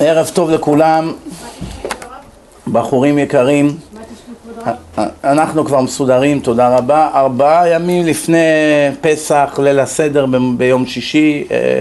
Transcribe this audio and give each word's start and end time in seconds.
ערב 0.00 0.30
טוב 0.34 0.50
לכולם, 0.50 1.12
בחורים 2.72 3.18
יקרים, 3.18 3.76
אנחנו 5.24 5.64
כבר 5.64 5.80
מסודרים, 5.80 6.40
תודה 6.40 6.76
רבה. 6.76 7.10
ארבעה 7.14 7.68
ימים 7.68 8.06
לפני 8.06 8.36
פסח, 9.00 9.58
ליל 9.62 9.80
הסדר 9.80 10.26
ביום 10.56 10.86
שישי, 10.86 11.44
אה, 11.50 11.80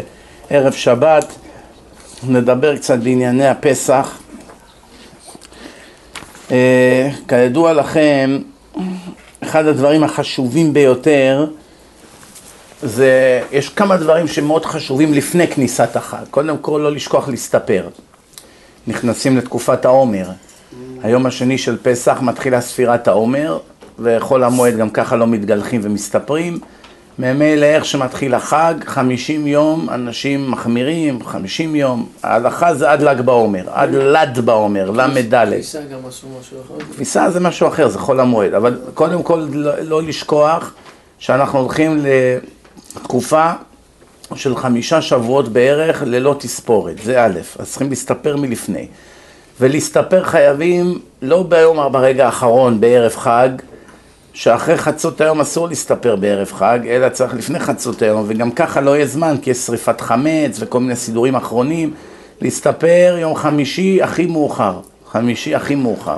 ערב 0.49 0.73
שבת, 0.73 1.35
נדבר 2.27 2.77
קצת 2.77 2.99
בענייני 2.99 3.47
הפסח. 3.47 4.19
אה, 6.51 7.09
כידוע 7.27 7.73
לכם, 7.73 8.39
אחד 9.43 9.65
הדברים 9.65 10.03
החשובים 10.03 10.73
ביותר 10.73 11.45
זה, 12.83 13.41
יש 13.51 13.69
כמה 13.69 13.97
דברים 13.97 14.27
שמאוד 14.27 14.65
חשובים 14.65 15.13
לפני 15.13 15.47
כניסת 15.47 15.95
החג. 15.95 16.23
קודם 16.31 16.57
כל, 16.57 16.79
לא 16.83 16.91
לשכוח 16.91 17.29
להסתפר. 17.29 17.87
נכנסים 18.87 19.37
לתקופת 19.37 19.85
העומר. 19.85 20.25
היום 21.03 21.25
השני 21.25 21.57
של 21.57 21.77
פסח 21.81 22.17
מתחילה 22.21 22.61
ספירת 22.61 23.07
העומר, 23.07 23.57
וחול 23.99 24.43
המועד 24.43 24.77
גם 24.77 24.89
ככה 24.89 25.15
לא 25.15 25.27
מתגלחים 25.27 25.81
ומסתפרים. 25.83 26.59
ממילא 27.19 27.65
איך 27.65 27.85
שמתחיל 27.85 28.33
החג, 28.35 28.73
חמישים 28.85 29.47
יום 29.47 29.89
אנשים 29.89 30.51
מחמירים, 30.51 31.25
חמישים 31.25 31.75
יום, 31.75 32.09
ההלכה 32.23 32.75
זה 32.75 32.91
עד 32.91 33.01
ל"ג 33.01 33.21
בעומר, 33.21 33.63
עד 33.73 33.89
ל"ד 33.93 34.39
בעומר, 34.45 34.91
ל"ד. 34.91 35.45
כביסה 35.45 35.79
גם 35.81 35.99
עשו 36.07 36.27
משהו 36.39 36.57
אחר? 36.61 36.85
כביסה 36.95 37.31
זה 37.31 37.39
משהו 37.39 37.67
אחר, 37.67 37.87
זה 37.87 37.99
חול 37.99 38.19
המועד, 38.19 38.53
אבל 38.53 38.79
קודם 38.93 39.23
כל 39.23 39.47
לא, 39.51 39.71
לא 39.79 40.03
לשכוח 40.03 40.73
שאנחנו 41.19 41.59
הולכים 41.59 42.05
לתקופה 42.95 43.51
של 44.35 44.55
חמישה 44.55 45.01
שבועות 45.01 45.49
בערך 45.49 46.03
ללא 46.05 46.35
תספורת, 46.39 46.95
זה 47.03 47.25
א', 47.25 47.39
אז 47.59 47.69
צריכים 47.69 47.89
להסתפר 47.89 48.37
מלפני. 48.37 48.87
ולהסתפר 49.59 50.23
חייבים 50.23 50.99
לא 51.21 51.43
ביום, 51.43 51.91
ברגע 51.91 52.25
האחרון, 52.25 52.79
בערב 52.79 53.15
חג, 53.15 53.49
שאחרי 54.33 54.77
חצות 54.77 55.21
היום 55.21 55.41
אסור 55.41 55.67
להסתפר 55.67 56.15
בערב 56.15 56.51
חג, 56.51 56.79
אלא 56.87 57.09
צריך 57.09 57.33
לפני 57.33 57.59
חצות 57.59 58.01
היום, 58.01 58.23
וגם 58.27 58.51
ככה 58.51 58.81
לא 58.81 58.95
יהיה 58.95 59.05
זמן, 59.05 59.35
כי 59.41 59.49
יש 59.49 59.57
שריפת 59.57 60.01
חמץ 60.01 60.57
וכל 60.59 60.79
מיני 60.79 60.95
סידורים 60.95 61.35
אחרונים, 61.35 61.93
להסתפר 62.41 63.17
יום 63.19 63.35
חמישי 63.35 64.01
הכי 64.01 64.25
מאוחר, 64.25 64.79
חמישי 65.11 65.55
הכי 65.55 65.75
מאוחר. 65.75 66.17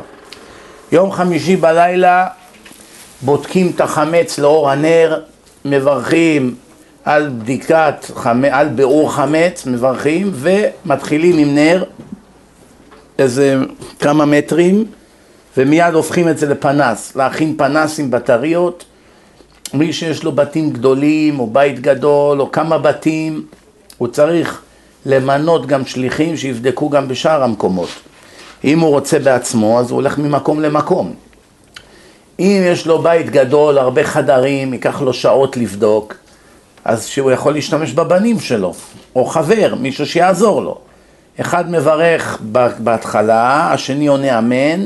יום 0.92 1.12
חמישי 1.12 1.56
בלילה 1.56 2.28
בודקים 3.22 3.72
את 3.76 3.82
החמץ 3.82 4.40
לאור 4.40 4.70
הנר, 4.70 5.22
מברכים 5.66 6.56
על 7.06 7.30
בדיקת, 7.30 8.06
על 8.52 8.68
ביעור 8.68 9.14
חמץ, 9.14 9.66
מברכים, 9.66 10.32
ומתחילים 10.34 11.38
עם 11.38 11.56
נר 11.56 11.84
איזה 13.20 13.58
כמה 14.00 14.26
מטרים, 14.26 14.86
ומיד 15.58 15.94
הופכים 15.94 16.30
את 16.30 16.38
זה 16.38 16.50
לפנס, 16.50 17.16
להכין 17.16 17.58
פנס 17.58 18.00
עם 18.00 18.12
בטריות. 18.12 18.86
מי 19.74 19.94
שיש 19.94 20.24
לו 20.24 20.32
בתים 20.32 20.70
גדולים, 20.70 21.40
או 21.40 21.48
בית 21.48 21.80
גדול, 21.80 22.42
או 22.42 22.52
כמה 22.52 22.78
בתים, 22.78 23.46
הוא 23.98 24.08
צריך 24.08 24.62
למנות 25.06 25.66
גם 25.66 25.86
שליחים 25.86 26.38
שיבדקו 26.38 26.90
גם 26.90 27.08
בשאר 27.08 27.44
המקומות. 27.44 27.90
אם 28.64 28.80
הוא 28.80 28.90
רוצה 28.90 29.20
בעצמו, 29.20 29.80
אז 29.80 29.92
הוא 29.92 29.96
הולך 29.96 30.18
ממקום 30.18 30.62
למקום. 30.62 31.14
אם 32.40 32.62
יש 32.66 32.88
לו 32.88 33.02
בית 33.02 33.30
גדול, 33.30 33.78
הרבה 33.78 34.04
חדרים, 34.04 34.74
ייקח 34.74 35.02
לו 35.02 35.14
שעות 35.14 35.58
לבדוק, 35.58 36.16
אז 36.86 37.06
שהוא 37.06 37.32
יכול 37.32 37.54
להשתמש 37.54 37.94
בבנים 37.94 38.40
שלו, 38.40 38.74
או 39.16 39.26
חבר, 39.26 39.76
מישהו 39.80 40.06
שיעזור 40.06 40.62
לו. 40.62 40.78
אחד 41.42 41.72
מברך 41.72 42.40
בהתחלה, 42.80 43.72
השני 43.74 44.08
עונה 44.08 44.40
אמן, 44.40 44.86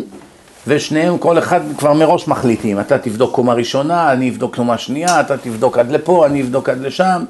ושניהם, 0.67 1.17
כל 1.17 1.37
אחד 1.39 1.61
כבר 1.77 1.93
מראש 1.93 2.27
מחליטים, 2.27 2.79
אתה 2.79 2.97
תבדוק 2.97 3.35
קומה 3.35 3.53
ראשונה, 3.53 4.11
אני 4.11 4.29
אבדוק 4.29 4.55
קומה 4.55 4.77
שנייה, 4.77 5.19
אתה 5.19 5.37
תבדוק 5.37 5.77
עד 5.77 5.91
לפה, 5.91 6.25
אני 6.25 6.41
אבדוק 6.41 6.69
עד 6.69 6.81
לשם. 6.81 7.23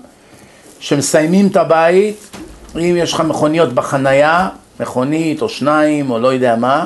כשמסיימים 0.79 1.47
את 1.47 1.57
הבית, 1.57 2.17
אם 2.75 2.95
יש 2.97 3.13
לך 3.13 3.21
מכוניות 3.21 3.73
בחנייה, 3.73 4.49
מכונית 4.79 5.41
או 5.41 5.49
שניים 5.49 6.11
או 6.11 6.19
לא 6.19 6.33
יודע 6.33 6.55
מה, 6.55 6.85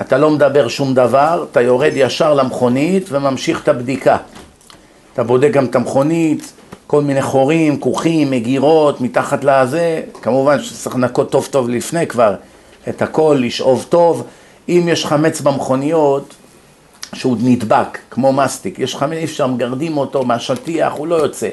אתה 0.00 0.18
לא 0.18 0.30
מדבר 0.30 0.68
שום 0.68 0.94
דבר, 0.94 1.46
אתה 1.50 1.60
יורד 1.60 1.92
ישר 1.94 2.34
למכונית 2.34 3.06
וממשיך 3.10 3.62
את 3.62 3.68
הבדיקה. 3.68 4.16
אתה 5.12 5.22
בודק 5.22 5.50
גם 5.52 5.64
את 5.64 5.76
המכונית, 5.76 6.52
כל 6.86 7.02
מיני 7.02 7.22
חורים, 7.22 7.80
כוכים, 7.80 8.30
מגירות, 8.30 9.00
מתחת 9.00 9.44
לזה, 9.44 10.02
כמובן 10.22 10.62
שצריך 10.62 10.96
לנקות 10.96 11.30
טוב 11.30 11.48
טוב 11.50 11.68
לפני 11.68 12.06
כבר 12.06 12.34
את 12.88 13.02
הכל, 13.02 13.38
לשאוב 13.40 13.86
טוב. 13.88 14.24
אם 14.68 14.84
יש 14.88 15.06
חמץ 15.06 15.40
במכוניות 15.40 16.34
שהוא 17.14 17.36
נדבק, 17.40 17.98
כמו 18.10 18.32
מסטיק, 18.32 18.78
יש 18.78 18.96
חמץ, 18.96 19.12
אי 19.12 19.24
אפשר, 19.24 19.46
מגרדים 19.46 19.96
אותו 19.96 20.24
מהשטיח, 20.24 20.92
הוא 20.92 21.06
לא 21.06 21.14
יוצא. 21.14 21.48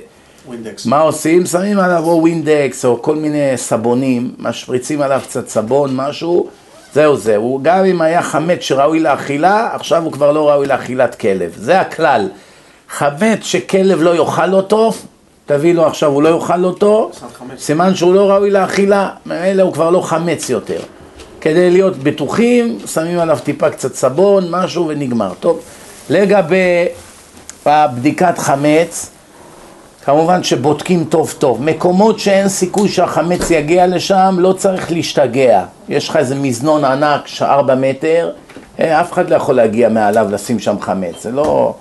Windex. 0.47 0.85
מה 0.85 0.99
עושים? 0.99 1.45
שמים 1.45 1.79
עליו 1.79 2.03
או 2.03 2.21
Windex 2.21 2.85
או 2.85 3.01
כל 3.01 3.15
מיני 3.15 3.51
סבונים, 3.55 4.35
משפריצים 4.37 5.01
עליו 5.01 5.21
קצת 5.23 5.47
סבון, 5.47 5.95
משהו, 5.95 6.47
זהו 6.93 7.17
זהו. 7.17 7.59
גם 7.61 7.85
אם 7.85 8.01
היה 8.01 8.21
חמץ 8.21 8.61
שראוי 8.61 8.99
לאכילה, 8.99 9.69
עכשיו 9.73 10.03
הוא 10.03 10.11
כבר 10.11 10.31
לא 10.31 10.49
ראוי 10.49 10.67
לאכילת 10.67 11.15
כלב. 11.15 11.53
זה 11.57 11.81
הכלל. 11.81 12.29
חמץ 12.89 13.39
שכלב 13.41 14.01
לא 14.01 14.15
יאכל 14.15 14.53
אותו, 14.53 14.91
תביא 15.53 15.73
לו 15.73 15.87
עכשיו, 15.87 16.11
הוא 16.11 16.23
לא 16.23 16.29
יאכל 16.29 16.63
אותו, 16.63 17.11
סימן 17.57 17.95
שהוא 17.95 18.13
לא 18.13 18.31
ראוי 18.31 18.49
לאכילה, 18.49 19.09
ממילא 19.25 19.61
הוא 19.61 19.73
כבר 19.73 19.89
לא 19.89 20.01
חמץ 20.01 20.49
יותר. 20.49 20.79
כדי 21.41 21.69
להיות 21.69 21.97
בטוחים, 21.97 22.77
שמים 22.85 23.19
עליו 23.19 23.37
טיפה 23.43 23.69
קצת 23.69 23.95
סבון, 23.95 24.47
משהו 24.49 24.87
ונגמר. 24.87 25.31
טוב, 25.39 25.59
לגבי 26.09 26.87
הבדיקת 27.65 28.37
חמץ, 28.37 29.09
כמובן 30.05 30.43
שבודקים 30.43 31.05
טוב 31.09 31.33
טוב. 31.39 31.63
מקומות 31.63 32.19
שאין 32.19 32.49
סיכוי 32.49 32.89
שהחמץ 32.89 33.51
יגיע 33.51 33.87
לשם, 33.87 34.35
לא 34.39 34.53
צריך 34.53 34.91
להשתגע. 34.91 35.63
יש 35.89 36.09
לך 36.09 36.15
איזה 36.15 36.35
מזנון 36.35 36.85
ענק, 36.85 37.21
ארבע 37.41 37.75
מטר, 37.75 38.31
אה, 38.79 39.01
אף 39.01 39.11
אחד 39.13 39.29
לא 39.29 39.35
יכול 39.35 39.55
להגיע 39.55 39.89
מעליו 39.89 40.27
לשים 40.31 40.59
שם 40.59 40.75
חמץ. 40.81 41.23
זה 41.23 41.31
לא... 41.31 41.73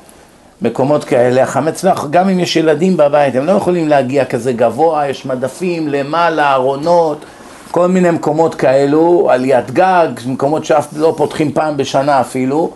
מקומות 0.62 1.04
כאלה, 1.04 1.42
החמץ, 1.42 1.84
גם 2.10 2.28
אם 2.28 2.40
יש 2.40 2.56
ילדים 2.56 2.96
בבית, 2.96 3.34
הם 3.34 3.46
לא 3.46 3.52
יכולים 3.52 3.88
להגיע 3.88 4.24
כזה 4.24 4.52
גבוה, 4.52 5.08
יש 5.08 5.26
מדפים 5.26 5.88
למעלה, 5.88 6.52
ארונות, 6.52 7.24
כל 7.70 7.88
מיני 7.88 8.10
מקומות 8.10 8.54
כאלו, 8.54 9.30
עליית 9.30 9.70
גג, 9.70 10.08
מקומות 10.26 10.64
שאף 10.64 10.88
לא 10.96 11.14
פותחים 11.16 11.52
פעם 11.52 11.76
בשנה 11.76 12.20
אפילו, 12.20 12.72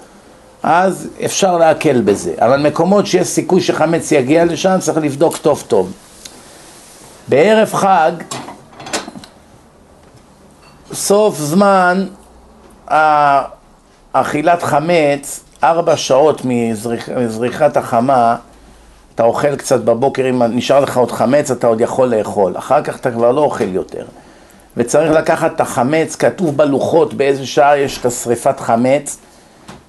אז 0.63 1.09
אפשר 1.25 1.59
להקל 1.59 2.01
בזה. 2.01 2.35
אבל 2.39 2.61
מקומות 2.61 3.07
שיש 3.07 3.27
סיכוי 3.29 3.61
שחמץ 3.61 4.13
יגיע 4.13 4.45
לשם, 4.45 4.77
צריך 4.81 4.99
לבדוק 4.99 5.37
טוב 5.37 5.65
טוב. 5.69 5.93
בערב 7.29 7.75
חג, 7.75 8.13
סוף 10.93 11.39
זמן 11.39 12.07
אכילת 14.13 14.63
חמץ, 14.63 15.44
ארבע 15.65 15.97
שעות 15.97 16.43
מזריחת 17.17 17.77
החמה, 17.77 18.37
אתה 19.15 19.23
אוכל 19.23 19.57
קצת 19.57 19.81
בבוקר, 19.81 20.29
אם 20.31 20.43
נשאר 20.43 20.81
לך 20.81 20.97
עוד 20.97 21.13
חמץ, 21.13 21.51
אתה 21.51 21.67
עוד 21.67 21.81
יכול 21.81 22.15
לאכול. 22.15 22.59
אחר 22.59 22.83
כך 22.83 22.97
אתה 22.97 23.11
כבר 23.11 23.33
לא 23.33 23.41
אוכל 23.41 23.69
יותר. 23.69 24.05
וצריך 24.77 25.13
לקחת 25.13 25.55
את 25.55 25.61
החמץ, 25.61 26.17
כתוב 26.17 26.57
בלוחות 26.57 27.15
באיזה 27.15 27.47
שעה 27.47 27.79
יש 27.79 27.99
את 27.99 28.07
השריפת 28.07 28.61
חמץ, 28.61 29.19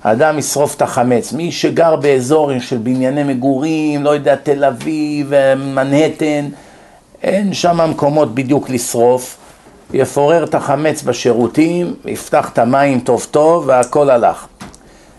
האדם 0.03 0.39
ישרוף 0.39 0.75
את 0.75 0.81
החמץ. 0.81 1.33
מי 1.33 1.51
שגר 1.51 1.95
באזור 1.95 2.51
של 2.59 2.77
בנייני 2.77 3.23
מגורים, 3.23 4.03
לא 4.03 4.09
יודע, 4.09 4.35
תל 4.35 4.63
אביב, 4.63 5.31
מנהטן, 5.57 6.49
אין 7.23 7.53
שם 7.53 7.89
מקומות 7.89 8.35
בדיוק 8.35 8.69
לשרוף. 8.69 9.37
יפורר 9.93 10.43
את 10.43 10.55
החמץ 10.55 11.03
בשירותים, 11.03 11.93
יפתח 12.05 12.49
את 12.53 12.59
המים 12.59 12.99
טוב 12.99 13.27
טוב 13.31 13.63
והכל 13.67 14.09
הלך. 14.09 14.45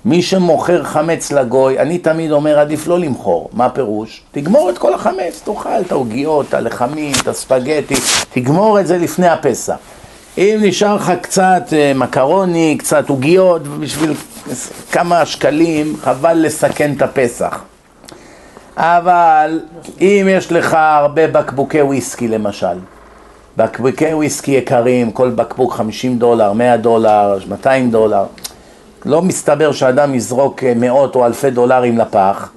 מי 0.06 0.22
שמוכר 0.22 0.84
חמץ 0.84 1.32
לגוי, 1.32 1.78
אני 1.78 1.98
תמיד 1.98 2.30
אומר 2.30 2.58
עדיף 2.58 2.86
לא 2.86 2.98
למכור, 2.98 3.50
מה 3.52 3.68
פירוש? 3.68 4.22
תגמור 4.32 4.70
את 4.70 4.78
כל 4.78 4.94
החמץ, 4.94 5.42
תאכל 5.44 5.80
את 5.86 5.92
העוגיות, 5.92 6.48
את 6.48 6.54
הלחמים, 6.54 7.12
את 7.22 7.28
הספגטי, 7.28 7.94
תגמור 8.32 8.80
את 8.80 8.86
זה 8.86 8.98
לפני 8.98 9.28
הפסח. 9.28 9.74
אם 10.38 10.58
נשאר 10.62 10.94
לך 10.94 11.12
קצת 11.22 11.62
אה, 11.72 11.92
מקרוני, 11.94 12.76
קצת 12.78 13.08
עוגיות, 13.08 13.62
בשביל 13.62 14.14
כמה 14.92 15.26
שקלים, 15.26 15.96
חבל 16.02 16.34
לסכן 16.34 16.92
את 16.96 17.02
הפסח. 17.02 17.62
אבל 18.76 19.60
אם 20.00 20.26
יש 20.30 20.52
לך 20.52 20.76
הרבה 20.80 21.26
בקבוקי 21.26 21.82
וויסקי 21.82 22.28
למשל, 22.28 22.78
בקבוקי 23.56 24.14
וויסקי 24.14 24.50
יקרים, 24.50 25.10
כל 25.10 25.30
בקבוק 25.30 25.72
50 25.72 26.18
דולר, 26.18 26.52
100 26.52 26.76
דולר, 26.76 27.38
200 27.48 27.90
דולר, 27.90 28.24
לא 29.06 29.22
מסתבר 29.22 29.72
שאדם 29.72 30.14
יזרוק 30.14 30.64
מאות 30.76 31.14
או 31.14 31.26
אלפי 31.26 31.50
דולרים 31.50 31.98
לפח, 31.98 32.50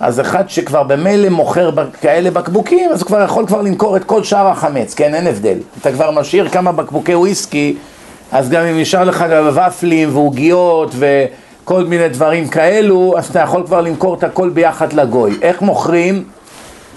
אז 0.00 0.20
אחד 0.20 0.50
שכבר 0.50 0.82
במילא 0.82 1.28
מוכר 1.28 1.70
כאלה 2.00 2.30
בקבוקים, 2.30 2.90
אז 2.92 3.00
הוא 3.00 3.06
כבר 3.06 3.22
יכול 3.22 3.46
כבר 3.46 3.62
למכור 3.62 3.96
את 3.96 4.04
כל 4.04 4.24
שאר 4.24 4.46
החמץ, 4.46 4.94
כן, 4.94 5.14
אין 5.14 5.26
הבדל. 5.26 5.58
אתה 5.80 5.92
כבר 5.92 6.10
משאיר 6.10 6.48
כמה 6.48 6.72
בקבוקי 6.72 7.14
וויסקי, 7.14 7.76
אז 8.32 8.50
גם 8.50 8.64
אם 8.64 8.80
נשאר 8.80 9.04
לך 9.04 9.24
גם 9.30 9.50
ופלים 9.68 10.16
ועוגיות 10.16 10.94
וכל 10.98 11.84
מיני 11.84 12.08
דברים 12.08 12.48
כאלו, 12.48 13.14
אז 13.18 13.26
אתה 13.26 13.40
יכול 13.40 13.62
כבר 13.66 13.80
למכור 13.80 14.14
את 14.14 14.24
הכל 14.24 14.48
ביחד 14.48 14.92
לגוי. 14.92 15.38
איך 15.42 15.62
מוכרים? 15.62 16.24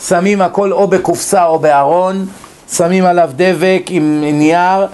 שמים 0.08 0.42
הכל 0.42 0.72
או 0.72 0.88
בקופסה 0.88 1.46
או 1.46 1.60
בארון, 1.60 2.26
שמים 2.72 3.06
עליו 3.06 3.30
דבק 3.36 3.84
עם 3.90 4.24
נייר, 4.34 4.86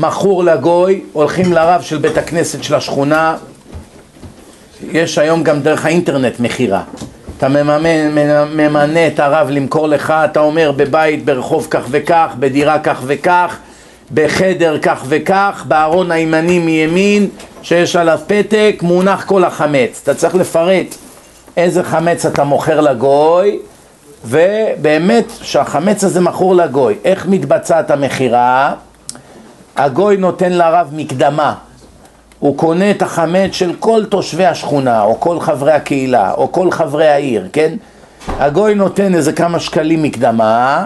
מכור 0.00 0.44
לגוי, 0.44 1.00
הולכים 1.12 1.52
לרב 1.52 1.82
של 1.82 1.98
בית 1.98 2.16
הכנסת 2.18 2.62
של 2.62 2.74
השכונה, 2.74 3.36
יש 4.92 5.18
היום 5.18 5.42
גם 5.42 5.60
דרך 5.60 5.84
האינטרנט 5.86 6.40
מכירה. 6.40 6.82
אתה 7.38 7.48
מממן, 7.48 8.14
ממנה 8.54 9.06
את 9.06 9.20
הרב 9.20 9.50
למכור 9.50 9.88
לך, 9.88 10.10
אתה 10.10 10.40
אומר 10.40 10.72
בבית 10.76 11.24
ברחוב 11.24 11.66
כך 11.70 11.82
וכך, 11.90 12.28
בדירה 12.38 12.78
כך 12.78 13.00
וכך, 13.06 13.56
בחדר 14.14 14.78
כך 14.82 15.04
וכך, 15.08 15.64
בארון 15.68 16.10
הימני 16.10 16.58
מימין, 16.58 17.28
שיש 17.62 17.96
עליו 17.96 18.18
פתק, 18.26 18.78
מונח 18.82 19.24
כל 19.24 19.44
החמץ. 19.44 20.00
אתה 20.02 20.14
צריך 20.14 20.34
לפרט 20.34 20.94
איזה 21.56 21.82
חמץ 21.82 22.26
אתה 22.26 22.44
מוכר 22.44 22.80
לגוי, 22.80 23.58
ובאמת 24.24 25.24
שהחמץ 25.42 26.04
הזה 26.04 26.20
מכור 26.20 26.54
לגוי. 26.54 26.94
איך 27.04 27.26
מתבצעת 27.26 27.90
המכירה? 27.90 28.74
הגוי 29.76 30.16
נותן 30.16 30.52
לרב 30.52 30.88
מקדמה. 30.92 31.54
הוא 32.38 32.56
קונה 32.56 32.90
את 32.90 33.02
החמץ 33.02 33.52
של 33.52 33.72
כל 33.78 34.04
תושבי 34.04 34.46
השכונה, 34.46 35.02
או 35.02 35.20
כל 35.20 35.40
חברי 35.40 35.72
הקהילה, 35.72 36.32
או 36.32 36.52
כל 36.52 36.70
חברי 36.70 37.08
העיר, 37.08 37.48
כן? 37.52 37.74
הגוי 38.28 38.74
נותן 38.74 39.14
איזה 39.14 39.32
כמה 39.32 39.60
שקלים 39.60 40.02
מקדמה, 40.02 40.84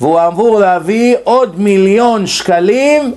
והוא 0.00 0.20
אמור 0.26 0.60
להביא 0.60 1.16
עוד 1.24 1.60
מיליון 1.60 2.26
שקלים 2.26 3.14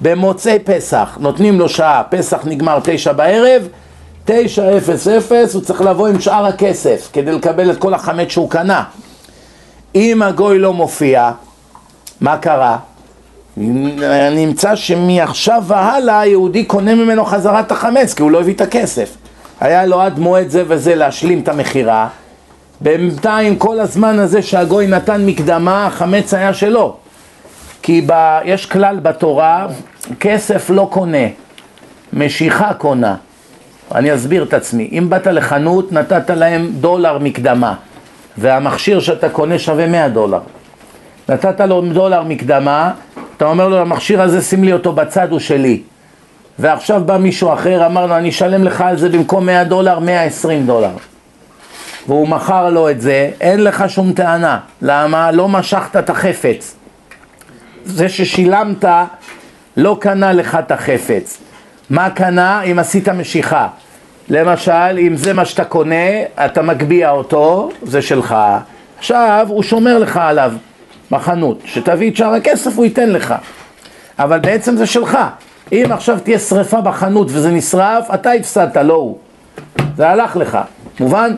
במוצאי 0.00 0.58
פסח. 0.58 1.18
נותנים 1.20 1.58
לו 1.58 1.68
שעה, 1.68 2.02
פסח 2.10 2.40
נגמר 2.44 2.78
תשע 2.82 3.12
בערב, 3.12 3.68
תשע 4.24 4.76
אפס 4.76 5.08
אפס, 5.08 5.54
הוא 5.54 5.62
צריך 5.62 5.80
לבוא 5.80 6.08
עם 6.08 6.20
שאר 6.20 6.46
הכסף 6.46 7.08
כדי 7.12 7.32
לקבל 7.32 7.70
את 7.70 7.78
כל 7.78 7.94
החמץ 7.94 8.28
שהוא 8.28 8.50
קנה. 8.50 8.84
אם 9.94 10.22
הגוי 10.22 10.58
לא 10.58 10.72
מופיע, 10.72 11.30
מה 12.20 12.38
קרה? 12.38 12.76
נמצא 13.56 14.76
שמעכשיו 14.76 15.62
והלאה 15.66 16.20
היהודי 16.20 16.64
קונה 16.64 16.94
ממנו 16.94 17.24
חזרה 17.24 17.60
את 17.60 17.72
החמץ 17.72 18.14
כי 18.14 18.22
הוא 18.22 18.30
לא 18.30 18.40
הביא 18.40 18.54
את 18.54 18.60
הכסף. 18.60 19.16
היה 19.60 19.86
לו 19.86 20.00
עד 20.00 20.18
מועד 20.18 20.48
זה 20.48 20.64
וזה 20.66 20.94
להשלים 20.94 21.40
את 21.40 21.48
המכירה. 21.48 22.08
בינתיים 22.80 23.56
כל 23.56 23.80
הזמן 23.80 24.18
הזה 24.18 24.42
שהגוי 24.42 24.86
נתן 24.86 25.26
מקדמה, 25.26 25.86
החמץ 25.86 26.34
היה 26.34 26.54
שלו. 26.54 26.96
כי 27.82 28.02
ב... 28.06 28.38
יש 28.44 28.66
כלל 28.66 28.98
בתורה, 29.00 29.66
כסף 30.20 30.70
לא 30.70 30.88
קונה, 30.90 31.26
משיכה 32.12 32.74
קונה. 32.74 33.16
אני 33.94 34.14
אסביר 34.14 34.42
את 34.42 34.54
עצמי. 34.54 34.88
אם 34.92 35.10
באת 35.10 35.26
לחנות, 35.26 35.92
נתת 35.92 36.30
להם 36.30 36.68
דולר 36.72 37.18
מקדמה, 37.18 37.74
והמכשיר 38.38 39.00
שאתה 39.00 39.28
קונה 39.28 39.58
שווה 39.58 39.86
100 39.86 40.08
דולר. 40.08 40.40
נתת 41.28 41.60
לו 41.60 41.80
דולר 41.80 42.22
מקדמה, 42.22 42.90
אתה 43.36 43.44
אומר 43.44 43.68
לו, 43.68 43.78
המכשיר 43.78 44.22
הזה 44.22 44.42
שים 44.42 44.64
לי 44.64 44.72
אותו 44.72 44.92
בצד, 44.92 45.30
הוא 45.30 45.40
שלי. 45.40 45.82
ועכשיו 46.58 47.02
בא 47.06 47.16
מישהו 47.16 47.52
אחר, 47.52 47.86
אמר 47.86 48.06
לו, 48.06 48.16
אני 48.16 48.28
אשלם 48.28 48.64
לך 48.64 48.80
על 48.80 48.98
זה 48.98 49.08
במקום 49.08 49.46
100 49.46 49.64
דולר, 49.64 49.98
120 49.98 50.66
דולר. 50.66 50.90
והוא 52.06 52.28
מכר 52.28 52.70
לו 52.70 52.90
את 52.90 53.00
זה, 53.00 53.30
אין 53.40 53.64
לך 53.64 53.84
שום 53.88 54.12
טענה. 54.12 54.58
למה? 54.82 55.30
לא 55.30 55.48
משכת 55.48 55.96
את 55.96 56.10
החפץ. 56.10 56.76
זה 57.84 58.08
ששילמת 58.08 58.84
לא 59.76 59.96
קנה 60.00 60.32
לך 60.32 60.58
את 60.58 60.70
החפץ. 60.70 61.38
מה 61.90 62.10
קנה? 62.10 62.62
אם 62.62 62.78
עשית 62.78 63.08
משיכה. 63.08 63.68
למשל, 64.28 64.98
אם 64.98 65.16
זה 65.16 65.32
מה 65.32 65.44
שאתה 65.44 65.64
קונה, 65.64 66.22
אתה 66.44 66.62
מגביה 66.62 67.10
אותו, 67.10 67.70
זה 67.82 68.02
שלך. 68.02 68.36
עכשיו, 68.98 69.46
הוא 69.48 69.62
שומר 69.62 69.98
לך 69.98 70.16
עליו 70.16 70.52
בחנות. 71.10 71.58
שתביא 71.64 72.10
את 72.10 72.16
שאר 72.16 72.34
הכסף, 72.34 72.76
הוא 72.76 72.84
ייתן 72.84 73.10
לך. 73.10 73.34
אבל 74.18 74.38
בעצם 74.38 74.76
זה 74.76 74.86
שלך. 74.86 75.18
אם 75.72 75.84
עכשיו 75.90 76.18
תהיה 76.22 76.38
שריפה 76.38 76.80
בחנות 76.80 77.26
וזה 77.30 77.50
נשרף, 77.50 78.10
אתה 78.14 78.32
הפסדת, 78.32 78.76
לא 78.76 78.94
הוא. 78.94 79.18
זה 79.96 80.08
הלך 80.08 80.36
לך. 80.36 80.58
מובן? 81.00 81.34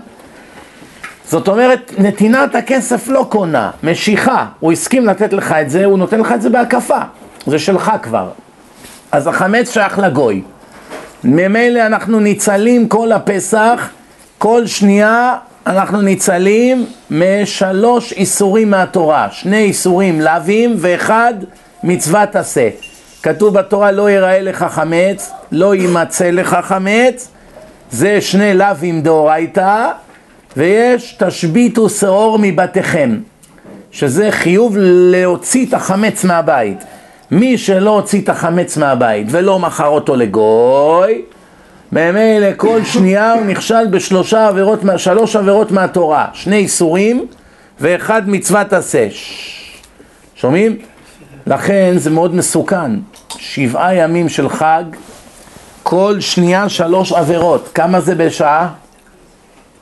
זאת 1.28 1.48
אומרת, 1.48 1.92
נתינת 1.98 2.54
הכסף 2.54 3.08
לא 3.08 3.26
קונה, 3.28 3.70
משיכה. 3.82 4.46
הוא 4.60 4.72
הסכים 4.72 5.06
לתת 5.06 5.32
לך 5.32 5.52
את 5.52 5.70
זה, 5.70 5.84
הוא 5.84 5.98
נותן 5.98 6.20
לך 6.20 6.32
את 6.32 6.42
זה 6.42 6.50
בהקפה. 6.50 6.98
זה 7.46 7.58
שלך 7.58 7.92
כבר. 8.02 8.28
אז 9.12 9.26
החמץ 9.26 9.72
שייך 9.72 9.98
לגוי. 9.98 10.42
ממילא 11.24 11.86
אנחנו 11.86 12.20
ניצלים 12.20 12.88
כל 12.88 13.12
הפסח, 13.12 13.88
כל 14.38 14.66
שנייה 14.66 15.34
אנחנו 15.66 16.00
ניצלים 16.00 16.86
משלוש 17.10 18.12
איסורים 18.12 18.70
מהתורה. 18.70 19.28
שני 19.30 19.62
איסורים 19.62 20.20
לאווים 20.20 20.74
ואחד 20.78 21.34
מצוות 21.82 22.36
עשה. 22.36 22.68
כתוב 23.22 23.54
בתורה 23.58 23.92
לא 23.92 24.10
ייראה 24.10 24.40
לך 24.40 24.66
חמץ, 24.70 25.30
לא 25.52 25.74
יימצא 25.74 26.30
לך 26.30 26.56
חמץ, 26.62 27.28
זה 27.90 28.20
שני 28.20 28.54
לאווים 28.54 29.02
דאורייתא, 29.02 29.90
ויש 30.56 31.16
תשביתו 31.18 31.88
שאור 31.88 32.38
מבתיכם, 32.42 33.18
שזה 33.90 34.30
חיוב 34.30 34.76
להוציא 34.80 35.66
את 35.66 35.74
החמץ 35.74 36.24
מהבית. 36.24 36.84
מי 37.30 37.58
שלא 37.58 37.90
הוציא 37.90 38.22
את 38.22 38.28
החמץ 38.28 38.76
מהבית 38.76 39.26
ולא 39.30 39.58
מכר 39.58 39.86
אותו 39.86 40.16
לגוי, 40.16 41.22
ממילא 41.92 42.46
כל 42.56 42.84
שנייה 42.84 43.32
הוא 43.32 43.46
נכשל 43.46 43.86
בשלושה 43.90 44.48
עבירות, 44.48 44.80
שלוש 44.96 45.36
עבירות 45.36 45.70
מהתורה, 45.70 46.26
שני 46.32 46.56
איסורים 46.56 47.26
ואחד 47.80 48.28
מצוות 48.28 48.72
עשה. 48.72 49.08
שומעים? 50.34 50.78
לכן 51.46 51.94
זה 51.96 52.10
מאוד 52.10 52.34
מסוכן. 52.34 52.90
שבעה 53.38 53.94
ימים 53.94 54.28
של 54.28 54.48
חג, 54.48 54.84
כל 55.82 56.20
שנייה 56.20 56.68
שלוש 56.68 57.12
עבירות. 57.12 57.70
כמה 57.74 58.00
זה 58.00 58.14
בשעה? 58.14 58.68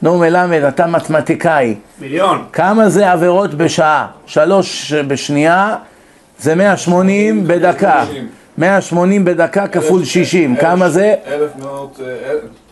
נו 0.02 0.18
מלמד, 0.18 0.62
אתה 0.62 0.86
מתמטיקאי. 0.86 1.74
מיליון. 2.00 2.44
כמה 2.52 2.88
זה 2.88 3.12
עבירות 3.12 3.54
בשעה? 3.54 4.06
שלוש 4.26 4.92
בשנייה 4.92 5.76
זה 6.38 6.54
180 6.54 7.46
בדקה. 7.46 8.04
180 8.58 9.24
בדקה 9.24 9.68
כפול 9.68 10.04
60, 10.04 10.56
כמה 10.56 10.90
זה? 10.90 11.14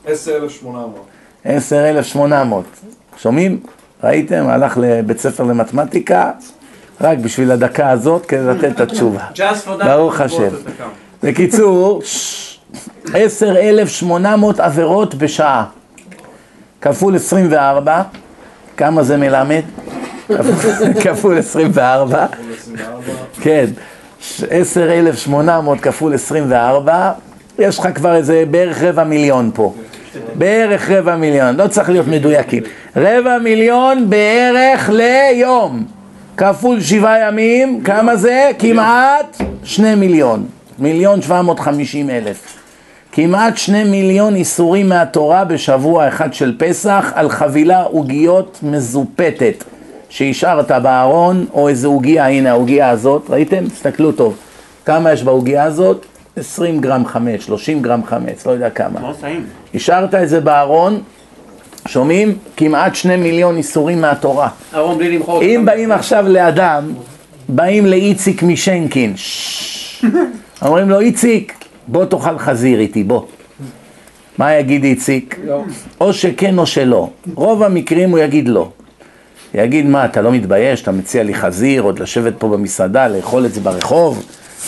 10,800. 0.06 1.04
10,800. 1.44 2.64
שומעים? 3.16 3.60
ראיתם? 4.04 4.44
הלך 4.48 4.78
לבית 4.80 5.18
ספר 5.18 5.44
למתמטיקה 5.44 6.30
רק 7.00 7.18
בשביל 7.18 7.50
הדקה 7.50 7.90
הזאת 7.90 8.26
כדי 8.26 8.46
לתת 8.46 8.64
את 8.74 8.80
התשובה. 8.80 9.20
Just 9.34 9.38
for 9.66 9.80
that. 9.80 9.84
ברוך 9.84 10.20
השם. 10.20 10.48
בקיצור, 11.22 12.02
10,800 13.14 14.60
עבירות 14.60 15.14
בשעה. 15.14 15.64
כפול 16.80 17.16
24, 17.16 18.02
כמה 18.76 19.02
זה 19.02 19.16
מלמד? 19.16 19.62
כפול- 20.28 21.02
כפול 21.02 21.38
24, 21.38 22.26
כן, 23.42 23.66
10,800 24.50 25.80
כפול 25.80 26.14
24, 26.14 27.12
יש 27.58 27.78
לך 27.78 27.88
כבר 27.94 28.16
איזה 28.16 28.44
בערך 28.50 28.82
רבע 28.82 29.04
מיליון 29.04 29.50
פה. 29.54 29.74
בערך 30.34 30.90
רבע 30.90 31.16
מיליון, 31.16 31.56
לא 31.56 31.68
צריך 31.68 31.90
להיות 31.90 32.06
מדויקים. 32.06 32.62
רבע 32.96 33.38
מיליון 33.38 34.10
בערך 34.10 34.90
ליום. 34.92 35.84
כפול 36.36 36.80
שבעה 36.80 37.28
ימים, 37.28 37.80
כמה 37.84 38.16
זה? 38.16 38.50
כמעט 38.58 39.36
שני 39.64 39.94
מיליון. 39.94 40.46
מיליון 40.78 41.22
שבע 41.22 41.42
מאות 41.42 41.60
חמישים 41.60 42.10
אלף. 42.10 42.58
כמעט 43.12 43.56
שני 43.56 43.84
מיליון 43.84 44.34
איסורים 44.34 44.88
מהתורה 44.88 45.44
בשבוע 45.44 46.08
אחד 46.08 46.34
של 46.34 46.56
פסח 46.58 47.12
על 47.14 47.28
חבילה 47.28 47.82
עוגיות 47.82 48.58
מזופתת 48.62 49.64
שהשארת 50.12 50.70
בארון 50.70 51.46
או 51.52 51.68
איזה 51.68 51.86
עוגיה, 51.86 52.28
הנה 52.28 52.50
העוגיה 52.50 52.90
הזאת, 52.90 53.30
ראיתם? 53.30 53.68
תסתכלו 53.68 54.12
טוב. 54.12 54.36
כמה 54.84 55.12
יש 55.12 55.22
בעוגיה 55.22 55.64
הזאת? 55.64 56.06
20 56.36 56.80
גרם 56.80 57.06
חמץ, 57.06 57.40
30 57.40 57.82
גרם 57.82 58.04
חמץ, 58.04 58.46
לא 58.46 58.52
יודע 58.52 58.70
כמה. 58.70 59.12
טעים. 59.20 59.46
השארת 59.74 60.14
את 60.14 60.28
זה 60.28 60.40
בארון, 60.40 61.00
שומעים? 61.88 62.34
כמעט 62.56 62.94
שני 62.94 63.16
מיליון 63.16 63.56
איסורים 63.56 64.00
מהתורה. 64.00 64.48
ארון 64.74 64.98
בלי 64.98 65.16
למחור. 65.16 65.42
אם 65.42 65.62
באים 65.64 65.92
עכשיו 65.92 66.28
לאדם, 66.28 66.92
באים 67.48 67.86
לאיציק 67.86 68.42
משנקין. 68.42 69.14
אומרים 70.62 70.90
לו, 70.90 71.00
איציק, 71.00 71.54
בוא 71.88 72.04
תאכל 72.04 72.38
חזיר 72.38 72.80
איתי, 72.80 73.04
בוא. 73.04 73.22
מה 74.38 74.54
יגיד 74.54 74.84
איציק? 74.84 75.38
לא. 75.44 75.62
או 76.00 76.12
שכן 76.12 76.58
או 76.58 76.66
שלא. 76.66 77.10
רוב 77.34 77.62
המקרים 77.62 78.10
הוא 78.10 78.18
יגיד 78.18 78.48
לא. 78.48 78.68
יגיד, 79.54 79.86
מה, 79.86 80.04
אתה 80.04 80.22
לא 80.22 80.32
מתבייש? 80.32 80.82
אתה 80.82 80.92
מציע 80.92 81.22
לי 81.22 81.34
חזיר, 81.34 81.82
עוד 81.82 81.98
לשבת 81.98 82.32
פה 82.38 82.48
במסעדה, 82.48 83.08
לאכול 83.08 83.46
את 83.46 83.54
זה 83.54 83.60
ברחוב? 83.60 84.26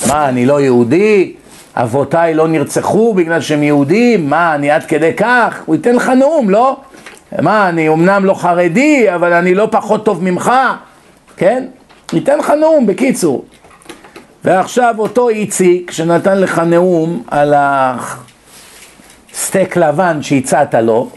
מה, 0.09 0.29
אני 0.29 0.47
לא 0.47 0.61
יהודי? 0.61 1.35
אבותיי 1.77 2.35
לא 2.35 2.49
נרצחו 2.49 3.15
בגלל 3.15 3.41
שהם 3.41 3.63
יהודים? 3.63 4.31
מה, 4.31 4.55
אני 4.55 4.71
עד 4.71 4.85
כדי 4.85 5.13
כך? 5.17 5.63
הוא 5.67 5.75
ייתן 5.75 5.97
לך 5.97 6.09
נאום, 6.09 6.51
לא? 6.51 6.77
מה, 7.43 7.69
אני 7.69 7.89
אמנם 7.89 8.25
לא 8.25 8.35
חרדי, 8.35 9.15
אבל 9.15 9.33
אני 9.33 9.55
לא 9.55 9.69
פחות 9.71 10.05
טוב 10.05 10.25
ממך, 10.25 10.53
כן? 11.37 11.65
ייתן 12.13 12.39
לך 12.39 12.51
נאום, 12.51 12.87
בקיצור. 12.87 13.45
ועכשיו 14.45 14.95
אותו 14.99 15.29
איציק 15.29 15.91
שנתן 15.91 16.39
לך 16.39 16.59
נאום 16.59 17.23
על 17.27 17.55
הסטייק 19.33 19.77
לבן 19.77 20.23
שהצעת 20.23 20.75
לו, 20.75 21.11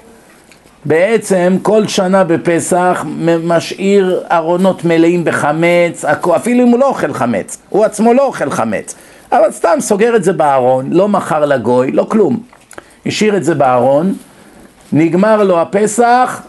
בעצם 0.88 1.58
כל 1.62 1.88
שנה 1.88 2.24
בפסח 2.24 3.06
משאיר 3.44 4.24
ארונות 4.32 4.86
מלאים 4.86 5.24
בחמץ, 5.24 6.06
אפילו 6.36 6.64
אם 6.64 6.68
הוא 6.68 6.80
לא 6.80 6.88
אוכל 6.88 7.14
חמץ, 7.14 7.58
הוא 7.70 7.86
עצמו 7.86 8.14
לא 8.14 8.26
אוכל 8.26 8.50
חמץ, 8.50 8.96
אבל 9.32 9.52
סתם 9.52 9.78
סוגר 9.80 10.16
את 10.16 10.24
זה 10.24 10.34
בארון, 10.34 10.90
לא 10.92 11.10
מכר 11.10 11.46
לגוי, 11.46 11.92
לא 11.92 12.06
כלום. 12.10 12.40
השאיר 13.06 13.38
את 13.38 13.44
זה 13.44 13.56
בארון, 13.56 14.14
נגמר 14.94 15.44
לו 15.44 15.62
הפסח, 15.62 16.42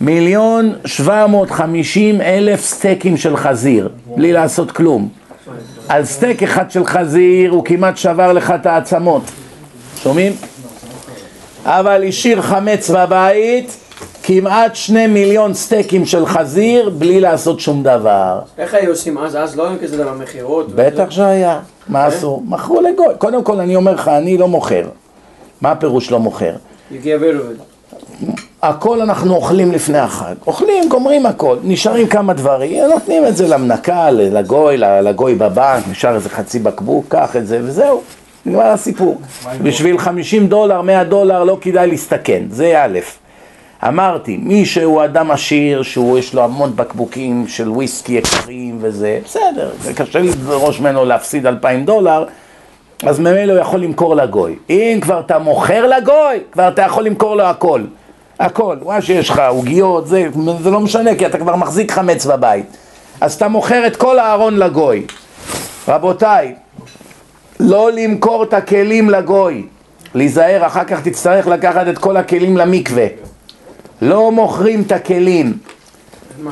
מיליון 0.00 0.72
שבע 0.84 1.26
מאות 1.26 1.50
חמישים 1.50 2.20
אלף 2.20 2.64
סטייקים 2.64 3.16
של 3.16 3.36
חזיר, 3.36 3.88
בלי 4.16 4.32
לעשות 4.32 4.70
כלום. 4.70 5.08
על 5.88 6.04
סטייק 6.04 6.42
אחד 6.42 6.70
של 6.70 6.84
חזיר 6.84 7.50
הוא 7.50 7.64
כמעט 7.64 7.96
שבר 7.96 8.32
לך 8.32 8.50
את 8.50 8.66
העצמות, 8.66 9.22
שומעים? 10.02 10.32
אבל 11.70 12.04
השאיר 12.08 12.42
חמץ 12.42 12.90
בבית, 12.90 13.76
כמעט 14.22 14.74
שני 14.74 15.06
מיליון 15.06 15.54
סטייקים 15.54 16.06
של 16.06 16.26
חזיר, 16.26 16.90
בלי 16.90 17.20
לעשות 17.20 17.60
שום 17.60 17.82
דבר. 17.82 18.40
איך 18.58 18.74
היו 18.74 18.90
עושים 18.90 19.18
אז? 19.18 19.36
אז 19.36 19.56
לא 19.56 19.68
היה 19.68 19.78
כזה 19.78 19.96
דבר 19.96 20.12
מכירות? 20.12 20.74
בטח 20.74 21.10
שהיה. 21.10 21.60
מה 21.88 22.06
עשו? 22.06 22.42
מכרו 22.46 22.80
לגוי. 22.80 23.14
קודם 23.18 23.44
כל 23.44 23.60
אני 23.60 23.76
אומר 23.76 23.92
לך, 23.92 24.08
אני 24.08 24.38
לא 24.38 24.48
מוכר. 24.48 24.82
מה 25.60 25.70
הפירוש 25.70 26.10
לא 26.10 26.18
מוכר? 26.18 26.52
הכל 28.62 29.00
אנחנו 29.00 29.34
אוכלים 29.34 29.72
לפני 29.72 29.98
החג. 29.98 30.34
אוכלים, 30.46 30.88
גומרים 30.88 31.26
הכל. 31.26 31.56
נשארים 31.62 32.06
כמה 32.06 32.32
דברים, 32.34 32.84
נותנים 32.84 33.26
את 33.26 33.36
זה 33.36 33.48
למנקה, 33.48 34.10
לגוי, 34.10 34.76
לגוי 34.76 35.34
בבנק, 35.34 35.84
נשאר 35.90 36.14
איזה 36.14 36.28
חצי 36.28 36.58
בקבוק, 36.58 37.04
קח 37.08 37.36
את 37.36 37.46
זה 37.46 37.60
וזהו. 37.62 38.02
נגמר 38.46 38.66
הסיפור. 38.66 39.20
בשביל 39.62 39.98
50 39.98 40.46
דולר, 40.46 40.82
100 40.82 41.04
דולר, 41.04 41.44
לא 41.44 41.58
כדאי 41.60 41.86
להסתכן. 41.86 42.42
זה 42.50 42.84
א'. 42.84 42.98
אמרתי, 43.88 44.36
מי 44.36 44.66
שהוא 44.66 45.04
אדם 45.04 45.30
עשיר, 45.30 45.82
שהוא 45.82 46.18
יש 46.18 46.34
לו 46.34 46.44
המון 46.44 46.76
בקבוקים 46.76 47.44
של 47.48 47.68
וויסקי 47.68 48.12
יקרים 48.12 48.78
וזה, 48.80 49.18
בסדר, 49.24 49.70
זה 49.80 49.94
קשה 49.94 50.18
לדרוש 50.18 50.80
ממנו 50.80 51.04
להפסיד 51.04 51.46
2,000 51.46 51.84
דולר, 51.84 52.24
אז 53.02 53.20
ממילא 53.20 53.52
הוא 53.52 53.60
יכול 53.60 53.80
למכור 53.80 54.16
לגוי. 54.16 54.56
אם 54.70 54.98
כבר 55.02 55.20
אתה 55.20 55.38
מוכר 55.38 55.86
לגוי, 55.86 56.40
כבר 56.52 56.68
אתה 56.68 56.82
יכול 56.82 57.04
למכור 57.04 57.36
לו 57.36 57.44
הכל. 57.44 57.82
הכל, 58.40 58.76
מה 58.86 59.02
שיש 59.02 59.30
לך, 59.30 59.42
עוגיות, 59.48 60.06
זה, 60.06 60.26
זה 60.62 60.70
לא 60.70 60.80
משנה, 60.80 61.14
כי 61.14 61.26
אתה 61.26 61.38
כבר 61.38 61.56
מחזיק 61.56 61.92
חמץ 61.92 62.26
בבית. 62.26 62.66
אז 63.20 63.34
אתה 63.34 63.48
מוכר 63.48 63.86
את 63.86 63.96
כל 63.96 64.18
הארון 64.18 64.56
לגוי. 64.56 65.06
רבותיי, 65.88 66.54
לא 67.60 67.92
למכור 67.92 68.42
את 68.42 68.54
הכלים 68.54 69.10
לגוי. 69.10 69.66
להיזהר, 70.14 70.66
אחר 70.66 70.84
כך 70.84 71.00
תצטרך 71.02 71.46
לקחת 71.46 71.88
את 71.88 71.98
כל 71.98 72.16
הכלים 72.16 72.56
למקווה. 72.56 73.06
לא 74.02 74.32
מוכרים 74.32 74.82
את 74.82 74.92
הכלים. 74.92 75.58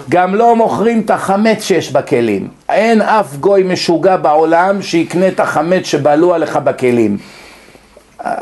גם 0.09 0.35
לא 0.35 0.57
מוכרים 0.57 1.01
את 1.01 1.11
החמץ 1.11 1.63
שיש 1.63 1.93
בכלים. 1.93 2.49
אין 2.69 3.03
אף 3.03 3.37
גוי 3.37 3.63
משוגע 3.63 4.17
בעולם 4.17 4.83
שיקנה 4.83 5.29
את 5.29 5.41
החמץ 5.41 5.87
שבעלו 5.87 6.35
עליך 6.35 6.57
בכלים. 6.57 7.19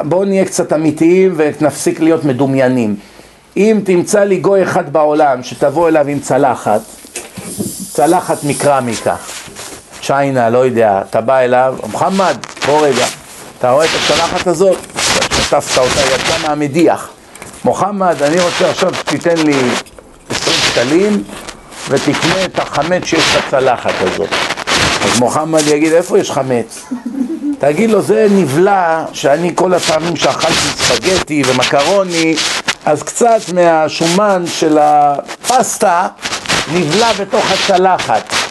בואו 0.01 0.25
נהיה 0.25 0.45
קצת 0.45 0.73
אמיתיים 0.73 1.35
ונפסיק 1.37 2.01
להיות 2.01 2.25
מדומיינים. 2.25 2.97
אם 3.57 3.81
תמצא 3.85 4.25
לי 4.25 4.37
גוי 4.37 4.63
אחד 4.63 4.93
בעולם 4.93 5.43
שתבוא 5.43 5.89
אליו 5.89 6.09
עם 6.09 6.19
צלחת, 6.19 6.81
צלחת 7.93 8.45
מקרמיקה, 8.45 9.17
צ'יינה, 10.03 10.51
לא 10.51 10.59
יודע, 10.59 11.03
אתה 11.11 11.21
בא 11.21 11.39
אליו, 11.39 11.77
מוחמד, 11.93 12.37
בוא 12.67 12.87
רגע, 12.87 13.07
אתה 13.59 13.71
רואה 13.71 13.85
את 13.85 13.91
הצלחת 14.05 14.47
הזאת? 14.47 14.77
שטפת 15.31 15.79
אותה, 15.79 16.01
יצא 16.01 16.49
מהמדיח. 16.49 17.09
מוחמד, 17.65 18.23
אני 18.23 18.41
רוצה 18.41 18.71
עכשיו 18.71 18.95
שתיתן 18.95 19.37
לי 19.37 19.57
20 20.31 20.57
שקלים 20.57 21.25
ותקנה 21.89 22.45
את 22.45 22.59
החמץ 22.59 23.05
שיש 23.05 23.37
בצלחת 23.37 23.93
הזאת. 24.01 24.29
אז 25.05 25.21
מוחמד 25.21 25.67
יגיד, 25.67 25.93
איפה 25.93 26.19
יש 26.19 26.31
חמץ? 26.31 26.85
תגיד 27.59 27.91
לו, 27.91 28.03
זה 28.03 28.27
נבלע 28.31 29.05
שאני 29.13 29.53
כל 29.55 29.75
הפעמים 29.75 30.17
שאכלתי 30.17 30.55
ספגטי 30.55 31.43
ומקרוני, 31.47 32.37
אז 32.87 33.03
קצת 33.03 33.41
מהשומן 33.55 34.45
של 34.47 34.79
הפסטה 34.81 36.09
נבלע 36.73 37.13
בתוך 37.13 37.45
הצלחת. 37.51 38.44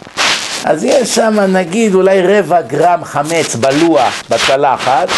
אז 0.64 0.84
יש 0.84 1.14
שם 1.14 1.40
נגיד 1.40 1.94
אולי 1.94 2.22
רבע 2.22 2.60
גרם 2.60 3.04
חמץ 3.04 3.56
בלוח 3.56 4.22
בצלחת, 4.30 5.08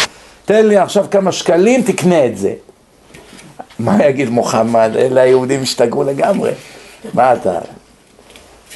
תן 0.45 0.65
לי 0.65 0.77
עכשיו 0.77 1.05
כמה 1.11 1.31
שקלים, 1.31 1.81
תקנה 1.81 2.25
את 2.25 2.37
זה. 2.37 2.53
מה 3.79 4.05
יגיד 4.05 4.29
מוחמד? 4.29 4.91
אלה 4.95 5.21
היהודים 5.21 5.61
השתגעו 5.61 6.03
לגמרי. 6.03 6.51
מה 7.13 7.33
אתה... 7.33 7.59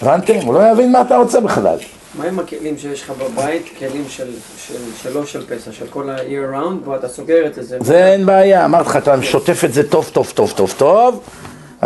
הבנתם? 0.01 0.35
הוא 0.45 0.53
לא 0.53 0.71
יבין 0.71 0.91
מה 0.91 1.01
אתה 1.01 1.17
רוצה 1.17 1.39
בכלל. 1.39 1.77
מה 2.17 2.25
עם 2.25 2.39
הכלים 2.39 2.77
שיש 2.77 3.01
לך 3.01 3.13
בבית, 3.19 3.65
כלים 3.79 4.05
של, 4.09 4.27
של, 4.67 4.73
שלא 5.03 5.25
של 5.25 5.45
פסח, 5.45 5.71
של 5.71 5.85
כל 5.89 6.09
ה-year 6.09 6.55
round, 6.55 6.89
ואתה 6.89 7.07
סוגר 7.07 7.45
את 7.45 7.53
זה? 7.53 7.77
זה 7.81 8.05
אין 8.05 8.25
בעיה, 8.25 8.65
אמרתי 8.65 8.89
לך, 8.89 8.97
אתה 8.97 9.23
שוטף 9.23 9.63
את 9.65 9.73
זה 9.73 9.89
טוב 9.89 10.09
טוב 10.13 10.31
טוב 10.35 10.53
טוב 10.55 10.73
טוב, 10.77 11.23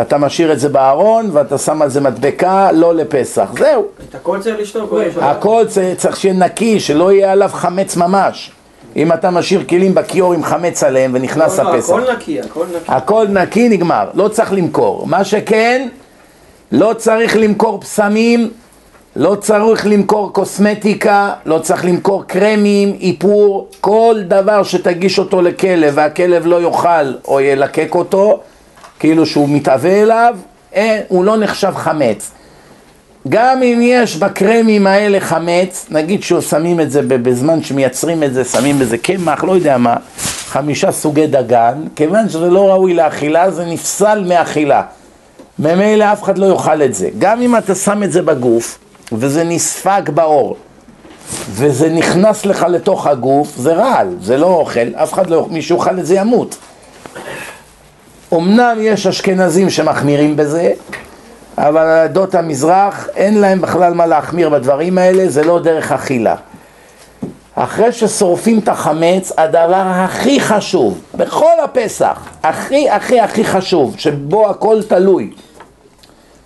אתה 0.00 0.18
משאיר 0.18 0.52
את 0.52 0.60
זה 0.60 0.68
בארון 0.68 1.30
ואתה 1.32 1.58
שם 1.58 1.82
על 1.82 1.90
זה 1.90 2.00
מדבקה, 2.00 2.72
לא 2.72 2.94
לפסח, 2.94 3.48
זהו. 3.58 3.84
את 4.08 4.14
הכל 4.14 4.38
צריך 4.40 4.60
לשתוק? 4.60 4.94
הכל 5.18 5.64
צריך 5.96 6.16
שיהיה 6.16 6.34
נקי, 6.34 6.80
שלא 6.80 7.12
יהיה 7.12 7.32
עליו 7.32 7.50
חמץ 7.52 7.96
ממש. 7.96 8.50
אם 8.96 9.12
אתה 9.12 9.30
משאיר 9.30 9.64
כלים 9.68 9.94
בכיור 9.94 10.32
עם 10.32 10.44
חמץ 10.44 10.82
עליהם 10.82 11.10
ונכנס 11.14 11.58
לא, 11.58 11.64
לא, 11.64 11.74
הפסח. 11.74 11.90
הכל 11.92 12.12
נקי, 12.12 12.40
הכל 12.40 12.66
נקי. 12.66 12.92
הכל 12.92 13.26
נקי 13.28 13.68
נגמר, 13.68 14.08
לא 14.14 14.28
צריך 14.28 14.52
למכור. 14.52 15.06
מה 15.06 15.24
שכן, 15.24 15.88
לא 16.72 16.94
צריך 16.98 17.36
למכור 17.36 17.80
פסמים, 17.80 18.50
לא 19.16 19.34
צריך 19.34 19.86
למכור 19.86 20.32
קוסמטיקה, 20.32 21.32
לא 21.46 21.58
צריך 21.58 21.84
למכור 21.84 22.24
קרמים, 22.24 22.96
איפור, 23.00 23.68
כל 23.80 24.16
דבר 24.28 24.62
שתגיש 24.62 25.18
אותו 25.18 25.42
לכלב 25.42 25.92
והכלב 25.96 26.46
לא 26.46 26.62
יאכל 26.62 27.14
או 27.28 27.40
ילקק 27.40 27.94
אותו, 27.94 28.40
כאילו 28.98 29.26
שהוא 29.26 29.48
מתאווה 29.48 30.02
אליו, 30.02 30.36
אין, 30.72 31.02
הוא 31.08 31.24
לא 31.24 31.36
נחשב 31.36 31.72
חמץ. 31.74 32.30
גם 33.28 33.62
אם 33.62 33.80
יש 33.82 34.16
בקרמים 34.16 34.86
האלה 34.86 35.20
חמץ, 35.20 35.86
נגיד 35.90 36.22
ששמים 36.22 36.80
את 36.80 36.90
זה 36.90 37.02
בזמן 37.02 37.62
שמייצרים 37.62 38.22
את 38.22 38.34
זה, 38.34 38.44
שמים 38.44 38.78
בזה 38.78 38.98
קמח, 38.98 39.44
לא 39.44 39.52
יודע 39.52 39.78
מה, 39.78 39.96
חמישה 40.46 40.92
סוגי 40.92 41.26
דגן, 41.26 41.74
כיוון 41.96 42.28
שזה 42.28 42.50
לא 42.50 42.68
ראוי 42.68 42.94
לאכילה, 42.94 43.50
זה 43.50 43.64
נפסל 43.64 44.24
מאכילה. 44.28 44.82
ממילא 45.58 46.12
אף 46.12 46.22
אחד 46.22 46.38
לא 46.38 46.46
יאכל 46.46 46.82
את 46.82 46.94
זה. 46.94 47.08
גם 47.18 47.42
אם 47.42 47.56
אתה 47.56 47.74
שם 47.74 48.02
את 48.02 48.12
זה 48.12 48.22
בגוף, 48.22 48.78
וזה 49.12 49.44
נספג 49.44 50.02
בעור, 50.14 50.56
וזה 51.50 51.88
נכנס 51.88 52.46
לך 52.46 52.66
לתוך 52.68 53.06
הגוף, 53.06 53.56
זה 53.56 53.74
רעל, 53.74 54.16
זה 54.20 54.36
לא 54.36 54.46
אוכל, 54.46 54.94
אף 54.94 55.12
אחד 55.12 55.30
לא, 55.30 55.46
מי 55.50 55.62
שאוכל 55.62 55.98
את 55.98 56.06
זה 56.06 56.14
ימות. 56.14 56.56
אמנם 58.32 58.78
יש 58.80 59.06
אשכנזים 59.06 59.70
שמחמירים 59.70 60.36
בזה, 60.36 60.72
אבל 61.58 61.86
עדות 61.86 62.34
המזרח 62.34 63.08
אין 63.16 63.40
להם 63.40 63.60
בכלל 63.60 63.94
מה 63.94 64.06
להחמיר 64.06 64.48
בדברים 64.48 64.98
האלה, 64.98 65.28
זה 65.28 65.44
לא 65.44 65.58
דרך 65.58 65.92
אכילה. 65.92 66.34
אחרי 67.54 67.92
ששורפים 67.92 68.58
את 68.58 68.68
החמץ, 68.68 69.32
הדבר 69.38 69.82
הכי 69.86 70.40
חשוב, 70.40 71.00
בכל 71.14 71.60
הפסח, 71.64 72.28
הכי 72.42 72.90
הכי 72.90 73.20
הכי 73.20 73.44
חשוב, 73.44 73.94
שבו 73.98 74.50
הכל 74.50 74.82
תלוי, 74.88 75.30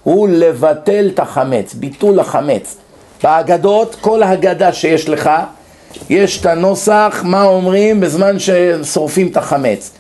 הוא 0.03 0.29
לבטל 0.29 1.11
את 1.15 1.19
החמץ, 1.19 1.75
ביטול 1.75 2.21
החמץ. 2.21 2.77
בהגדות, 3.23 3.97
כל 4.01 4.23
הגדה 4.23 4.73
שיש 4.73 5.09
לך, 5.09 5.31
יש 6.11 6.41
את 6.41 6.47
הנוסח, 6.47 7.23
מה 7.25 7.43
אומרים 7.43 8.01
בזמן 8.01 8.37
ששורפים 8.39 9.27
את 9.27 9.37
החמץ. 9.37 9.91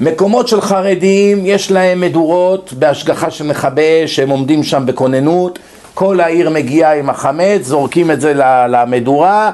מקומות 0.00 0.48
של 0.48 0.60
חרדים, 0.60 1.46
יש 1.46 1.70
להם 1.70 2.00
מדורות 2.00 2.72
בהשגחה 2.72 3.30
של 3.30 3.44
מכבה, 3.44 4.06
שהם 4.06 4.30
עומדים 4.30 4.62
שם 4.62 4.86
בכוננות, 4.86 5.58
כל 5.94 6.20
העיר 6.20 6.50
מגיעה 6.50 6.98
עם 6.98 7.10
החמץ, 7.10 7.62
זורקים 7.62 8.10
את 8.10 8.20
זה 8.20 8.32
למדורה, 8.68 9.50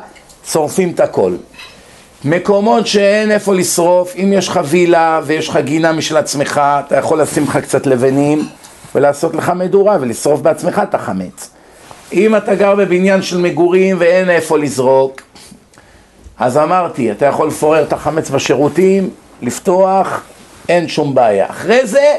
שורפים 0.51 0.91
את 0.91 1.01
הכל. 1.01 1.33
מקומות 2.25 2.87
שאין 2.87 3.31
איפה 3.31 3.55
לשרוף, 3.55 4.15
אם 4.17 4.33
יש 4.33 4.49
לך 4.49 4.61
וילה 4.65 5.21
ויש 5.25 5.49
לך 5.49 5.57
גינה 5.57 5.93
משל 5.93 6.17
עצמך, 6.17 6.61
אתה 6.87 6.97
יכול 6.97 7.23
לשים 7.23 7.43
לך 7.45 7.57
קצת 7.57 7.87
לבנים 7.87 8.49
ולעשות 8.95 9.35
לך 9.35 9.53
מדורה 9.57 9.97
ולשרוף 10.01 10.41
בעצמך 10.41 10.83
את 10.83 10.95
החמץ. 10.95 11.51
אם 12.13 12.37
אתה 12.37 12.55
גר 12.55 12.75
בבניין 12.75 13.23
של 13.23 13.39
מגורים 13.39 13.97
ואין 13.99 14.31
איפה 14.31 14.59
לזרוק, 14.59 15.21
אז 16.39 16.57
אמרתי, 16.57 17.11
אתה 17.11 17.27
יכול 17.27 17.49
לפורר 17.49 17.83
את 17.83 17.93
החמץ 17.93 18.31
בשירותים, 18.31 19.11
לפתוח, 19.43 20.21
אין 20.69 20.89
שום 20.89 21.15
בעיה. 21.15 21.47
אחרי 21.51 21.87
זה, 21.87 22.15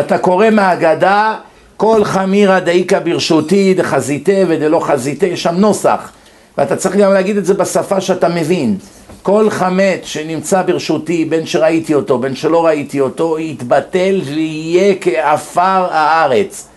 אתה 0.00 0.18
קורא 0.18 0.50
מהאגדה, 0.50 1.34
כל 1.76 2.04
חמירא 2.04 2.58
דאיכא 2.58 2.98
ברשותי 2.98 3.74
דחזיתה 3.74 4.32
ודלא 4.48 4.80
חזיתה, 4.80 5.26
יש 5.26 5.42
שם 5.42 5.54
נוסח, 5.54 6.10
ואתה 6.58 6.76
צריך 6.76 6.96
גם 6.96 7.12
להגיד 7.12 7.36
את 7.36 7.44
זה 7.44 7.54
בשפה 7.54 8.00
שאתה 8.00 8.28
מבין. 8.28 8.76
כל 9.22 9.50
חמץ 9.50 10.00
שנמצא 10.04 10.62
ברשותי, 10.62 11.24
בין 11.24 11.46
שראיתי 11.46 11.94
אותו, 11.94 12.18
בין 12.18 12.34
שלא 12.34 12.66
ראיתי 12.66 13.00
אותו, 13.00 13.38
יתבטל 13.38 14.20
ויהיה 14.24 14.94
כעפר 15.00 15.88
הארץ. 15.90 16.68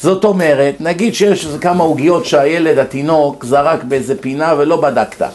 זאת 0.00 0.24
אומרת, 0.24 0.74
נגיד 0.80 1.14
שיש 1.14 1.46
איזה 1.46 1.58
כמה 1.58 1.84
עוגיות 1.84 2.24
שהילד, 2.24 2.78
התינוק, 2.78 3.44
זרק 3.44 3.84
באיזה 3.84 4.14
פינה 4.20 4.54
ולא 4.58 4.80
בדקת. 4.80 5.26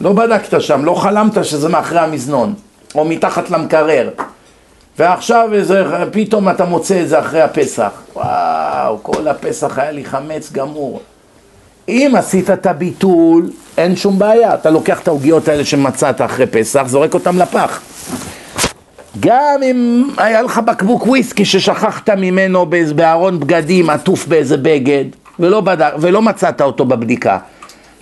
לא 0.00 0.12
בדקת 0.12 0.60
שם, 0.60 0.84
לא 0.84 0.94
חלמת 0.94 1.44
שזה 1.44 1.68
מאחרי 1.68 2.00
המזנון, 2.00 2.54
או 2.94 3.04
מתחת 3.04 3.50
למקרר. 3.50 4.10
ועכשיו 4.98 5.48
איזה, 5.52 5.84
פתאום 6.12 6.48
אתה 6.48 6.64
מוצא 6.64 7.00
את 7.00 7.08
זה 7.08 7.18
אחרי 7.18 7.42
הפסח. 7.42 7.90
וואו, 8.14 8.98
כל 9.02 9.28
הפסח 9.28 9.78
היה 9.78 9.90
לי 9.90 10.04
חמץ 10.04 10.52
גמור. 10.52 11.00
אם 11.88 12.12
עשית 12.16 12.50
את 12.50 12.66
הביטול, 12.66 13.50
אין 13.78 13.96
שום 13.96 14.18
בעיה. 14.18 14.54
אתה 14.54 14.70
לוקח 14.70 15.00
את 15.00 15.08
העוגיות 15.08 15.48
האלה 15.48 15.64
שמצאת 15.64 16.20
אחרי 16.20 16.46
פסח, 16.46 16.82
זורק 16.86 17.14
אותן 17.14 17.36
לפח. 17.36 17.80
גם 19.20 19.62
אם 19.62 20.08
היה 20.16 20.42
לך 20.42 20.58
בקבוק 20.58 21.06
וויסקי 21.06 21.44
ששכחת 21.44 22.10
ממנו 22.10 22.66
בארון 22.94 23.40
בגדים 23.40 23.90
עטוף 23.90 24.26
באיזה 24.26 24.56
בגד 24.56 25.04
ולא, 25.38 25.60
בדק, 25.60 25.92
ולא 26.00 26.22
מצאת 26.22 26.60
אותו 26.62 26.84
בבדיקה 26.84 27.38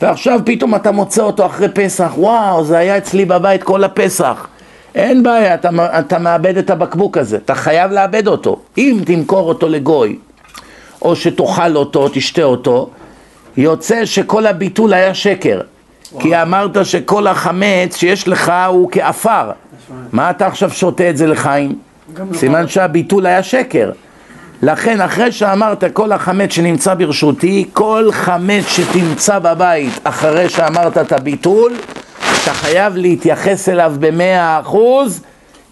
ועכשיו 0.03 0.41
פתאום 0.45 0.75
אתה 0.75 0.93
מוצא 0.93 1.23
אותו 1.23 1.47
אחרי 1.47 1.69
פסח, 1.69 2.13
וואו, 2.17 2.65
זה 2.65 2.79
היה 2.79 2.99
אצלי 2.99 3.25
בבית 3.25 3.63
כל 3.63 3.85
הפסח. 3.85 4.47
אין 4.95 5.23
בעיה, 5.23 5.55
אתה, 5.55 5.71
אתה 5.99 6.19
מאבד 6.19 6.57
את 6.57 6.71
הבקבוק 6.71 7.19
הזה, 7.19 7.37
אתה 7.37 7.55
חייב 7.55 7.93
לאבד 7.93 8.29
אותו. 8.29 8.59
אם 8.79 8.99
תמכור 9.07 9.49
אותו 9.49 9.69
לגוי, 9.69 10.19
או 11.03 11.17
שתאכל 11.17 11.77
אותו, 11.77 12.03
או 12.03 12.09
תשתה 12.13 12.43
אותו, 12.43 12.91
יוצא 13.57 14.05
שכל 14.05 14.47
הביטול 14.47 14.95
היה 14.95 15.15
שקר. 15.15 15.61
וואו. 16.13 16.23
כי 16.23 16.43
אמרת 16.43 16.87
שכל 16.87 17.27
החמץ 17.27 17.97
שיש 17.97 18.29
לך 18.29 18.53
הוא 18.69 18.89
כעפר. 18.93 19.51
מה 20.13 20.31
אתה 20.31 20.47
עכשיו 20.47 20.71
שותה 20.71 21.11
את 21.11 21.17
זה 21.17 21.27
לחיים? 21.27 21.79
סימן 22.35 22.69
שהביטול 22.69 23.27
היה 23.27 23.43
שקר. 23.43 23.91
לכן 24.63 25.01
אחרי 25.01 25.33
שאמרת 25.33 25.85
כל 25.93 26.13
החמץ 26.13 26.53
שנמצא 26.53 26.95
ברשותי, 26.95 27.65
כל 27.73 28.09
חמץ 28.13 28.65
שתמצא 28.67 29.39
בבית 29.39 29.93
אחרי 30.05 30.49
שאמרת 30.49 30.99
את 30.99 31.13
הביטול, 31.13 31.73
אתה 32.49 32.57
חייב 32.57 32.97
להתייחס 32.97 33.69
אליו 33.69 33.95
במאה 34.01 34.61
אחוז 34.61 35.21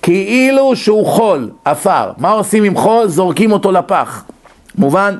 כאילו 0.02 0.76
שהוא 0.76 1.06
חול, 1.06 1.50
עפר. 1.64 2.12
מה 2.18 2.30
עושים 2.30 2.64
עם 2.64 2.76
חול? 2.76 3.08
זורקים 3.08 3.52
אותו 3.52 3.72
לפח. 3.72 4.24
מובן? 4.78 5.18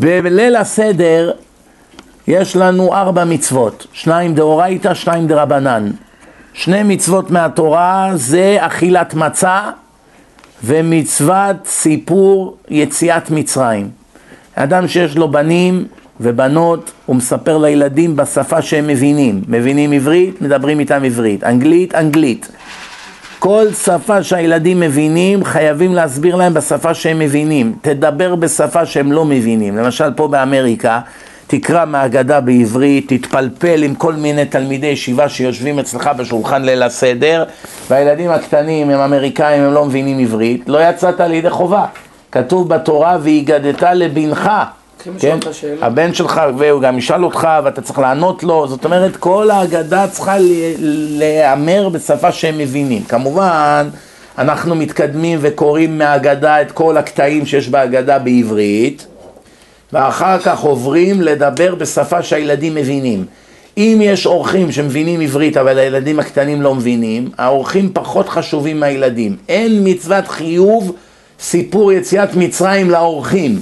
בליל 0.00 0.56
הסדר 0.56 1.32
יש 2.28 2.56
לנו 2.56 2.94
ארבע 2.94 3.24
מצוות, 3.24 3.86
שניים 3.92 4.34
דאורייתא, 4.34 4.94
שניים 4.94 5.26
דרבנן. 5.26 5.90
שני 6.52 6.82
מצוות 6.82 7.30
מהתורה 7.30 8.10
זה 8.14 8.56
אכילת 8.60 9.14
מצה 9.14 9.70
ומצוות 10.64 11.56
סיפור 11.66 12.56
יציאת 12.68 13.30
מצרים. 13.30 13.90
אדם 14.54 14.88
שיש 14.88 15.16
לו 15.16 15.30
בנים 15.30 15.86
ובנות, 16.20 16.90
הוא 17.06 17.16
מספר 17.16 17.58
לילדים 17.58 18.16
בשפה 18.16 18.62
שהם 18.62 18.86
מבינים. 18.86 19.42
מבינים 19.48 19.92
עברית, 19.92 20.42
מדברים 20.42 20.80
איתם 20.80 21.04
עברית. 21.04 21.44
אנגלית, 21.44 21.94
אנגלית. 21.94 22.48
כל 23.38 23.66
שפה 23.84 24.22
שהילדים 24.22 24.80
מבינים, 24.80 25.44
חייבים 25.44 25.94
להסביר 25.94 26.36
להם 26.36 26.54
בשפה 26.54 26.94
שהם 26.94 27.18
מבינים. 27.18 27.74
תדבר 27.82 28.34
בשפה 28.34 28.86
שהם 28.86 29.12
לא 29.12 29.24
מבינים. 29.24 29.76
למשל 29.76 30.12
פה 30.16 30.28
באמריקה, 30.28 31.00
תקרא 31.46 31.84
מהגדה 31.84 32.40
בעברית, 32.40 33.12
תתפלפל 33.12 33.82
עם 33.82 33.94
כל 33.94 34.12
מיני 34.12 34.44
תלמידי 34.44 34.86
ישיבה 34.86 35.28
שיושבים 35.28 35.78
אצלך 35.78 36.10
בשולחן 36.16 36.62
ליל 36.62 36.82
הסדר, 36.82 37.44
והילדים 37.90 38.30
הקטנים 38.30 38.90
הם 38.90 39.00
אמריקאים, 39.00 39.62
הם 39.62 39.72
לא 39.72 39.84
מבינים 39.84 40.18
עברית, 40.18 40.64
לא 40.66 40.88
יצאת 40.88 41.20
לידי 41.20 41.50
חובה. 41.50 41.84
כתוב 42.32 42.68
בתורה, 42.68 43.18
והגדת 43.22 43.82
לבנך. 43.82 44.50
כן? 45.20 45.38
הבן 45.80 46.14
שלך, 46.14 46.40
והוא 46.58 46.82
גם 46.82 46.98
ישאל 46.98 47.24
אותך 47.24 47.48
ואתה 47.64 47.82
צריך 47.82 47.98
לענות 47.98 48.42
לו, 48.42 48.68
זאת 48.68 48.84
אומרת 48.84 49.16
כל 49.16 49.50
ההגדה 49.50 50.08
צריכה 50.08 50.36
להיאמר 51.18 51.88
בשפה 51.88 52.32
שהם 52.32 52.58
מבינים. 52.58 53.02
כמובן, 53.04 53.88
אנחנו 54.38 54.74
מתקדמים 54.74 55.38
וקוראים 55.42 55.98
מההגדה 55.98 56.62
את 56.62 56.72
כל 56.72 56.96
הקטעים 56.96 57.46
שיש 57.46 57.68
בהגדה 57.68 58.18
בעברית, 58.18 59.06
ואחר 59.92 60.38
כך 60.38 60.60
עוברים 60.60 61.20
לדבר 61.20 61.74
בשפה 61.74 62.22
שהילדים 62.22 62.74
מבינים. 62.74 63.24
אם 63.76 63.98
יש 64.02 64.26
אורחים 64.26 64.72
שמבינים 64.72 65.20
עברית 65.20 65.56
אבל 65.56 65.78
הילדים 65.78 66.20
הקטנים 66.20 66.62
לא 66.62 66.74
מבינים, 66.74 67.30
האורחים 67.38 67.90
פחות 67.92 68.28
חשובים 68.28 68.80
מהילדים. 68.80 69.36
אין 69.48 69.80
מצוות 69.84 70.28
חיוב 70.28 70.92
סיפור 71.40 71.92
יציאת 71.92 72.34
מצרים 72.34 72.90
לאורחים. 72.90 73.60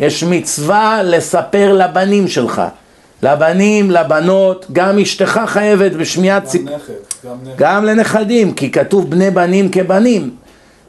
יש 0.00 0.24
מצווה 0.24 1.02
לספר 1.02 1.72
לבנים 1.72 2.28
שלך. 2.28 2.62
לבנים, 3.22 3.90
לבנות, 3.90 4.66
גם 4.72 4.98
אשתך 4.98 5.40
חייבת 5.46 5.92
בשמיעת 5.92 6.46
סיפור. 6.46 6.78
גם. 7.26 7.36
גם 7.56 7.84
לנכדים, 7.84 8.52
כי 8.52 8.70
כתוב 8.70 9.10
בני 9.10 9.30
בנים 9.30 9.68
כבנים. 9.70 10.30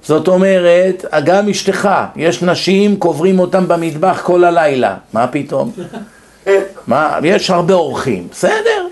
זאת 0.03 0.27
אומרת, 0.27 1.05
גם 1.23 1.49
אשתך, 1.49 1.89
יש 2.15 2.43
נשים, 2.43 2.97
קוברים 2.97 3.39
אותם 3.39 3.67
במטבח 3.67 4.21
כל 4.23 4.43
הלילה. 4.43 4.95
מה 5.13 5.27
פתאום? 5.27 5.71
מה, 6.87 7.19
יש 7.23 7.49
הרבה 7.49 7.73
אורחים, 7.73 8.27
בסדר. 8.31 8.87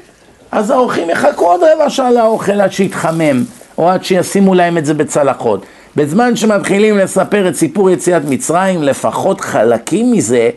אז 0.52 0.72
האורחים 0.72 1.10
יחכו 1.10 1.46
עוד 1.46 1.62
רבע 1.64 1.90
שעה 1.90 2.12
לאוכל 2.12 2.62
עד 2.62 2.72
שיתחמם, 2.72 3.44
או 3.78 3.90
עד 3.90 4.04
שישימו 4.04 4.56
להם 4.56 4.78
את 4.78 4.86
זה 4.86 4.94
בצלחות. 4.94 5.66
בזמן 6.00 6.36
שמתחילים 6.36 6.98
לספר 6.98 7.50
את 7.50 7.56
סיפור 7.56 7.90
יציאת 7.90 8.22
מצרים, 8.30 8.84
לפחות 8.84 9.42
חלקים 9.42 10.12
מזה, 10.12 10.50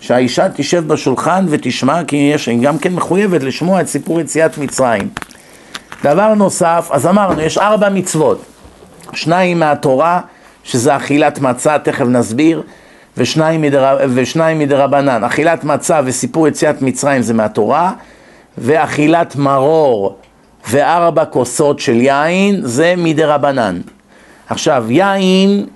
שהאישה 0.00 0.48
תשב 0.48 0.88
בשולחן 0.88 1.46
ותשמע, 1.48 2.04
כי 2.04 2.16
יש, 2.16 2.48
היא 2.48 2.62
גם 2.62 2.78
כן 2.78 2.94
מחויבת 2.94 3.42
לשמוע 3.42 3.80
את 3.80 3.88
סיפור 3.88 4.20
יציאת 4.20 4.58
מצרים. 4.58 5.08
דבר 6.04 6.34
נוסף, 6.34 6.88
אז 6.90 7.06
אמרנו, 7.06 7.40
יש 7.40 7.58
ארבע 7.58 7.88
מצוות. 7.88 8.42
שניים 9.12 9.58
מהתורה, 9.58 10.20
שזה 10.64 10.96
אכילת 10.96 11.38
מצה, 11.38 11.78
תכף 11.78 12.06
נסביר, 12.06 12.62
ושניים, 13.16 13.62
מדר... 13.62 13.98
ושניים 14.14 14.58
מדרבנן. 14.58 15.24
אכילת 15.24 15.64
מצה 15.64 16.00
וסיפור 16.04 16.48
יציאת 16.48 16.82
מצרים 16.82 17.22
זה 17.22 17.34
מהתורה, 17.34 17.92
ואכילת 18.58 19.36
מרור 19.36 20.16
וארבע 20.70 21.24
כוסות 21.24 21.78
של 21.78 22.00
יין 22.00 22.60
זה 22.62 22.94
מדרבנן. 22.96 23.80
עכשיו, 24.48 24.84
יין, 24.88 25.66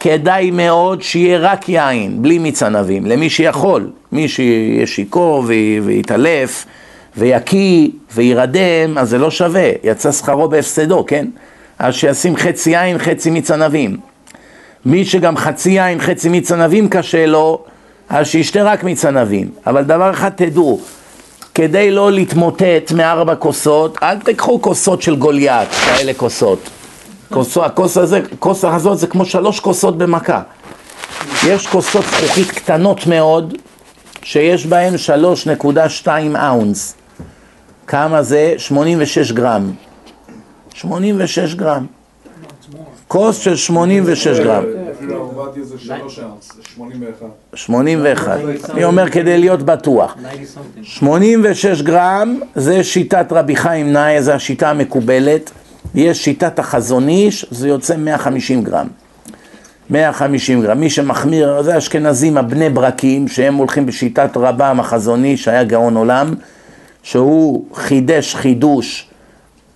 כדאי 0.00 0.50
מאוד 0.50 1.02
שיהיה 1.02 1.38
רק 1.38 1.68
יין, 1.68 2.22
בלי 2.22 2.38
מיץ 2.38 2.62
ענבים, 2.62 3.06
למי 3.06 3.30
שיכול, 3.30 3.90
מי 4.12 4.28
שיהיה 4.28 4.86
שיכור 4.86 5.44
ויתעלף 5.82 6.66
ויקיא 7.16 7.88
וירדם, 8.14 8.98
אז 8.98 9.10
זה 9.10 9.18
לא 9.18 9.30
שווה, 9.30 9.70
יצא 9.84 10.12
שכרו 10.12 10.48
בהפסדו, 10.48 11.06
כן? 11.06 11.26
אז 11.78 11.94
שישים 11.94 12.36
חצי 12.36 12.70
יין, 12.70 12.98
חצי 12.98 13.30
מיץ 13.30 13.50
ענבים. 13.50 13.96
מי 14.86 15.04
שגם 15.04 15.36
חצי 15.36 15.70
יין, 15.70 16.00
חצי 16.00 16.28
מיץ 16.28 16.52
ענבים 16.52 16.88
קשה 16.88 17.26
לו, 17.26 17.64
אז 18.08 18.26
שישתה 18.26 18.62
רק 18.62 18.84
מיץ 18.84 19.04
ענבים. 19.04 19.48
אבל 19.66 19.84
דבר 19.84 20.10
אחד 20.10 20.30
תדעו, 20.30 20.80
כדי 21.54 21.90
לא 21.90 22.12
להתמוטט 22.12 22.92
מארבע 22.96 23.34
כוסות, 23.34 23.98
אל 24.02 24.18
תקחו 24.18 24.62
כוסות 24.62 25.02
של 25.02 25.16
גוליית, 25.16 25.68
כאלה 25.68 26.14
כוסות. 26.14 26.70
כוס, 27.32 27.58
הכוס 27.58 27.96
הזה, 27.96 28.20
כוס 28.38 28.64
הזאת 28.64 28.98
זה 28.98 29.06
כמו 29.06 29.24
שלוש 29.24 29.60
כוסות 29.60 29.98
במכה. 29.98 30.42
יש 31.46 31.66
כוסות 31.66 32.04
זכוכית 32.04 32.50
קטנות 32.50 33.06
מאוד, 33.06 33.54
שיש 34.22 34.66
בהן 34.66 34.94
3.2 34.94 36.08
אאונס. 36.36 36.94
כמה 37.86 38.22
זה? 38.22 38.54
86 38.58 39.32
גרם. 39.32 39.72
86 40.74 41.54
גרם. 41.54 41.86
כוס 43.08 43.38
של 43.38 43.56
86 43.56 44.38
גרם. 44.38 44.64
עובדיה 45.14 45.64
זה 45.64 45.78
שלוש 45.78 46.18
ארץ, 46.18 46.50
81. 46.74 47.26
81. 47.54 48.38
אני 48.70 48.84
אומר 48.84 49.10
כדי 49.10 49.38
להיות 49.38 49.62
בטוח. 49.62 50.16
90 50.16 50.44
something. 50.44 50.84
86 50.84 51.82
גרם 51.82 52.40
זה 52.54 52.84
שיטת 52.84 53.26
רבי 53.32 53.56
חיים 53.56 53.92
נאי, 53.92 54.22
זו 54.22 54.32
השיטה 54.32 54.70
המקובלת. 54.70 55.50
יש 55.94 56.24
שיטת 56.24 56.58
החזון 56.58 57.08
איש, 57.08 57.46
זה 57.50 57.68
יוצא 57.68 57.96
150 57.96 58.64
גרם. 58.64 58.86
150 59.90 60.62
גרם. 60.62 60.80
מי 60.80 60.90
שמחמיר, 60.90 61.62
זה 61.62 61.78
אשכנזים 61.78 62.38
הבני 62.38 62.70
ברקים, 62.70 63.28
שהם 63.28 63.54
הולכים 63.54 63.86
בשיטת 63.86 64.36
רבם 64.36 64.80
החזון 64.80 65.24
איש, 65.24 65.44
שהיה 65.44 65.64
גאון 65.64 65.96
עולם, 65.96 66.34
שהוא 67.02 67.64
חידש 67.74 68.34
חידוש 68.34 69.08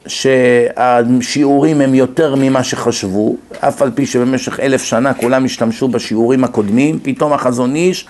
שהשיעורים 0.06 1.80
הם 1.80 1.94
יותר 1.94 2.34
ממה 2.34 2.64
שחשבו, 2.64 3.36
אף 3.60 3.82
על 3.82 3.90
פי 3.94 4.06
שבמשך 4.06 4.60
אלף 4.60 4.82
שנה 4.82 5.14
כולם 5.14 5.44
השתמשו 5.44 5.88
בשיעורים 5.88 6.44
הקודמים, 6.44 6.98
פתאום 7.02 7.32
החזון 7.32 7.74
איש 7.74 8.06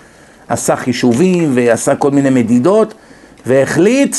עשה 0.49 0.77
חישובים 0.77 1.51
ועשה 1.55 1.95
כל 1.95 2.11
מיני 2.11 2.31
מדידות 2.31 2.95
והחליט 3.47 4.17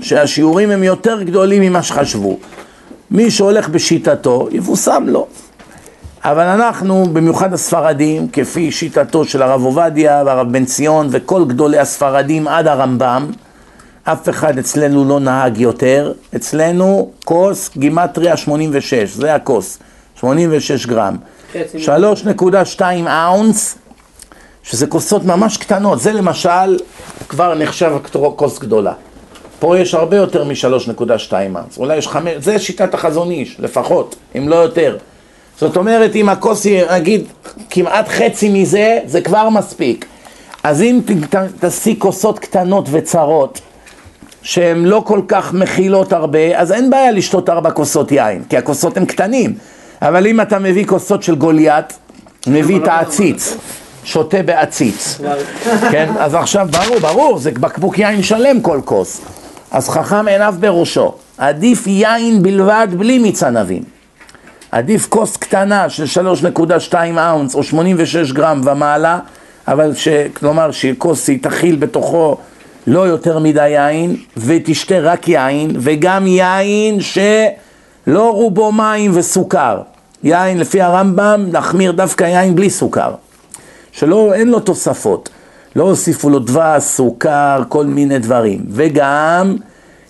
שהשיעורים 0.00 0.70
הם 0.70 0.84
יותר 0.84 1.22
גדולים 1.22 1.62
ממה 1.62 1.82
שחשבו. 1.82 2.38
מי 3.10 3.30
שהולך 3.30 3.68
בשיטתו, 3.68 4.48
יבושם 4.50 5.04
לו. 5.06 5.26
אבל 6.24 6.46
אנחנו, 6.46 7.04
במיוחד 7.12 7.52
הספרדים, 7.52 8.28
כפי 8.28 8.72
שיטתו 8.72 9.24
של 9.24 9.42
הרב 9.42 9.64
עובדיה 9.64 10.22
והרב 10.26 10.52
בן 10.52 10.64
ציון 10.64 11.08
וכל 11.10 11.44
גדולי 11.44 11.78
הספרדים 11.78 12.48
עד 12.48 12.66
הרמב"ם, 12.66 13.30
אף 14.04 14.28
אחד 14.28 14.58
אצלנו 14.58 15.04
לא 15.04 15.20
נהג 15.20 15.58
יותר, 15.58 16.12
אצלנו 16.36 17.10
כוס 17.24 17.70
גימטריה 17.76 18.36
86, 18.36 18.94
זה 19.14 19.34
הכוס, 19.34 19.78
86 20.20 20.86
גרם. 20.86 21.16
חצי 21.52 21.78
3.2 22.78 22.82
אאונס, 23.08 23.78
שזה 24.62 24.86
כוסות 24.86 25.24
ממש 25.24 25.56
קטנות, 25.56 26.00
זה 26.00 26.12
למשל 26.12 26.78
כבר 27.28 27.54
נחשב 27.54 27.92
כוס 28.36 28.58
גדולה. 28.58 28.92
פה 29.62 29.78
יש 29.78 29.94
הרבה 29.94 30.16
יותר 30.16 30.44
מ-3.2 30.44 31.32
אאונס, 31.32 31.78
אולי 31.78 31.96
יש 31.96 32.08
חמש, 32.08 32.32
זה 32.38 32.58
שיטת 32.58 32.94
החזון 32.94 33.30
איש, 33.30 33.56
לפחות, 33.58 34.16
אם 34.38 34.48
לא 34.48 34.56
יותר. 34.56 34.96
זאת 35.58 35.76
אומרת, 35.76 36.16
אם 36.16 36.28
הכוס 36.28 36.64
היא, 36.64 36.82
נגיד, 36.92 37.24
כמעט 37.70 38.08
חצי 38.08 38.48
מזה, 38.48 38.98
זה 39.06 39.20
כבר 39.20 39.48
מספיק. 39.48 40.04
אז 40.62 40.82
אם 40.82 41.00
ת- 41.06 41.34
ת- 41.34 41.48
תעשי 41.60 41.94
כוסות 41.98 42.38
קטנות 42.38 42.88
וצרות, 42.90 43.60
שהן 44.42 44.84
לא 44.84 45.02
כל 45.06 45.20
כך 45.28 45.52
מכילות 45.52 46.12
הרבה, 46.12 46.58
אז 46.58 46.72
אין 46.72 46.90
בעיה 46.90 47.10
לשתות 47.10 47.48
ארבע 47.48 47.70
כוסות 47.70 48.12
יין, 48.12 48.42
כי 48.48 48.56
הכוסות 48.56 48.96
הן 48.96 49.04
קטנים. 49.04 49.54
אבל 50.02 50.26
אם 50.26 50.40
אתה 50.40 50.58
מביא 50.58 50.86
כוסות 50.86 51.22
של 51.22 51.34
גוליית, 51.34 51.98
מביא 52.46 52.76
את 52.82 52.88
העציץ, 52.88 53.56
שותה 54.04 54.42
בעציץ, 54.42 55.20
כן? 55.90 56.12
אז 56.18 56.34
עכשיו, 56.34 56.68
ברור, 56.70 56.98
ברור, 56.98 57.38
זה 57.38 57.50
בקבוק 57.50 57.98
יין 57.98 58.22
שלם 58.22 58.60
כל 58.60 58.80
כוס. 58.84 59.20
אז 59.72 59.88
חכם 59.88 60.28
עיניו 60.28 60.54
בראשו, 60.60 61.12
עדיף 61.38 61.86
יין 61.86 62.42
בלבד 62.42 62.88
בלי 62.96 63.18
מיץ 63.18 63.42
ענבים. 63.42 63.82
עדיף 64.70 65.08
כוס 65.08 65.36
קטנה 65.36 65.88
של 65.88 66.04
3.2 66.90 66.94
אאונס 67.18 67.54
או 67.54 67.62
86 67.62 68.32
גרם 68.32 68.60
ומעלה, 68.64 69.18
אבל 69.68 69.94
ש... 69.94 70.08
כלומר 70.08 70.70
שכוס 70.70 71.28
היא 71.28 71.38
תכיל 71.42 71.76
בתוכו 71.76 72.36
לא 72.86 73.00
יותר 73.00 73.38
מדי 73.38 73.68
יין, 73.68 74.16
ותשתה 74.36 74.98
רק 75.00 75.28
יין, 75.28 75.70
וגם 75.80 76.26
יין 76.26 77.00
שלא 77.00 78.32
רובו 78.32 78.72
מים 78.72 79.10
וסוכר. 79.14 79.80
יין, 80.24 80.58
לפי 80.58 80.80
הרמב"ם, 80.80 81.44
להחמיר 81.52 81.92
דווקא 81.92 82.24
יין 82.24 82.54
בלי 82.54 82.70
סוכר. 82.70 83.14
שלא, 83.92 84.34
אין 84.34 84.48
לו 84.48 84.60
תוספות. 84.60 85.28
לא 85.76 85.82
הוסיפו 85.84 86.30
לו 86.30 86.38
דבש, 86.38 86.82
סוכר, 86.82 87.62
כל 87.68 87.86
מיני 87.86 88.18
דברים. 88.18 88.64
וגם 88.70 89.56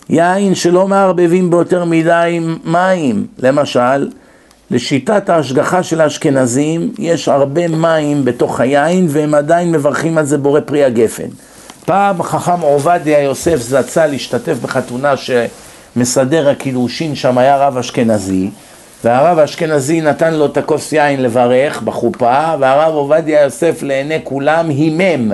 יין 0.09 0.55
שלא 0.55 0.87
מערבבים 0.87 1.49
בו 1.49 1.57
יותר 1.57 1.85
מדי 1.85 2.39
מים. 2.63 3.27
למשל, 3.39 4.09
לשיטת 4.71 5.29
ההשגחה 5.29 5.83
של 5.83 6.01
האשכנזים, 6.01 6.91
יש 6.99 7.27
הרבה 7.27 7.67
מים 7.67 8.25
בתוך 8.25 8.59
היין, 8.59 9.07
והם 9.09 9.33
עדיין 9.33 9.71
מברכים 9.71 10.17
על 10.17 10.25
זה 10.25 10.37
בורא 10.37 10.59
פרי 10.59 10.83
הגפן. 10.83 11.27
פעם 11.85 12.23
חכם 12.23 12.61
עובדיה 12.61 13.21
יוסף 13.21 13.55
זצ"ל 13.55 14.05
להשתתף 14.07 14.57
בחתונה 14.61 15.13
שמסדר 15.17 16.49
הקידושין 16.49 17.15
שם 17.15 17.37
היה 17.37 17.57
רב 17.57 17.77
אשכנזי, 17.77 18.49
והרב 19.03 19.39
האשכנזי 19.39 20.01
נתן 20.01 20.33
לו 20.33 20.45
את 20.45 20.57
הכוס 20.57 20.93
יין 20.93 21.23
לברך 21.23 21.81
בחופה, 21.81 22.53
והרב 22.59 22.93
עובדיה 22.93 23.41
יוסף 23.41 23.83
לעיני 23.83 24.19
כולם 24.23 24.69
הימם 24.69 25.31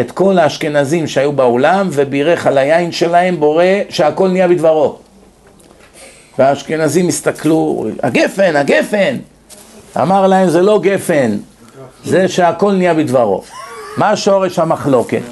את 0.00 0.10
כל 0.10 0.38
האשכנזים 0.38 1.06
שהיו 1.06 1.32
באולם, 1.32 1.88
ובירך 1.92 2.46
על 2.46 2.58
היין 2.58 2.92
שלהם 2.92 3.40
בורא 3.40 3.64
שהכל 3.88 4.28
נהיה 4.28 4.48
בדברו. 4.48 4.96
והאשכנזים 6.38 7.08
הסתכלו, 7.08 7.86
הגפן, 8.02 8.56
הגפן! 8.56 9.16
אמר 10.02 10.26
להם, 10.26 10.48
זה 10.48 10.62
לא 10.62 10.80
גפן, 10.82 11.36
זה 12.04 12.28
שהכל 12.28 12.72
נהיה 12.72 12.94
בדברו. 12.94 13.42
מה 13.96 14.16
שורש 14.16 14.58
המחלוקת? 14.58 15.22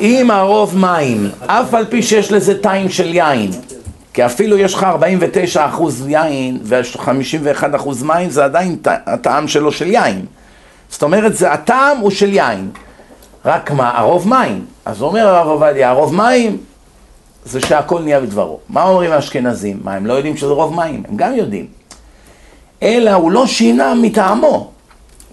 אם 0.00 0.30
הרוב 0.30 0.78
מים, 0.78 1.30
אף 1.46 1.74
על 1.74 1.84
פי 1.84 2.02
שיש 2.02 2.32
לזה 2.32 2.62
טיים 2.62 2.88
של 2.88 3.14
יין, 3.14 3.50
כי 4.14 4.26
אפילו 4.26 4.58
יש 4.58 4.74
לך 4.74 4.84
49 4.84 5.66
אחוז 5.66 6.06
יין 6.08 6.58
ו-51 6.62 7.76
אחוז 7.76 8.02
מים, 8.02 8.30
זה 8.30 8.44
עדיין 8.44 8.76
הטעם 8.84 9.48
שלו 9.48 9.72
של 9.72 9.90
יין. 9.90 10.26
זאת 10.90 11.02
אומרת, 11.02 11.36
זה 11.36 11.52
הטעם 11.52 11.98
הוא 11.98 12.10
של 12.10 12.32
יין. 12.32 12.70
רק 13.44 13.70
מה, 13.70 13.98
הרוב 13.98 14.28
מים. 14.28 14.64
אז 14.84 15.02
אומר 15.02 15.28
הרב 15.28 15.48
עובדיה, 15.48 15.90
הרוב 15.90 16.14
מים 16.14 16.56
זה 17.44 17.60
שהכל 17.60 18.00
נהיה 18.00 18.20
בדברו. 18.20 18.58
מה 18.68 18.82
אומרים 18.82 19.12
האשכנזים? 19.12 19.80
מה, 19.84 19.94
הם 19.94 20.06
לא 20.06 20.12
יודעים 20.12 20.36
שזה 20.36 20.52
רוב 20.52 20.74
מים? 20.74 21.02
הם 21.08 21.16
גם 21.16 21.34
יודעים. 21.34 21.66
אלא 22.82 23.10
הוא 23.10 23.30
לא 23.30 23.46
שינה 23.46 23.94
מטעמו. 23.94 24.70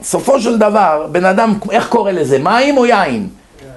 בסופו 0.02 0.42
של 0.42 0.58
דבר, 0.58 1.08
בן 1.12 1.26
אדם, 1.26 1.54
איך 1.72 1.88
קורא 1.88 2.12
לזה? 2.12 2.40
מים 2.40 2.78
או 2.78 2.86
יין? 2.86 3.28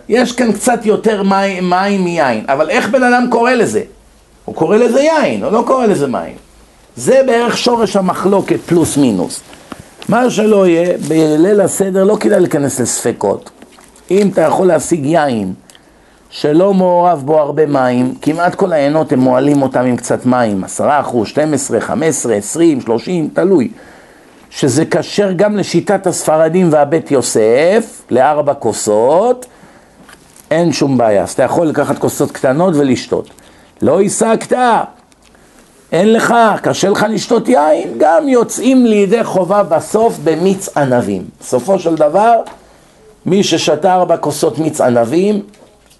יש 0.08 0.32
כאן 0.32 0.52
קצת 0.52 0.86
יותר 0.86 1.22
מים, 1.22 1.70
מים 1.70 2.04
מיין, 2.04 2.44
אבל 2.48 2.70
איך 2.70 2.88
בן 2.88 3.02
אדם 3.02 3.26
קורא 3.30 3.52
לזה? 3.52 3.82
הוא 4.44 4.54
קורא 4.54 4.76
לזה 4.76 5.00
יין, 5.00 5.44
הוא 5.44 5.52
לא 5.52 5.64
קורא 5.66 5.86
לזה 5.86 6.06
מים. 6.06 6.36
זה 6.96 7.22
בערך 7.26 7.58
שורש 7.58 7.96
המחלוקת 7.96 8.60
פלוס 8.66 8.96
מינוס. 8.96 9.40
מה 10.08 10.30
שלא 10.30 10.66
יהיה, 10.66 10.98
בליל 11.08 11.60
הסדר 11.60 12.04
לא 12.04 12.16
כדאי 12.20 12.40
להיכנס 12.40 12.80
לספקות. 12.80 13.50
אם 14.10 14.28
אתה 14.32 14.40
יכול 14.40 14.66
להשיג 14.66 15.06
יין 15.06 15.54
שלא 16.30 16.74
מעורב 16.74 17.22
בו 17.24 17.38
הרבה 17.40 17.66
מים, 17.66 18.14
כמעט 18.22 18.54
כל 18.54 18.72
העיינות 18.72 19.12
הם 19.12 19.20
מועלים 19.20 19.62
אותם 19.62 19.80
עם 19.80 19.96
קצת 19.96 20.26
מים, 20.26 20.64
10 20.64 21.00
אחוז, 21.00 21.28
12, 21.28 21.80
15, 21.80 22.34
20, 22.34 22.80
30, 22.80 23.28
תלוי. 23.28 23.70
שזה 24.50 24.84
כשר 24.84 25.32
גם 25.32 25.56
לשיטת 25.56 26.06
הספרדים 26.06 26.68
והבית 26.72 27.10
יוסף, 27.10 28.02
לארבע 28.10 28.54
כוסות, 28.54 29.46
אין 30.50 30.72
שום 30.72 30.98
בעיה. 30.98 31.22
אז 31.22 31.30
אתה 31.30 31.42
יכול 31.42 31.66
לקחת 31.66 31.98
כוסות 31.98 32.32
קטנות 32.32 32.74
ולשתות. 32.76 33.30
לא 33.82 34.00
השגת, 34.00 34.52
אין 35.92 36.12
לך, 36.12 36.34
קשה 36.62 36.90
לך 36.90 37.06
לשתות 37.10 37.48
יין, 37.48 37.88
גם 37.98 38.28
יוצאים 38.28 38.86
לידי 38.86 39.24
חובה 39.24 39.62
בסוף 39.62 40.18
במיץ 40.24 40.76
ענבים. 40.76 41.22
בסופו 41.40 41.78
של 41.78 41.94
דבר, 41.94 42.36
מי 43.26 43.42
ששתה 43.42 43.94
ארבע 43.94 44.16
כוסות 44.16 44.58
מיץ 44.58 44.80
ענבים, 44.80 45.42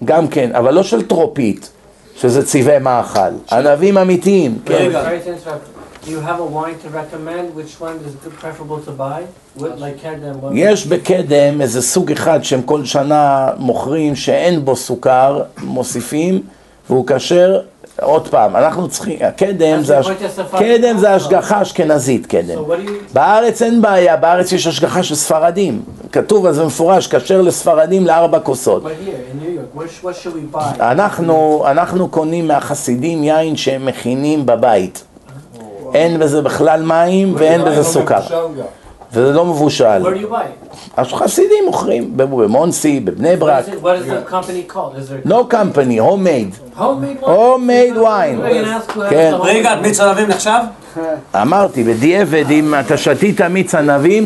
גם 0.05 0.29
כן, 0.29 0.51
אבל 0.55 0.75
לא 0.75 0.83
של 0.83 1.03
טרופית, 1.07 1.71
שזה 2.17 2.47
צבעי 2.47 2.79
מאכל, 2.79 3.21
ענבים 3.53 3.99
אמיתיים, 3.99 4.59
כן. 4.65 4.91
יש 10.55 10.87
בקדם 10.87 11.61
איזה 11.61 11.83
סוג 11.83 12.13
אחד 12.13 12.45
שהם 12.45 12.63
כל 12.63 12.85
שנה 12.85 13.49
מוכרים 13.59 14.17
שאין 14.17 14.65
בו 14.65 14.77
סוכר, 14.77 15.43
מוסיפים, 15.63 16.43
והוא 16.91 17.07
כשר, 17.07 17.61
עוד 18.03 18.29
פעם, 18.29 18.57
אנחנו 18.57 18.89
צריכים, 18.89 19.19
הקדם 19.23 19.79
אז 19.79 19.87
זה, 19.87 19.99
הש- 19.99 20.09
קדם 20.59 20.99
זה. 20.99 21.11
השגחה 21.15 21.63
אשכנזית, 21.63 22.27
קדם. 22.27 22.59
So. 22.59 22.73
בארץ 23.13 23.63
אין 23.63 23.83
בעיה, 23.83 24.17
בארץ 24.17 24.53
יש 24.53 24.67
השגחה 24.67 25.03
של 25.03 25.15
ספרדים. 25.15 25.83
כתוב 26.13 26.47
על 26.47 26.53
זה 26.53 26.65
מפורש, 26.65 27.07
כשר 27.07 27.43
לספרדים 27.43 28.07
לארבע 28.07 28.41
כוסות. 28.41 28.83
אנחנו, 30.81 31.65
אנחנו 31.67 32.09
קונים 32.09 32.49
מהחסידים 32.49 33.25
יין 33.25 33.57
שהם 33.57 33.87
מכינים 33.87 34.47
בבית. 34.47 35.05
אין 35.95 36.19
בזה 36.19 36.43
בכלל 36.43 36.83
מים 36.83 37.35
ואין 37.39 37.65
בזה 37.65 37.85
סוקר. 37.85 38.19
וזה 39.15 39.33
לא 39.33 39.45
מבושל. 39.47 40.03
Where 40.03 40.07
do 40.07 40.31
you 40.31 40.33
buy 40.33 40.37
it? 40.37 40.77
אז 40.97 41.07
חסידים 41.13 41.65
מוכרים, 41.67 42.17
במונסי, 42.17 43.01
בבני 43.01 43.35
What 43.35 43.37
ברק. 43.37 43.65
is, 43.65 43.69
it, 43.69 43.73
what 43.73 44.07
is 44.07 44.29
the 44.29 44.31
company 44.33 44.73
called? 44.75 44.97
Is 44.97 45.27
there 45.27 45.29
No 45.29 45.45
company, 45.55 45.99
homemade. 45.99 46.79
homemade 46.79 47.21
wine? 47.23 47.37
Homemade 47.37 47.97
wine. 47.97 48.39
We're 48.41 48.65
gonna 48.65 48.79
ask 48.79 48.91
who 48.93 49.01
has 49.01 49.11
כן. 49.11 49.33
רגע, 49.43 49.75
מיץ 49.83 50.01
ענבים 50.01 50.29
נחשב? 50.29 50.61
אמרתי, 51.43 51.85
בדיעבד, 51.85 52.45
אם 52.51 52.75
אתה 52.81 52.97
שתית 52.97 53.41
מיץ 53.41 53.75
ענבים, 53.75 54.25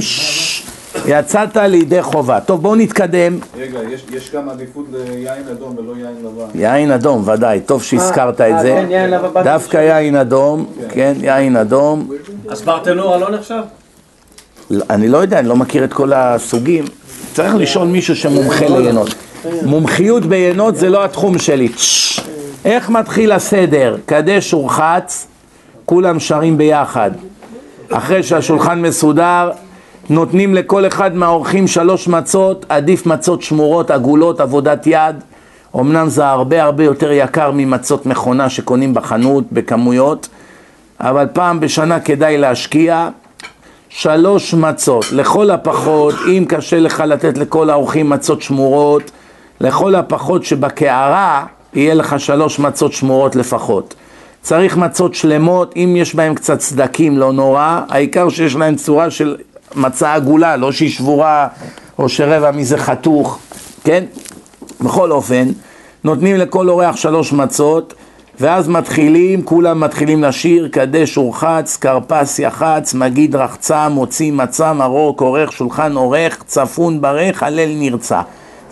יצאת 1.06 1.56
לידי 1.56 2.02
חובה. 2.02 2.40
טוב, 2.40 2.62
בואו 2.62 2.74
נתקדם. 2.74 3.38
רגע, 3.58 3.78
יש- 3.90 4.04
יש 4.12 4.30
גם 4.34 4.48
עדיפות 4.48 4.86
ליין 4.92 5.42
אדום 5.52 5.76
ולא 5.78 5.92
יין 5.96 6.14
לבן. 6.24 6.60
יין 6.60 6.90
אדום, 6.92 7.22
ודאי, 7.28 7.60
טוב 7.60 7.82
שהזכרת 7.82 8.34
את 8.34 8.40
אה, 8.40 8.62
זה. 8.62 8.84
כן. 8.88 9.10
דווקא 9.44 9.76
יין 9.76 10.16
אדום, 10.16 10.66
כן, 10.88 11.12
יין 11.20 11.56
אדום. 11.56 12.08
אז 12.48 12.62
ברטנורה 12.62 13.18
לא 13.18 13.30
נחשב? 13.30 13.62
אני 14.90 15.08
לא 15.08 15.18
יודע, 15.18 15.38
אני 15.38 15.48
לא 15.48 15.56
מכיר 15.56 15.84
את 15.84 15.92
כל 15.92 16.12
הסוגים. 16.12 16.84
צריך 17.34 17.54
לשאול 17.54 17.88
מישהו 17.88 18.16
שמומחה 18.16 18.66
ליינות. 18.68 19.14
מומחיות 19.62 20.26
ביינות 20.26 20.76
זה 20.76 20.90
לא 20.90 21.04
התחום 21.04 21.38
שלי. 21.38 21.68
איך 22.64 22.90
מתחיל 22.90 23.32
הסדר? 23.32 23.96
קדש 24.06 24.54
ורחץ, 24.54 25.26
כולם 25.84 26.20
שרים 26.20 26.58
ביחד. 26.58 27.10
אחרי 27.92 28.22
שהשולחן 28.22 28.82
מסודר, 28.82 29.50
נותנים 30.10 30.54
לכל 30.54 30.86
אחד 30.86 31.16
מהאורחים 31.16 31.66
שלוש 31.66 32.08
מצות, 32.08 32.66
עדיף 32.68 33.06
מצות 33.06 33.42
שמורות, 33.42 33.90
עגולות, 33.90 34.40
עבודת 34.40 34.86
יד. 34.86 35.16
אמנם 35.76 36.08
זה 36.08 36.26
הרבה 36.26 36.62
הרבה 36.62 36.84
יותר 36.84 37.12
יקר 37.12 37.50
ממצות 37.54 38.06
מכונה 38.06 38.50
שקונים 38.50 38.94
בחנות 38.94 39.44
בכמויות, 39.52 40.28
אבל 41.00 41.26
פעם 41.32 41.60
בשנה 41.60 42.00
כדאי 42.00 42.38
להשקיע. 42.38 43.08
שלוש 43.88 44.54
מצות, 44.54 45.12
לכל 45.12 45.50
הפחות, 45.50 46.14
אם 46.26 46.44
קשה 46.48 46.80
לך 46.80 47.00
לתת 47.06 47.38
לכל 47.38 47.70
האורחים 47.70 48.10
מצות 48.10 48.42
שמורות, 48.42 49.10
לכל 49.60 49.94
הפחות 49.94 50.44
שבקערה 50.44 51.46
יהיה 51.74 51.94
לך 51.94 52.20
שלוש 52.20 52.58
מצות 52.58 52.92
שמורות 52.92 53.36
לפחות. 53.36 53.94
צריך 54.42 54.76
מצות 54.76 55.14
שלמות, 55.14 55.74
אם 55.76 55.94
יש 55.96 56.14
בהם 56.14 56.34
קצת 56.34 56.60
סדקים 56.60 57.18
לא 57.18 57.32
נורא, 57.32 57.80
העיקר 57.88 58.28
שיש 58.28 58.56
להם 58.56 58.76
צורה 58.76 59.10
של 59.10 59.36
מצה 59.74 60.14
עגולה, 60.14 60.56
לא 60.56 60.72
שהיא 60.72 60.90
שבורה 60.90 61.48
או 61.98 62.08
שרבע 62.08 62.50
מזה 62.50 62.78
חתוך, 62.78 63.38
כן? 63.84 64.04
בכל 64.80 65.12
אופן, 65.12 65.48
נותנים 66.04 66.36
לכל 66.36 66.68
אורח 66.68 66.96
שלוש 66.96 67.32
מצות, 67.32 67.94
ואז 68.40 68.68
מתחילים, 68.68 69.42
כולם 69.42 69.80
מתחילים 69.80 70.22
לשיר, 70.24 70.68
קדש 70.72 71.18
ורחץ, 71.18 71.76
כרפס 71.76 72.38
יחץ, 72.38 72.94
מגיד 72.94 73.36
רחצה, 73.36 73.88
מוציא 73.88 74.32
מצה, 74.32 74.72
מרור 74.72 75.16
כורך, 75.16 75.52
שולחן 75.52 75.96
עורך, 75.96 76.42
צפון 76.46 77.00
ברך, 77.00 77.42
הלל 77.42 77.68
נרצה. 77.74 78.20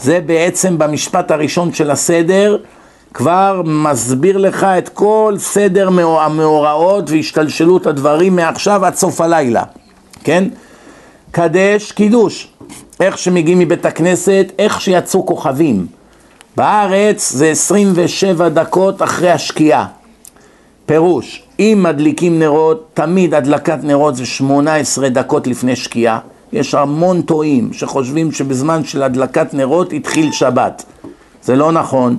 זה 0.00 0.20
בעצם 0.26 0.78
במשפט 0.78 1.30
הראשון 1.30 1.72
של 1.72 1.90
הסדר, 1.90 2.56
כבר 3.14 3.62
מסביר 3.64 4.36
לך 4.38 4.64
את 4.64 4.88
כל 4.88 5.34
סדר 5.38 5.90
מאו- 5.90 6.20
המאורעות 6.20 7.10
והשתלשלות 7.10 7.86
הדברים 7.86 8.36
מעכשיו 8.36 8.84
עד 8.84 8.94
סוף 8.94 9.20
הלילה, 9.20 9.62
כן? 10.24 10.44
קדש, 11.30 11.92
קידוש. 11.92 12.48
איך 13.00 13.18
שמגיעים 13.18 13.58
מבית 13.58 13.86
הכנסת, 13.86 14.52
איך 14.58 14.80
שיצאו 14.80 15.26
כוכבים. 15.26 15.86
בארץ 16.56 17.32
זה 17.32 17.48
27 17.48 18.48
דקות 18.48 19.02
אחרי 19.02 19.30
השקיעה. 19.30 19.86
פירוש, 20.86 21.42
אם 21.58 21.80
מדליקים 21.82 22.38
נרות, 22.38 22.90
תמיד 22.94 23.34
הדלקת 23.34 23.78
נרות 23.82 24.16
זה 24.16 24.26
18 24.26 25.08
דקות 25.08 25.46
לפני 25.46 25.76
שקיעה. 25.76 26.18
יש 26.52 26.74
המון 26.74 27.22
טועים 27.22 27.72
שחושבים 27.72 28.32
שבזמן 28.32 28.84
של 28.84 29.02
הדלקת 29.02 29.54
נרות 29.54 29.92
התחיל 29.92 30.32
שבת. 30.32 30.84
זה 31.42 31.56
לא 31.56 31.72
נכון. 31.72 32.16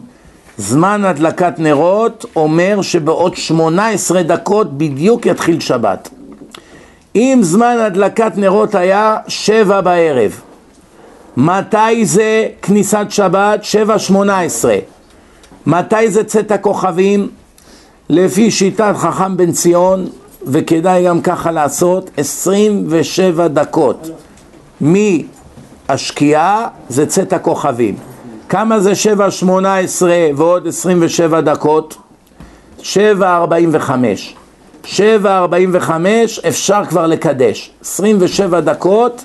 זמן 0.57 1.05
הדלקת 1.05 1.59
נרות 1.59 2.25
אומר 2.35 2.81
שבעוד 2.81 3.35
18 3.35 4.23
דקות 4.23 4.77
בדיוק 4.77 5.25
יתחיל 5.25 5.59
שבת. 5.59 6.09
אם 7.15 7.39
זמן 7.41 7.77
הדלקת 7.79 8.31
נרות 8.37 8.75
היה 8.75 9.17
שבע 9.27 9.81
בערב, 9.81 10.41
מתי 11.39 12.05
זה 12.05 12.47
כניסת 12.61 13.05
שבת? 13.09 13.63
שבע 13.63 13.99
שמונה 13.99 14.41
עשרה. 14.41 14.77
מתי 15.65 16.11
זה 16.11 16.23
צאת 16.23 16.51
הכוכבים? 16.51 17.29
לפי 18.09 18.51
שיטת 18.51 18.93
חכם 18.97 19.37
בן 19.37 19.51
ציון, 19.51 20.07
וכדאי 20.45 21.05
גם 21.05 21.21
ככה 21.21 21.51
לעשות, 21.51 22.09
27 22.17 23.47
דקות 23.47 24.09
מהשקיעה 24.81 26.67
זה 26.89 27.05
צאת 27.05 27.33
הכוכבים. 27.33 27.95
כמה 28.49 28.79
זה 28.79 28.95
7 28.95 29.31
18 29.31 30.13
ועוד 30.35 30.67
27 30.67 31.41
דקות? 31.41 31.97
7 32.81 33.37
45. 33.37 34.35
7 34.83 35.37
45 35.37 36.39
אפשר 36.39 36.85
כבר 36.89 37.07
לקדש. 37.07 37.71
27 37.81 38.59
דקות, 38.59 39.23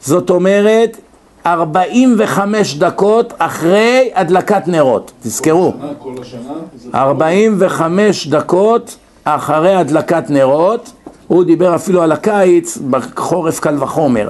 זאת 0.00 0.30
אומרת 0.30 0.96
45 1.46 2.74
דקות 2.74 3.32
אחרי 3.38 4.10
הדלקת 4.14 4.62
נרות. 4.66 5.12
תזכרו. 5.22 5.72
כל 5.98 6.14
השנה, 6.22 6.52
זה 6.76 6.88
45 6.94 8.26
דקות 8.26 8.96
אחרי 9.24 9.74
הדלקת 9.74 10.30
נרות, 10.30 10.92
הוא 11.26 11.44
דיבר 11.44 11.74
אפילו 11.74 12.02
על 12.02 12.12
הקיץ, 12.12 12.78
בחורף 12.90 13.60
קל 13.60 13.82
וחומר. 13.82 14.28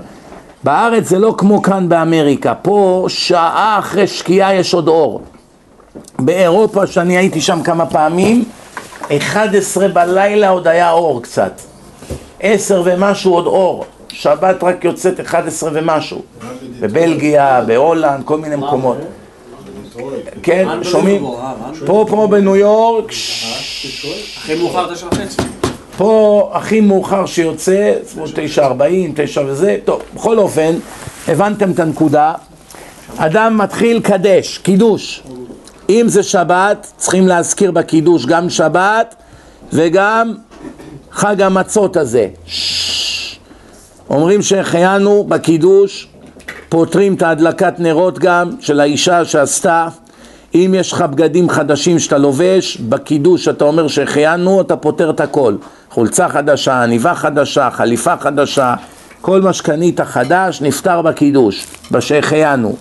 בארץ 0.64 1.08
זה 1.08 1.18
לא 1.18 1.34
כמו 1.38 1.62
כאן 1.62 1.88
באמריקה, 1.88 2.54
פה 2.54 3.04
שעה 3.08 3.78
אחרי 3.78 4.06
שקיעה 4.06 4.54
יש 4.54 4.74
עוד 4.74 4.88
אור. 4.88 5.20
באירופה, 6.18 6.86
שאני 6.86 7.16
הייתי 7.16 7.40
שם 7.40 7.62
כמה 7.62 7.86
פעמים, 7.86 8.44
11 9.16 9.88
בלילה 9.88 10.48
עוד 10.48 10.68
היה 10.68 10.90
אור 10.90 11.22
קצת. 11.22 11.60
10 12.40 12.82
ומשהו 12.84 13.34
עוד 13.34 13.46
אור. 13.46 13.84
שבת 14.12 14.64
רק 14.64 14.84
יוצאת 14.84 15.20
11 15.20 15.70
ומשהו. 15.72 16.22
בבלגיה, 16.80 17.62
בהולנד, 17.66 18.24
כל 18.24 18.38
מיני 18.38 18.56
מקומות. 18.56 18.96
כן, 20.42 20.68
שומעים? 20.82 21.26
פה, 21.86 22.06
פה 22.08 22.28
בניו 22.30 22.56
יורק, 22.56 23.12
הכי 24.36 24.54
מאוחר 24.54 24.94
תשע 24.94 25.06
וחצי. 25.06 25.42
פה 25.96 26.50
הכי 26.54 26.80
מאוחר 26.80 27.26
שיוצא, 27.26 27.92
כמו 28.12 28.24
9.40, 28.24 28.60
9 29.14 29.42
וזה, 29.46 29.76
טוב, 29.84 30.02
בכל 30.14 30.38
אופן, 30.38 30.74
הבנתם 31.28 31.70
את 31.70 31.80
הנקודה. 31.80 32.32
אדם 33.16 33.58
מתחיל 33.58 34.00
קדש, 34.00 34.58
קידוש. 34.58 35.22
אם 35.90 36.04
זה 36.08 36.22
שבת, 36.22 36.92
צריכים 36.96 37.28
להזכיר 37.28 37.70
בקידוש 37.70 38.26
גם 38.26 38.50
שבת 38.50 39.14
וגם 39.72 40.34
חג 41.10 41.42
המצות 41.42 41.96
הזה. 41.96 42.28
אומרים 44.10 44.42
שהחיינו 44.42 45.24
בקידוש, 45.28 46.08
פותרים 46.68 47.14
את 47.14 47.22
ההדלקת 47.22 47.74
נרות 47.78 48.18
גם 48.18 48.50
של 48.60 48.80
האישה 48.80 49.24
שעשתה. 49.24 49.88
אם 50.54 50.74
יש 50.76 50.92
לך 50.92 51.00
בגדים 51.02 51.48
חדשים 51.48 51.98
שאתה 51.98 52.18
לובש, 52.18 52.76
בקידוש 52.76 53.48
אתה 53.48 53.64
אומר 53.64 53.88
שהחיינו, 53.88 54.60
אתה 54.60 54.76
פותר 54.76 55.10
את 55.10 55.20
הכל. 55.20 55.54
חולצה 55.90 56.28
חדשה, 56.28 56.82
עניבה 56.82 57.14
חדשה, 57.14 57.70
חליפה 57.70 58.16
חדשה, 58.16 58.74
כל 59.20 59.40
מה 59.40 59.52
שקנית 59.52 60.00
חדש 60.00 60.62
נפתר 60.62 61.02
בקידוש, 61.02 61.66
בשהחיינו. 61.90 62.76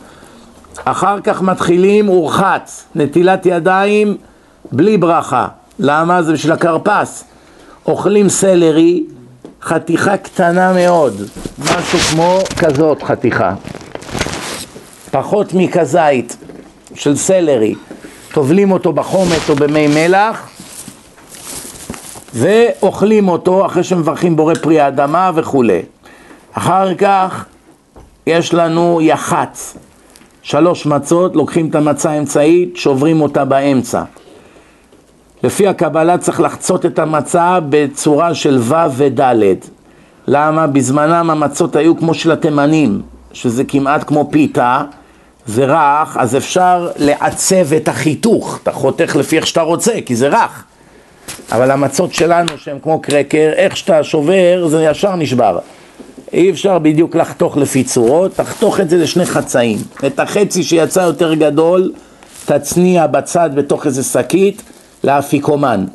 אחר 0.86 1.20
כך 1.20 1.42
מתחילים 1.42 2.10
ורחץ, 2.10 2.84
נטילת 2.96 3.46
ידיים 3.46 4.18
בלי 4.72 4.98
ברכה. 4.98 5.48
למה? 5.80 6.24
זה 6.24 6.34
בשביל 6.34 6.52
הכרפס. 6.52 7.24
אוכלים 7.86 8.30
סלרי, 8.30 9.04
חתיכה 9.68 10.18
קטנה 10.18 10.74
מאוד, 10.74 11.22
משהו 11.60 12.00
כמו 12.00 12.40
כזאת 12.60 13.04
חתיכה. 13.04 13.54
פחות 15.12 15.54
מכזית 15.54 16.38
של 16.96 17.16
סלרי. 17.16 17.76
טובלים 18.34 18.72
אותו 18.72 18.94
בחומץ 18.94 19.50
או 19.50 19.56
במי 19.56 19.88
מלח 19.88 20.50
ואוכלים 22.34 23.28
אותו 23.28 23.66
אחרי 23.66 23.84
שמברכים 23.84 24.36
בורא 24.36 24.54
פרי 24.54 24.80
האדמה 24.80 25.32
וכולי. 25.36 25.82
אחר 26.52 26.96
כך 26.96 27.46
יש 28.28 28.54
לנו 28.54 29.00
יח"צ, 29.02 29.78
שלוש 30.42 30.86
מצות, 30.86 31.36
לוקחים 31.36 31.70
את 31.70 31.76
המצה 31.76 32.12
האמצעית, 32.12 32.78
שוברים 32.78 33.22
אותה 33.22 33.46
באמצע. 33.46 34.04
לפי 35.44 35.68
הקבלה 35.68 36.18
צריך 36.18 36.40
לחצות 36.40 36.86
את 36.86 37.00
המצה 37.00 37.60
בצורה 37.70 38.36
של 38.36 38.58
ו' 38.62 38.74
וד'. 38.98 39.44
למה? 40.28 40.68
בזמנם 40.68 41.30
המצות 41.30 41.76
היו 41.76 41.98
כמו 41.98 42.14
של 42.14 42.32
התימנים, 42.32 43.02
שזה 43.34 43.64
כמעט 43.64 44.04
כמו 44.08 44.28
פיתה, 44.32 44.84
זה 45.46 45.66
רך, 45.66 46.18
אז 46.18 46.36
אפשר 46.36 46.92
לעצב 46.98 47.74
את 47.74 47.88
החיתוך, 47.88 48.60
אתה 48.64 48.72
חותך 48.72 49.16
לפי 49.16 49.38
איך 49.38 49.48
שאתה 49.48 49.62
רוצה, 49.62 49.92
כי 50.06 50.16
זה 50.16 50.28
רך. 50.28 50.64
אבל 51.52 51.72
המצות 51.72 52.14
שלנו 52.14 52.48
שהן 52.58 52.78
כמו 52.84 53.00
קרקר, 53.00 53.52
איך 53.56 53.78
שאתה 53.78 54.04
שובר 54.04 54.68
זה 54.68 54.84
ישר 54.84 55.16
נשבר. 55.16 55.60
אי 56.34 56.52
אפשר 56.52 56.80
בדיוק 56.80 57.16
לחתוך 57.16 57.58
לפי 57.58 57.84
צורות, 57.84 58.36
תחתוך 58.36 58.80
את 58.80 58.90
זה 58.90 58.98
לשני 58.98 59.26
חצאים. 59.26 59.78
את 60.06 60.20
החצי 60.20 60.64
שיצא 60.64 61.00
יותר 61.00 61.34
גדול, 61.34 61.92
תצניע 62.46 63.08
בצד 63.08 63.50
בתוך 63.56 63.86
איזה 63.86 64.04
שקית 64.04 64.62
לאפיקומן. 65.08 65.86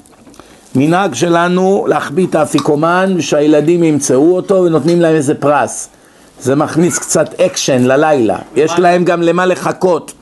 מנהג 0.74 1.14
שלנו 1.14 1.86
להחביא 1.88 2.26
את 2.26 2.34
האפיקומן 2.34 3.14
ושהילדים 3.16 3.84
ימצאו 3.84 4.36
אותו 4.36 4.54
ונותנים 4.54 5.00
להם 5.00 5.14
איזה 5.14 5.34
פרס. 5.34 5.88
זה 6.40 6.54
מכניס 6.54 6.98
קצת 6.98 7.40
אקשן 7.40 7.82
ללילה, 7.82 8.38
יש 8.56 8.78
להם 8.78 9.04
גם 9.04 9.22
למה 9.22 9.46
לחכות, 9.46 10.12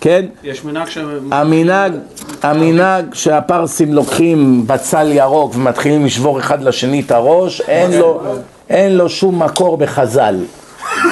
כן? 0.00 0.26
יש 0.42 0.64
מנהג 0.64 0.88
ש... 0.88 0.98
המנהג, 1.30 1.92
המנהג 2.42 3.14
שהפרסים 3.14 3.94
לוקחים 3.94 4.66
בצל 4.66 5.12
ירוק 5.12 5.56
ומתחילים 5.56 6.04
לשבור 6.04 6.40
אחד 6.40 6.62
לשני 6.62 7.00
את 7.00 7.10
הראש, 7.10 7.60
אין 7.60 7.92
לו, 8.00 8.20
אין 8.70 8.96
לו 8.96 9.08
שום 9.08 9.42
מקור 9.42 9.76
בחז"ל. 9.76 10.36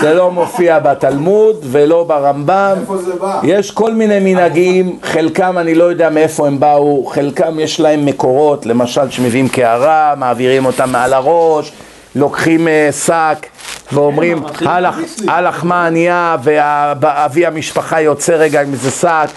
זה 0.00 0.14
לא 0.14 0.31
מופיע 0.31 0.79
בתלמוד 0.79 1.57
ולא 1.62 2.05
ברמב"ם. 2.05 2.76
איפה 2.81 2.96
זה 2.96 3.12
בא? 3.20 3.40
יש 3.42 3.70
כל 3.70 3.92
מיני 3.94 4.18
מנהגים, 4.35 4.98
חלקם 5.03 5.59
אני 5.59 5.74
לא 5.74 5.85
יודע 5.85 6.11
מאיפה 6.11 6.46
הם 6.46 6.61
באו, 6.61 7.07
חלקם 7.07 7.61
יש 7.61 7.81
להם 7.81 8.07
מקורות, 8.07 8.66
למשל 8.66 9.11
שמביאים 9.11 9.48
קערה, 9.48 10.14
מעבירים 10.16 10.64
אותם 10.66 10.90
מעל 10.90 11.12
הראש, 11.12 11.72
לוקחים 12.14 12.68
אה, 12.68 12.88
שק 13.07 13.46
ואומרים 13.92 14.42
"הלך- 14.66 14.96
הלחמה 15.29 15.87
ענייה 15.87 16.37
ואבי 16.44 17.46
המשפחה 17.46 18.00
יוצא 18.00 18.33
רגע 18.33 18.62
עם 18.62 18.72
איזה 18.72 18.90
שק 18.90 19.29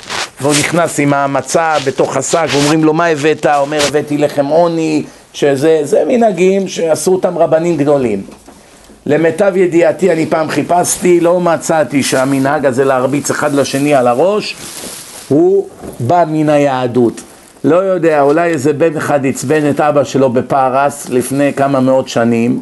והוא 0.42 0.54
נכנס 0.60 1.00
עם 1.00 1.14
המצה 1.14 1.74
בתוך 1.86 2.18
השק 2.18 2.46
ואומרים 2.54 2.84
לו 2.84 2.94
מה 2.94 3.06
הבאת? 3.06 3.46
אומר 3.46 3.80
הבאתי 3.88 4.18
לחם 4.18 4.46
עוני, 4.46 5.04
שזה 5.34 5.80
זה 5.84 6.04
מנהגים 6.08 6.68
שעשו 6.68 7.12
אותם 7.12 7.38
רבנים 7.38 7.78
גדולים. 7.78 8.22
למיטב 9.06 9.54
ידיעתי 9.58 10.12
אני 10.12 10.26
פעם 10.26 10.50
חיפשתי, 10.50 11.20
לא 11.20 11.40
מצאתי 11.40 12.04
שהמנהג 12.04 12.66
הזה 12.66 12.86
להרביץ 12.86 13.32
אחד 13.32 13.54
לשני 13.54 13.96
על 13.96 14.08
הראש 14.08 14.56
הוא 15.28 15.68
בא 16.00 16.24
מן 16.28 16.50
היהדות. 16.50 17.22
לא 17.64 17.76
יודע, 17.76 18.22
אולי 18.22 18.50
איזה 18.50 18.74
בן 18.74 18.98
אחד 18.98 19.26
עצבן 19.26 19.70
את 19.70 19.80
אבא 19.80 20.04
שלו 20.04 20.30
בפרס 20.30 21.10
לפני 21.10 21.54
כמה 21.54 21.80
מאות 21.80 22.10
שנים 22.10 22.60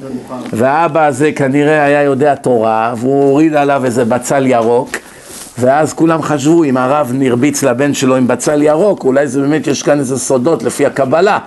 והאבא 0.53 1.05
הזה 1.05 1.31
כנראה 1.31 1.83
היה 1.83 2.03
יודע 2.03 2.35
תורה 2.35 2.93
והוא 2.97 3.23
הוריד 3.23 3.55
עליו 3.55 3.85
איזה 3.85 4.05
בצל 4.05 4.47
ירוק 4.47 4.89
ואז 5.59 5.93
כולם 5.93 6.21
חשבו 6.21 6.63
אם 6.63 6.77
הרב 6.77 7.11
נרביץ 7.13 7.63
לבן 7.63 7.93
שלו 7.93 8.15
עם 8.15 8.27
בצל 8.27 8.61
ירוק 8.61 9.03
אולי 9.03 9.27
זה 9.27 9.41
באמת 9.41 9.67
יש 9.67 9.83
כאן 9.83 9.99
איזה 9.99 10.19
סודות 10.19 10.63
לפי 10.63 10.85
הקבלה 10.85 11.39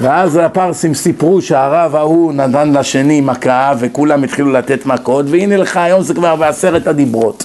ואז 0.00 0.36
הפרסים 0.36 0.94
סיפרו 0.94 1.42
שהרב 1.42 1.96
ההוא 1.96 2.32
נתן 2.32 2.72
לשני 2.72 3.20
מכה 3.20 3.72
וכולם 3.78 4.24
התחילו 4.24 4.52
לתת 4.52 4.86
מכות 4.86 5.26
והנה 5.28 5.56
לך 5.56 5.76
היום 5.76 6.02
זה 6.02 6.14
כבר 6.14 6.36
בעשרת 6.36 6.86
הדיברות. 6.86 7.44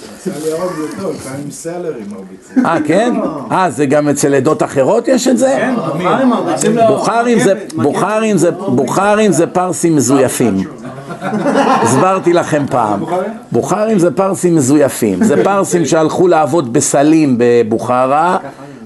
אה 2.64 2.76
כן? 2.86 3.14
אה 3.52 3.70
זה 3.70 3.86
גם 3.86 4.08
אצל 4.08 4.34
עדות 4.34 4.62
אחרות 4.62 5.08
יש 5.08 5.28
את 5.28 5.38
זה? 5.38 5.56
כן. 5.56 5.74
בוכרים 6.88 7.38
זה, 7.38 7.54
בוכרים 7.74 8.38
זה, 8.38 8.50
בוכרים 8.50 9.32
זה 9.32 9.46
פרסים 9.46 9.96
מזויפים. 9.96 10.64
הסברתי 11.82 12.32
לכם 12.32 12.64
פעם. 12.70 13.04
בוכרים 13.52 13.98
זה 13.98 14.10
פרסים 14.10 14.56
מזויפים. 14.56 15.24
זה 15.24 15.44
פרסים 15.44 15.84
שהלכו 15.84 16.28
לעבוד 16.28 16.72
בסלים 16.72 17.34
בבוכרה, 17.38 18.38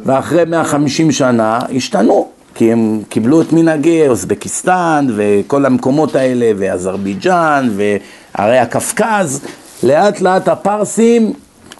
ואחרי 0.06 0.44
150 0.44 1.12
שנה 1.12 1.58
השתנו. 1.76 2.37
כי 2.58 2.72
הם 2.72 3.02
קיבלו 3.08 3.40
את 3.42 3.52
מנהגי 3.52 4.08
אוזבקיסטן 4.08 5.06
וכל 5.16 5.66
המקומות 5.66 6.14
האלה 6.14 6.50
ואזרבייג'אן 6.58 7.70
וערי 7.76 8.58
הקווקז, 8.58 9.40
לאט 9.82 10.20
לאט 10.20 10.48
הפרסים 10.48 11.32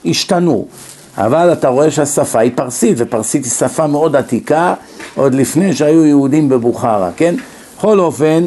השתנו. 0.05 0.67
אבל 1.17 1.53
אתה 1.53 1.69
רואה 1.69 1.91
שהשפה 1.91 2.39
היא 2.39 2.53
פרסית, 2.55 2.95
ופרסית 2.99 3.45
היא 3.45 3.53
שפה 3.53 3.87
מאוד 3.87 4.17
עתיקה, 4.17 4.75
עוד 5.15 5.35
לפני 5.35 5.73
שהיו 5.73 6.07
יהודים 6.07 6.49
בבוכרה, 6.49 7.11
כן? 7.17 7.35
בכל 7.79 7.99
אופן, 7.99 8.45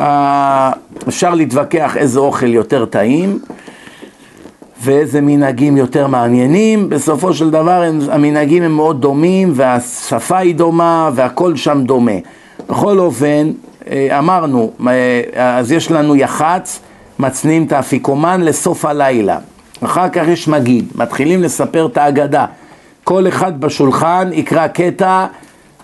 אה, 0.00 0.72
אפשר 1.08 1.34
להתווכח 1.34 1.96
איזה 1.96 2.18
אוכל 2.18 2.52
יותר 2.52 2.84
טעים 2.84 3.38
ואיזה 4.84 5.20
מנהגים 5.20 5.76
יותר 5.76 6.06
מעניינים, 6.06 6.88
בסופו 6.88 7.34
של 7.34 7.50
דבר 7.50 7.82
הם, 7.82 8.00
המנהגים 8.10 8.62
הם 8.62 8.72
מאוד 8.72 9.00
דומים 9.00 9.52
והשפה 9.54 10.38
היא 10.38 10.54
דומה 10.54 11.10
והכל 11.14 11.56
שם 11.56 11.84
דומה. 11.84 12.12
בכל 12.68 12.98
אופן, 12.98 13.50
אה, 13.90 14.18
אמרנו, 14.18 14.72
אה, 14.88 15.58
אז 15.58 15.72
יש 15.72 15.90
לנו 15.90 16.16
יח"צ, 16.16 16.80
מצניעים 17.18 17.64
את 17.64 17.72
האפיקומן 17.72 18.40
לסוף 18.40 18.84
הלילה. 18.84 19.38
אחר 19.84 20.08
כך 20.08 20.22
יש 20.28 20.48
מגיד, 20.48 20.84
מתחילים 20.94 21.42
לספר 21.42 21.86
את 21.86 21.96
ההגדה. 21.96 22.46
כל 23.04 23.28
אחד 23.28 23.60
בשולחן 23.60 24.30
יקרא 24.32 24.66
קטע 24.66 25.26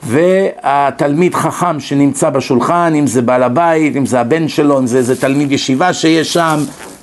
והתלמיד 0.07 1.35
חכם 1.35 1.81
שנמצא 1.81 2.31
בשולחן, 2.31 2.93
אם 2.95 3.07
זה 3.07 3.23
בעל 3.23 3.43
הבית, 3.43 3.97
אם 3.97 4.07
זה 4.07 4.21
הבן 4.21 4.49
שלו, 4.49 4.79
אם 4.79 4.87
זה 4.87 4.99
איזה 4.99 5.21
תלמיד 5.21 5.53
ישיבה 5.53 5.93
שיש 5.93 6.33
שם, 6.33 6.59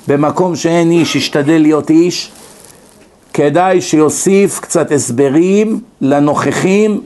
במקום 0.07 0.55
שאין 0.55 0.91
איש, 0.91 1.15
ישתדל 1.15 1.61
להיות 1.61 1.89
איש. 1.89 2.31
כדאי 3.33 3.81
שיוסיף 3.81 4.59
קצת 4.59 4.91
הסברים 4.91 5.79
לנוכחים 6.01 7.01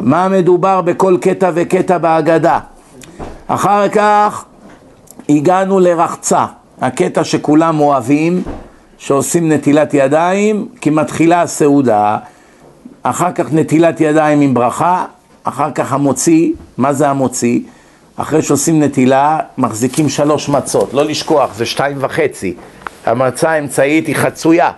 מה 0.00 0.28
מדובר 0.28 0.80
בכל 0.80 1.16
קטע 1.20 1.50
וקטע 1.54 1.98
בהגדה. 1.98 2.58
אחר 3.46 3.88
כך 3.88 4.44
הגענו 5.28 5.80
לרחצה, 5.80 6.46
הקטע 6.80 7.24
שכולם 7.24 7.80
אוהבים, 7.80 8.42
שעושים 8.98 9.52
נטילת 9.52 9.94
ידיים, 9.94 10.68
כי 10.80 10.90
מתחילה 10.90 11.42
הסעודה, 11.42 12.18
אחר 13.02 13.32
כך 13.32 13.52
נטילת 13.52 14.00
ידיים 14.00 14.40
עם 14.40 14.54
ברכה, 14.54 15.04
אחר 15.44 15.70
כך 15.70 15.92
המוציא, 15.92 16.52
מה 16.78 16.92
זה 16.92 17.08
המוציא? 17.08 17.60
אחרי 18.16 18.42
שעושים 18.42 18.82
נטילה, 18.82 19.38
מחזיקים 19.58 20.08
שלוש 20.08 20.48
מצות, 20.48 20.94
לא 20.94 21.04
לשכוח, 21.04 21.54
זה 21.54 21.66
שתיים 21.66 21.96
וחצי. 22.00 22.54
המצה 23.06 23.50
האמצעית 23.50 24.06
היא 24.06 24.16
חצויה, 24.16 24.70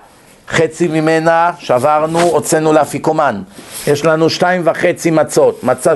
חצי 0.49 0.88
ממנה 0.88 1.51
שברנו, 1.59 2.20
הוצאנו 2.20 2.72
לאפיקומן. 2.72 3.42
יש 3.87 4.05
לנו 4.05 4.31
שתיים 4.31 4.62
וחצי 4.64 5.11
מצות, 5.11 5.64
מצה 5.64 5.92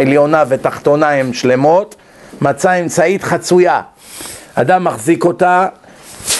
עליונה 0.00 0.44
ותחתונה 0.48 1.10
הן 1.10 1.32
שלמות, 1.32 1.94
מצה 2.40 2.74
אמצעית 2.74 3.22
חצויה. 3.22 3.80
אדם 4.54 4.84
מחזיק 4.84 5.24
אותה, 5.24 5.66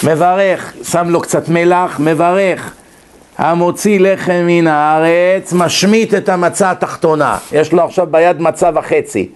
מברך, 0.03 0.73
שם 0.83 1.09
לו 1.09 1.21
קצת 1.21 1.49
מלח, 1.49 1.99
מברך. 1.99 2.73
המוציא 3.37 3.99
לחם 3.99 4.43
מן 4.47 4.67
הארץ, 4.67 5.53
משמיט 5.53 6.13
את 6.13 6.29
המצה 6.29 6.71
התחתונה. 6.71 7.37
יש 7.51 7.73
לו 7.73 7.83
עכשיו 7.83 8.07
ביד 8.11 8.41
מצה 8.41 8.69
וחצי. 8.73 9.29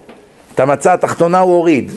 המצה 0.60 0.92
התחתונה 0.92 1.38
הוא 1.38 1.54
הוריד. 1.56 1.92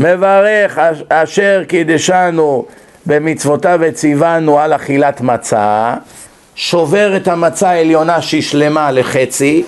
מברך 0.00 0.78
אש- 0.78 1.02
אשר 1.08 1.62
קידשנו 1.68 2.64
במצוותיו 3.06 3.78
וציוונו 3.82 4.58
על 4.58 4.72
אכילת 4.74 5.20
מצה, 5.20 5.94
שובר 6.54 7.16
את 7.16 7.28
המצה 7.28 7.70
העליונה 7.70 8.22
שהיא 8.22 8.42
שלמה 8.42 8.90
לחצי, 8.90 9.64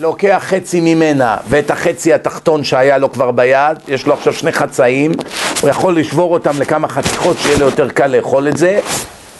לוקח 0.00 0.42
חצי 0.46 0.80
ממנה 0.80 1.36
ואת 1.48 1.70
החצי 1.70 2.12
התחתון 2.12 2.64
שהיה 2.64 2.98
לו 2.98 3.12
כבר 3.12 3.30
ביד, 3.30 3.76
יש 3.88 4.06
לו 4.06 4.14
עכשיו 4.14 4.32
שני 4.32 4.52
חצאים, 4.52 5.12
הוא 5.60 5.70
יכול 5.70 5.98
לשבור 5.98 6.32
אותם 6.32 6.60
לכמה 6.60 6.88
חתיכות 6.88 7.36
שיהיה 7.42 7.58
לו 7.58 7.64
יותר 7.66 7.88
קל 7.88 8.06
לאכול 8.06 8.48
את 8.48 8.56
זה, 8.56 8.80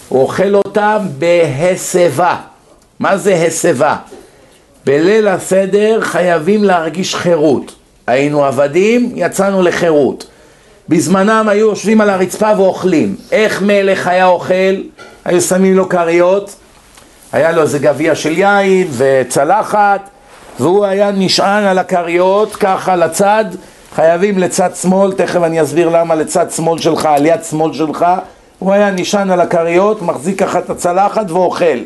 הוא 0.08 0.22
אוכל 0.22 0.54
אותם 0.54 0.98
בהסבה. 1.18 2.36
מה 3.00 3.16
זה 3.16 3.34
הסבה? 3.34 3.96
בליל 4.86 5.28
הסדר 5.28 5.98
חייבים 6.00 6.64
להרגיש 6.64 7.14
חירות. 7.14 7.74
היינו 8.12 8.44
עבדים, 8.44 9.12
יצאנו 9.14 9.62
לחירות. 9.62 10.26
בזמנם 10.88 11.46
היו 11.48 11.66
יושבים 11.66 12.00
על 12.00 12.10
הרצפה 12.10 12.50
ואוכלים. 12.56 13.16
איך 13.32 13.62
מלך 13.62 14.06
היה 14.06 14.26
אוכל? 14.26 14.74
היו 15.24 15.40
שמים 15.40 15.76
לו 15.76 15.88
כריות, 15.88 16.54
היה 17.32 17.52
לו 17.52 17.62
איזה 17.62 17.78
גביע 17.78 18.14
של 18.14 18.38
יין 18.38 18.88
וצלחת, 18.96 20.00
והוא 20.60 20.84
היה 20.84 21.10
נשען 21.10 21.64
על 21.64 21.78
הכריות 21.78 22.56
ככה 22.56 22.96
לצד, 22.96 23.44
חייבים 23.94 24.38
לצד 24.38 24.70
שמאל, 24.74 25.12
תכף 25.12 25.42
אני 25.42 25.62
אסביר 25.62 25.88
למה 25.88 26.14
לצד 26.14 26.50
שמאל 26.50 26.78
שלך, 26.78 27.06
על 27.06 27.26
יד 27.26 27.44
שמאל 27.50 27.72
שלך, 27.72 28.06
הוא 28.58 28.72
היה 28.72 28.90
נשען 28.90 29.30
על 29.30 29.40
הכריות, 29.40 30.02
מחזיק 30.02 30.38
ככה 30.38 30.58
את 30.58 30.70
הצלחת 30.70 31.30
ואוכל. 31.30 31.78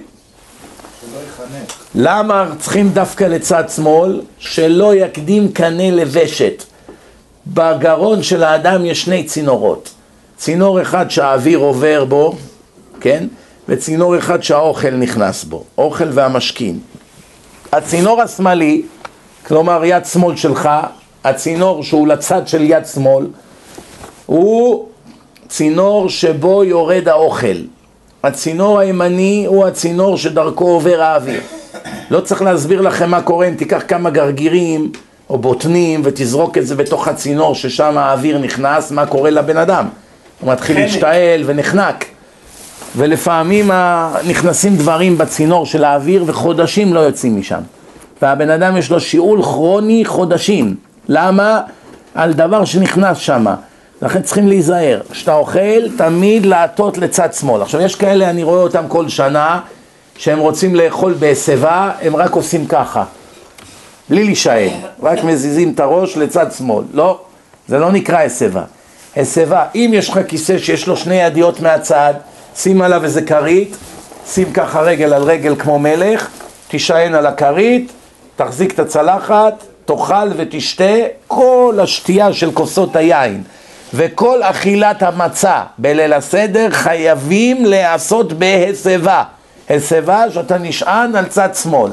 למה 1.94 2.52
צריכים 2.58 2.90
דווקא 2.90 3.24
לצד 3.24 3.64
שמאל? 3.68 4.20
שלא 4.38 4.94
יקדים 4.94 5.52
קנה 5.52 5.90
לוושת. 5.90 6.64
בגרון 7.46 8.22
של 8.22 8.42
האדם 8.42 8.84
יש 8.84 9.02
שני 9.02 9.24
צינורות. 9.24 9.90
צינור 10.36 10.82
אחד 10.82 11.10
שהאוויר 11.10 11.58
עובר 11.58 12.04
בו, 12.04 12.34
כן? 13.00 13.26
וצינור 13.68 14.18
אחד 14.18 14.42
שהאוכל 14.42 14.90
נכנס 14.90 15.44
בו, 15.44 15.64
אוכל 15.78 16.08
והמשכין. 16.12 16.78
הצינור 17.72 18.22
השמאלי, 18.22 18.82
כלומר 19.46 19.84
יד 19.84 20.04
שמאל 20.04 20.36
שלך, 20.36 20.68
הצינור 21.24 21.82
שהוא 21.82 22.08
לצד 22.08 22.48
של 22.48 22.62
יד 22.62 22.86
שמאל, 22.86 23.26
הוא 24.26 24.88
צינור 25.48 26.08
שבו 26.08 26.64
יורד 26.64 27.08
האוכל. 27.08 27.56
הצינור 28.22 28.78
הימני 28.78 29.44
הוא 29.48 29.66
הצינור 29.66 30.16
שדרכו 30.16 30.64
עובר 30.64 31.00
האוויר. 31.00 31.40
לא 32.10 32.20
צריך 32.20 32.42
להסביר 32.42 32.80
לכם 32.80 33.10
מה 33.10 33.22
קורה 33.22 33.48
אם 33.48 33.54
תיקח 33.54 33.82
כמה 33.88 34.10
גרגירים 34.10 34.92
או 35.30 35.38
בוטנים 35.38 36.00
ותזרוק 36.04 36.58
את 36.58 36.66
זה 36.66 36.76
בתוך 36.76 37.08
הצינור 37.08 37.54
ששם 37.54 37.98
האוויר 37.98 38.38
נכנס, 38.38 38.90
מה 38.90 39.06
קורה 39.06 39.30
לבן 39.30 39.56
אדם? 39.56 39.88
הוא 40.40 40.52
מתחיל 40.52 40.78
להשתעל 40.80 41.42
ונחנק. 41.46 42.04
ולפעמים 42.96 43.70
נכנסים 44.26 44.76
דברים 44.76 45.18
בצינור 45.18 45.66
של 45.66 45.84
האוויר 45.84 46.24
וחודשים 46.26 46.94
לא 46.94 47.00
יוצאים 47.00 47.40
משם. 47.40 47.60
והבן 48.22 48.50
אדם 48.50 48.76
יש 48.76 48.90
לו 48.90 49.00
שיעול 49.00 49.42
כרוני 49.42 50.04
חודשים. 50.04 50.74
למה? 51.08 51.60
על 52.14 52.32
דבר 52.32 52.64
שנכנס 52.64 53.18
שם. 53.18 53.46
לכן 54.02 54.22
צריכים 54.22 54.48
להיזהר. 54.48 55.00
כשאתה 55.10 55.34
אוכל, 55.34 55.96
תמיד 55.98 56.46
להטות 56.46 56.98
לצד 56.98 57.32
שמאל. 57.32 57.62
עכשיו, 57.62 57.80
יש 57.80 57.94
כאלה, 57.94 58.30
אני 58.30 58.42
רואה 58.42 58.60
אותם 58.60 58.84
כל 58.88 59.08
שנה, 59.08 59.60
שהם 60.16 60.38
רוצים 60.38 60.74
לאכול 60.74 61.14
בהסבה, 61.18 61.92
הם 62.02 62.16
רק 62.16 62.32
עושים 62.32 62.66
ככה. 62.66 63.04
בלי 64.08 64.24
להישאל, 64.24 64.68
רק 65.02 65.24
מזיזים 65.24 65.72
את 65.72 65.80
הראש 65.80 66.16
לצד 66.16 66.52
שמאל. 66.52 66.84
לא, 66.92 67.20
זה 67.68 67.78
לא 67.78 67.92
נקרא 67.92 68.18
הסבה. 68.18 68.62
הסבה, 69.16 69.64
אם 69.74 69.90
יש 69.94 70.08
לך 70.08 70.20
כיסא 70.28 70.58
שיש 70.58 70.86
לו 70.86 70.96
שני 70.96 71.14
ידיות 71.14 71.60
מהצד, 71.60 72.14
שים 72.56 72.82
עליו 72.82 73.04
איזה 73.04 73.22
כרית, 73.22 73.76
שים 74.26 74.52
ככה 74.52 74.80
רגל 74.80 75.12
על 75.12 75.22
רגל 75.22 75.54
כמו 75.58 75.78
מלך, 75.78 76.28
תישען 76.68 77.14
על 77.14 77.26
הכרית, 77.26 77.92
תחזיק 78.36 78.72
את 78.74 78.78
הצלחת, 78.78 79.64
תאכל 79.84 80.28
ותשתה 80.36 80.94
כל 81.26 81.78
השתייה 81.82 82.32
של 82.32 82.52
כוסות 82.52 82.96
היין 82.96 83.42
וכל 83.94 84.42
אכילת 84.42 85.02
המצה 85.02 85.62
בליל 85.78 86.12
הסדר 86.12 86.70
חייבים 86.70 87.64
להיעשות 87.64 88.32
בהסבה. 88.32 89.22
הסבה 89.70 90.30
שאתה 90.30 90.58
נשען 90.58 91.16
על 91.16 91.26
צד 91.26 91.54
שמאל. 91.62 91.90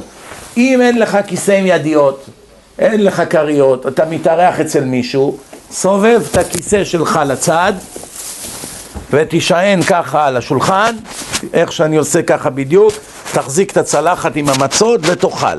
אם 0.57 0.81
אין 0.81 0.99
לך 0.99 1.17
כיסא 1.27 1.51
עם 1.51 1.65
ידיות, 1.67 2.25
אין 2.79 3.03
לך 3.03 3.23
כריות, 3.29 3.87
אתה 3.87 4.05
מתארח 4.05 4.59
אצל 4.59 4.83
מישהו, 4.83 5.37
סובב 5.71 6.21
את 6.31 6.37
הכיסא 6.37 6.83
שלך 6.83 7.19
לצד 7.25 7.73
ותישען 9.11 9.81
ככה 9.81 10.27
על 10.27 10.37
השולחן, 10.37 10.95
איך 11.53 11.71
שאני 11.71 11.97
עושה 11.97 12.21
ככה 12.21 12.49
בדיוק, 12.49 12.93
תחזיק 13.31 13.71
את 13.71 13.77
הצלחת 13.77 14.35
עם 14.35 14.49
המצות 14.49 15.01
ותאכל. 15.03 15.57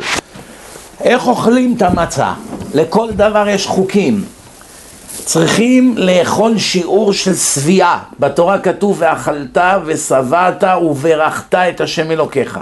איך 1.01 1.27
אוכלים 1.27 1.75
את 1.77 1.83
המצה? 1.83 2.33
לכל 2.75 3.09
דבר 3.11 3.49
יש 3.49 3.67
חוקים. 3.67 4.25
צריכים 5.25 5.95
לאכול 5.99 6.59
שיעור 6.59 7.13
של 7.13 7.35
שביעה. 7.35 8.03
בתורה 8.19 8.59
כתוב 8.59 8.97
ואכלת 8.99 9.59
ושבעת 9.85 10.65
וברכת 10.83 11.55
את 11.55 11.81
השם 11.81 12.11
אלוקיך. 12.11 12.61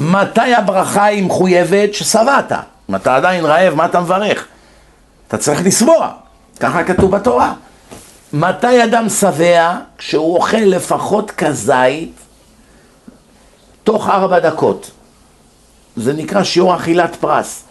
מתי 0.00 0.54
הברכה 0.54 1.04
היא 1.04 1.24
מחויבת? 1.24 1.94
ששבעת. 1.94 2.52
אם 2.90 2.94
אתה 2.94 3.16
עדיין 3.16 3.44
רעב, 3.44 3.74
מה 3.74 3.84
אתה 3.84 4.00
מברך? 4.00 4.46
אתה 5.28 5.38
צריך 5.38 5.66
לשבוע, 5.66 6.08
ככה 6.60 6.84
כתוב 6.84 7.10
בתורה. 7.10 7.52
מתי 8.32 8.84
אדם 8.84 9.08
שבע? 9.08 9.74
כשהוא 9.98 10.36
אוכל 10.36 10.56
לפחות 10.56 11.30
כזית 11.30 12.12
תוך 13.84 14.08
ארבע 14.08 14.38
דקות. 14.38 14.90
זה 15.96 16.12
נקרא 16.12 16.42
שיעור 16.42 16.76
אכילת 16.76 17.16
פרס. 17.16 17.64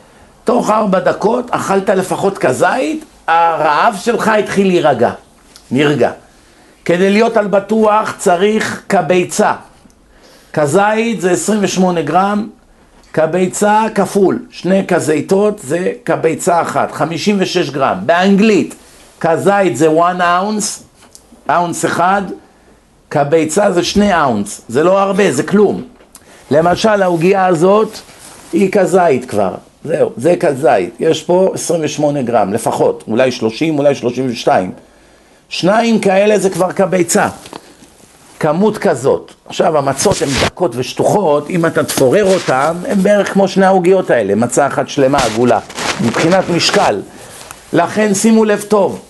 תוך 0.44 0.70
ארבע 0.70 1.00
דקות 1.00 1.52
אכלת 1.52 1.90
לפחות 1.90 2.38
כזית, 2.38 3.06
הרעב 3.32 3.96
שלך 4.02 4.28
התחיל 4.28 4.68
להירגע, 4.68 5.12
נרגע. 5.72 6.12
כדי 6.86 7.10
להיות 7.10 7.38
על 7.38 7.48
בטוח 7.48 8.14
צריך 8.18 8.82
כביצה. 8.90 9.54
כזית 10.54 11.22
זה 11.22 11.32
28 11.32 12.02
גרם, 12.02 12.50
כביצה 13.14 13.86
כפול, 13.96 14.40
שני 14.50 14.88
כזיתות 14.88 15.60
זה 15.60 15.92
כביצה 16.06 16.62
אחת, 16.62 16.92
56 16.92 17.70
גרם. 17.70 17.98
באנגלית, 18.06 18.76
כזית 19.20 19.78
זה 19.78 19.88
1 19.88 20.22
אאונס, 20.22 20.84
אאונס 21.50 21.86
אחד, 21.86 22.22
כביצה 23.10 23.72
זה 23.72 23.84
2 23.84 24.12
אאונס, 24.12 24.62
זה 24.68 24.84
לא 24.84 25.00
הרבה, 25.00 25.32
זה 25.32 25.44
כלום. 25.44 25.84
למשל 26.52 27.02
העוגיה 27.02 27.46
הזאת 27.46 27.98
היא 28.54 28.72
כזית 28.72 29.30
כבר, 29.30 29.54
זהו, 29.84 30.12
זה 30.18 30.36
כזית, 30.40 30.94
יש 31.00 31.24
פה 31.24 31.52
28 31.54 32.22
גרם 32.22 32.54
לפחות, 32.54 33.04
אולי 33.08 33.32
30, 33.32 33.78
אולי 33.78 33.96
32. 33.96 34.72
שניים 35.50 36.00
כאלה 36.00 36.40
זה 36.40 36.50
כבר 36.50 36.72
כביצה, 36.72 37.28
כמות 38.40 38.78
כזאת. 38.78 39.34
עכשיו 39.46 39.78
המצות 39.78 40.22
הן 40.22 40.30
דקות 40.46 40.72
ושטוחות, 40.76 41.50
אם 41.50 41.66
אתה 41.66 41.84
תפורר 41.84 42.34
אותן, 42.34 42.74
הן 42.88 43.04
בערך 43.04 43.34
כמו 43.34 43.48
שני 43.48 43.66
העוגיות 43.66 44.10
האלה, 44.10 44.36
מצה 44.36 44.68
אחת 44.68 44.90
שלמה 44.90 45.18
עגולה, 45.18 45.60
מבחינת 46.02 46.50
משקל. 46.50 47.02
לכן 47.74 48.14
שימו 48.14 48.46
לב 48.46 48.62
טוב, 48.62 49.02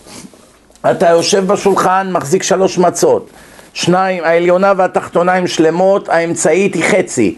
אתה 0.92 1.10
יושב 1.10 1.48
בשולחן, 1.48 2.12
מחזיק 2.12 2.44
שלוש 2.44 2.78
מצות, 2.78 3.30
שניים, 3.74 4.24
העליונה 4.24 4.74
והתחתונה 4.78 5.34
הן 5.34 5.48
שלמות, 5.48 6.10
האמצעית 6.10 6.74
היא 6.74 6.84
חצי. 6.84 7.36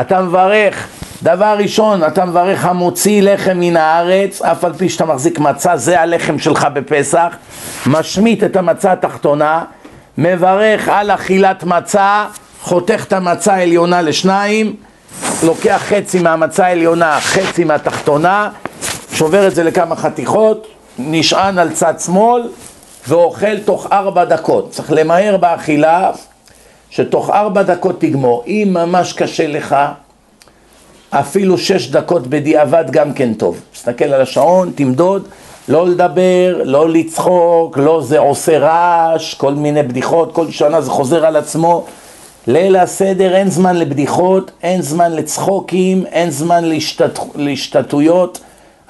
אתה 0.00 0.22
מברך, 0.22 0.88
דבר 1.24 1.56
ראשון, 1.58 2.04
אתה 2.04 2.24
מברך 2.24 2.64
המוציא 2.64 3.22
לחם 3.22 3.56
מן 3.60 3.76
הארץ, 3.76 4.42
אף 4.42 4.64
על 4.64 4.72
פי 4.72 4.88
שאתה 4.88 5.04
מחזיק 5.04 5.38
מצה, 5.38 5.76
זה 5.76 6.00
הלחם 6.00 6.38
שלך 6.38 6.66
בפסח, 6.72 7.36
משמיט 7.86 8.44
את 8.44 8.56
המצה 8.56 8.92
התחתונה, 8.92 9.64
מברך 10.18 10.88
על 10.88 11.10
אכילת 11.10 11.64
מצה, 11.64 12.26
חותך 12.62 13.04
את 13.08 13.12
המצה 13.12 13.54
העליונה 13.54 14.02
לשניים, 14.02 14.76
לוקח 15.42 15.82
חצי 15.88 16.18
מהמצה 16.18 16.66
העליונה, 16.66 17.20
חצי 17.20 17.64
מהתחתונה, 17.64 18.50
שובר 19.12 19.46
את 19.46 19.54
זה 19.54 19.64
לכמה 19.64 19.96
חתיכות, 19.96 20.66
נשען 20.98 21.58
על 21.58 21.70
צד 21.70 21.94
שמאל 22.00 22.48
ואוכל 23.08 23.58
תוך 23.58 23.86
ארבע 23.92 24.24
דקות. 24.24 24.70
צריך 24.70 24.92
למהר 24.92 25.36
באכילה, 25.36 26.10
שתוך 26.90 27.30
ארבע 27.30 27.62
דקות 27.62 28.00
תגמור. 28.00 28.44
אם 28.46 28.68
ממש 28.72 29.12
קשה 29.12 29.46
לך, 29.46 29.76
אפילו 31.20 31.58
שש 31.58 31.90
דקות 31.90 32.26
בדיעבד 32.26 32.84
גם 32.90 33.12
כן 33.12 33.34
טוב. 33.34 33.60
תסתכל 33.72 34.04
על 34.04 34.20
השעון, 34.20 34.72
תמדוד, 34.74 35.28
לא 35.68 35.88
לדבר, 35.88 36.60
לא 36.64 36.88
לצחוק, 36.88 37.78
לא 37.78 38.02
זה 38.02 38.18
עושה 38.18 38.58
רעש, 38.58 39.34
כל 39.34 39.54
מיני 39.54 39.82
בדיחות, 39.82 40.32
כל 40.32 40.50
שנה 40.50 40.80
זה 40.80 40.90
חוזר 40.90 41.26
על 41.26 41.36
עצמו. 41.36 41.84
ליל 42.46 42.76
הסדר 42.76 43.36
אין 43.36 43.50
זמן 43.50 43.76
לבדיחות, 43.76 44.50
אין 44.62 44.82
זמן 44.82 45.12
לצחוקים, 45.12 46.06
אין 46.06 46.30
זמן 46.30 46.64
להשתת... 46.64 47.18
להשתתויות, 47.34 48.40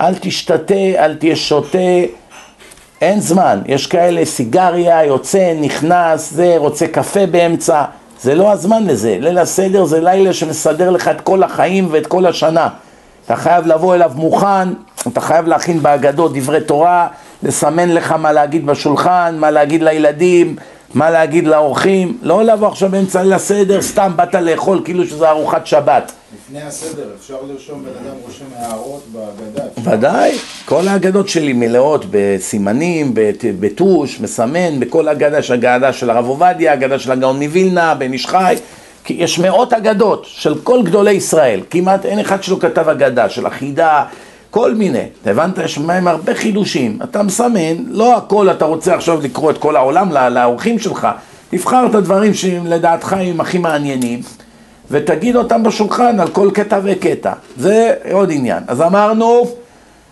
אל 0.00 0.14
תשתתה, 0.14 0.74
אל 0.74 1.14
תהיה 1.14 1.36
שותה, 1.36 1.78
אין 3.00 3.20
זמן. 3.20 3.60
יש 3.66 3.86
כאלה 3.86 4.24
סיגריה, 4.24 5.04
יוצא, 5.04 5.54
נכנס, 5.60 6.32
זה, 6.32 6.54
רוצה 6.56 6.86
קפה 6.86 7.26
באמצע, 7.26 7.84
זה 8.24 8.34
לא 8.34 8.52
הזמן 8.52 8.86
לזה. 8.86 9.16
ליל 9.20 9.38
הסדר 9.38 9.84
זה 9.84 10.00
לילה 10.00 10.32
שמסדר 10.32 10.90
לך 10.90 11.08
את 11.08 11.20
כל 11.20 11.42
החיים 11.42 11.88
ואת 11.90 12.06
כל 12.06 12.26
השנה. 12.26 12.68
אתה 13.26 13.36
חייב 13.36 13.66
לבוא 13.66 13.94
אליו 13.94 14.12
מוכן, 14.14 14.68
אתה 15.08 15.20
חייב 15.20 15.46
להכין 15.46 15.82
בהגדות 15.82 16.32
דברי 16.34 16.60
תורה, 16.60 17.08
לסמן 17.42 17.88
לך 17.88 18.12
מה 18.12 18.32
להגיד 18.32 18.66
בשולחן, 18.66 19.36
מה 19.38 19.50
להגיד 19.50 19.82
לילדים, 19.82 20.56
מה 20.94 21.10
להגיד 21.10 21.46
לאורחים, 21.46 22.18
לא 22.22 22.44
לבוא 22.44 22.68
עכשיו 22.68 22.88
באמצע 22.88 23.22
ליל 23.22 23.32
הסדר, 23.32 23.82
סתם 23.82 24.12
באת 24.16 24.34
לאכול 24.34 24.80
כאילו 24.84 25.06
שזה 25.06 25.30
ארוחת 25.30 25.66
שבת. 25.66 26.12
לפני 26.34 26.62
הסדר 26.62 27.06
אפשר 27.18 27.36
לרשום, 27.48 27.82
בן 27.84 27.90
אדם 27.90 28.16
רושם 28.26 28.44
הערות 28.56 29.02
בהגדה. 29.12 29.68
אפשר? 29.78 29.90
ודאי, 29.92 30.32
כל 30.64 30.88
ההגדות 30.88 31.28
שלי 31.28 31.52
מלאות 31.52 32.04
בסימנים, 32.10 33.12
בטוש, 33.60 34.20
מסמן, 34.20 34.80
בכל 34.80 35.08
הגדה, 35.08 35.38
יש 35.38 35.50
הגדה 35.50 35.92
של 35.92 36.10
הרב 36.10 36.28
עובדיה, 36.28 36.72
הגדה 36.72 36.98
של 36.98 37.12
הגאון 37.12 37.42
מווילנה, 37.42 37.94
בן 37.94 38.12
איש 38.12 38.26
חי, 38.26 38.56
כי 39.04 39.14
יש 39.18 39.38
מאות 39.38 39.72
אגדות 39.72 40.24
של 40.28 40.58
כל 40.58 40.82
גדולי 40.82 41.12
ישראל, 41.12 41.60
כמעט 41.70 42.06
אין 42.06 42.18
אחד 42.18 42.42
שלא 42.42 42.56
כתב 42.60 42.88
אגדה, 42.88 43.28
של 43.28 43.46
החידה, 43.46 44.04
כל 44.54 44.74
מיני, 44.74 45.06
הבנת? 45.26 45.58
יש 45.58 45.78
בהם 45.78 46.08
הרבה 46.08 46.34
חידושים, 46.34 46.98
אתה 47.04 47.22
מסמן, 47.22 47.76
לא 47.88 48.16
הכל 48.16 48.50
אתה 48.50 48.64
רוצה 48.64 48.94
עכשיו 48.94 49.20
לקרוא 49.20 49.50
את 49.50 49.58
כל 49.58 49.76
העולם 49.76 50.12
לא- 50.12 50.28
לאורחים 50.28 50.78
שלך, 50.78 51.08
תבחר 51.50 51.86
את 51.90 51.94
הדברים 51.94 52.34
שלדעתך 52.34 53.12
הם 53.12 53.40
הכי 53.40 53.58
מעניינים. 53.58 54.20
ותגיד 54.90 55.36
אותם 55.36 55.62
בשולחן 55.62 56.20
על 56.20 56.28
כל 56.28 56.50
קטע 56.54 56.80
וקטע. 56.84 57.32
זה 57.56 57.94
עוד 58.12 58.30
עניין. 58.32 58.62
אז 58.66 58.82
אמרנו, 58.82 59.46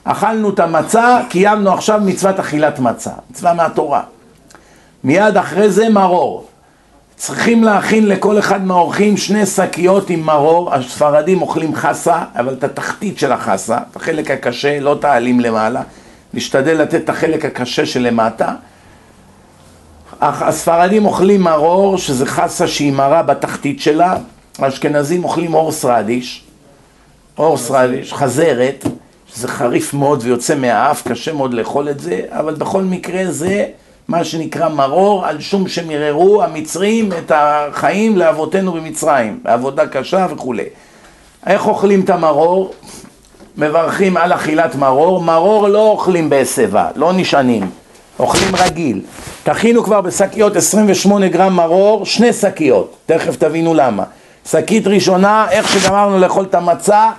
אכלנו 0.04 0.50
את 0.50 0.60
המצה, 0.60 1.20
קיימנו 1.28 1.72
עכשיו 1.72 2.00
מצוות 2.04 2.40
אכילת 2.40 2.78
מצה, 2.78 3.10
מצווה 3.30 3.54
מהתורה. 3.54 4.02
מיד 5.04 5.36
אחרי 5.36 5.70
זה 5.70 5.88
מרור. 5.88 6.46
צריכים 7.22 7.64
להכין 7.64 8.08
לכל 8.08 8.38
אחד 8.38 8.64
מהאורחים 8.64 9.16
שני 9.16 9.46
שקיות 9.46 10.10
עם 10.10 10.20
מרור, 10.20 10.74
הספרדים 10.74 11.42
אוכלים 11.42 11.74
חסה, 11.74 12.24
אבל 12.36 12.52
את 12.52 12.64
התחתית 12.64 13.18
של 13.18 13.32
החסה, 13.32 13.78
את 13.90 13.96
החלק 13.96 14.30
הקשה, 14.30 14.80
לא 14.80 14.96
תעלים 15.00 15.40
למעלה, 15.40 15.82
נשתדל 16.34 16.82
לתת 16.82 16.94
את 17.04 17.08
החלק 17.08 17.44
הקשה 17.44 17.86
שלמטה. 17.86 18.54
הספרדים 20.20 21.04
אוכלים 21.04 21.40
מרור, 21.40 21.98
שזה 21.98 22.26
חסה 22.26 22.66
שהיא 22.66 22.92
מרה 22.92 23.22
בתחתית 23.22 23.80
שלה, 23.80 24.16
האשכנזים 24.58 25.24
אוכלים 25.24 25.54
אורס 25.54 25.84
רדיש, 25.84 26.44
אורס 27.38 27.70
רדיש, 27.70 28.12
חזרת, 28.12 28.84
שזה 29.34 29.48
חריף 29.48 29.94
מאוד 29.94 30.20
ויוצא 30.22 30.54
מהאף, 30.54 31.08
קשה 31.08 31.32
מאוד 31.32 31.54
לאכול 31.54 31.88
את 31.88 32.00
זה, 32.00 32.20
אבל 32.28 32.54
בכל 32.54 32.82
מקרה 32.82 33.24
זה 33.28 33.66
מה 34.08 34.24
שנקרא 34.24 34.68
מרור, 34.68 35.26
על 35.26 35.40
שום 35.40 35.68
שמיררו 35.68 36.42
המצרים 36.42 37.12
את 37.12 37.32
החיים 37.34 38.16
לאבותינו 38.16 38.72
במצרים, 38.72 39.40
בעבודה 39.42 39.86
קשה 39.86 40.26
וכולי. 40.30 40.64
איך 41.46 41.66
אוכלים 41.66 42.00
את 42.00 42.10
המרור? 42.10 42.74
מברכים 43.56 44.16
על 44.16 44.32
אכילת 44.32 44.74
מרור, 44.74 45.22
מרור 45.22 45.68
לא 45.68 45.88
אוכלים 45.90 46.30
בהסבה, 46.30 46.88
לא 46.96 47.12
נשענים, 47.12 47.70
אוכלים 48.18 48.56
רגיל. 48.56 49.00
תכינו 49.44 49.84
כבר 49.84 50.00
בשקיות 50.00 50.56
28 50.56 51.28
גרם 51.28 51.56
מרור, 51.56 52.06
שני 52.06 52.32
שקיות, 52.32 52.96
תכף 53.06 53.36
תבינו 53.36 53.74
למה. 53.74 54.04
שקית 54.50 54.86
ראשונה, 54.86 55.46
איך 55.50 55.68
שגמרנו 55.68 56.18
לאכול 56.18 56.44
את 56.44 56.54
המצה, 56.54 57.10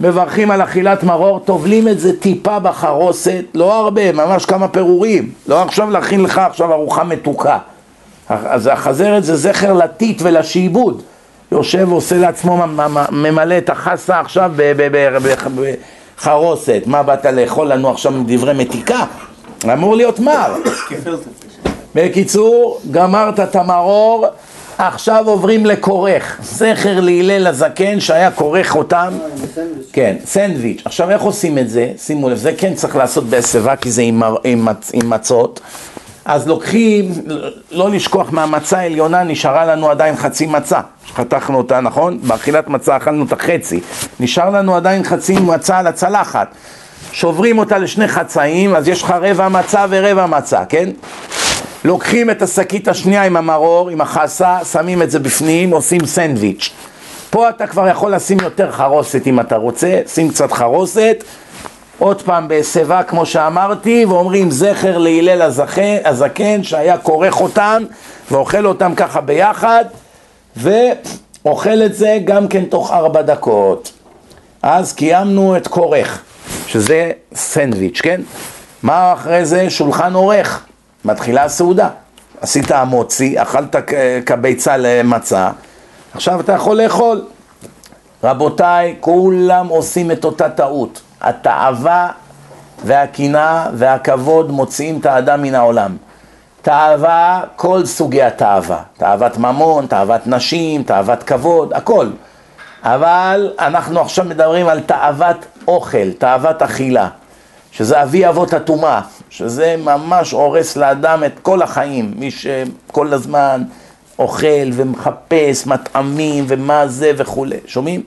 מברכים 0.00 0.50
על 0.50 0.62
אכילת 0.62 1.02
מרור, 1.02 1.40
טובלים 1.40 1.88
את 1.88 2.00
זה 2.00 2.20
טיפה 2.20 2.58
בחרוסת, 2.58 3.44
לא 3.54 3.74
הרבה, 3.74 4.12
ממש 4.12 4.44
כמה 4.44 4.68
פירורים, 4.68 5.32
לא 5.48 5.62
עכשיו 5.62 5.90
להכין 5.90 6.22
לך 6.22 6.38
עכשיו 6.38 6.72
ארוחה 6.72 7.04
מתוקה. 7.04 7.58
אז 8.28 8.66
החזרת 8.72 9.24
זה 9.24 9.36
זכר 9.36 9.72
לטיט 9.72 10.22
ולשעבוד. 10.22 11.02
יושב 11.52 11.86
ועושה 11.88 12.18
לעצמו, 12.18 12.64
ממלא 13.10 13.58
את 13.58 13.70
החסה 13.70 14.20
עכשיו 14.20 14.52
בחרוסת. 16.18 16.82
מה 16.86 17.02
באת 17.02 17.24
לאכול 17.24 17.72
לנו 17.72 17.90
עכשיו 17.90 18.12
דברי 18.26 18.54
מתיקה? 18.54 19.04
אמור 19.72 19.96
להיות 19.96 20.20
מר. 20.20 20.54
בקיצור, 21.94 22.80
גמרת 22.90 23.40
את 23.40 23.56
המרור, 23.56 24.26
עכשיו 24.88 25.28
עוברים 25.28 25.66
לכורך. 25.66 26.38
זכר 26.42 27.00
להלל 27.00 27.46
הזקן 27.46 28.00
שהיה 28.00 28.30
כורך 28.30 28.76
אותם. 28.76 29.12
כן, 29.92 30.16
סנדוויץ'. 30.24 30.82
עכשיו 30.84 31.10
איך 31.10 31.22
עושים 31.22 31.58
את 31.58 31.70
זה? 31.70 31.92
שימו 31.98 32.30
לב, 32.30 32.36
זה 32.36 32.52
כן 32.58 32.74
צריך 32.74 32.96
לעשות 32.96 33.24
בהסבה 33.24 33.76
כי 33.76 33.90
זה 33.90 34.02
עם, 34.02 34.22
עם, 34.44 34.68
עם 34.92 35.10
מצות. 35.10 35.60
אז 36.24 36.48
לוקחים, 36.48 37.12
לא 37.70 37.90
לשכוח 37.90 38.32
מהמצה 38.32 38.78
העליונה 38.78 39.22
נשארה 39.22 39.64
לנו 39.64 39.90
עדיין 39.90 40.16
חצי 40.16 40.46
מצה, 40.46 40.80
שחתכנו 41.06 41.58
אותה, 41.58 41.80
נכון? 41.80 42.18
באכילת 42.22 42.68
מצה 42.68 42.96
אכלנו 42.96 43.24
את 43.24 43.32
החצי. 43.32 43.80
נשאר 44.20 44.50
לנו 44.50 44.76
עדיין 44.76 45.04
חצי 45.04 45.32
מצה 45.32 45.78
על 45.78 45.86
הצלחת. 45.86 46.54
שוברים 47.12 47.58
אותה 47.58 47.78
לשני 47.78 48.08
חצאים, 48.08 48.74
אז 48.74 48.88
יש 48.88 49.02
לך 49.02 49.14
רבע 49.20 49.48
מצה 49.48 49.86
ורבע 49.90 50.26
מצה, 50.26 50.64
כן? 50.64 50.88
לוקחים 51.84 52.30
את 52.30 52.42
השקית 52.42 52.88
השנייה 52.88 53.22
עם 53.22 53.36
המרור, 53.36 53.90
עם 53.90 54.00
החסה, 54.00 54.58
שמים 54.72 55.02
את 55.02 55.10
זה 55.10 55.18
בפנים, 55.18 55.70
עושים 55.70 56.06
סנדוויץ'. 56.06 56.70
פה 57.30 57.48
אתה 57.48 57.66
כבר 57.66 57.88
יכול 57.88 58.14
לשים 58.14 58.38
יותר 58.42 58.72
חרוסת 58.72 59.26
אם 59.26 59.40
אתה 59.40 59.56
רוצה, 59.56 60.00
שים 60.06 60.28
קצת 60.28 60.52
חרוסת, 60.52 61.24
עוד 61.98 62.22
פעם 62.22 62.48
בהסבה 62.48 63.02
כמו 63.02 63.26
שאמרתי, 63.26 64.04
ואומרים 64.04 64.50
זכר 64.50 64.98
להלל 64.98 65.42
הזקן, 65.42 65.96
הזקן 66.04 66.62
שהיה 66.62 66.98
כורך 66.98 67.40
אותם 67.40 67.82
ואוכל 68.30 68.66
אותם 68.66 68.92
ככה 68.96 69.20
ביחד, 69.20 69.84
ואוכל 70.56 71.82
את 71.84 71.94
זה 71.94 72.18
גם 72.24 72.48
כן 72.48 72.64
תוך 72.64 72.92
ארבע 72.92 73.22
דקות. 73.22 73.92
אז 74.62 74.92
קיימנו 74.92 75.56
את 75.56 75.68
כורך, 75.68 76.22
שזה 76.66 77.10
סנדוויץ', 77.34 78.00
כן? 78.02 78.20
מה 78.82 79.12
אחרי 79.12 79.44
זה? 79.44 79.70
שולחן 79.70 80.14
עורך, 80.14 80.64
מתחילה 81.04 81.44
הסעודה. 81.44 81.88
עשית 82.40 82.70
המוצי, 82.70 83.42
אכלת 83.42 83.76
כביצה 84.26 84.76
למצה, 84.76 85.50
עכשיו 86.14 86.40
אתה 86.40 86.52
יכול 86.52 86.82
לאכול. 86.82 87.22
רבותיי, 88.24 88.96
כולם 89.00 89.68
עושים 89.68 90.10
את 90.10 90.24
אותה 90.24 90.48
טעות. 90.48 91.00
התאווה 91.20 92.10
והקנאה 92.84 93.66
והכבוד 93.74 94.50
מוציאים 94.50 94.98
את 95.00 95.06
האדם 95.06 95.42
מן 95.42 95.54
העולם. 95.54 95.96
תאווה, 96.62 97.42
כל 97.56 97.86
סוגי 97.86 98.22
התאווה. 98.22 98.82
תאוות 98.96 99.38
ממון, 99.38 99.86
תאוות 99.86 100.26
נשים, 100.26 100.82
תאוות 100.82 101.22
כבוד, 101.22 101.72
הכל. 101.72 102.06
אבל 102.82 103.52
אנחנו 103.58 104.00
עכשיו 104.00 104.24
מדברים 104.24 104.68
על 104.68 104.80
תאוות 104.80 105.36
אוכל, 105.68 106.12
תאוות 106.18 106.62
אכילה, 106.62 107.08
שזה 107.72 108.02
אבי 108.02 108.28
אבות 108.28 108.52
הטומאה, 108.52 109.00
שזה 109.30 109.76
ממש 109.78 110.30
הורס 110.30 110.76
לאדם 110.76 111.24
את 111.24 111.32
כל 111.42 111.62
החיים, 111.62 112.14
מי 112.16 112.30
שכל 112.30 113.12
הזמן 113.12 113.62
אוכל 114.18 114.70
ומחפש 114.72 115.66
מטעמים 115.66 116.44
ומה 116.48 116.88
זה 116.88 117.12
וכולי, 117.16 117.56
שומעים? 117.66 118.02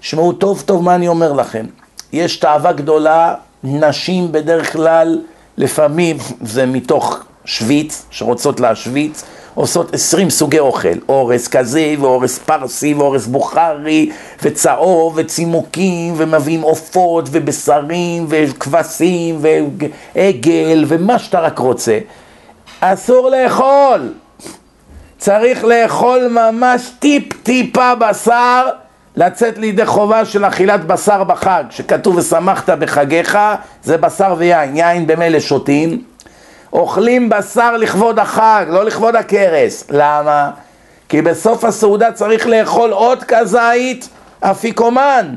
שמעו 0.00 0.32
טוב 0.32 0.62
טוב 0.66 0.82
מה 0.82 0.94
אני 0.94 1.08
אומר 1.08 1.32
לכם, 1.32 1.66
יש 2.12 2.36
תאווה 2.36 2.72
גדולה, 2.72 3.34
נשים 3.64 4.32
בדרך 4.32 4.72
כלל, 4.72 5.20
לפעמים 5.56 6.16
זה 6.40 6.66
מתוך 6.66 7.18
שוויץ, 7.44 8.06
שרוצות 8.10 8.60
להשוויץ, 8.60 9.24
עושות 9.54 9.94
עשרים 9.94 10.30
סוגי 10.30 10.58
אוכל, 10.58 10.98
אורס 11.08 11.48
כזה 11.48 11.94
ואורס 12.00 12.38
פרסי 12.38 12.94
ואורס 12.94 13.26
בוכרי 13.26 14.10
וצהוב 14.42 15.12
וצימוקים 15.16 16.14
ומביאים 16.16 16.62
עופות 16.62 17.28
ובשרים 17.32 18.26
וכבשים 18.28 19.38
ועגל 20.14 20.84
ומה 20.88 21.18
שאתה 21.18 21.40
רק 21.40 21.58
רוצה. 21.58 21.98
אסור 22.80 23.30
לאכול, 23.30 24.12
צריך 25.18 25.64
לאכול 25.64 26.28
ממש 26.28 26.90
טיפ-טיפה 26.98 27.94
בשר, 27.94 28.68
לצאת 29.16 29.58
לידי 29.58 29.86
חובה 29.86 30.24
של 30.24 30.44
אכילת 30.44 30.84
בשר 30.86 31.24
בחג, 31.24 31.64
שכתוב 31.70 32.16
ושמחת 32.16 32.70
בחגיך, 32.70 33.38
זה 33.82 33.96
בשר 33.96 34.34
ויין, 34.38 34.76
יין 34.76 35.06
במילא 35.06 35.40
שותים, 35.40 36.02
אוכלים 36.74 37.28
בשר 37.28 37.76
לכבוד 37.76 38.18
החג, 38.18 38.66
לא 38.68 38.84
לכבוד 38.84 39.16
הכרס. 39.16 39.84
למה? 39.90 40.50
כי 41.08 41.22
בסוף 41.22 41.64
הסעודה 41.64 42.12
צריך 42.12 42.46
לאכול 42.46 42.90
עוד 42.90 43.24
כזית 43.24 44.08
אפיקומן. 44.40 45.34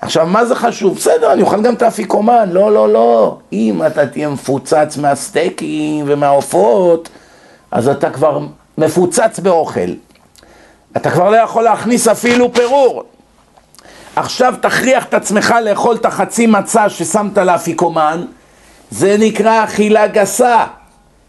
עכשיו, 0.00 0.26
מה 0.26 0.44
זה 0.44 0.54
חשוב? 0.54 0.96
בסדר, 0.96 1.32
אני 1.32 1.42
אוכל 1.42 1.62
גם 1.62 1.74
את 1.74 1.82
האפיקומן. 1.82 2.48
לא, 2.52 2.72
לא, 2.72 2.92
לא. 2.92 3.38
אם 3.52 3.82
אתה 3.86 4.06
תהיה 4.06 4.28
מפוצץ 4.28 4.96
מהסטייקים 4.96 6.04
ומהעופות, 6.08 7.08
אז 7.70 7.88
אתה 7.88 8.10
כבר 8.10 8.38
מפוצץ 8.78 9.38
באוכל. 9.38 9.90
אתה 10.96 11.10
כבר 11.10 11.30
לא 11.30 11.36
יכול 11.36 11.64
להכניס 11.64 12.08
אפילו 12.08 12.52
פירור. 12.52 13.04
עכשיו 14.16 14.54
תכריח 14.60 15.04
את 15.04 15.14
עצמך 15.14 15.54
לאכול 15.64 15.96
את 15.96 16.04
החצי 16.04 16.46
מצה 16.46 16.88
ששמת 16.88 17.38
לאפיקומן, 17.38 18.24
זה 18.92 19.16
נקרא 19.18 19.64
אכילה 19.64 20.06
גסה, 20.06 20.64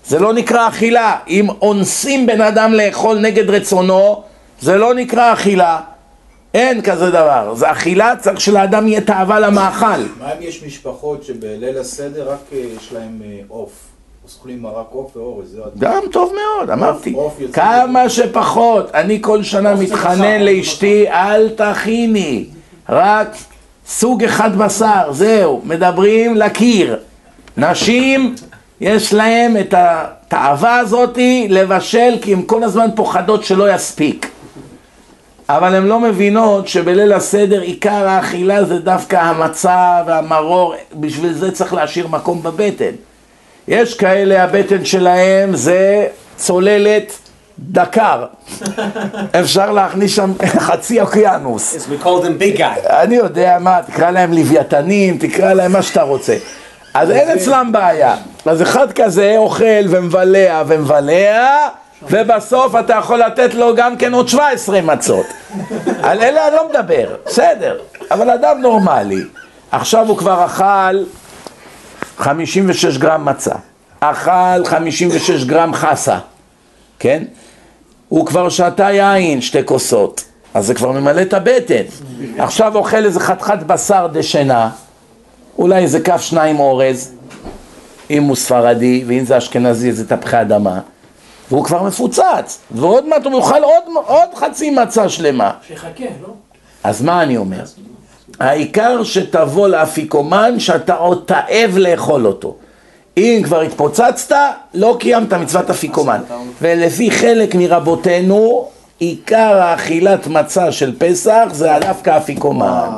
זה 0.06 0.20
לא 0.20 0.34
נקרא 0.34 0.68
אכילה. 0.68 1.18
אם 1.28 1.50
אונסים 1.62 2.26
בן 2.26 2.42
אדם 2.42 2.74
לאכול 2.74 3.20
נגד 3.20 3.50
רצונו, 3.50 4.24
זה 4.62 4.78
לא 4.78 4.94
נקרא 4.94 5.34
אכילה. 5.34 5.80
אין 6.54 6.82
כזה 6.82 7.10
דבר. 7.10 7.54
זה 7.56 7.72
אכילה, 7.72 8.14
צריך 8.20 8.42
שלאדם 8.42 8.88
יהיה 8.88 9.02
תאווה 9.02 9.40
למאכל. 9.40 9.86
מה 10.20 10.34
אם 10.34 10.42
יש 10.42 10.64
משפחות 10.64 11.24
שבליל 11.24 11.78
הסדר 11.78 12.32
רק 12.32 12.40
אה, 12.54 12.58
יש 12.58 12.94
להם 12.94 13.22
אה, 13.26 13.40
עוף? 13.48 13.72
אז 14.28 14.36
אוכלים 14.38 14.62
מרק 14.62 14.88
עוף 14.92 15.18
ואורז. 15.18 15.58
גם 15.80 16.02
טוב 16.12 16.34
מאוד, 16.34 16.70
אמרתי. 16.70 17.16
כמה 17.54 18.10
שפחות. 18.10 18.92
אני 18.94 19.20
כל 19.22 19.44
שנה 19.44 19.76
מתחנן 19.76 20.42
לאשתי, 20.42 21.10
אל 21.10 21.50
תכיני. 21.50 22.46
רק 22.90 23.36
סוג 23.88 24.24
אחד 24.24 24.56
בשר, 24.56 25.12
זהו. 25.12 25.62
מדברים 25.66 26.36
לקיר. 26.36 26.98
נשים, 27.58 28.36
יש 28.82 29.14
להם 29.14 29.58
את 29.58 29.74
התאווה 29.78 30.80
הזאתי 30.80 31.48
לבשל, 31.50 32.18
כי 32.22 32.34
הן 32.34 32.42
כל 32.46 32.64
הזמן 32.64 32.88
פוחדות 32.96 33.44
שלא 33.44 33.74
יספיק. 33.74 34.30
אבל 35.50 35.76
הן 35.76 35.88
לא 35.88 36.00
מבינות 36.00 36.68
שבליל 36.68 37.14
הסדר 37.14 37.62
עיקר 37.62 38.08
האכילה 38.08 38.64
זה 38.64 38.80
דווקא 38.80 39.16
המצה 39.16 40.04
והמרור, 40.08 40.76
בשביל 40.94 41.34
זה 41.34 41.52
צריך 41.52 41.74
להשאיר 41.74 42.08
מקום 42.08 42.44
בבטן. 42.44 42.92
יש 43.68 43.94
כאלה, 43.94 44.44
הבטן 44.44 44.86
שלהם 44.86 45.56
זה 45.56 46.08
צוללת 46.36 47.14
דקר. 47.60 48.26
אפשר 49.42 49.72
להכניס 49.72 50.16
שם 50.16 50.32
חצי 50.46 51.02
אוקיינוס. 51.02 51.76
Yes, 51.76 51.90
we 51.90 52.04
called 52.04 52.24
him 52.24 52.42
big 52.42 52.60
guy. 52.60 52.90
אני 52.90 53.16
יודע 53.16 53.58
מה, 53.60 53.80
תקרא 53.88 54.12
להם 54.12 54.34
לוויתנים, 54.34 55.18
תקרא 55.18 55.54
להם 55.54 55.72
מה 55.72 55.82
שאתה 55.82 56.02
רוצה. 56.02 56.38
אז 56.94 57.12
אין 57.12 57.38
אצלם 57.38 57.70
בעיה. 57.72 58.16
אז 58.46 58.62
אחד 58.62 58.92
כזה 58.92 59.36
אוכל 59.38 59.86
ומבלע 59.90 60.64
ומבלע, 60.68 61.68
ובסוף 62.10 62.76
אתה 62.76 62.94
יכול 62.94 63.20
לתת 63.20 63.54
לו 63.54 63.76
גם 63.76 63.98
כן 63.98 64.14
עוד 64.14 64.28
17 64.28 64.82
מצות. 64.82 65.26
על 66.04 66.22
אלה 66.22 66.48
אני 66.48 66.56
לא 66.56 66.70
מדבר, 66.70 67.16
בסדר. 67.26 67.78
אבל 68.12 68.30
אדם 68.30 68.62
נורמלי, 68.62 69.22
עכשיו 69.72 70.08
הוא 70.08 70.18
כבר 70.18 70.46
אכל 70.46 71.04
56 72.18 72.98
גרם 72.98 73.26
מצה, 73.26 73.56
אכל 74.00 74.66
56 74.66 75.44
גרם 75.44 75.74
חסה, 75.74 76.18
כן? 77.00 77.24
הוא 78.10 78.26
כבר 78.26 78.50
שתה 78.50 78.92
יין, 78.92 79.42
שתי 79.42 79.66
כוסות, 79.66 80.24
אז 80.54 80.66
זה 80.66 80.74
כבר 80.74 80.92
ממלא 80.92 81.22
את 81.22 81.34
הבטן. 81.34 81.84
עכשיו 82.38 82.76
אוכל 82.76 83.06
איזה 83.06 83.20
חתיכת 83.20 83.60
בשר 83.68 84.08
דשנה, 84.12 84.70
אולי 85.58 85.84
איזה 85.84 86.00
כף 86.00 86.22
שניים 86.22 86.60
אורז, 86.60 87.12
אם 88.10 88.24
הוא 88.24 88.36
ספרדי, 88.36 89.04
ואם 89.08 89.26
זה 89.26 89.38
אשכנזי 89.38 89.92
זה 89.92 90.08
תפוחי 90.08 90.42
אדמה, 90.42 90.80
והוא 91.52 91.66
כבר 91.66 91.84
מפוצץ, 91.84 92.60
ועוד 92.72 93.08
מעט 93.08 93.26
הוא 93.26 93.40
יאכל 93.40 93.64
עוד, 93.64 93.84
עוד 94.06 94.30
חצי 94.36 94.70
מצה 94.70 95.10
שלמה. 95.10 95.52
שיחכה, 95.68 96.04
לא? 96.22 96.28
אז 96.84 97.02
מה 97.02 97.24
אני 97.24 97.38
אומר? 97.38 97.64
העיקר 98.40 99.04
שתבוא 99.04 99.68
לאפיקומן 99.68 100.60
שאתה 100.60 100.96
עוד 100.96 101.24
תאב 101.26 101.78
לאכול 101.78 102.28
אותו. 102.28 102.56
אם 103.18 103.42
כבר 103.44 103.62
התפוצצת, 103.62 104.36
לא 104.74 104.98
קיימת 105.00 105.34
מצוות 105.34 105.70
אפיקומן. 105.70 106.22
ולפי 106.62 107.12
חלק 107.12 107.56
מרבותינו, 107.56 108.68
עיקר 109.00 109.62
האכילת 109.62 110.28
מצה 110.28 110.72
של 110.72 110.96
פסח 110.98 111.48
זה 111.52 111.70
דווקא 111.82 112.18
אפיקומן. 112.18 112.90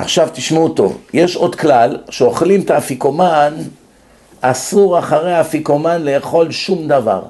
עכשיו 0.00 0.28
תשמעו 0.32 0.68
טוב, 0.68 0.98
יש 1.14 1.36
עוד 1.36 1.54
כלל, 1.54 1.98
שאוכלים 2.10 2.60
את 2.60 2.70
האפיקומן, 2.70 3.54
אסור 4.40 4.98
אחרי 4.98 5.34
האפיקומן 5.34 6.02
לאכול 6.02 6.50
שום 6.50 6.88
דבר. 6.88 7.22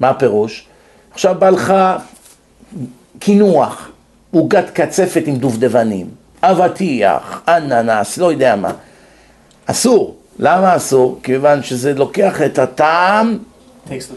מה 0.00 0.08
הפירוש? 0.08 0.66
עכשיו 1.12 1.34
בא 1.38 1.50
לך 1.50 1.74
קינוח, 3.18 3.88
עוגת 4.30 4.70
קצפת 4.70 5.22
עם 5.26 5.36
דובדבנים, 5.36 6.06
אבטיח, 6.42 7.42
אננס, 7.48 8.18
לא 8.18 8.32
יודע 8.32 8.56
מה. 8.56 8.72
אסור. 9.66 10.16
למה 10.38 10.76
אסור? 10.76 11.20
כיוון 11.22 11.62
שזה 11.62 11.94
לוקח 11.94 12.42
את 12.42 12.58
הטעם 12.58 13.38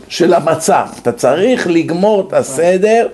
של 0.07 0.33
המצה. 0.33 0.85
אתה 1.01 1.11
צריך 1.11 1.67
לגמור 1.67 2.27
את 2.27 2.33
הסדר 2.33 3.07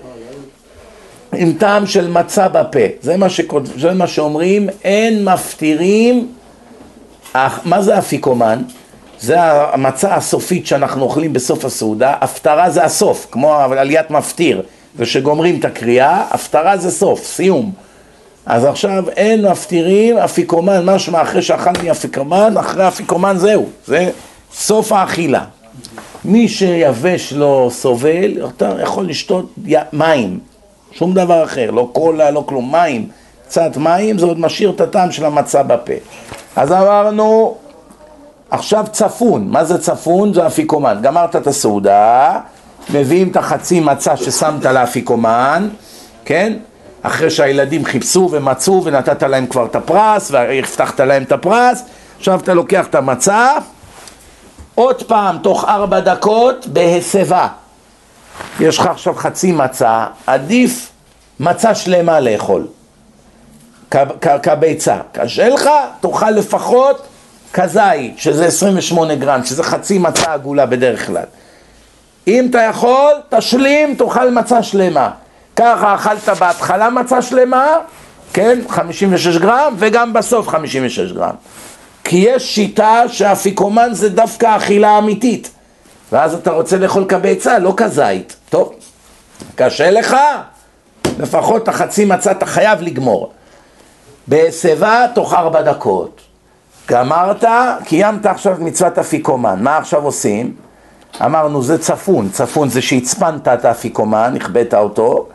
עם 1.38 1.52
טעם 1.58 1.86
של 1.86 2.10
מצה 2.10 2.48
בפה. 2.48 2.78
זה 3.00 3.16
מה, 3.16 3.28
שכות... 3.28 3.66
זה 3.78 3.94
מה 3.94 4.06
שאומרים, 4.06 4.68
אין 4.84 5.24
מפטירים. 5.24 6.28
מה 7.64 7.82
זה 7.82 7.98
אפיקומן? 7.98 8.62
זה 9.20 9.36
המצה 9.42 10.14
הסופית 10.14 10.66
שאנחנו 10.66 11.02
אוכלים 11.02 11.32
בסוף 11.32 11.64
הסעודה, 11.64 12.14
הפטרה 12.20 12.70
זה 12.70 12.84
הסוף, 12.84 13.26
כמו 13.30 13.54
עליית 13.54 14.10
מפטיר, 14.10 14.62
ושגומרים 14.96 15.58
את 15.58 15.64
הקריאה, 15.64 16.24
הפטרה 16.30 16.76
זה 16.76 16.90
סוף, 16.90 17.24
סיום. 17.24 17.72
אז 18.46 18.64
עכשיו 18.64 19.04
אין 19.16 19.46
מפטירים, 19.46 20.18
אפיקומן, 20.18 20.84
משמע 20.84 21.22
אחרי 21.22 21.42
שאכלתי 21.42 21.90
אפיקומן, 21.90 22.56
אחרי 22.56 22.88
אפיקומן 22.88 23.36
זהו, 23.38 23.68
זה 23.86 24.10
סוף 24.54 24.92
האכילה. 24.92 25.44
מי 26.24 26.48
שיבש 26.48 27.32
לא 27.32 27.68
סובל, 27.72 28.46
אתה 28.56 28.72
יכול 28.82 29.08
לשתות 29.08 29.54
מים, 29.92 30.38
שום 30.98 31.14
דבר 31.14 31.44
אחר, 31.44 31.70
לא 31.70 31.88
קולה, 31.92 32.30
לא 32.30 32.44
כלום, 32.46 32.72
מים, 32.72 33.08
קצת 33.48 33.76
מים, 33.76 34.18
זה 34.18 34.26
עוד 34.26 34.40
משאיר 34.40 34.70
את 34.70 34.80
הטעם 34.80 35.12
של 35.12 35.24
המצה 35.24 35.62
בפה. 35.62 35.92
אז 36.56 36.72
אמרנו, 36.72 37.56
עכשיו 38.50 38.84
צפון, 38.92 39.48
מה 39.48 39.64
זה 39.64 39.78
צפון? 39.78 40.34
זה 40.34 40.46
אפיקומן. 40.46 40.98
גמרת 41.02 41.36
את 41.36 41.46
הסעודה, 41.46 42.38
מביאים 42.94 43.28
את 43.28 43.36
החצי 43.36 43.80
מצה 43.80 44.16
ששמת 44.16 44.64
לאפיקומן, 44.64 45.68
כן? 46.24 46.52
אחרי 47.02 47.30
שהילדים 47.30 47.84
חיפשו 47.84 48.28
ומצאו 48.32 48.84
ונתת 48.84 49.22
להם 49.22 49.46
כבר 49.46 49.66
את 49.66 49.76
הפרס 49.76 50.30
והבטחת 50.30 51.00
להם 51.00 51.22
את 51.22 51.32
הפרס, 51.32 51.82
עכשיו 52.18 52.40
אתה 52.40 52.54
לוקח 52.54 52.86
את 52.86 52.94
המצה, 52.94 53.52
עוד 54.74 55.02
פעם, 55.02 55.38
תוך 55.42 55.64
ארבע 55.64 56.00
דקות, 56.00 56.66
בהסבה. 56.66 57.48
יש 58.60 58.78
לך 58.78 58.86
עכשיו 58.86 59.14
חצי 59.14 59.52
מצה, 59.52 60.06
עדיף 60.26 60.90
מצה 61.40 61.74
שלמה 61.74 62.20
לאכול. 62.20 62.66
כביצה. 64.42 64.96
קשה 65.12 65.48
לך, 65.48 65.70
תאכל 66.00 66.30
לפחות 66.30 67.06
כזית, 67.52 68.18
שזה 68.18 68.46
28 68.46 69.14
גרם, 69.14 69.44
שזה 69.44 69.62
חצי 69.62 69.98
מצה 69.98 70.32
עגולה 70.32 70.66
בדרך 70.66 71.06
כלל. 71.06 71.24
אם 72.26 72.46
אתה 72.50 72.62
יכול, 72.62 73.12
תשלים, 73.28 73.94
תאכל 73.94 74.30
מצה 74.30 74.62
שלמה. 74.62 75.10
ככה 75.56 75.94
אכלת 75.94 76.28
בהתחלה 76.28 76.90
מצה 76.90 77.22
שלמה, 77.22 77.66
כן, 78.32 78.58
56 78.68 79.36
גרם, 79.36 79.74
וגם 79.78 80.12
בסוף 80.12 80.48
56 80.48 81.12
גרם. 81.12 81.34
כי 82.04 82.16
יש 82.16 82.54
שיטה 82.54 83.02
שהאפיקומן 83.08 83.88
זה 83.92 84.08
דווקא 84.08 84.56
אכילה 84.56 84.98
אמיתית. 84.98 85.50
ואז 86.12 86.34
אתה 86.34 86.50
רוצה 86.50 86.76
לאכול 86.76 87.04
כביצה, 87.08 87.58
לא 87.58 87.74
כזית. 87.76 88.36
טוב, 88.50 88.72
קשה 89.54 89.90
לך? 89.90 90.16
לפחות 91.18 91.62
את 91.62 91.68
החצי 91.68 92.04
מצה 92.04 92.30
אתה 92.30 92.46
חייב 92.46 92.82
לגמור. 92.82 93.32
בהסבה 94.26 95.06
תוך 95.14 95.34
ארבע 95.34 95.62
דקות. 95.62 96.20
גמרת, 96.88 97.44
קיימת 97.84 98.26
עכשיו 98.26 98.52
את 98.52 98.58
מצוות 98.58 98.98
אפיקומן. 98.98 99.62
מה 99.62 99.76
עכשיו 99.76 100.04
עושים? 100.04 100.54
אמרנו 101.24 101.62
זה 101.62 101.78
צפון, 101.78 102.28
צפון 102.28 102.68
זה 102.68 102.82
שהצפנת 102.82 103.48
את 103.48 103.64
האפיקומן, 103.64 104.36
הכבאת 104.36 104.74
אותו. 104.74 105.26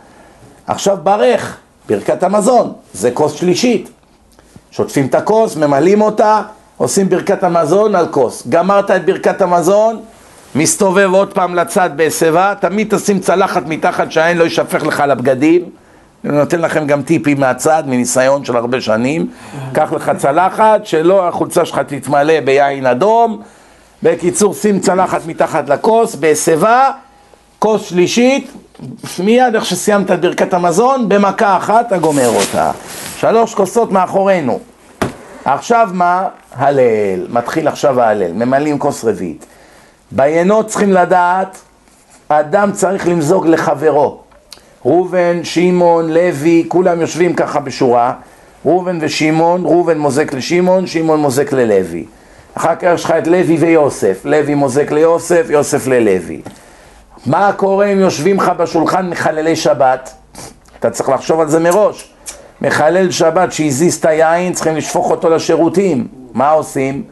עכשיו 0.68 0.98
ברך, 1.04 1.58
ברכת 1.90 2.24
המזון, 2.24 2.74
זה 2.94 3.12
כוס 3.12 3.34
שלישית. 3.34 3.90
שוטפים 4.72 5.08
את 5.08 5.16
הכוס, 5.16 5.56
ממלאים 5.56 6.02
אותה, 6.02 6.42
עושים 6.78 7.10
ברכת 7.10 7.44
המזון 7.44 7.96
על 7.96 8.08
כוס. 8.12 8.48
גמרת 8.50 8.92
את 8.92 9.06
ברכת 9.06 9.42
המזון, 9.42 10.00
מסתובב 10.56 11.10
עוד 11.14 11.34
פעם 11.34 11.56
לצד 11.56 11.90
בהסבה, 11.96 12.54
תמיד 12.60 12.96
תשים 12.96 13.20
צלחת 13.20 13.64
מתחת 13.66 14.12
שהעין 14.12 14.38
לא 14.38 14.44
יישפך 14.44 14.84
לך 14.84 15.00
על 15.00 15.12
הבגדים. 15.12 15.62
אני 16.26 16.38
נותן 16.38 16.62
לכם 16.62 16.88
גם 16.88 17.02
טיפים 17.02 17.40
מהצד, 17.40 17.84
מניסיון 17.88 18.46
של 18.46 18.58
הרבה 18.58 18.82
שנים. 18.82 19.28
קח 19.74 19.94
לך 19.94 20.12
צלחת, 20.18 20.86
שלא 20.86 21.28
החולצה 21.28 21.66
שלך 21.66 21.82
תתמלא 21.88 22.40
ביין 22.40 22.86
אדום. 22.86 23.42
בקיצור, 24.04 24.54
שים 24.54 24.80
צלחת 24.80 25.26
מתחת 25.28 25.70
לכוס, 25.70 26.16
בהסבה, 26.16 26.90
כוס 27.60 27.82
שלישית, 27.82 28.52
מיד 29.24 29.56
איך 29.56 29.66
שסיימת 29.66 30.12
את 30.12 30.22
ברכת 30.22 30.54
המזון, 30.54 31.10
במכה 31.10 31.58
אחת 31.58 31.88
אתה 31.88 31.98
גומר 31.98 32.28
אותה. 32.28 32.72
שלוש 33.18 33.56
כוסות 33.56 33.92
מאחורינו. 33.92 34.60
עכשיו 35.46 35.90
מה? 35.94 36.28
הלל. 36.56 37.28
מתחיל 37.30 37.68
עכשיו 37.68 38.02
ההלל. 38.02 38.32
ממלאים 38.34 38.80
כוס 38.80 39.06
רביעית. 39.06 39.46
ביינות 40.12 40.68
צריכים 40.68 40.94
לדעת, 40.94 41.58
האדם 42.30 42.72
צריך 42.72 43.08
למזוג 43.08 43.48
לחברו. 43.48 44.20
ראובן, 44.86 45.44
שמעון, 45.44 46.14
לוי, 46.14 46.66
כולם 46.68 47.02
יושבים 47.02 47.34
ככה 47.34 47.60
בשורה. 47.60 48.14
ראובן 48.66 48.98
ושמעון, 49.02 49.66
ראובן 49.66 49.98
מוזק 49.98 50.34
לשמעון, 50.34 50.88
שמעון 50.88 51.20
מוזק 51.20 51.54
ללוי. 51.54 52.06
אחר 52.54 52.76
כך 52.76 52.88
יש 52.94 53.06
לך 53.06 53.12
את 53.12 53.28
לוי 53.28 53.58
ויוסף, 53.58 54.22
לוי 54.26 54.56
מוזק 54.56 54.92
ליוסף, 54.92 55.46
יוסף 55.50 55.88
ללוי. 55.88 56.42
מה 57.26 57.54
קורה 57.54 57.86
אם 57.86 58.00
יושבים 58.00 58.38
לך 58.38 58.52
בשולחן 58.58 59.10
מחללי 59.10 59.56
שבת? 59.56 60.14
אתה 60.80 60.90
צריך 60.90 61.10
לחשוב 61.10 61.40
על 61.40 61.50
זה 61.50 61.60
מראש. 61.60 62.14
מחלל 62.62 63.12
שבת 63.12 63.52
שהזיז 63.52 63.96
את 63.96 64.06
היין, 64.06 64.54
צריכים 64.54 64.76
לשפוך 64.76 65.12
אותו 65.12 65.30
לשירותים. 65.30 66.08
מה 66.34 66.50
עושים? 66.50 67.04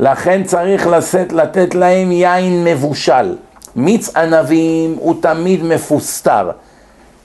לכן 0.00 0.44
צריך 0.44 0.86
לשאת, 0.86 1.32
לתת 1.32 1.74
להם 1.74 2.12
יין 2.12 2.64
מבושל. 2.64 3.36
מיץ 3.76 4.16
ענבים 4.16 4.96
הוא 4.98 5.14
תמיד 5.22 5.64
מפוסטר. 5.64 6.50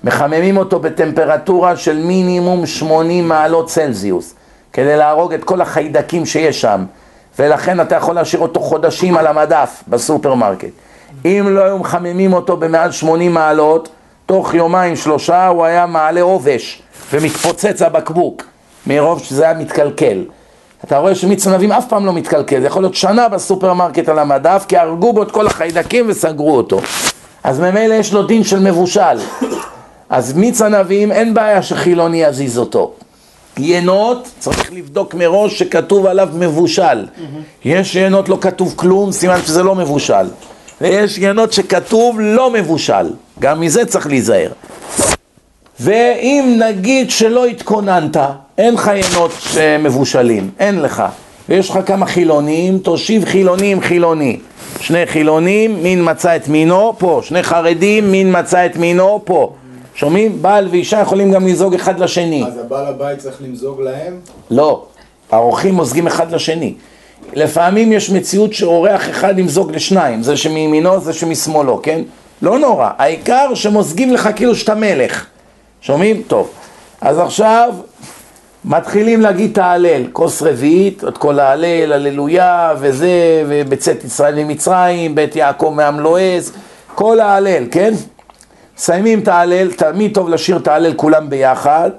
מחממים 0.03 0.57
אותו 0.57 0.79
בטמפרטורה 0.79 1.75
של 1.75 1.97
מינימום 1.97 2.65
80 2.65 3.27
מעלות 3.27 3.67
צלזיוס, 3.67 4.33
כדי 4.73 4.97
להרוג 4.97 5.33
את 5.33 5.43
כל 5.43 5.61
החיידקים 5.61 6.25
שיש 6.25 6.61
שם, 6.61 6.85
ולכן 7.39 7.81
אתה 7.81 7.95
יכול 7.95 8.15
להשאיר 8.15 8.41
אותו 8.41 8.59
חודשים 8.59 9.17
על 9.17 9.27
המדף 9.27 9.83
בסופרמרקט. 9.87 10.69
אם 11.25 11.47
לא 11.49 11.61
היו 11.61 11.77
מחממים 11.77 12.33
אותו 12.33 12.57
במעל 12.57 12.91
80 12.91 13.33
מעלות, 13.33 13.89
תוך 14.25 14.53
יומיים 14.53 14.95
שלושה 14.95 15.47
הוא 15.47 15.65
היה 15.65 15.85
מעלה 15.85 16.21
עובש 16.21 16.81
ומתפוצץ 17.13 17.81
הבקבוק, 17.81 18.43
מרוב 18.87 19.23
שזה 19.23 19.43
היה 19.43 19.53
מתקלקל. 19.53 20.23
אתה 20.85 20.97
רואה 20.97 21.15
שמיץ 21.15 21.47
ענבים 21.47 21.71
אף 21.71 21.87
פעם 21.87 22.05
לא 22.05 22.13
מתקלקל, 22.13 22.61
זה 22.61 22.67
יכול 22.67 22.83
להיות 22.83 22.95
שנה 22.95 23.29
בסופרמרקט 23.29 24.09
על 24.09 24.19
המדף, 24.19 24.65
כי 24.67 24.77
הרגו 24.77 25.13
בו 25.13 25.23
את 25.23 25.31
כל 25.31 25.47
החיידקים 25.47 26.05
וסגרו 26.07 26.57
אותו. 26.57 26.81
אז 27.43 27.59
ממילא 27.59 27.93
יש 27.93 28.13
לו 28.13 28.23
דין 28.23 28.43
של 28.43 28.59
מבושל. 28.59 29.17
אז 30.09 30.33
מיץ 30.33 30.61
ענבים 30.61 31.11
אין 31.11 31.33
בעיה 31.33 31.61
שחילוני 31.61 32.23
יזיז 32.23 32.57
אותו. 32.57 32.91
יינות, 33.57 34.27
צריך 34.39 34.73
לבדוק 34.73 35.13
מראש 35.13 35.59
שכתוב 35.59 36.05
עליו 36.05 36.29
מבושל. 36.33 37.05
יש 37.65 37.95
יינות 37.95 38.29
לא 38.29 38.37
כתוב 38.41 38.73
כלום, 38.75 39.11
סימן 39.11 39.39
שזה 39.45 39.63
לא 39.63 39.75
מבושל. 39.75 40.25
ויש 40.81 41.17
ינות 41.17 41.53
שכתוב 41.53 42.19
לא 42.19 42.51
מבושל, 42.51 43.13
גם 43.39 43.59
מזה 43.59 43.85
צריך 43.85 44.07
להיזהר. 44.07 44.51
ואם 45.79 46.61
נגיד 46.67 47.09
שלא 47.09 47.45
התכוננת, 47.45 48.17
אין 48.57 48.73
לך 48.73 48.91
ינות 48.95 49.31
מבושלים, 49.79 50.49
אין 50.59 50.81
לך. 50.81 51.03
ויש 51.49 51.69
לך 51.69 51.79
כמה 51.85 52.05
חילונים, 52.05 52.79
תושיב 52.79 53.25
חילוני 53.25 53.71
עם 53.71 53.81
חילוני. 53.81 54.39
שני 54.79 55.05
חילונים, 55.05 55.83
מין 55.83 56.09
מצא 56.09 56.35
את 56.35 56.47
מינו 56.47 56.93
פה, 56.97 57.21
שני 57.23 57.43
חרדים, 57.43 58.11
מין 58.11 58.39
מצא 58.39 58.65
את 58.65 58.75
מינו 58.77 59.21
פה. 59.25 59.53
שומעים? 59.95 60.41
בעל 60.41 60.67
ואישה 60.71 60.99
יכולים 60.99 61.31
גם 61.31 61.47
לזוג 61.47 61.73
אחד 61.73 61.99
לשני. 61.99 62.43
אז 62.47 62.57
הבעל 62.57 62.85
הבית 62.85 63.19
צריך 63.19 63.41
למזוג 63.41 63.81
להם? 63.81 64.19
לא, 64.51 64.85
האורחים 65.31 65.73
מוזגים 65.73 66.07
אחד 66.07 66.31
לשני. 66.31 66.73
לפעמים 67.33 67.91
יש 67.91 68.09
מציאות 68.09 68.53
שאורח 68.53 69.09
אחד 69.09 69.39
ימזוג 69.39 69.71
לשניים, 69.71 70.23
זה 70.23 70.37
שמימינו 70.37 70.99
זה 70.99 71.13
שמשמאלו, 71.13 71.81
כן? 71.83 72.01
לא 72.41 72.59
נורא, 72.59 72.89
העיקר 72.97 73.53
שמוזגים 73.53 74.13
לך 74.13 74.29
כאילו 74.35 74.55
שאתה 74.55 74.75
מלך. 74.75 75.25
שומעים? 75.85 76.21
טוב. 76.27 76.49
אז 77.01 77.19
עכשיו 77.19 77.73
מתחילים 78.65 79.21
להגיד 79.21 79.51
את 79.51 79.57
ההלל, 79.57 80.03
כוס 80.13 80.41
רביעית, 80.41 81.03
את 81.03 81.17
כל 81.17 81.39
ההלל, 81.39 81.93
הללויה 81.93 82.73
וזה, 82.79 83.43
ובצאת 83.47 84.03
ישראל 84.03 84.43
ממצרים, 84.43 85.15
בית 85.15 85.35
יעקב 85.35 85.73
מעם 85.75 85.99
לועז, 85.99 86.53
כל 86.95 87.19
ההלל, 87.19 87.63
כן? 87.71 87.93
מסיימים 88.77 89.19
את 89.19 89.27
ההלל, 89.27 89.71
תמיד 89.71 90.13
טוב 90.13 90.29
לשיר 90.29 90.57
את 90.57 90.67
ההלל 90.67 90.93
כולם 90.93 91.29
ביחד. 91.29 91.89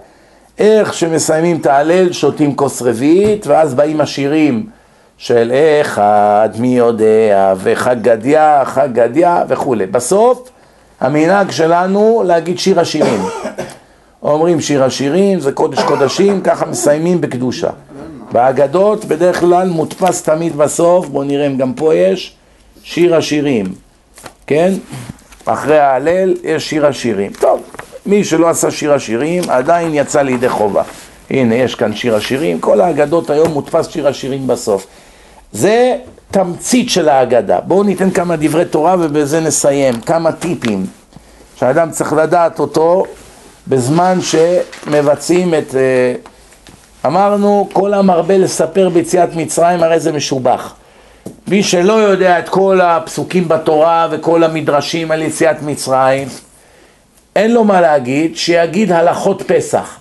איך 0.58 0.94
שמסיימים 0.94 1.56
את 1.56 1.66
ההלל, 1.66 2.12
שותים 2.12 2.56
כוס 2.56 2.82
רביעית, 2.82 3.46
ואז 3.46 3.74
באים 3.74 4.00
השירים 4.00 4.66
של 5.18 5.52
אחד 5.80 6.48
מי 6.58 6.76
יודע, 6.78 7.54
וחג 7.56 7.96
גדיה, 8.02 8.62
חג 8.64 8.88
גדיה 8.92 9.44
וכולי. 9.48 9.86
בסוף, 9.86 10.50
המנהג 11.00 11.50
שלנו 11.50 12.22
להגיד 12.26 12.58
שיר 12.58 12.80
השירים. 12.80 13.20
אומרים 14.22 14.60
שיר 14.60 14.84
השירים, 14.84 15.40
זה 15.40 15.52
קודש 15.52 15.82
קודשים, 15.82 16.40
ככה 16.40 16.66
מסיימים 16.66 17.20
בקדושה. 17.20 17.70
בהגדות 18.32 19.04
בדרך 19.04 19.40
כלל 19.40 19.68
מודפס 19.68 20.22
תמיד 20.22 20.56
בסוף, 20.56 21.08
בואו 21.08 21.24
נראה 21.24 21.46
אם 21.46 21.56
גם 21.56 21.74
פה 21.74 21.94
יש, 21.94 22.34
שיר 22.82 23.16
השירים, 23.16 23.66
כן? 24.46 24.72
אחרי 25.44 25.78
ההלל 25.78 26.34
יש 26.42 26.70
שיר 26.70 26.86
השירים. 26.86 27.32
טוב, 27.40 27.62
מי 28.06 28.24
שלא 28.24 28.48
עשה 28.48 28.70
שיר 28.70 28.92
השירים 28.92 29.42
עדיין 29.48 29.94
יצא 29.94 30.22
לידי 30.22 30.48
חובה. 30.48 30.82
הנה, 31.30 31.54
יש 31.54 31.74
כאן 31.74 31.94
שיר 31.94 32.16
השירים, 32.16 32.60
כל 32.60 32.80
ההגדות 32.80 33.30
היום 33.30 33.52
מודפס 33.52 33.88
שיר 33.88 34.08
השירים 34.08 34.46
בסוף. 34.46 34.86
זה 35.52 35.96
תמצית 36.30 36.90
של 36.90 37.08
ההגדה. 37.08 37.60
בואו 37.60 37.82
ניתן 37.82 38.10
כמה 38.10 38.36
דברי 38.36 38.64
תורה 38.64 38.96
ובזה 38.98 39.40
נסיים, 39.40 40.00
כמה 40.00 40.32
טיפים 40.32 40.86
שהאדם 41.56 41.90
צריך 41.90 42.12
לדעת 42.12 42.58
אותו 42.58 43.04
בזמן 43.68 44.18
שמבצעים 44.20 45.54
את... 45.54 45.74
אה, 45.74 46.14
אמרנו, 47.06 47.68
כל 47.72 47.94
המרבה 47.94 48.38
לספר 48.38 48.88
ביציאת 48.88 49.36
מצרים 49.36 49.82
הרי 49.82 50.00
זה 50.00 50.12
משובח. 50.12 50.74
מי 51.48 51.62
שלא 51.62 51.92
יודע 51.92 52.38
את 52.38 52.48
כל 52.48 52.80
הפסוקים 52.80 53.48
בתורה 53.48 54.08
וכל 54.10 54.44
המדרשים 54.44 55.10
על 55.10 55.22
יציאת 55.22 55.62
מצרים, 55.62 56.28
אין 57.36 57.54
לו 57.54 57.64
מה 57.64 57.80
להגיד, 57.80 58.36
שיגיד 58.36 58.92
הלכות 58.92 59.42
פסח. 59.46 59.98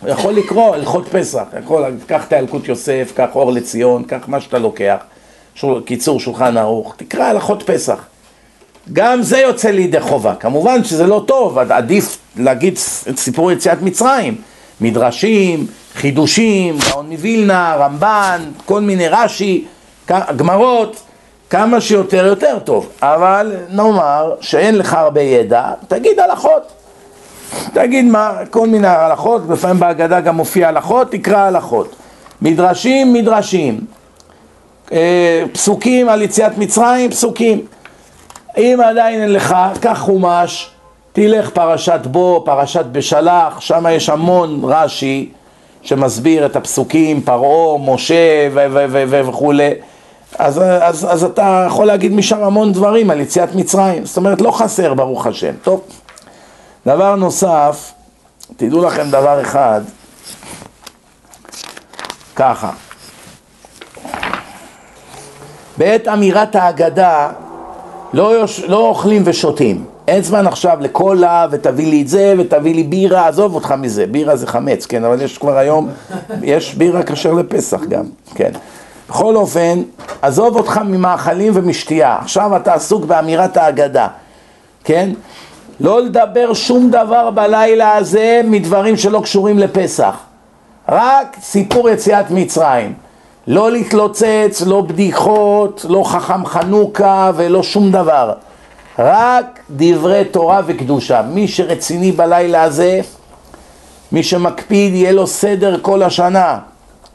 הוא 0.00 0.10
יכול 0.10 0.32
לקרוא 0.32 0.74
הלכות 0.74 1.08
פסח, 1.08 1.42
יכול, 1.64 1.84
קח 2.06 2.24
את 2.28 2.32
הילקוט 2.32 2.68
יוסף, 2.68 3.12
קח 3.16 3.28
אור 3.34 3.52
לציון, 3.52 4.04
קח 4.04 4.28
מה 4.28 4.40
שאתה 4.40 4.58
לוקח, 4.58 4.96
שול, 5.60 5.82
קיצור 5.84 6.20
שולחן 6.20 6.56
ערוך, 6.56 6.94
תקרא 6.96 7.24
הלכות 7.24 7.62
פסח. 7.62 7.98
גם 8.92 9.22
זה 9.22 9.38
יוצא 9.38 9.70
לידי 9.70 10.00
חובה. 10.00 10.34
כמובן 10.34 10.84
שזה 10.84 11.06
לא 11.06 11.24
טוב, 11.26 11.58
עדיף 11.58 12.18
להגיד 12.36 12.78
את 13.10 13.18
סיפור 13.18 13.52
יציאת 13.52 13.82
מצרים. 13.82 14.36
מדרשים, 14.80 15.66
חידושים, 15.94 16.78
גאון 16.90 17.10
מווילנה, 17.10 17.76
רמב"ן, 17.78 18.40
כל 18.64 18.80
מיני 18.80 19.08
רש"י, 19.08 19.64
גמרות, 20.36 20.96
כמה 21.50 21.80
שיותר 21.80 22.26
יותר 22.26 22.58
טוב. 22.58 22.88
אבל 23.02 23.52
נאמר 23.70 24.34
שאין 24.40 24.78
לך 24.78 24.94
הרבה 24.94 25.20
ידע, 25.20 25.72
תגיד 25.88 26.20
הלכות. 26.20 26.72
תגיד 27.72 28.04
מה, 28.04 28.32
כל 28.50 28.66
מיני 28.66 28.88
הלכות, 28.88 29.42
לפעמים 29.50 29.80
בהגדה 29.80 30.20
גם 30.20 30.36
מופיע 30.36 30.68
הלכות, 30.68 31.10
תקרא 31.10 31.38
הלכות. 31.38 31.96
מדרשים, 32.42 33.12
מדרשים. 33.12 33.99
אה, 34.92 35.44
פסוקים 35.52 36.08
על 36.08 36.22
יציאת 36.22 36.58
מצרים, 36.58 37.10
פסוקים. 37.10 37.66
אם 38.56 38.78
עדיין 38.84 39.20
אין 39.20 39.32
לך, 39.32 39.56
קח 39.80 39.98
חומש, 39.98 40.70
תלך 41.12 41.50
פרשת 41.50 42.00
בו, 42.04 42.42
פרשת 42.44 42.84
בשלח, 42.92 43.60
שם 43.60 43.84
יש 43.90 44.08
המון 44.08 44.60
רש"י 44.64 45.32
שמסביר 45.82 46.46
את 46.46 46.56
הפסוקים, 46.56 47.20
פרעה, 47.20 47.78
משה 47.78 48.48
וכולי. 49.10 49.70
אז, 50.38 50.60
אז, 50.80 51.06
אז 51.10 51.24
אתה 51.24 51.64
יכול 51.66 51.86
להגיד 51.86 52.12
משם 52.12 52.42
המון 52.42 52.72
דברים 52.72 53.10
על 53.10 53.20
יציאת 53.20 53.54
מצרים, 53.54 54.04
זאת 54.04 54.16
אומרת 54.16 54.40
לא 54.40 54.50
חסר 54.50 54.94
ברוך 54.94 55.26
השם. 55.26 55.52
טוב, 55.62 55.80
דבר 56.86 57.14
נוסף, 57.16 57.92
תדעו 58.56 58.84
לכם 58.84 59.10
דבר 59.10 59.40
אחד, 59.40 59.80
ככה, 62.36 62.70
בעת 65.80 66.08
אמירת 66.08 66.56
ההגדה 66.56 67.28
לא, 68.12 68.38
יוש... 68.38 68.60
לא 68.60 68.76
אוכלים 68.76 69.22
ושותים. 69.24 69.84
אין 70.08 70.22
זמן 70.22 70.46
עכשיו 70.46 70.78
לקולה 70.80 71.46
ותביא 71.50 71.86
לי 71.86 72.02
את 72.02 72.08
זה 72.08 72.34
ותביא 72.38 72.74
לי 72.74 72.82
בירה, 72.82 73.28
עזוב 73.28 73.54
אותך 73.54 73.74
מזה, 73.78 74.06
בירה 74.06 74.36
זה 74.36 74.46
חמץ, 74.46 74.86
כן, 74.86 75.04
אבל 75.04 75.22
יש 75.22 75.38
כבר 75.38 75.56
היום, 75.56 75.88
יש 76.42 76.74
בירה 76.74 77.02
כשר 77.02 77.32
לפסח 77.32 77.80
גם, 77.84 78.04
כן. 78.34 78.50
בכל 79.08 79.36
אופן, 79.36 79.82
עזוב 80.22 80.56
אותך 80.56 80.80
ממאכלים 80.84 81.52
ומשתייה, 81.56 82.18
עכשיו 82.20 82.56
אתה 82.56 82.74
עסוק 82.74 83.04
באמירת 83.04 83.56
ההגדה, 83.56 84.08
כן? 84.84 85.10
לא 85.80 86.02
לדבר 86.02 86.54
שום 86.54 86.90
דבר 86.90 87.30
בלילה 87.30 87.96
הזה 87.96 88.40
מדברים 88.44 88.96
שלא 88.96 89.20
קשורים 89.20 89.58
לפסח, 89.58 90.16
רק 90.88 91.36
סיפור 91.40 91.88
יציאת 91.88 92.30
מצרים. 92.30 93.09
לא 93.46 93.72
להתלוצץ, 93.72 94.62
לא 94.66 94.80
בדיחות, 94.80 95.86
לא 95.88 96.04
חכם 96.04 96.46
חנוכה 96.46 97.30
ולא 97.36 97.62
שום 97.62 97.92
דבר. 97.92 98.32
רק 98.98 99.60
דברי 99.70 100.24
תורה 100.24 100.60
וקדושה. 100.66 101.22
מי 101.22 101.48
שרציני 101.48 102.12
בלילה 102.12 102.62
הזה, 102.62 103.00
מי 104.12 104.22
שמקפיד, 104.22 104.94
יהיה 104.94 105.12
לו 105.12 105.26
סדר 105.26 105.78
כל 105.82 106.02
השנה. 106.02 106.58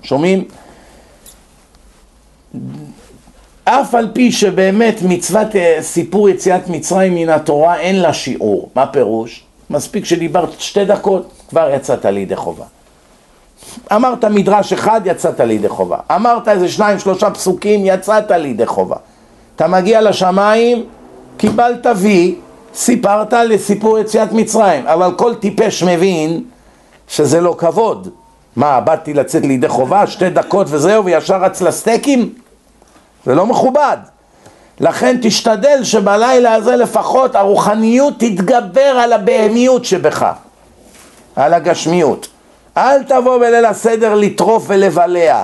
שומעים? 0.01 0.43
אף 3.63 3.95
על 3.95 4.09
פי 4.13 4.31
שבאמת 4.31 5.01
מצוות 5.01 5.55
אה, 5.55 5.77
סיפור 5.81 6.29
יציאת 6.29 6.67
מצרים 6.67 7.15
מן 7.15 7.29
התורה 7.29 7.79
אין 7.79 8.01
לה 8.01 8.13
שיעור. 8.13 8.69
מה 8.75 8.87
פירוש? 8.87 9.43
מספיק 9.69 10.05
שדיברת 10.05 10.49
שתי 10.59 10.85
דקות, 10.85 11.31
כבר 11.49 11.69
יצאת 11.75 12.05
לידי 12.05 12.35
חובה. 12.35 12.65
אמרת 13.91 14.25
מדרש 14.25 14.73
אחד, 14.73 15.01
יצאת 15.05 15.39
לידי 15.39 15.69
חובה. 15.69 15.97
אמרת 16.15 16.47
איזה 16.47 16.69
שניים, 16.69 16.99
שלושה 16.99 17.31
פסוקים, 17.31 17.81
יצאת 17.83 18.31
לידי 18.31 18.65
חובה. 18.65 18.95
אתה 19.55 19.67
מגיע 19.67 20.01
לשמיים, 20.01 20.83
קיבלת 21.37 21.85
וי, 21.95 22.35
סיפרת 22.73 23.33
לסיפור 23.33 23.99
יציאת 23.99 24.31
מצרים. 24.31 24.87
אבל 24.87 25.11
כל 25.15 25.35
טיפש 25.35 25.83
מבין 25.83 26.43
שזה 27.07 27.41
לא 27.41 27.55
כבוד. 27.57 28.09
מה, 28.55 28.79
באתי 28.81 29.13
לצאת 29.13 29.45
לידי 29.45 29.67
חובה, 29.67 30.07
שתי 30.07 30.29
דקות 30.29 30.67
וזהו, 30.69 31.05
וישר 31.05 31.43
רץ 31.43 31.61
לסטייקים? 31.61 32.33
זה 33.25 33.35
לא 33.35 33.45
מכובד. 33.45 33.97
לכן 34.79 35.17
תשתדל 35.21 35.83
שבלילה 35.83 36.53
הזה 36.53 36.75
לפחות 36.75 37.35
הרוחניות 37.35 38.13
תתגבר 38.17 38.79
על 38.81 39.13
הבהמיות 39.13 39.85
שבך, 39.85 40.25
על 41.35 41.53
הגשמיות. 41.53 42.27
אל 42.77 43.03
תבוא 43.03 43.37
בליל 43.37 43.65
הסדר 43.65 44.15
לטרוף 44.15 44.63
ולבלע. 44.67 45.43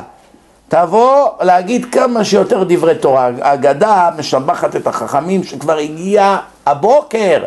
תבוא 0.68 1.28
להגיד 1.42 1.86
כמה 1.92 2.24
שיותר 2.24 2.64
דברי 2.68 2.96
תורה. 2.96 3.30
האגדה 3.42 4.10
משבחת 4.18 4.76
את 4.76 4.88
החכמים 4.88 5.44
שכבר 5.44 5.78
הגיע 5.78 6.38
הבוקר, 6.66 7.44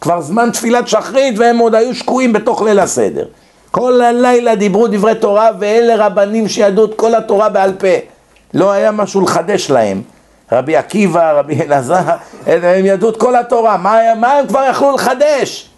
כבר 0.00 0.20
זמן 0.20 0.50
תפילת 0.50 0.88
שחרית 0.88 1.38
והם 1.38 1.58
עוד 1.58 1.74
היו 1.74 1.94
שקועים 1.94 2.32
בתוך 2.32 2.62
ליל 2.62 2.78
הסדר. 2.78 3.24
כל 3.70 4.02
הלילה 4.02 4.54
דיברו 4.54 4.88
דברי 4.88 5.14
תורה 5.14 5.50
ואלה 5.58 6.06
רבנים 6.06 6.48
שידעו 6.48 6.84
את 6.84 6.94
כל 6.96 7.14
התורה 7.14 7.48
בעל 7.48 7.72
פה. 7.72 7.96
לא 8.54 8.70
היה 8.70 8.90
משהו 8.90 9.20
לחדש 9.20 9.70
להם. 9.70 10.02
רבי 10.52 10.76
עקיבא, 10.76 11.32
רבי 11.32 11.62
אלעזר, 11.62 12.02
הם 12.46 12.86
ידעו 12.86 13.08
את 13.08 13.16
כל 13.16 13.36
התורה, 13.36 13.76
מה, 13.76 13.98
מה 14.16 14.32
הם 14.32 14.46
כבר 14.46 14.64
יכלו 14.70 14.92
לחדש? 14.92 15.71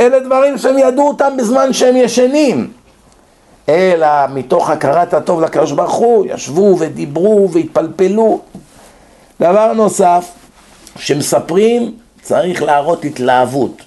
אלה 0.00 0.20
דברים 0.20 0.58
שהם 0.58 0.78
ידעו 0.78 1.08
אותם 1.08 1.36
בזמן 1.38 1.72
שהם 1.72 1.96
ישנים. 1.96 2.70
אלא 3.68 4.06
מתוך 4.34 4.70
הכרת 4.70 5.14
הטוב 5.14 5.40
לקדוש 5.40 5.72
ברוך 5.72 5.94
הוא, 5.94 6.26
ישבו 6.34 6.76
ודיברו 6.78 7.48
והתפלפלו. 7.52 8.40
דבר 9.40 9.72
נוסף, 9.72 10.24
שמספרים, 10.98 11.92
צריך 12.22 12.62
להראות 12.62 13.04
התלהבות. 13.04 13.82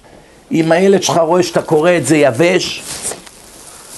אם 0.52 0.72
הילד 0.72 1.02
שלך 1.02 1.18
רואה 1.18 1.42
שאתה 1.42 1.62
קורא 1.62 1.90
את 1.96 2.06
זה 2.06 2.16
יבש, 2.16 2.82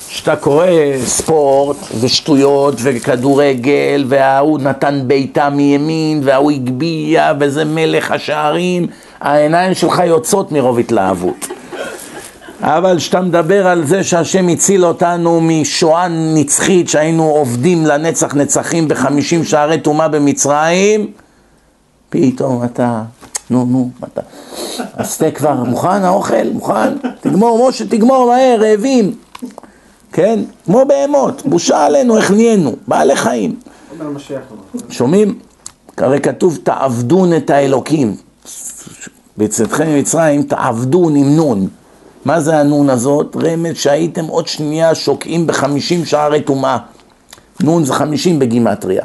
כשאתה 0.08 0.36
קורא 0.36 0.66
ספורט 1.04 1.76
ושטויות 2.00 2.74
וכדורגל 2.82 4.04
וההוא 4.08 4.58
נתן 4.58 5.02
בעיטה 5.06 5.50
מימין 5.50 6.20
וההוא 6.24 6.50
הגביה 6.50 7.32
וזה 7.40 7.64
מלך 7.64 8.10
השערים, 8.10 8.86
העיניים 9.20 9.74
שלך 9.74 10.02
יוצאות 10.06 10.52
מרוב 10.52 10.78
התלהבות. 10.78 11.46
אבל 12.62 12.96
כשאתה 12.96 13.20
מדבר 13.20 13.66
על 13.66 13.86
זה 13.86 14.04
שהשם 14.04 14.48
הציל 14.48 14.84
אותנו 14.84 15.40
משואה 15.40 16.08
נצחית 16.08 16.88
שהיינו 16.88 17.24
עובדים 17.24 17.86
לנצח 17.86 18.34
נצחים 18.34 18.88
בחמישים 18.88 19.44
שערי 19.44 19.80
טומאה 19.80 20.08
במצרים, 20.08 21.10
פתאום 22.10 22.64
אתה, 22.64 23.02
נו 23.50 23.64
נו, 23.64 23.90
אתה, 24.04 24.20
הסטייק 24.94 25.38
כבר 25.38 25.64
מוכן 25.64 26.04
האוכל? 26.04 26.48
מוכן? 26.52 26.98
תגמור, 27.20 27.68
משה 27.68 27.86
תגמור 27.86 28.26
מהר, 28.26 28.58
רעבים. 28.60 29.14
כן? 30.12 30.40
כמו 30.64 30.84
בהמות, 30.88 31.42
בושה 31.46 31.86
עלינו, 31.86 32.16
איך 32.16 32.30
נהיינו, 32.30 32.76
בעלי 32.88 33.16
חיים. 33.16 33.56
שומעים? 34.90 35.38
הרי 35.96 36.20
כתוב 36.20 36.58
תעבדון 36.62 37.36
את 37.36 37.50
האלוקים. 37.50 38.16
בצאתכם 39.38 39.88
ממצרים 39.88 40.42
תעבדון 40.42 41.16
עם 41.16 41.36
נון. 41.36 41.68
מה 42.24 42.40
זה 42.40 42.58
הנון 42.58 42.90
הזאת? 42.90 43.36
רמז 43.36 43.76
שהייתם 43.76 44.24
עוד 44.24 44.46
שנייה 44.48 44.94
שוקעים 44.94 45.46
בחמישים 45.46 46.04
שערי 46.04 46.40
טומאה. 46.40 46.78
נון 47.60 47.84
זה 47.84 47.94
חמישים 47.94 48.38
בגימטריה. 48.38 49.04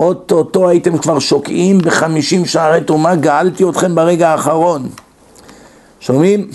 אוטוטו 0.00 0.68
הייתם 0.68 0.98
כבר 0.98 1.18
שוקעים 1.18 1.78
בחמישים 1.78 2.46
שערי 2.46 2.80
טומאה, 2.80 3.14
גאלתי 3.14 3.64
אתכם 3.68 3.94
ברגע 3.94 4.30
האחרון. 4.30 4.88
שומעים? 6.00 6.48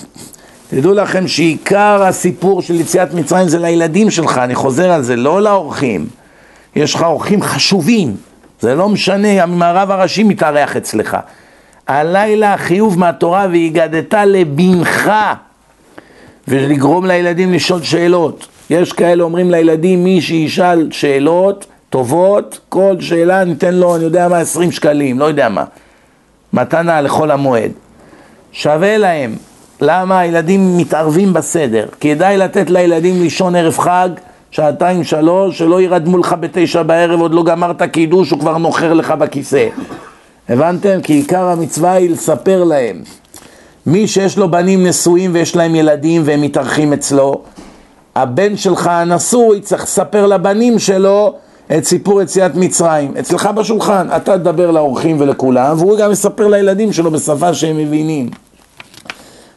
תדעו 0.69 0.93
לכם 0.93 1.27
שעיקר 1.27 2.03
הסיפור 2.03 2.61
של 2.61 2.75
יציאת 2.75 3.13
מצרים 3.13 3.47
זה 3.47 3.59
לילדים 3.59 4.11
שלך, 4.11 4.37
אני 4.37 4.55
חוזר 4.55 4.91
על 4.91 5.03
זה, 5.03 5.15
לא 5.15 5.41
לאורחים. 5.41 6.07
יש 6.75 6.95
לך 6.95 7.03
אורחים 7.03 7.41
חשובים, 7.41 8.15
זה 8.59 8.75
לא 8.75 8.89
משנה, 8.89 9.43
אם 9.43 9.61
הרב 9.61 9.91
הראשי 9.91 10.23
מתארח 10.23 10.77
אצלך. 10.77 11.17
הלילה 11.87 12.53
החיוב 12.53 12.99
מהתורה 12.99 13.47
והגדת 13.51 14.13
לבנך 14.13 15.11
ולגרום 16.49 17.05
לילדים 17.05 17.53
לשאול 17.53 17.83
שאלות. 17.83 18.47
יש 18.69 18.93
כאלה 18.93 19.23
אומרים 19.23 19.51
לילדים, 19.51 20.03
מי 20.03 20.21
שישאל 20.21 20.87
שאלות 20.91 21.65
טובות, 21.89 22.59
כל 22.69 22.95
שאלה 22.99 23.43
ניתן 23.43 23.75
לו, 23.75 23.95
אני 23.95 24.03
יודע 24.03 24.27
מה, 24.27 24.37
20 24.37 24.71
שקלים, 24.71 25.19
לא 25.19 25.25
יודע 25.25 25.49
מה. 25.49 25.63
מתנה 26.53 27.01
לכל 27.01 27.31
המועד. 27.31 27.71
שווה 28.51 28.97
להם. 28.97 29.35
למה 29.81 30.19
הילדים 30.19 30.77
מתערבים 30.77 31.33
בסדר? 31.33 31.85
כדאי 31.99 32.37
לתת 32.37 32.69
לילדים 32.69 33.21
לישון 33.21 33.55
ערב 33.55 33.77
חג, 33.77 34.09
שעתיים 34.51 35.03
שלוש, 35.03 35.57
שלא 35.57 35.81
ירדמו 35.81 36.17
לך 36.17 36.35
בתשע 36.39 36.83
בערב, 36.83 37.21
עוד 37.21 37.33
לא 37.33 37.43
גמרת 37.43 37.81
קידוש, 37.81 38.31
הוא 38.31 38.39
כבר 38.39 38.57
נוחר 38.57 38.93
לך 38.93 39.11
בכיסא. 39.11 39.67
הבנתם? 40.49 41.01
כי 41.03 41.13
עיקר 41.13 41.45
המצווה 41.45 41.91
היא 41.91 42.09
לספר 42.09 42.63
להם. 42.63 43.01
מי 43.89 44.07
שיש 44.07 44.37
לו 44.37 44.51
בנים 44.51 44.87
נשואים 44.87 45.31
ויש 45.33 45.55
להם 45.55 45.75
ילדים 45.75 46.21
והם 46.25 46.41
מתארחים 46.41 46.93
אצלו, 46.93 47.41
הבן 48.15 48.57
שלך 48.57 48.87
הנשוי 48.87 49.61
צריך 49.61 49.83
לספר 49.83 50.27
לבנים 50.27 50.79
שלו 50.79 51.33
את 51.77 51.85
סיפור 51.85 52.21
יציאת 52.21 52.55
מצרים. 52.55 53.13
אצלך 53.19 53.45
בשולחן, 53.45 54.07
אתה 54.15 54.37
תדבר 54.37 54.71
לאורחים 54.71 55.15
ולכולם, 55.19 55.77
והוא 55.77 55.97
גם 55.97 56.11
יספר 56.11 56.47
לילדים 56.47 56.93
שלו 56.93 57.11
בשפה 57.11 57.53
שהם 57.53 57.77
מבינים. 57.77 58.29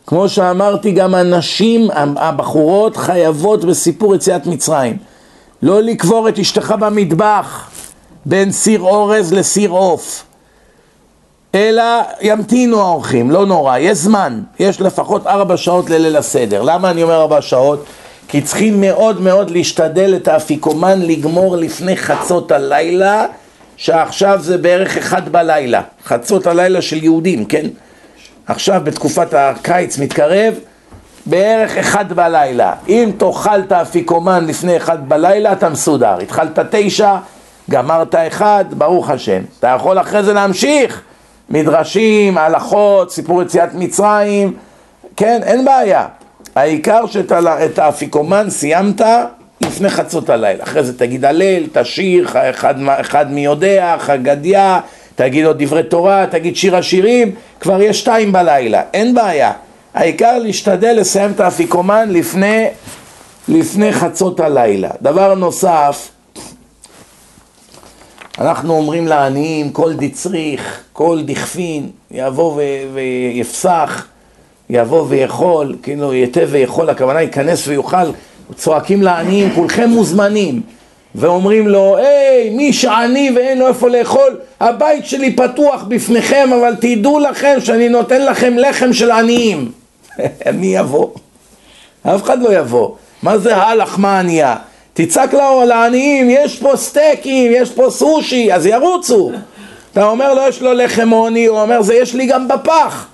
כמו 0.06 0.28
שאמרתי, 0.28 0.92
גם 0.92 1.14
הנשים, 1.14 1.88
הבחורות, 2.16 2.96
חייבות 2.96 3.64
בסיפור 3.64 4.14
יציאת 4.14 4.46
מצרים. 4.46 4.96
לא 5.62 5.82
לקבור 5.82 6.28
את 6.28 6.38
אשתך 6.38 6.74
במטבח 6.80 7.70
בין 8.26 8.52
סיר 8.52 8.80
אורז 8.80 9.32
לסיר 9.32 9.70
עוף. 9.70 10.24
אלא 11.54 11.82
ימתינו 12.20 12.80
האורחים, 12.80 13.30
לא 13.30 13.46
נורא, 13.46 13.78
יש 13.78 13.98
זמן, 13.98 14.40
יש 14.58 14.80
לפחות 14.80 15.26
ארבע 15.26 15.56
שעות 15.56 15.90
לליל 15.90 16.16
הסדר. 16.16 16.62
למה 16.62 16.90
אני 16.90 17.02
אומר 17.02 17.20
ארבע 17.20 17.42
שעות? 17.42 17.84
כי 18.28 18.40
צריכים 18.40 18.80
מאוד 18.80 19.20
מאוד 19.20 19.50
להשתדל 19.50 20.14
את 20.16 20.28
האפיקומן 20.28 21.02
לגמור 21.02 21.56
לפני 21.56 21.96
חצות 21.96 22.52
הלילה, 22.52 23.26
שעכשיו 23.76 24.38
זה 24.42 24.58
בערך 24.58 24.96
אחד 24.96 25.28
בלילה, 25.28 25.82
חצות 26.04 26.46
הלילה 26.46 26.82
של 26.82 27.04
יהודים, 27.04 27.44
כן? 27.44 27.66
עכשיו 28.46 28.80
בתקופת 28.84 29.34
הקיץ 29.34 29.98
מתקרב, 29.98 30.54
בערך 31.26 31.76
אחד 31.76 32.12
בלילה. 32.12 32.74
אם 32.88 33.10
תאכל 33.16 33.60
את 33.60 33.72
האפיקומן 33.72 34.46
לפני 34.46 34.76
אחד 34.76 35.08
בלילה, 35.08 35.52
אתה 35.52 35.68
מסודר. 35.68 36.18
התחלת 36.18 36.58
תשע, 36.70 37.16
גמרת 37.70 38.14
אחד, 38.14 38.64
ברוך 38.70 39.10
השם. 39.10 39.42
אתה 39.58 39.68
יכול 39.76 40.00
אחרי 40.00 40.22
זה 40.22 40.32
להמשיך. 40.32 41.02
מדרשים, 41.50 42.38
הלכות, 42.38 43.10
סיפור 43.10 43.42
יציאת 43.42 43.74
מצרים, 43.74 44.54
כן, 45.16 45.40
אין 45.42 45.64
בעיה. 45.64 46.06
העיקר 46.54 47.06
שאת 47.06 47.78
האפיקומן 47.78 48.50
סיימת 48.50 49.00
לפני 49.60 49.90
חצות 49.90 50.30
הלילה. 50.30 50.64
אחרי 50.64 50.84
זה 50.84 50.98
תגיד 50.98 51.24
הלל, 51.24 51.62
תשיר, 51.72 52.28
אחד, 52.50 52.74
אחד 52.86 53.32
מי 53.32 53.44
יודע, 53.44 53.96
חגדיה, 53.98 54.80
תגיד 55.14 55.46
עוד 55.46 55.62
דברי 55.62 55.82
תורה, 55.82 56.26
תגיד 56.30 56.56
שיר 56.56 56.76
השירים, 56.76 57.34
כבר 57.60 57.82
יש 57.82 58.00
שתיים 58.00 58.32
בלילה, 58.32 58.82
אין 58.94 59.14
בעיה. 59.14 59.52
העיקר 59.94 60.38
להשתדל 60.38 60.94
לסיים 60.96 61.30
את 61.30 61.40
האפיקומן 61.40 62.08
לפני, 62.10 62.66
לפני 63.48 63.92
חצות 63.92 64.40
הלילה. 64.40 64.90
דבר 65.02 65.34
נוסף, 65.34 66.08
אנחנו 68.38 68.74
אומרים 68.74 69.06
לעניים, 69.06 69.70
כל 69.70 69.92
דצריך, 69.94 70.80
כל 70.92 71.20
דכפין, 71.24 71.90
יבוא 72.10 72.52
ו- 72.56 72.94
ויפסח, 72.94 74.06
יבוא 74.70 75.04
ויכול, 75.08 75.76
כאילו 75.82 76.14
יתה 76.14 76.40
ויכול, 76.50 76.90
הכוונה 76.90 77.20
ייכנס 77.20 77.68
ויוכל, 77.68 78.10
צועקים 78.54 79.02
לעניים, 79.02 79.50
כולכם 79.54 79.88
מוזמנים, 79.90 80.60
ואומרים 81.14 81.68
לו, 81.68 81.96
היי, 81.96 82.50
מי 82.50 82.72
שעני 82.72 83.30
ואין 83.36 83.58
לו 83.58 83.68
איפה 83.68 83.88
לאכול, 83.88 84.38
הבית 84.60 85.06
שלי 85.06 85.36
פתוח 85.36 85.82
בפניכם, 85.82 86.50
אבל 86.60 86.74
תדעו 86.80 87.18
לכם 87.18 87.56
שאני 87.60 87.88
נותן 87.88 88.22
לכם 88.26 88.54
לחם 88.56 88.92
של 88.92 89.10
עניים. 89.10 89.72
מי 90.60 90.76
יבוא? 90.76 91.08
אף 92.02 92.22
אחד 92.22 92.42
לא 92.42 92.58
יבוא. 92.58 92.90
מה 93.22 93.38
זה 93.38 93.56
הלחמה 93.56 94.20
ענייה? 94.20 94.56
תצעק 94.94 95.34
לעניים, 95.68 96.30
יש 96.30 96.58
פה 96.58 96.76
סטייקים, 96.76 97.52
יש 97.54 97.70
פה 97.70 97.90
סושי, 97.90 98.52
אז 98.52 98.66
ירוצו. 98.66 99.30
אתה 99.92 100.04
אומר 100.04 100.34
לו, 100.34 100.42
יש 100.48 100.62
לו 100.62 100.72
לחם 100.72 101.10
עוני, 101.10 101.46
הוא 101.46 101.60
אומר, 101.60 101.82
זה 101.82 101.94
יש 101.94 102.14
לי 102.14 102.26
גם 102.26 102.48
בפח. 102.48 103.06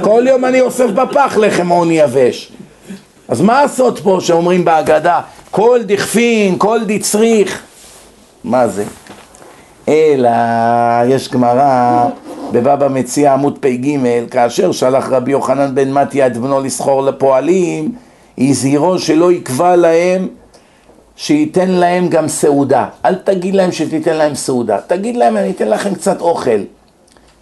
כל 0.00 0.24
יום 0.28 0.44
אני 0.44 0.60
אוסף 0.60 0.86
בפח 0.86 1.36
לחם 1.40 1.68
עוני 1.68 1.98
יבש. 1.98 2.52
אז 3.28 3.40
מה 3.40 3.62
הסוד 3.62 3.98
פה 3.98 4.18
שאומרים 4.20 4.64
בהגדה? 4.64 5.20
כל 5.50 5.80
דכפין, 5.86 6.54
כל 6.58 6.80
דצריך. 6.86 7.62
מה 8.44 8.68
זה? 8.68 8.84
אלא 9.88 10.30
יש 11.08 11.28
גמרא 11.28 12.04
בבבא 12.52 12.88
מציע 12.88 13.32
עמוד 13.32 13.58
פ"ג, 13.60 13.86
כאשר 14.30 14.72
שלח 14.72 15.08
רבי 15.08 15.30
יוחנן 15.30 15.74
בן 15.74 15.92
מתיה 15.92 16.26
את 16.26 16.36
בנו 16.36 16.60
לסחור 16.60 17.02
לפועלים, 17.02 17.92
הזהירו 18.38 18.98
שלא 18.98 19.32
יקבע 19.32 19.76
להם 19.76 20.28
שייתן 21.16 21.68
להם 21.68 22.08
גם 22.08 22.28
סעודה. 22.28 22.86
אל 23.04 23.14
תגיד 23.14 23.54
להם 23.54 23.72
שתיתן 23.72 24.16
להם 24.16 24.34
סעודה, 24.34 24.78
תגיד 24.86 25.16
להם 25.16 25.36
אני 25.36 25.50
אתן 25.50 25.68
לכם 25.68 25.94
קצת 25.94 26.20
אוכל. 26.20 26.60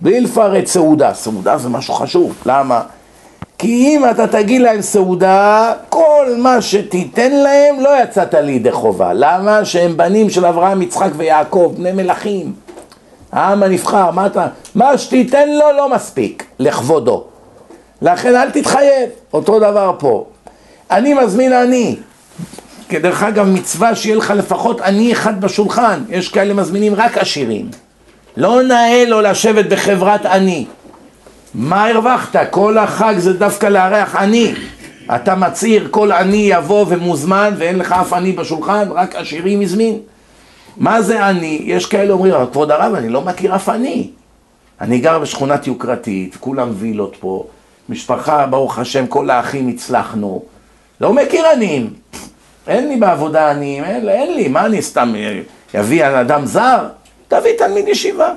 בלי 0.00 0.20
לפרט 0.20 0.66
סעודה, 0.66 1.14
סעודה 1.14 1.58
זה 1.58 1.68
משהו 1.68 1.94
חשוב, 1.94 2.34
למה? 2.46 2.82
כי 3.58 3.68
אם 3.68 4.10
אתה 4.10 4.26
תגיד 4.26 4.60
להם 4.60 4.82
סעודה, 4.82 5.72
כל 5.88 6.26
מה 6.38 6.62
שתיתן 6.62 7.32
להם 7.32 7.80
לא 7.80 8.02
יצאת 8.02 8.34
לידי 8.34 8.72
חובה. 8.72 9.12
למה? 9.12 9.64
שהם 9.64 9.96
בנים 9.96 10.30
של 10.30 10.46
אברהם, 10.46 10.82
יצחק 10.82 11.10
ויעקב, 11.16 11.72
בני 11.76 11.92
מלכים. 11.92 12.52
העם 13.32 13.62
הנבחר, 13.62 14.10
מה 14.10 14.26
אתה... 14.26 14.46
מה 14.74 14.98
שתיתן 14.98 15.48
לו 15.48 15.72
לא 15.76 15.88
מספיק, 15.88 16.44
לכבודו. 16.58 17.24
לכן 18.02 18.36
אל 18.36 18.50
תתחייב, 18.50 19.08
אותו 19.32 19.58
דבר 19.58 19.92
פה. 19.98 20.24
אני 20.90 21.14
מזמין 21.14 21.52
אני. 21.52 21.96
כדרך 22.94 23.22
אגב, 23.22 23.46
מצווה 23.46 23.96
שיהיה 23.96 24.16
לך 24.16 24.32
לפחות 24.36 24.80
אני 24.80 25.12
אחד 25.12 25.40
בשולחן. 25.40 26.02
יש 26.08 26.28
כאלה 26.28 26.54
מזמינים 26.54 26.94
רק 26.94 27.18
עשירים. 27.18 27.68
לא 28.36 28.62
נאה 28.62 29.04
לו 29.06 29.20
לשבת 29.20 29.66
בחברת 29.66 30.26
עני. 30.26 30.66
מה 31.54 31.86
הרווחת? 31.86 32.50
כל 32.50 32.78
החג 32.78 33.14
זה 33.18 33.32
דווקא 33.32 33.66
לארח 33.66 34.16
עני. 34.16 34.54
אתה 35.14 35.34
מצהיר 35.34 35.88
כל 35.90 36.12
עני 36.12 36.46
יבוא 36.50 36.86
ומוזמן 36.88 37.54
ואין 37.58 37.78
לך 37.78 37.92
אף 37.92 38.12
עני 38.12 38.32
בשולחן, 38.32 38.88
רק 38.90 39.16
עשירים 39.16 39.60
הזמין. 39.60 39.98
מה 40.76 41.02
זה 41.02 41.26
עני? 41.26 41.60
יש 41.64 41.86
כאלה 41.86 42.12
אומרים, 42.12 42.34
כבוד 42.52 42.70
הרב, 42.70 42.94
אני 42.94 43.08
לא 43.08 43.20
מכיר 43.20 43.54
אף 43.54 43.68
עני. 43.68 44.10
אני 44.80 44.98
גר 44.98 45.18
בשכונת 45.18 45.66
יוקרתית, 45.66 46.36
כולם 46.40 46.68
וילות 46.74 47.16
פה, 47.20 47.46
משפחה, 47.88 48.46
ברוך 48.46 48.78
השם, 48.78 49.06
כל 49.06 49.30
האחים 49.30 49.68
הצלחנו. 49.68 50.42
לא 51.00 51.12
מכיר 51.12 51.46
עניים. 51.46 51.90
אין 52.68 52.88
לי 52.88 52.96
בעבודה 52.96 53.50
עניים, 53.50 53.84
אין, 53.84 54.08
אין 54.08 54.34
לי, 54.34 54.48
מה 54.48 54.66
אני 54.66 54.82
סתם 54.82 55.14
אביא 55.80 56.04
על 56.04 56.14
אדם 56.14 56.46
זר? 56.46 56.88
תביא 57.28 57.52
תלמיד 57.58 57.88
ישיבה. 57.88 58.32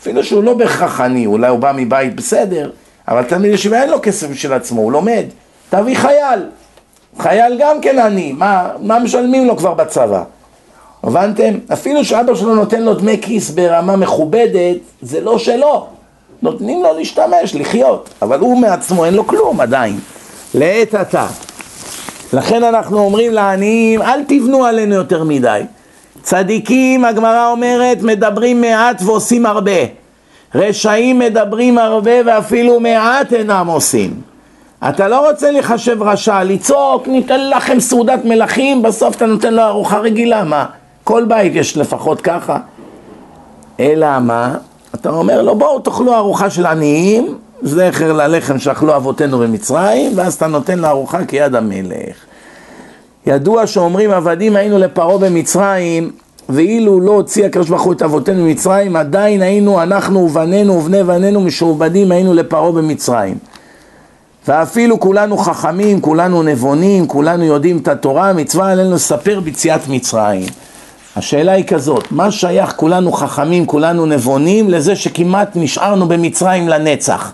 אפילו 0.00 0.24
שהוא 0.24 0.44
לא 0.44 0.54
בהכרח 0.54 1.00
עני, 1.00 1.26
אולי 1.26 1.48
הוא 1.48 1.58
בא 1.58 1.72
מבית 1.76 2.16
בסדר, 2.16 2.70
אבל 3.08 3.22
תלמיד 3.22 3.52
ישיבה 3.52 3.82
אין 3.82 3.90
לו 3.90 3.98
כסף 4.02 4.28
בשביל 4.28 4.52
עצמו, 4.52 4.80
הוא 4.80 4.92
לומד. 4.92 5.24
תביא 5.70 5.96
חייל. 5.96 6.40
חייל 7.18 7.56
גם 7.60 7.80
כן 7.80 7.98
עני, 7.98 8.32
מה, 8.32 8.68
מה 8.80 8.98
משלמים 8.98 9.46
לו 9.46 9.56
כבר 9.56 9.74
בצבא? 9.74 10.22
הבנתם? 11.02 11.54
אפילו 11.72 12.04
שאבא 12.04 12.34
שלו 12.34 12.54
נותן 12.54 12.82
לו 12.82 12.94
דמי 12.94 13.18
כיס 13.22 13.50
ברמה 13.50 13.96
מכובדת, 13.96 14.76
זה 15.02 15.20
לא 15.20 15.38
שלו. 15.38 15.86
נותנים 16.42 16.82
לו 16.82 16.92
להשתמש, 16.98 17.54
לחיות, 17.54 18.08
אבל 18.22 18.38
הוא 18.38 18.58
מעצמו 18.58 19.04
אין 19.04 19.14
לו 19.14 19.26
כלום 19.26 19.60
עדיין. 19.60 20.00
לעת 20.54 20.94
עתה. 20.94 21.26
לכן 22.32 22.62
אנחנו 22.64 22.98
אומרים 22.98 23.32
לעניים, 23.32 24.02
אל 24.02 24.24
תבנו 24.24 24.64
עלינו 24.64 24.94
יותר 24.94 25.24
מדי. 25.24 25.60
צדיקים, 26.22 27.04
הגמרא 27.04 27.50
אומרת, 27.50 28.02
מדברים 28.02 28.60
מעט 28.60 29.02
ועושים 29.02 29.46
הרבה. 29.46 29.80
רשעים 30.54 31.18
מדברים 31.18 31.78
הרבה 31.78 32.10
ואפילו 32.26 32.80
מעט 32.80 33.32
אינם 33.32 33.66
עושים. 33.66 34.20
אתה 34.88 35.08
לא 35.08 35.28
רוצה 35.28 35.50
להיחשב 35.50 36.02
רשע, 36.02 36.44
לצעוק, 36.44 37.08
ניתן 37.08 37.50
לכם 37.50 37.80
סעודת 37.80 38.24
מלכים, 38.24 38.82
בסוף 38.82 39.16
אתה 39.16 39.26
נותן 39.26 39.54
לו 39.54 39.62
ארוחה 39.62 39.98
רגילה, 39.98 40.44
מה? 40.44 40.66
כל 41.04 41.24
בית 41.24 41.52
יש 41.54 41.76
לפחות 41.76 42.20
ככה. 42.20 42.58
אלא 43.80 44.18
מה? 44.20 44.54
אתה 44.94 45.10
אומר 45.10 45.42
לו, 45.42 45.54
בואו 45.54 45.78
תאכלו 45.78 46.14
ארוחה 46.16 46.50
של 46.50 46.66
עניים, 46.66 47.38
זכר 47.62 48.12
ללחם 48.12 48.58
שאכלו 48.58 48.96
אבותינו 48.96 49.38
במצרים, 49.38 50.12
ואז 50.14 50.34
אתה 50.34 50.46
נותן 50.46 50.78
לו 50.78 50.88
ארוחה 50.88 51.24
כיד 51.24 51.54
המלך. 51.54 52.16
ידוע 53.26 53.66
שאומרים 53.66 54.10
עבדים 54.10 54.56
היינו 54.56 54.78
לפרעה 54.78 55.18
במצרים, 55.18 56.10
ואילו 56.48 57.00
לא 57.00 57.10
הוציא 57.10 57.46
הקדוש 57.46 57.68
ברוך 57.68 57.82
הוא 57.82 57.92
את 57.92 58.02
אבותינו 58.02 58.44
במצרים, 58.44 58.96
עדיין 58.96 59.42
היינו 59.42 59.82
אנחנו 59.82 60.20
ובנינו 60.20 60.72
ובני 60.72 61.04
בנינו 61.04 61.40
משועבדים 61.40 62.12
היינו 62.12 62.34
לפרעה 62.34 62.72
במצרים. 62.72 63.38
ואפילו 64.48 65.00
כולנו 65.00 65.38
חכמים, 65.38 66.00
כולנו 66.00 66.42
נבונים, 66.42 67.06
כולנו 67.06 67.44
יודעים 67.44 67.78
את 67.78 67.88
התורה, 67.88 68.32
מצווה 68.32 68.72
עלינו 68.72 68.94
לספר 68.94 69.40
ביציאת 69.40 69.88
מצרים. 69.88 70.46
השאלה 71.16 71.52
היא 71.52 71.64
כזאת, 71.64 72.04
מה 72.10 72.30
שייך 72.30 72.72
כולנו 72.76 73.12
חכמים, 73.12 73.66
כולנו 73.66 74.06
נבונים, 74.06 74.70
לזה 74.70 74.96
שכמעט 74.96 75.50
נשארנו 75.54 76.08
במצרים 76.08 76.68
לנצח? 76.68 77.32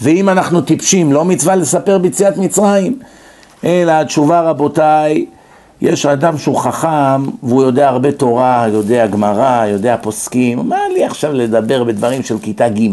ואם 0.00 0.28
אנחנו 0.28 0.60
טיפשים, 0.60 1.12
לא 1.12 1.24
מצווה 1.24 1.56
לספר 1.56 1.98
ביציאת 1.98 2.36
מצרים? 2.36 2.98
אלא 3.64 3.92
התשובה 3.92 4.40
רבותיי, 4.40 5.26
יש 5.80 6.06
אדם 6.06 6.38
שהוא 6.38 6.56
חכם 6.56 7.24
והוא 7.42 7.62
יודע 7.62 7.88
הרבה 7.88 8.12
תורה, 8.12 8.66
יודע 8.72 9.06
גמרא, 9.06 9.66
יודע 9.66 9.96
פוסקים, 10.02 10.58
מה 10.68 10.76
לי 10.94 11.04
עכשיו 11.04 11.32
לדבר 11.32 11.84
בדברים 11.84 12.22
של 12.22 12.38
כיתה 12.38 12.68
ג' 12.68 12.88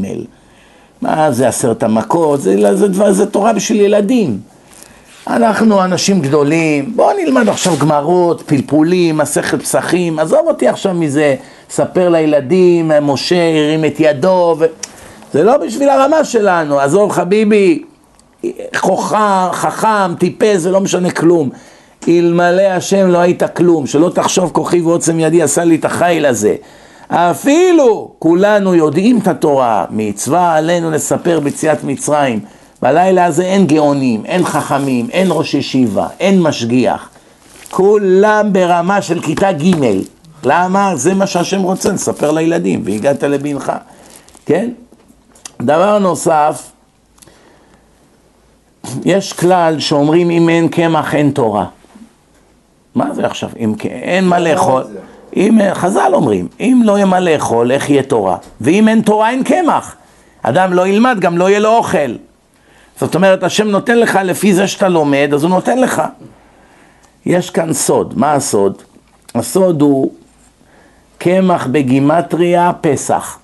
מה 1.02 1.32
זה 1.32 1.48
עשרת 1.48 1.84
המכות, 1.84 2.42
זה, 2.42 2.76
זה, 2.76 2.94
זה, 2.94 3.12
זה 3.12 3.26
תורה 3.26 3.54
בשביל 3.54 3.82
ילדים. 3.82 4.40
אנחנו 5.28 5.84
אנשים 5.84 6.22
גדולים, 6.22 6.94
בואו 6.96 7.18
נלמד 7.18 7.50
עכשיו 7.50 7.78
גמרות, 7.78 8.42
פלפולים, 8.42 9.18
מסכת 9.18 9.62
פסחים, 9.62 10.20
עזוב 10.20 10.42
אותי 10.48 10.68
עכשיו 10.68 10.94
מזה, 10.94 11.36
ספר 11.70 12.10
לילדים, 12.10 12.92
משה 13.02 13.36
הרים 13.36 13.86
את 13.86 13.96
ידו, 14.00 14.56
ו... 14.60 14.66
זה 15.34 15.44
לא 15.44 15.58
בשביל 15.58 15.90
הרמה 15.90 16.24
שלנו, 16.24 16.80
עזוב 16.80 17.12
חביבי, 17.12 17.84
חוכם, 18.76 19.52
חכם, 19.52 20.16
טיפס, 20.20 20.58
זה 20.58 20.72
לא 20.72 20.82
משנה 20.82 21.12
כלום. 21.12 21.50
אלמלא 22.08 22.62
השם 22.62 23.08
לא 23.08 23.18
היית 23.18 23.44
כלום, 23.44 23.88
שלא 23.88 24.10
תחשוב 24.10 24.52
כוחי 24.54 24.82
ועוצם 24.82 25.20
ידי 25.20 25.42
עשה 25.42 25.64
לי 25.64 25.76
את 25.76 25.86
החיל 25.86 26.26
הזה. 26.26 26.56
אפילו 27.10 28.12
כולנו 28.20 28.76
יודעים 28.76 29.20
את 29.20 29.28
התורה, 29.28 29.86
מצווה 29.90 30.56
עלינו 30.56 30.92
לספר 30.92 31.40
ביציאת 31.40 31.84
מצרים. 31.84 32.40
בלילה 32.82 33.26
הזה 33.26 33.44
אין 33.44 33.68
גאונים, 33.68 34.26
אין 34.26 34.46
חכמים, 34.46 35.08
אין 35.12 35.28
ראש 35.32 35.54
ישיבה, 35.54 36.08
אין 36.20 36.42
משגיח. 36.42 37.10
כולם 37.72 38.54
ברמה 38.54 39.02
של 39.02 39.22
כיתה 39.22 39.52
ג' 39.52 39.76
למה? 40.44 40.96
זה 40.96 41.14
מה 41.14 41.28
שהשם 41.28 41.62
רוצה, 41.62 41.92
לספר 41.92 42.32
לילדים, 42.32 42.82
והגעת 42.86 43.24
לבנך, 43.24 43.72
כן? 44.46 44.70
דבר 45.62 46.00
נוסף, 46.00 46.72
יש 49.06 49.34
כלל 49.34 49.80
שאומרים 49.80 50.30
אם 50.30 50.50
אין 50.50 50.68
קמח 50.68 51.16
אין 51.16 51.32
תורה. 51.32 51.66
מה 52.96 53.14
זה 53.14 53.26
עכשיו? 53.26 53.50
אם 53.60 53.74
אין 53.86 54.28
מה 54.28 54.40
לאכול, 54.40 54.84
אם, 55.36 55.60
חז"ל 55.74 56.12
אומרים, 56.14 56.48
אם 56.60 56.82
לא 56.86 56.92
יהיה 56.92 57.06
מה 57.06 57.20
לאכול, 57.20 57.72
איך 57.72 57.90
יהיה 57.90 58.04
תורה? 58.04 58.38
ואם 58.62 58.88
אין 58.88 59.02
תורה 59.02 59.30
אין 59.30 59.44
קמח. 59.44 59.96
אדם 60.42 60.74
לא 60.74 60.88
ילמד, 60.88 61.18
גם 61.20 61.38
לא 61.38 61.50
יהיה 61.50 61.60
לו 61.60 61.70
אוכל. 61.76 62.16
זאת 63.00 63.16
אומרת, 63.16 63.44
השם 63.44 63.68
נותן 63.68 63.98
לך 63.98 64.20
לפי 64.24 64.54
זה 64.54 64.68
שאתה 64.68 64.88
לומד, 64.88 65.30
אז 65.34 65.44
הוא 65.44 65.50
נותן 65.50 65.78
לך. 65.78 66.02
יש 67.26 67.50
כאן 67.50 67.74
סוד, 67.74 68.14
מה 68.18 68.34
הסוד? 68.34 68.82
הסוד 69.36 69.82
הוא 69.82 70.12
קמח 71.18 71.68
בגימטריה 71.68 72.72
פסח. 72.82 73.40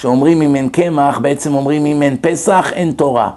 שאומרים 0.00 0.42
אם 0.42 0.56
אין 0.56 0.68
קמח, 0.68 1.18
בעצם 1.18 1.54
אומרים 1.54 1.86
אם 1.86 2.02
אין 2.02 2.16
פסח, 2.20 2.72
אין 2.74 2.92
תורה. 2.92 3.30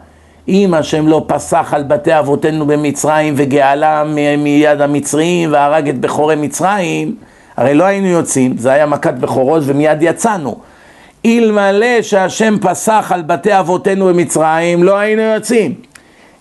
אם 0.47 0.73
השם 0.73 1.07
לא 1.07 1.23
פסח 1.27 1.73
על 1.73 1.83
בתי 1.83 2.19
אבותינו 2.19 2.67
במצרים 2.67 3.33
וגאלה 3.37 4.03
מיד 4.37 4.81
המצרים 4.81 5.53
והרג 5.53 5.89
את 5.89 5.99
בכורי 5.99 6.35
מצרים, 6.35 7.15
הרי 7.57 7.73
לא 7.73 7.83
היינו 7.83 8.07
יוצאים, 8.07 8.57
זה 8.57 8.71
היה 8.71 8.85
מכת 8.85 9.13
בכורות 9.13 9.63
ומיד 9.65 9.97
יצאנו. 10.01 10.55
אלמלא 11.25 12.01
שהשם 12.01 12.57
פסח 12.61 13.11
על 13.15 13.21
בתי 13.21 13.59
אבותינו 13.59 14.05
במצרים, 14.05 14.83
לא 14.83 14.97
היינו 14.97 15.21
יוצאים. 15.21 15.73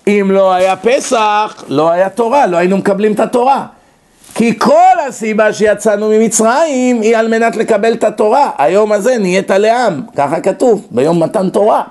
אם 0.07 0.31
לא 0.33 0.53
היה 0.53 0.77
פסח, 0.77 1.65
לא 1.69 1.91
היה 1.91 2.09
תורה, 2.09 2.47
לא 2.47 2.57
היינו 2.57 2.77
מקבלים 2.77 3.13
את 3.13 3.21
התורה. 3.21 3.67
כי 4.37 4.59
כל 4.59 5.01
הסיבה 5.09 5.53
שיצאנו 5.53 6.09
ממצרים 6.09 7.01
היא 7.01 7.17
על 7.17 7.29
מנת 7.29 7.57
לקבל 7.57 7.93
את 7.93 8.05
התורה. 8.05 8.51
היום 8.59 8.93
הזה 8.93 9.19
נהיית 9.19 9.51
לעם, 9.51 10.03
ככה 10.17 10.41
כתוב, 10.41 10.87
ביום 10.91 11.23
מתן 11.23 11.51
תורה. 11.51 11.83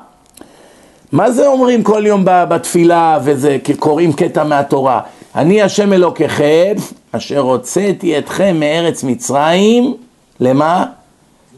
מה 1.11 1.31
זה 1.31 1.47
אומרים 1.47 1.83
כל 1.83 2.03
יום 2.05 2.21
בתפילה 2.25 3.19
וזה, 3.23 3.57
קוראים 3.79 4.13
קטע 4.13 4.43
מהתורה? 4.43 5.01
אני 5.35 5.61
השם 5.61 5.93
אלוקיכם, 5.93 6.73
אשר 7.11 7.39
הוצאתי 7.39 8.17
אתכם 8.17 8.59
מארץ 8.59 9.03
מצרים, 9.03 9.93
למה? 10.39 10.85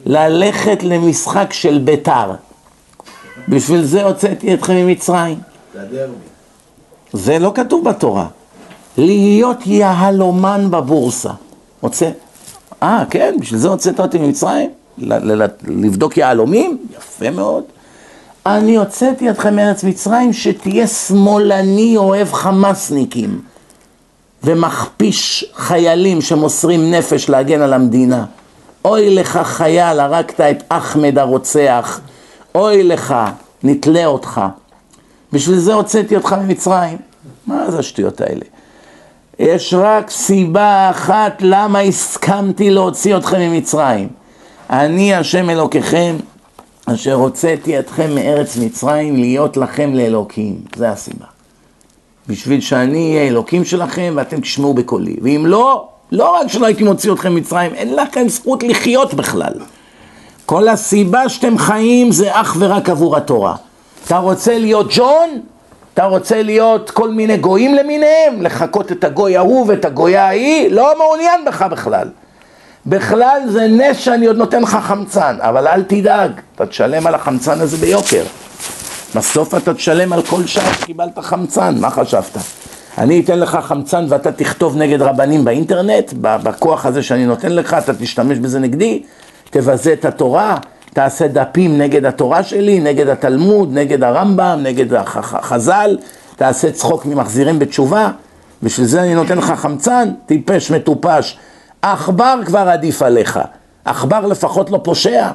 ללכת 0.06 0.84
למשחק 0.84 1.54
של 1.54 1.78
ביתר. 1.78 2.32
בשביל 3.50 3.84
זה 3.84 4.04
הוצאתי 4.04 4.54
אתכם 4.54 4.76
ממצרים. 4.76 5.38
זה 7.14 7.40
לא 7.40 7.52
כתוב 7.56 7.90
בתורה. 7.90 8.28
להיות 8.98 9.68
יהלומן 9.68 10.72
בבורסה. 10.72 11.32
רוצה? 11.82 12.10
אה, 12.84 13.04
כן, 13.10 13.36
בשביל 13.40 13.60
זה 13.60 13.68
הוצאת 13.68 14.00
אותי 14.00 14.18
ממצרים? 14.18 14.70
לבדוק 15.68 16.18
יהלומים? 16.18 16.78
יפה 16.98 17.30
מאוד. 17.30 17.64
אני 18.46 18.78
הוצאתי 18.78 19.30
אתכם 19.30 19.56
מארץ 19.56 19.84
מצרים 19.84 20.34
שתהיה 20.34 20.88
שמאלני 20.88 21.98
אוהב 21.98 22.32
חמאסניקים 22.32 23.42
ומכפיש 24.44 25.46
חיילים 25.56 26.22
שמוסרים 26.22 26.92
נפש 26.92 27.30
להגן 27.30 27.62
על 27.62 27.74
המדינה. 27.74 28.26
אוי 28.86 29.16
לך 29.16 29.40
חייל, 29.44 30.00
הרגת 30.00 30.42
את 30.42 30.64
אחמד 30.70 31.18
הרוצח, 31.20 32.00
אוי 32.56 32.84
לך, 32.84 33.16
נתלה 33.64 34.06
אותך. 34.06 34.42
בשביל 35.34 35.58
זה 35.58 35.74
הוצאתי 35.74 36.16
אותך 36.16 36.34
ממצרים. 36.34 36.98
מה 37.48 37.72
זה 37.72 37.80
השטויות 37.80 38.22
האלה? 38.22 38.46
יש 39.40 39.74
רק 39.74 40.10
סיבה 40.10 40.90
אחת 40.90 41.38
למה 41.40 41.80
הסכמתי 41.80 42.70
להוציא 42.70 43.18
אתכם 43.18 43.40
ממצרים. 43.40 44.08
אני 44.70 45.16
השם 45.16 45.50
אלוקיכם, 45.50 46.16
אשר 46.86 47.14
הוצאתי 47.14 47.80
אתכם 47.80 48.16
מארץ 48.16 48.58
מצרים 48.58 49.16
להיות 49.16 49.58
לכם 49.58 49.94
לאלוקים. 49.94 50.56
זה 50.76 50.90
הסיבה. 50.90 51.26
בשביל 52.28 52.62
שאני 52.62 53.16
אהיה 53.16 53.28
אלוקים 53.28 53.66
שלכם 53.66 54.14
ואתם 54.16 54.42
תשמעו 54.42 54.74
בקולי. 54.74 55.16
ואם 55.22 55.44
לא, 55.46 55.88
לא 56.12 56.36
רק 56.36 56.48
שלא 56.48 56.66
הייתי 56.66 56.84
מוציא 56.84 57.12
אתכם 57.12 57.34
ממצרים, 57.34 57.74
אין 57.74 57.96
לכם 57.96 58.30
זכות 58.30 58.64
לחיות 58.64 59.14
בכלל. 59.14 59.54
כל 60.46 60.68
הסיבה 60.68 61.30
שאתם 61.30 61.58
חיים 61.58 62.12
זה 62.12 62.42
אך 62.42 62.56
ורק 62.60 62.90
עבור 62.90 63.18
התורה. 63.18 63.56
אתה 64.06 64.18
רוצה 64.18 64.60
להיות 64.60 64.88
ג'ון? 64.96 65.30
אתה 65.98 66.06
רוצה 66.06 66.44
להיות 66.44 66.92
כל 66.92 67.10
מיני 67.10 67.38
גויים 67.38 67.76
למיניהם? 67.76 68.42
לחקות 68.42 68.92
את 68.92 69.04
הגוי 69.04 69.38
ההוא 69.38 69.66
ואת 69.68 69.86
הגויה 69.86 70.26
ההיא? 70.26 70.70
לא 70.72 70.94
מעוניין 70.98 71.46
בך 71.46 71.62
בכלל. 71.62 72.08
בכלל 72.86 73.42
זה 73.48 73.68
נס 73.68 73.98
שאני 73.98 74.26
עוד 74.26 74.38
נותן 74.38 74.62
לך 74.62 74.78
חמצן, 74.82 75.38
אבל 75.40 75.68
אל 75.68 75.84
תדאג, 75.84 76.32
אתה 76.56 76.66
תשלם 76.66 77.08
על 77.08 77.16
החמצן 77.16 77.62
הזה 77.62 77.78
ביוקר. 77.78 78.24
בסוף 79.16 79.56
אתה 79.56 79.74
תשלם 79.74 80.14
על 80.14 80.22
כל 80.22 80.46
שעה 80.46 80.74
שקיבלת 80.74 81.20
חמצן, 81.20 81.76
מה 81.80 81.90
חשבת? 81.90 82.38
אני 82.98 83.20
אתן 83.20 83.40
לך 83.40 83.60
חמצן 83.62 84.06
ואתה 84.10 84.32
תכתוב 84.32 84.78
נגד 84.78 85.02
רבנים 85.02 85.46
באינטרנט, 85.46 86.14
בכוח 86.22 86.86
הזה 86.86 87.04
שאני 87.04 87.26
נותן 87.26 87.52
לך, 87.52 87.74
אתה 87.74 87.94
תשתמש 87.94 88.38
בזה 88.38 88.60
נגדי, 88.60 89.04
תבזה 89.50 89.94
את 89.94 90.06
התורה, 90.06 90.58
תעשה 90.98 91.28
דפים 91.28 91.78
נגד 91.78 92.06
התורה 92.06 92.44
שלי, 92.44 92.80
נגד 92.80 93.08
התלמוד, 93.08 93.70
נגד 93.74 94.04
הרמב"ם, 94.04 94.60
נגד 94.64 94.94
הח- 94.94 95.18
ח- 95.18 95.42
חז"ל, 95.42 95.98
תעשה 96.36 96.72
צחוק 96.72 97.06
ממחזירים 97.06 97.60
בתשובה, 97.60 98.10
בשביל 98.64 98.88
זה 98.88 99.02
אני 99.02 99.16
נותן 99.16 99.38
לך 99.38 99.52
חמצן, 99.52 100.10
טיפש, 100.26 100.72
מטופש. 100.72 101.38
עכבר 101.82 102.36
כבר 102.46 102.60
עדיף 102.70 103.02
עליך, 103.02 103.40
עכבר 103.86 104.26
לפחות 104.26 104.70
לא 104.72 104.80
פושע. 104.84 105.28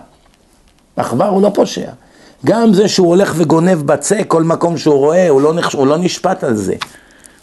עכבר 0.97 1.29
הוא 1.29 1.43
לא 1.43 1.51
פושע. 1.55 1.91
גם 2.47 2.73
זה 2.73 2.89
שהוא 2.89 3.09
הולך 3.09 3.33
וגונב 3.37 3.83
בצק, 3.87 4.25
כל 4.29 4.43
מקום 4.43 4.77
שהוא 4.77 4.95
רואה, 4.95 5.29
הוא 5.29 5.41
לא, 5.41 5.55
נחש... 5.55 5.73
הוא 5.73 5.87
לא 5.87 5.99
נשפט 5.99 6.45
על 6.45 6.55
זה. 6.55 6.75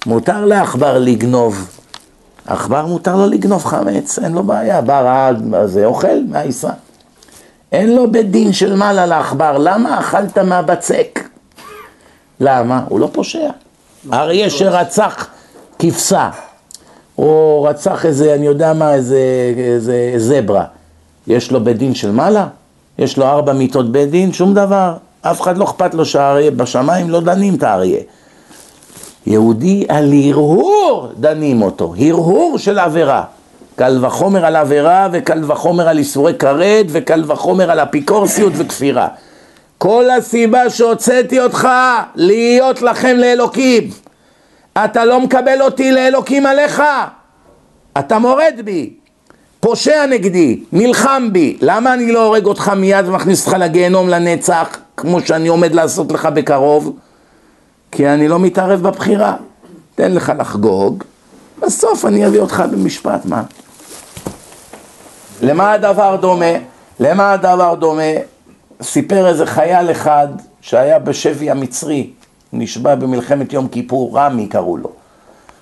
מותר 0.05 0.45
לעכבר 0.45 0.97
לגנוב. 0.99 1.70
עכבר 2.47 2.86
מותר 2.86 3.15
לו 3.15 3.28
לגנוב 3.28 3.65
חמץ, 3.65 4.20
אין 4.20 4.32
לו 4.32 4.43
בעיה, 4.43 4.82
בא 4.82 5.01
רעד, 5.01 5.43
זה 5.65 5.86
אוכל 5.86 6.24
מהעיסה. 6.30 6.70
אין 7.72 7.95
לו 7.95 8.11
בית 8.11 8.32
דין 8.32 8.53
של 8.53 8.76
מעלה 8.76 9.05
לעכבר, 9.05 9.57
למה 9.57 9.99
אכלת 9.99 10.38
מהבצק? 10.38 11.20
למה? 12.39 12.84
הוא 12.89 12.99
לא 12.99 13.09
פושע. 13.11 13.49
אריה 14.13 14.49
שרצח 14.49 15.28
כבשה, 15.80 16.30
או 17.17 17.63
רצח 17.70 18.05
איזה, 18.05 18.36
אני 18.36 18.45
יודע 18.45 18.74
מה, 18.74 18.93
איזה, 18.93 19.20
איזה 19.57 20.13
זברה, 20.17 20.65
יש 21.28 21.51
לו 21.51 21.63
בית 21.63 21.78
דין 21.78 21.95
של 21.95 22.11
מעלה? 22.11 22.47
יש 22.99 23.17
לו 23.17 23.26
ארבע 23.26 23.53
מיטות 23.53 23.91
בית 23.91 24.09
דין? 24.09 24.34
שום 24.34 24.53
דבר. 24.53 24.93
אף 25.22 25.41
אחד 25.41 25.57
לא 25.57 25.63
אכפת 25.63 25.93
לו 25.93 26.05
שהאריה, 26.05 26.51
בשמיים 26.51 27.09
לא 27.09 27.20
דנים 27.22 27.55
את 27.55 27.63
האריה. 27.63 27.99
יהודי 29.28 29.86
על 29.89 30.13
הרהור 30.13 31.07
דנים 31.20 31.61
אותו, 31.61 31.93
הרהור 31.99 32.57
של 32.57 32.80
עבירה. 32.80 33.24
קל 33.80 34.05
וחומר 34.05 34.45
על 34.45 34.55
עבירה 34.55 35.07
וקל 35.11 35.51
וחומר 35.51 35.89
על 35.89 35.97
איסורי 35.97 36.34
כרת 36.34 36.86
וקל 36.89 37.23
וחומר 37.27 37.71
על 37.71 37.80
אפיקורסיות 37.80 38.53
וכפירה. 38.55 39.07
כל 39.77 40.09
הסיבה 40.09 40.69
שהוצאתי 40.69 41.39
אותך 41.39 41.67
להיות 42.15 42.82
לכם 42.82 43.17
לאלוקים. 43.17 43.89
אתה 44.77 45.05
לא 45.05 45.21
מקבל 45.21 45.61
אותי 45.61 45.91
לאלוקים 45.91 46.45
עליך, 46.45 46.84
אתה 47.99 48.19
מורד 48.19 48.53
בי, 48.65 48.93
פושע 49.59 50.05
נגדי, 50.05 50.59
נלחם 50.71 51.30
בי, 51.32 51.57
למה 51.61 51.93
אני 51.93 52.11
לא 52.11 52.25
הורג 52.25 52.45
אותך 52.45 52.69
מיד 52.69 53.07
ומכניס 53.07 53.45
אותך 53.45 53.57
לגיהנום 53.59 54.09
לנצח, 54.09 54.77
כמו 54.97 55.21
שאני 55.21 55.47
עומד 55.47 55.73
לעשות 55.75 56.11
לך 56.11 56.25
בקרוב? 56.25 56.95
כי 57.91 58.07
אני 58.09 58.27
לא 58.27 58.39
מתערב 58.39 58.82
בבחירה. 58.82 59.36
תן 59.95 60.11
לך 60.11 60.34
לחגוג, 60.39 61.03
בסוף 61.59 62.05
אני 62.05 62.27
אביא 62.27 62.39
אותך 62.39 62.63
במשפט, 62.71 63.25
מה? 63.25 63.43
למה 65.42 65.72
הדבר 65.72 66.16
דומה? 66.16 66.46
למה 67.00 67.32
הדבר 67.32 67.76
דומה? 67.76 68.12
סיפר 68.82 69.28
איזה 69.28 69.46
חייל 69.46 69.92
אחד 69.92 70.28
שהיה 70.62 71.00
בשבי 71.00 71.50
המצרי, 71.50 72.10
נשבע 72.54 72.96
במלחמת 72.96 73.54
יום 73.54 73.68
כיפור, 73.68 74.18
רמי 74.18 74.48
קראו 74.48 74.78
לו. 74.78 74.90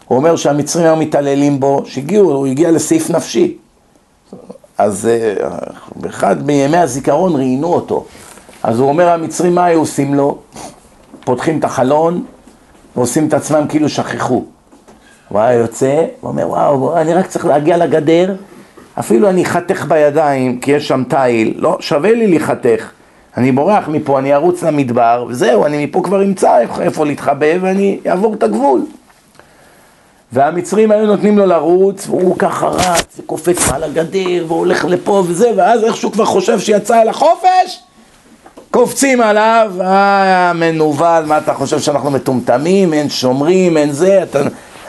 הוא 0.08 0.18
אומר 0.18 0.36
שהמצרים 0.36 0.86
היו 0.86 0.96
מתעללים 0.96 1.60
בו, 1.60 1.84
שהגיעו, 1.86 2.32
הוא 2.32 2.48
הגיע 2.48 2.72
לסעיף 2.72 3.10
נפשי. 3.10 3.58
אז 4.78 5.08
אה, 5.08 5.34
באחד 5.96 6.46
מימי 6.46 6.78
הזיכרון 6.78 7.36
ראיינו 7.36 7.68
אותו. 7.68 8.06
אז 8.64 8.80
הוא 8.80 8.90
אומר, 8.90 9.10
המצרים 9.10 9.56
מה 9.56 9.66
היו 9.66 9.80
עושים 9.80 10.14
לו? 10.14 10.38
פותחים 11.26 11.60
את 11.60 11.64
החלון 11.64 12.26
ועושים 12.96 13.28
את 13.28 13.34
עצמם 13.34 13.66
כאילו 13.70 13.90
שכחו. 13.90 14.44
הוא 15.30 15.40
היה 15.40 15.60
יוצא, 15.60 16.06
הוא 16.22 16.30
אומר, 16.30 16.50
וואו, 16.50 16.98
אני 16.98 17.14
רק 17.14 17.28
צריך 17.28 17.46
להגיע 17.46 17.78
לגדר, 17.78 18.36
אפילו 19.00 19.30
אני 19.30 19.44
אחתך 19.44 19.86
בידיים, 19.88 20.60
כי 20.60 20.72
יש 20.72 20.88
שם 20.88 21.04
תיל, 21.10 21.54
לא, 21.58 21.78
שווה 21.80 22.14
לי 22.14 22.28
להיחתך. 22.28 22.90
אני 23.38 23.52
בורח 23.52 23.88
מפה, 23.88 24.20
אני 24.20 24.34
ארוץ 24.34 24.64
למדבר, 24.64 25.26
וזהו, 25.28 25.66
אני 25.66 25.86
מפה 25.86 26.02
כבר 26.04 26.24
אמצא 26.24 26.58
איפה 26.82 27.06
להתחבא 27.06 27.46
ואני 27.62 28.00
אעבור 28.10 28.34
את 28.34 28.44
הגבול. 28.44 28.82
והמצרים 30.32 30.92
היו 30.92 31.06
נותנים 31.06 31.38
לו 31.38 31.46
לרוץ, 31.46 32.08
והוא 32.10 32.36
ככה 32.40 32.68
רץ, 32.68 33.20
וקופץ 33.20 33.72
מעל 33.72 33.84
הגדר, 33.84 34.46
והולך 34.48 34.86
לפה 34.86 35.24
וזה, 35.28 35.52
ואז 35.56 35.84
איכשהו 35.84 36.12
כבר 36.12 36.26
חושב 36.26 36.60
שיצא 36.60 37.02
אל 37.02 37.10
החופש, 37.10 37.80
קופצים 38.72 39.22
עליו, 39.22 39.72
אה, 39.82 40.52
מנוול, 40.56 41.24
מה 41.26 41.38
אתה 41.38 41.54
חושב 41.54 41.80
שאנחנו 41.80 42.12
מטומטמים, 42.12 42.94
אין 42.94 43.10
שומרים, 43.10 43.78
אין 43.78 43.92
זה, 43.92 44.24
אתה... 44.24 44.40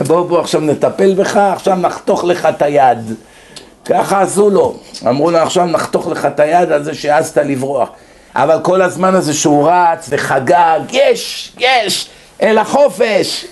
בוא 0.06 0.22
בוא 0.28 0.40
עכשיו 0.40 0.60
נטפל 0.60 1.14
בך, 1.14 1.36
עכשיו 1.36 1.76
נחתוך 1.76 2.24
לך 2.24 2.46
את 2.46 2.62
היד. 2.62 3.14
ככה 3.88 4.22
עשו 4.22 4.50
לו, 4.50 4.76
אמרו 5.08 5.30
לו 5.30 5.38
עכשיו 5.38 5.66
נחתוך 5.66 6.06
לך 6.06 6.26
את 6.26 6.40
היד 6.40 6.72
על 6.72 6.84
זה 6.84 6.94
שהעזת 6.94 7.38
לברוח. 7.38 7.88
אבל 8.34 8.58
כל 8.62 8.82
הזמן 8.82 9.14
הזה 9.14 9.34
שהוא 9.34 9.68
רץ 9.70 10.06
וחגג, 10.08 10.80
יש, 10.92 11.52
יש, 11.58 12.08
אל 12.42 12.58
החופש. 12.58 13.46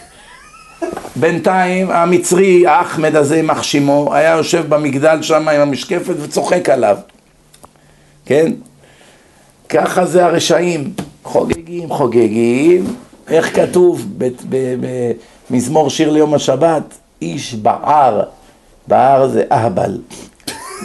בינתיים 1.16 1.90
המצרי, 1.90 2.66
האחמד 2.66 3.16
הזה, 3.16 3.36
יימח 3.36 3.62
שמו, 3.62 4.14
היה 4.14 4.30
יושב 4.30 4.64
במגדל 4.68 5.22
שם 5.22 5.48
עם 5.48 5.60
המשקפת 5.60 6.14
וצוחק 6.20 6.68
עליו. 6.68 6.96
כן? 8.26 8.52
ככה 9.68 10.06
זה 10.06 10.24
הרשעים, 10.24 10.92
חוגגים, 11.24 11.88
חוגגים, 11.88 12.94
איך 13.28 13.56
כתוב 13.56 14.04
במזמור 15.50 15.90
שיר 15.90 16.10
ליום 16.10 16.34
השבת? 16.34 16.82
איש 17.22 17.54
בער, 17.54 18.22
בער 18.88 19.28
זה 19.28 19.42
אהבל, 19.52 19.98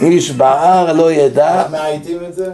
איש 0.02 0.30
בער 0.30 0.92
לא 0.92 1.12
ידע, 1.12 1.62
איך 1.62 1.70
מאייתים 1.70 2.18
את 2.28 2.34
זה? 2.34 2.52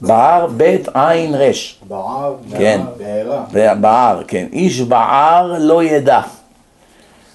בער 0.00 0.46
בית 0.46 0.88
עין 0.94 1.34
רש, 1.34 1.80
בער, 1.88 2.34
כן. 2.58 2.80
בעירה. 2.98 3.74
בער, 3.74 4.22
כן, 4.28 4.46
איש 4.52 4.80
בער 4.80 5.54
לא 5.58 5.84
ידע, 5.84 6.20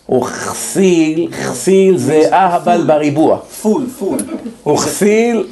וכסיל, 0.10 1.32
כסיל 1.32 1.98
זה 1.98 2.22
אהבל 2.32 2.84
בריבוע, 2.88 3.40
פול, 3.40 3.86
פול. 4.00 4.18
וכסיל 4.74 5.48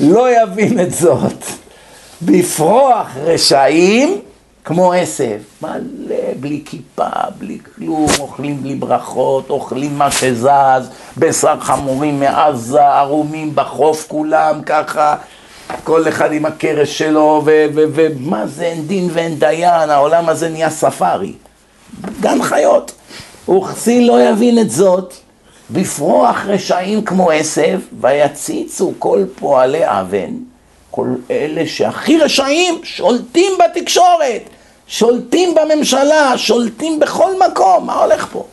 לא 0.00 0.42
יבין 0.42 0.80
את 0.80 0.94
זאת. 0.94 1.44
בפרוח 2.22 3.06
רשעים 3.24 4.20
כמו 4.64 4.92
עשב, 4.92 5.38
מלא, 5.62 6.16
בלי 6.40 6.62
כיפה, 6.64 7.08
בלי 7.38 7.58
כלום, 7.74 8.06
אוכלים 8.20 8.62
בלי 8.62 8.74
ברכות, 8.74 9.50
אוכלים 9.50 9.98
מה 9.98 10.10
שזז, 10.10 10.88
בשר 11.16 11.60
חמורים 11.60 12.20
מעזה, 12.20 12.86
ערומים 12.86 13.54
בחוף 13.54 14.06
כולם 14.08 14.62
ככה, 14.66 15.16
כל 15.84 16.08
אחד 16.08 16.32
עם 16.32 16.44
הקרש 16.44 16.98
שלו, 16.98 17.42
ומה 17.74 18.46
זה, 18.46 18.64
אין 18.64 18.86
דין 18.86 19.08
ואין 19.12 19.38
דיין, 19.38 19.90
העולם 19.90 20.28
הזה 20.28 20.48
נהיה 20.48 20.70
ספארי, 20.70 21.32
גן 22.20 22.42
חיות. 22.42 22.92
וכסיל 23.48 24.08
לא 24.08 24.22
יבין 24.22 24.58
את 24.58 24.70
זאת, 24.70 25.14
בפרוח 25.70 26.44
רשעים 26.46 27.04
כמו 27.04 27.30
עשב, 27.30 27.80
ויציצו 28.00 28.92
כל 28.98 29.24
פועלי 29.38 29.82
אבן. 29.84 30.34
כל 30.90 31.08
אלה 31.30 31.66
שהכי 31.66 32.18
רשעים 32.18 32.80
שולטים 32.82 33.52
בתקשורת, 33.58 34.42
שולטים 34.86 35.54
בממשלה, 35.54 36.38
שולטים 36.38 37.00
בכל 37.00 37.30
מקום, 37.48 37.86
מה 37.86 37.94
הולך 37.94 38.26
פה? 38.32 38.46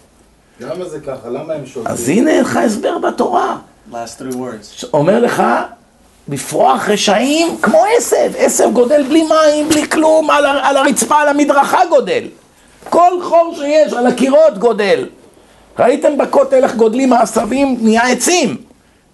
למה 0.60 0.86
זה 0.90 1.00
ככה? 1.00 1.30
למה 1.30 1.54
הם 1.54 1.66
שולטים? 1.66 1.94
אז 1.94 2.10
הנה 2.10 2.42
לך 2.42 2.58
הסבר 2.58 2.98
בתורה. 2.98 3.58
Last 3.92 3.96
three 4.20 4.36
words. 4.36 4.86
אומר 4.94 5.20
לך, 5.20 5.44
בפרוח 6.28 6.90
רשעים 6.90 7.58
כמו 7.62 7.84
עשב, 7.98 8.32
עשב 8.38 8.70
גודל 8.74 9.04
בלי 9.04 9.24
מים, 9.24 9.70
בלי 9.70 9.90
כלום, 9.90 10.30
על, 10.30 10.46
על 10.46 10.78
הרצפה, 10.78 11.16
על 11.16 11.28
המדרכה 11.28 11.80
גודל. 11.90 12.24
כל 12.90 13.12
חור 13.22 13.56
שיש, 13.58 13.94
על 13.94 14.08
הקירות 14.08 14.58
גודל. 14.58 15.08
ראיתם 15.80 16.18
בכותל 16.18 16.64
איך 16.64 16.76
גודלים 16.76 17.14
העשבים, 17.14 17.78
נהיה 17.82 18.08
עצים, 18.08 18.58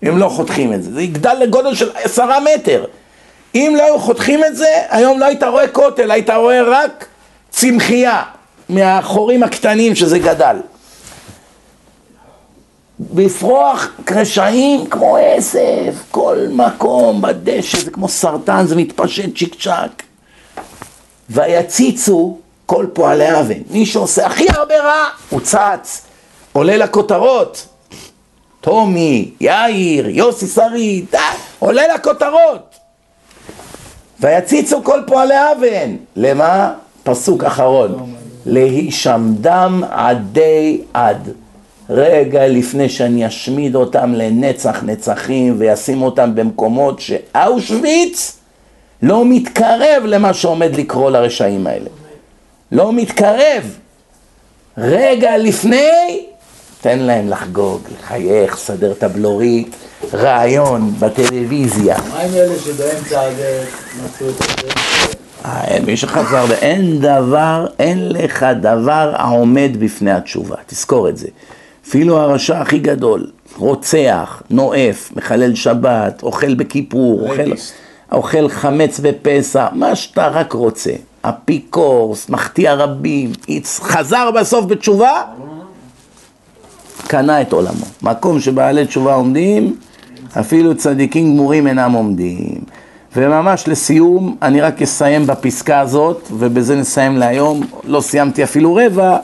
אם 0.03 0.17
לא 0.17 0.29
חותכים 0.29 0.73
את 0.73 0.83
זה. 0.83 0.93
זה 0.93 1.01
יגדל 1.01 1.33
לגודל 1.33 1.75
של 1.75 1.89
עשרה 1.93 2.39
מטר. 2.39 2.85
אם 3.57 3.73
לא 3.77 3.83
היו 3.83 3.99
חותכים 3.99 4.43
את 4.43 4.55
זה, 4.55 4.81
היום 4.89 5.19
לא 5.19 5.25
היית 5.25 5.43
רואה 5.43 5.67
כותל, 5.67 6.11
היית 6.11 6.29
רואה 6.29 6.61
רק 6.63 7.05
צמחייה 7.49 8.23
מהחורים 8.69 9.43
הקטנים 9.43 9.95
שזה 9.95 10.19
גדל. 10.19 10.57
בפרוח 12.99 13.87
רשעים 14.11 14.85
כמו 14.85 15.17
עשב, 15.17 15.93
כל 16.11 16.37
מקום 16.49 17.21
בדשא, 17.21 17.77
זה 17.77 17.91
כמו 17.91 18.07
סרטן, 18.07 18.67
זה 18.67 18.75
מתפשט 18.75 19.37
צ'יק 19.37 19.55
צ'אק. 19.61 20.03
ויציצו 21.29 22.37
כל 22.65 22.85
פועלי 22.93 23.39
אבן. 23.39 23.59
מי 23.69 23.85
שעושה 23.85 24.25
הכי 24.25 24.45
הרבה 24.49 24.79
רע, 24.79 25.05
הוא 25.29 25.41
צץ, 25.41 26.01
עולה 26.53 26.77
לכותרות. 26.77 27.67
טומי, 28.61 29.31
יאיר, 29.41 30.09
יוסי 30.09 30.47
שריד, 30.47 31.05
די, 31.11 31.17
עולה 31.59 31.83
לכותרות. 31.95 32.66
ויציצו 34.19 34.83
כל 34.83 35.01
פועלי 35.07 35.35
אבן. 35.51 35.95
למה? 36.15 36.73
פסוק 37.03 37.43
אחרון. 37.43 38.15
להישמדם 38.45 39.83
עדי 39.89 40.81
עד. 40.93 41.29
רגע 41.89 42.47
לפני 42.47 42.89
שאני 42.89 43.27
אשמיד 43.27 43.75
אותם 43.75 44.13
לנצח 44.13 44.83
נצחים 44.83 45.55
וישים 45.57 46.01
אותם 46.01 46.35
במקומות 46.35 46.99
שאושוויץ 46.99 48.37
לא 49.01 49.25
מתקרב 49.25 50.03
למה 50.05 50.33
שעומד 50.33 50.75
לקרוא 50.75 51.11
לרשעים 51.11 51.67
האלה. 51.67 51.89
לא 52.71 52.93
מתקרב. 52.93 53.77
רגע 54.77 55.37
לפני, 55.37 56.25
תן 56.81 56.99
להם 56.99 57.29
לחגוג, 57.29 57.81
לחייך, 57.99 58.57
סדר 58.57 58.91
את 58.91 59.03
הבלורית, 59.03 59.75
רעיון 60.13 60.93
בטלוויזיה. 60.99 61.97
מה 62.13 62.19
עם 62.19 62.33
אלה 62.33 62.59
שבאמצע 62.59 63.21
הדרך 63.21 63.69
מצאו 64.05 64.27
את 64.29 64.35
הדרך? 64.41 64.75
אה, 65.45 65.77
מי 65.85 65.97
שחזר, 65.97 66.45
ואין 66.49 66.99
דבר, 66.99 67.67
אין 67.79 68.09
לך 68.11 68.45
דבר 68.61 69.13
העומד 69.15 69.69
בפני 69.79 70.11
התשובה, 70.11 70.55
תזכור 70.67 71.09
את 71.09 71.17
זה. 71.17 71.27
אפילו 71.87 72.17
הרשע 72.17 72.59
הכי 72.61 72.79
גדול, 72.79 73.27
רוצח, 73.57 74.41
נואף, 74.49 75.09
מחלל 75.15 75.55
שבת, 75.55 76.23
אוכל 76.23 76.53
בכיפור, 76.53 77.29
אוכל. 77.29 77.51
אוכל 78.11 78.49
חמץ 78.49 78.99
בפסח, 78.99 79.65
מה 79.71 79.95
שאתה 79.95 80.27
רק 80.27 80.53
רוצה. 80.53 80.91
אפיקורס, 81.21 82.29
מחטיא 82.29 82.71
רבים, 82.71 83.31
הצ- 83.49 83.81
חזר 83.83 84.29
בסוף 84.31 84.65
בתשובה, 84.65 85.21
קנה 87.07 87.41
את 87.41 87.53
עולמו. 87.53 87.85
מקום 88.01 88.39
שבעלי 88.39 88.85
תשובה 88.85 89.13
עומדים, 89.13 89.75
אפילו 90.39 90.77
צדיקים 90.77 91.33
גמורים 91.33 91.67
אינם 91.67 91.91
עומדים. 91.91 92.61
וממש 93.15 93.67
לסיום, 93.67 94.35
אני 94.41 94.61
רק 94.61 94.81
אסיים 94.81 95.27
בפסקה 95.27 95.79
הזאת, 95.79 96.27
ובזה 96.31 96.75
נסיים 96.75 97.17
להיום. 97.17 97.61
לא 97.83 98.01
סיימתי 98.01 98.43
אפילו 98.43 98.75
רבע, 98.75 99.17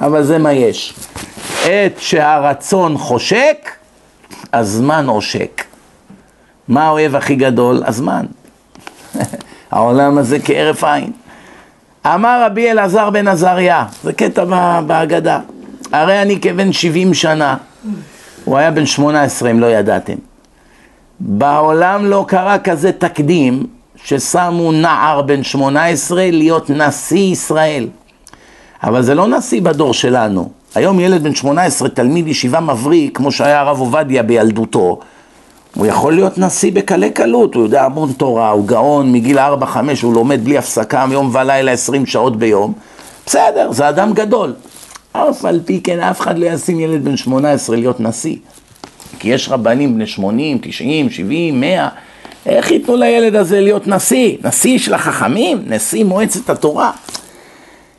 אבל 0.00 0.22
זה 0.22 0.38
מה 0.38 0.52
יש. 0.52 0.94
עת 1.64 1.92
שהרצון 1.98 2.98
חושק, 2.98 3.70
הזמן 4.52 5.08
עושק. 5.08 5.64
מה 6.68 6.86
האויב 6.86 7.16
הכי 7.16 7.36
גדול? 7.36 7.82
הזמן. 7.86 8.26
העולם 9.70 10.18
הזה 10.18 10.38
כהרף 10.44 10.84
עין. 10.84 11.12
אמר 12.06 12.42
רבי 12.46 12.70
אלעזר 12.70 13.10
בן 13.10 13.28
עזריה, 13.28 13.84
זה 14.02 14.12
קטע 14.12 14.44
בהגדה, 14.86 15.40
הרי 15.92 16.22
אני 16.22 16.40
כבן 16.40 16.72
70 16.72 17.14
שנה, 17.14 17.56
הוא 18.44 18.58
היה 18.58 18.70
בן 18.70 18.86
18 18.86 19.50
אם 19.50 19.60
לא 19.60 19.66
ידעתם. 19.66 20.14
בעולם 21.20 22.06
לא 22.06 22.24
קרה 22.28 22.58
כזה 22.58 22.92
תקדים 22.92 23.66
ששמו 24.04 24.72
נער 24.72 25.22
בן 25.22 25.42
18 25.42 26.30
להיות 26.30 26.70
נשיא 26.70 27.32
ישראל. 27.32 27.88
אבל 28.82 29.02
זה 29.02 29.14
לא 29.14 29.28
נשיא 29.28 29.62
בדור 29.62 29.94
שלנו. 29.94 30.48
היום 30.74 31.00
ילד 31.00 31.22
בן 31.22 31.34
18, 31.34 31.88
תלמיד 31.88 32.28
ישיבה 32.28 32.60
מבריק, 32.60 33.16
כמו 33.16 33.32
שהיה 33.32 33.60
הרב 33.60 33.80
עובדיה 33.80 34.22
בילדותו, 34.22 34.98
הוא 35.74 35.86
יכול 35.86 36.12
להיות 36.14 36.38
נשיא 36.38 36.72
בקלי 36.72 37.10
קלות, 37.10 37.54
הוא 37.54 37.62
יודע 37.62 37.84
המון 37.84 38.12
תורה, 38.12 38.50
הוא 38.50 38.66
גאון, 38.66 39.12
מגיל 39.12 39.38
4-5 39.38 39.42
הוא 40.02 40.14
לומד 40.14 40.44
בלי 40.44 40.58
הפסקה, 40.58 41.06
מיום 41.06 41.30
ולילה 41.32 41.72
20 41.72 42.06
שעות 42.06 42.36
ביום. 42.36 42.72
בסדר, 43.26 43.72
זה 43.72 43.88
אדם 43.88 44.12
גדול. 44.12 44.54
אף 45.30 45.44
על 45.44 45.60
פי 45.64 45.80
כן, 45.80 46.00
אף 46.00 46.20
אחד 46.20 46.38
לא 46.38 46.46
ישים 46.46 46.80
ילד 46.80 47.04
בן 47.04 47.16
18 47.16 47.76
להיות 47.76 48.00
נשיא. 48.00 48.36
כי 49.18 49.28
יש 49.28 49.48
רבנים 49.48 49.94
בני 49.94 50.06
80, 50.06 50.58
90, 50.62 51.10
70, 51.10 51.60
100, 51.60 51.88
איך 52.46 52.70
ייתנו 52.70 52.96
לילד 52.96 53.34
הזה 53.34 53.60
להיות 53.60 53.86
נשיא? 53.86 54.36
נשיא 54.44 54.78
של 54.78 54.94
החכמים? 54.94 55.62
נשיא 55.66 56.04
מועצת 56.04 56.50
התורה? 56.50 56.90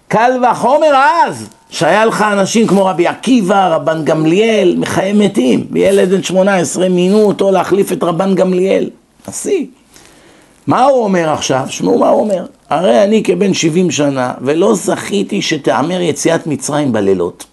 קל 0.07 0.31
וחומר 0.51 0.95
אז, 0.95 1.49
שהיה 1.69 2.05
לך 2.05 2.21
אנשים 2.21 2.67
כמו 2.67 2.85
רבי 2.85 3.07
עקיבא, 3.07 3.67
רבן 3.67 4.05
גמליאל, 4.05 4.75
מחיי 4.77 5.13
מתים, 5.13 5.67
וילד 5.71 6.09
בן 6.09 6.23
18 6.23 6.89
מינו 6.89 7.21
אותו 7.21 7.51
להחליף 7.51 7.91
את 7.91 8.03
רבן 8.03 8.35
גמליאל, 8.35 8.89
נשיא. 9.27 9.65
מה 10.67 10.83
הוא 10.83 11.03
אומר 11.03 11.29
עכשיו? 11.29 11.65
שמעו 11.69 11.99
מה 11.99 12.09
הוא 12.09 12.21
אומר. 12.21 12.45
הרי 12.69 13.03
אני 13.03 13.23
כבן 13.23 13.53
70 13.53 13.91
שנה, 13.91 14.33
ולא 14.41 14.75
זכיתי 14.75 15.41
שתאמר 15.41 16.01
יציאת 16.01 16.47
מצרים 16.47 16.91
בלילות. 16.91 17.45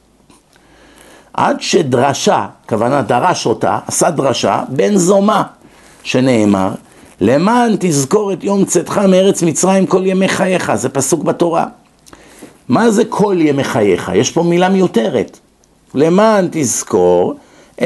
עד 1.34 1.60
שדרשה, 1.60 2.46
כוונה 2.68 3.02
דרש 3.02 3.46
אותה, 3.46 3.78
עשה 3.86 4.10
דרשה, 4.10 4.62
בן 4.68 4.96
זומה, 4.96 5.42
שנאמר, 6.02 6.70
למען 7.20 7.76
תזכור 7.78 8.32
את 8.32 8.44
יום 8.44 8.64
צאתך 8.64 8.98
מארץ 8.98 9.42
מצרים 9.42 9.86
כל 9.86 10.02
ימי 10.06 10.28
חייך, 10.28 10.74
זה 10.74 10.88
פסוק 10.88 11.22
בתורה. 11.22 11.66
מה 12.68 12.90
זה 12.90 13.04
כל 13.04 13.36
ימי 13.40 13.64
חייך? 13.64 14.12
יש 14.14 14.30
פה 14.30 14.42
מילה 14.42 14.68
מיותרת. 14.68 15.38
למען 15.94 16.48
תזכור 16.50 17.34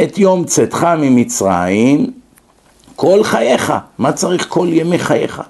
את 0.03 0.19
יום 0.19 0.45
צאתך 0.45 0.89
ממצרים 0.99 2.11
כל 2.97 3.25
חייך. 3.25 3.73
מה 3.99 4.13
צריך 4.13 4.47
כל 4.49 4.69
ימי 4.71 4.99
חייך? 4.99 5.43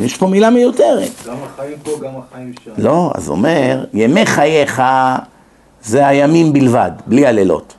יש 0.00 0.16
פה 0.16 0.26
מילה 0.26 0.50
מיותרת. 0.50 1.10
גם 1.26 1.36
החיים 1.44 1.78
פה, 1.82 1.90
גם 2.02 2.12
החיים 2.16 2.52
שם. 2.64 2.70
לא, 2.78 3.10
אז 3.14 3.28
אומר, 3.28 3.84
ימי 3.92 4.26
חייך 4.26 4.82
זה 5.82 6.06
הימים 6.06 6.52
בלבד, 6.52 6.90
בלי 7.06 7.26
הלילות. 7.26 7.74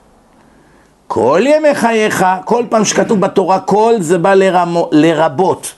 כל 1.08 1.42
ימי 1.46 1.76
חייך, 1.76 2.26
כל 2.46 2.64
פעם 2.70 2.86
שכתוב 2.86 3.20
בתורה 3.20 3.60
כל 3.60 3.94
זה 4.00 4.18
בא 4.18 4.34
לרמו, 4.34 4.90
לרבות. 4.92 5.74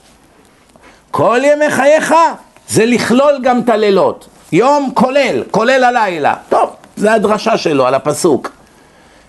כל 1.11 1.39
ימי 1.43 1.69
חייך 1.69 2.13
זה 2.69 2.85
לכלול 2.85 3.39
גם 3.43 3.59
את 3.59 3.69
הלילות. 3.69 4.27
יום 4.51 4.91
כולל, 4.93 5.43
כולל 5.51 5.83
הלילה. 5.83 6.35
טוב, 6.49 6.69
זה 6.95 7.13
הדרשה 7.13 7.57
שלו 7.57 7.85
על 7.85 7.93
הפסוק. 7.93 8.51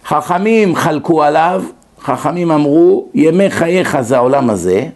חכמים 0.07 0.77
חלקו 0.77 1.23
עליו, 1.23 1.63
חכמים 2.03 2.51
אמרו, 2.51 3.07
ימי 3.15 3.51
חייך 3.51 4.01
זה 4.01 4.17
העולם 4.17 4.51
הזה, 4.51 4.87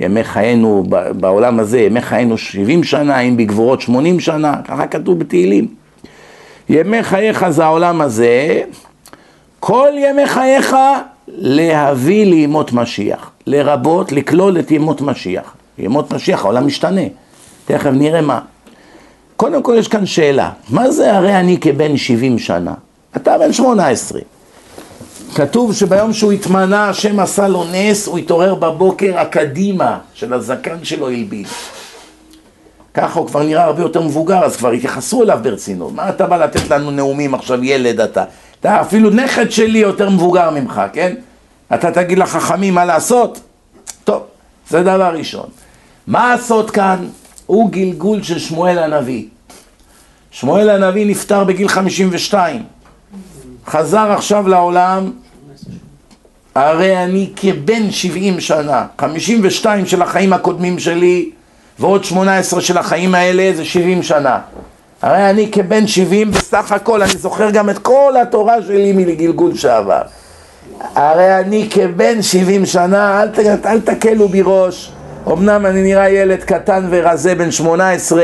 ימי 0.00 0.24
חיינו 0.24 0.84
בעולם 1.20 1.60
הזה, 1.60 1.80
ימי 1.80 2.00
חיינו 2.00 2.38
70 2.38 2.84
שנה, 2.84 3.20
אם 3.20 3.36
בגבורות 3.36 3.80
80 3.80 4.20
שנה, 4.20 4.54
ככה 4.64 4.86
כתוב 4.86 5.18
בתהילים. 5.18 5.68
ימי 6.68 7.02
חייך 7.02 7.48
זה 7.48 7.64
העולם 7.64 8.00
הזה, 8.00 8.62
כל 9.60 9.88
ימי 9.96 10.26
חייך 10.26 10.76
להביא 11.28 12.26
לימות 12.26 12.72
משיח, 12.72 13.30
לרבות 13.46 14.12
לכלול 14.12 14.58
את 14.58 14.70
ימות 14.70 15.00
משיח. 15.00 15.54
ימות 15.78 16.12
משיח, 16.12 16.44
העולם 16.44 16.66
משתנה, 16.66 17.00
תכף 17.64 17.90
נראה 17.92 18.20
מה. 18.20 18.40
קודם 19.36 19.62
כל 19.62 19.74
יש 19.78 19.88
כאן 19.88 20.06
שאלה, 20.06 20.50
מה 20.70 20.90
זה 20.90 21.16
הרי 21.16 21.36
אני 21.36 21.58
כבן 21.60 21.96
70 21.96 22.38
שנה? 22.38 22.74
אתה 23.16 23.38
בן 23.38 23.52
18. 23.52 24.20
כתוב 25.34 25.74
שביום 25.74 26.12
שהוא 26.12 26.32
התמנה, 26.32 26.88
השם 26.88 27.20
עשה 27.20 27.48
לו 27.48 27.64
נס, 27.72 28.06
הוא 28.06 28.18
התעורר 28.18 28.54
בבוקר, 28.54 29.18
הקדימה 29.18 29.98
של 30.14 30.32
הזקן 30.32 30.84
שלו 30.84 31.08
הלבין. 31.08 31.44
ככה 32.94 33.18
הוא 33.20 33.26
כבר 33.26 33.42
נראה 33.42 33.64
הרבה 33.64 33.82
יותר 33.82 34.02
מבוגר, 34.02 34.44
אז 34.44 34.56
כבר 34.56 34.70
התייחסו 34.70 35.22
אליו 35.22 35.38
ברצינות. 35.42 35.92
מה 35.92 36.08
אתה 36.08 36.26
בא 36.26 36.36
לתת 36.36 36.70
לנו 36.70 36.90
נאומים 36.90 37.34
עכשיו, 37.34 37.64
ילד 37.64 38.00
אתה? 38.00 38.24
אתה 38.60 38.80
אפילו 38.80 39.10
נכד 39.10 39.50
שלי 39.50 39.78
יותר 39.78 40.10
מבוגר 40.10 40.50
ממך, 40.50 40.82
כן? 40.92 41.14
אתה 41.74 41.90
תגיד 41.90 42.18
לחכמים 42.18 42.74
מה 42.74 42.84
לעשות? 42.84 43.40
טוב, 44.04 44.22
זה 44.68 44.82
דבר 44.82 45.14
ראשון. 45.16 45.48
מה 46.06 46.32
הסוד 46.32 46.70
כאן? 46.70 47.06
הוא 47.46 47.70
גלגול 47.70 48.22
של 48.22 48.38
שמואל 48.38 48.78
הנביא. 48.78 49.24
שמואל 50.30 50.70
הנביא 50.70 51.06
נפטר 51.06 51.44
בגיל 51.44 51.68
52. 51.68 52.62
חזר 53.68 54.12
עכשיו 54.12 54.48
לעולם, 54.48 55.10
הרי 56.54 57.04
אני 57.04 57.30
כבן 57.36 57.90
70 57.90 58.40
שנה, 58.40 58.86
52 58.98 59.86
של 59.86 60.02
החיים 60.02 60.32
הקודמים 60.32 60.78
שלי 60.78 61.30
ועוד 61.78 62.04
18 62.04 62.60
של 62.60 62.78
החיים 62.78 63.14
האלה 63.14 63.52
זה 63.56 63.64
70 63.64 64.02
שנה. 64.02 64.38
הרי 65.02 65.30
אני 65.30 65.48
כבן 65.52 65.86
70 65.86 66.30
בסך 66.30 66.72
הכל, 66.72 67.02
אני 67.02 67.10
זוכר 67.18 67.50
גם 67.50 67.70
את 67.70 67.78
כל 67.78 68.14
התורה 68.22 68.62
שלי 68.62 68.92
מגלגול 68.92 69.54
שעבר. 69.54 70.02
הרי 70.94 71.38
אני 71.38 71.68
כבן 71.70 72.22
70 72.22 72.66
שנה, 72.66 73.22
אל, 73.22 73.28
אל 73.66 73.80
תקלו 73.80 74.28
בי 74.28 74.42
ראש. 74.44 74.92
אמנם 75.32 75.66
אני 75.66 75.82
נראה 75.82 76.10
ילד 76.10 76.42
קטן 76.44 76.86
ורזה 76.90 77.34
בן 77.34 77.50
18, 77.50 78.22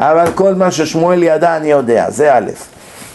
אבל 0.00 0.32
כל 0.34 0.54
מה 0.54 0.70
ששמואל 0.70 1.22
ידע 1.22 1.56
אני 1.56 1.70
יודע, 1.70 2.10
זה 2.10 2.36
א'. 2.36 2.50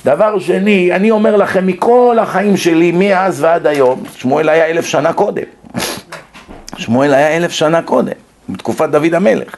דבר 0.06 0.40
שני, 0.40 0.94
אני 0.94 1.12
אומר 1.12 1.36
לכם, 1.36 1.68
מכל 1.68 2.18
החיים 2.22 2.58
שלי, 2.58 2.92
מאז 2.92 3.44
ועד 3.44 3.68
היום, 3.68 4.04
שמואל 4.16 4.50
היה 4.50 4.66
אלף 4.66 4.86
שנה 4.86 5.14
קודם. 5.14 5.44
שמואל 6.78 7.14
היה 7.14 7.38
אלף 7.38 7.52
שנה 7.52 7.82
קודם, 7.82 8.14
בתקופת 8.50 8.90
דוד 8.90 9.14
המלך. 9.14 9.56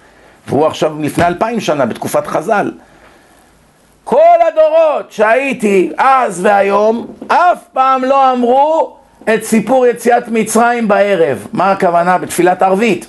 והוא 0.48 0.66
עכשיו 0.66 0.96
לפני 1.00 1.28
אלפיים 1.28 1.60
שנה, 1.60 1.86
בתקופת 1.86 2.28
חז"ל. 2.28 2.72
כל 4.04 4.38
הדורות 4.48 5.12
שהייתי 5.12 5.92
אז 5.98 6.46
והיום, 6.46 7.08
אף 7.28 7.60
פעם 7.74 8.04
לא 8.04 8.32
אמרו 8.32 8.98
את 9.34 9.44
סיפור 9.44 9.88
יציאת 9.88 10.28
מצרים 10.28 10.88
בערב. 10.88 11.48
מה 11.54 11.72
הכוונה? 11.72 12.18
בתפילת 12.18 12.62
ערבית. 12.62 13.08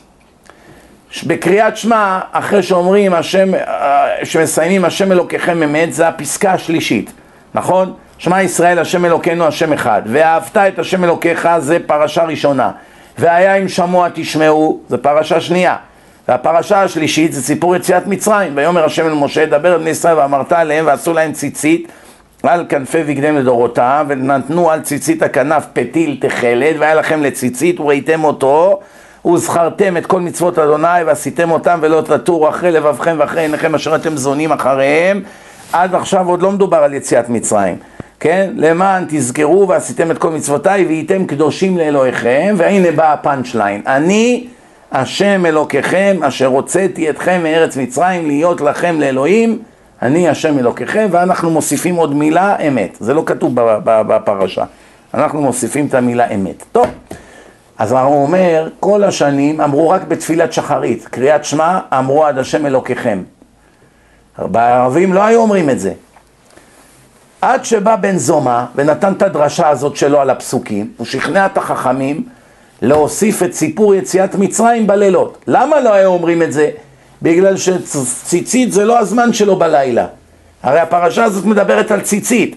בקריאת 1.27 1.77
שמע, 1.77 2.21
אחרי 2.33 2.63
שאומרים 2.63 3.15
השם, 3.15 3.55
אה, 3.55 4.07
שמסיימים 4.25 4.85
השם 4.85 5.13
אלוקיכם 5.13 5.63
אמת, 5.63 5.93
זה 5.93 6.09
הפסקה 6.09 6.53
השלישית, 6.53 7.13
נכון? 7.57 7.93
שמע 8.19 8.43
ישראל 8.43 8.79
השם 8.79 9.05
אלוקינו 9.05 9.45
השם 9.45 9.73
אחד, 9.73 10.03
ואהבת 10.07 10.57
את 10.57 10.79
השם 10.79 11.05
אלוקיך 11.05 11.49
זה 11.59 11.79
פרשה 11.87 12.25
ראשונה, 12.25 12.71
והיה 13.19 13.55
אם 13.55 13.69
שמוע 13.69 14.09
תשמעו, 14.15 14.81
זה 14.89 14.97
פרשה 14.97 15.41
שנייה, 15.41 15.77
והפרשה 16.29 16.83
השלישית 16.83 17.33
זה 17.33 17.43
סיפור 17.43 17.77
יציאת 17.77 18.07
מצרים, 18.07 18.53
ויאמר 18.57 18.85
השם 18.85 19.07
אל 19.07 19.15
משה 19.15 19.47
דבר 19.47 19.75
אל 19.75 19.79
בני 19.79 19.91
ישראל 19.91 20.19
ואמרת 20.19 20.53
עליהם 20.53 20.87
ועשו 20.87 21.13
להם 21.13 21.33
ציצית 21.33 21.93
על 22.43 22.65
כנפי 22.69 23.03
בגדיהם 23.03 23.37
לדורותם 23.37 24.07
ונתנו 24.09 24.71
על 24.71 24.81
ציצית 24.81 25.23
הכנף 25.23 25.67
פתיל 25.73 26.19
תכלת 26.21 26.77
והיה 26.79 26.95
לכם 26.95 27.23
לציצית 27.23 27.81
וראיתם 27.81 28.25
אותו 28.25 28.81
וזכרתם 29.27 29.97
את 29.97 30.07
כל 30.07 30.21
מצוות 30.21 30.59
אדוני 30.59 31.05
ועשיתם 31.07 31.51
אותם 31.51 31.79
ולא 31.83 32.01
תטורו 32.01 32.49
אחרי 32.49 32.73
לבבכם 32.73 33.17
ואחרי 33.19 33.43
עיניכם 33.43 33.75
אשר 33.75 33.95
אתם 33.95 34.17
זונים 34.17 34.53
אחריהם 34.53 35.23
עד 35.73 35.95
עכשיו 35.95 36.29
עוד 36.29 36.43
לא 36.43 36.53
מדובר 36.53 36.77
על 36.77 36.95
יציאת 36.95 37.29
מצרים 37.29 37.77
כן? 38.21 38.51
למען 38.57 39.05
תזכרו 39.09 39.69
ועשיתם 39.69 40.11
את 40.11 40.19
כל 40.19 40.31
מצוותיי 40.31 40.85
והייתם 40.85 41.27
קדושים 41.27 41.79
לאלוהיכם 41.79 42.55
והנה 42.59 42.93
בא 42.93 43.13
הפאנצ' 43.13 43.55
ליין 43.55 43.83
אני 43.87 44.47
השם 44.93 45.47
אלוקיכם 45.47 46.17
אשר 46.23 46.47
הוצאתי 46.47 47.11
אתכם 47.11 47.41
מארץ 47.43 47.77
מצרים 47.77 48.27
להיות 48.27 48.61
לכם 48.61 49.01
לאלוהים 49.01 49.59
אני 50.03 50.29
השם 50.29 50.59
אלוקיכם 50.59 51.09
ואנחנו 51.11 51.51
מוסיפים 51.51 51.97
עוד 51.97 52.15
מילה 52.15 52.57
אמת. 52.69 52.97
זה 53.01 53.15
לא 53.15 53.23
כתוב 53.27 53.53
בפרשה. 53.85 54.65
אנחנו 55.15 55.43
מוסיפים 55.43 55.87
את 55.87 55.95
המילה 55.95 56.29
אמת. 56.29 56.65
טוב 56.73 56.87
אז 57.79 57.93
הוא 57.93 58.23
אומר 58.23 58.69
כל 58.81 59.05
השנים 59.05 59.61
אמרו 59.61 59.89
רק 59.89 60.03
בתפילת 60.09 60.53
שחרית 60.53 61.09
קריאת 61.11 61.45
שמע 61.45 61.79
אמרו 61.99 62.27
עד 62.27 62.39
השם 62.39 62.67
אלוקיכם 62.67 63.23
בערבים 64.39 65.13
לא 65.13 65.25
היו 65.25 65.41
אומרים 65.41 65.71
את 65.71 65.81
זה 65.81 65.93
עד 67.41 67.65
שבא 67.65 67.97
בן 67.97 68.19
זומא 68.19 68.65
ונתן 68.75 69.13
את 69.13 69.23
הדרשה 69.23 69.69
הזאת 69.69 69.97
שלו 69.97 70.21
על 70.21 70.31
הפסוקים 70.31 70.91
הוא 70.97 71.07
שכנע 71.07 71.47
את 71.47 71.59
החכמים 71.59 72.23
להוסיף 72.83 73.43
את 73.43 73.55
סיפור 73.55 73.95
יציאת 73.95 74.35
מצרים 74.35 74.87
בלילות. 74.87 75.45
למה 75.47 75.81
לא 75.81 75.93
היו 75.93 76.09
אומרים 76.09 76.43
את 76.43 76.53
זה? 76.53 76.71
בגלל 77.23 77.57
שציצית 77.57 78.73
זה 78.73 78.85
לא 78.85 78.99
הזמן 78.99 79.33
שלו 79.33 79.57
בלילה. 79.57 80.07
הרי 80.63 80.81
הפרשה 80.81 81.25
הזאת 81.25 81.45
מדברת 81.45 81.91
על 81.91 82.01
ציצית. 82.01 82.57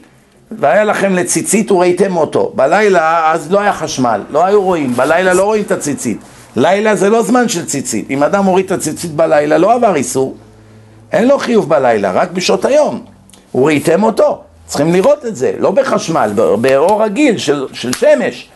והיה 0.52 0.84
לכם 0.84 1.16
לציצית 1.16 1.72
וראיתם 1.72 2.18
אותו. 2.18 2.52
בלילה 2.56 3.32
אז 3.32 3.52
לא 3.52 3.60
היה 3.60 3.74
חשמל, 3.74 4.22
לא 4.30 4.46
היו 4.46 4.62
רואים. 4.62 4.94
בלילה 4.94 5.34
לא 5.34 5.44
רואים 5.44 5.64
את 5.64 5.72
הציצית. 5.72 6.18
לילה 6.56 6.96
זה 6.96 7.10
לא 7.10 7.24
זמן 7.24 7.50
של 7.50 7.66
ציצית. 7.66 8.06
אם 8.10 8.24
אדם 8.24 8.44
מוריד 8.44 8.66
את 8.66 8.72
הציצית 8.72 9.12
בלילה 9.12 9.58
לא 9.58 9.74
עבר 9.74 9.96
איסור. 9.96 10.36
אין 11.12 11.28
לו 11.28 11.40
חיוב 11.40 11.70
בלילה, 11.70 12.12
רק 12.12 12.32
בשעות 12.32 12.66
היום. 12.66 13.02
וראיתם 13.56 14.04
אותו. 14.04 14.42
צריכים 14.66 14.94
לראות 14.94 15.26
את 15.26 15.36
זה, 15.36 15.54
לא 15.60 15.72
בחשמל, 15.72 16.32
באור 16.62 17.04
רגיל 17.04 17.38
של, 17.38 17.68
של 17.74 17.94
שמש. 17.94 18.50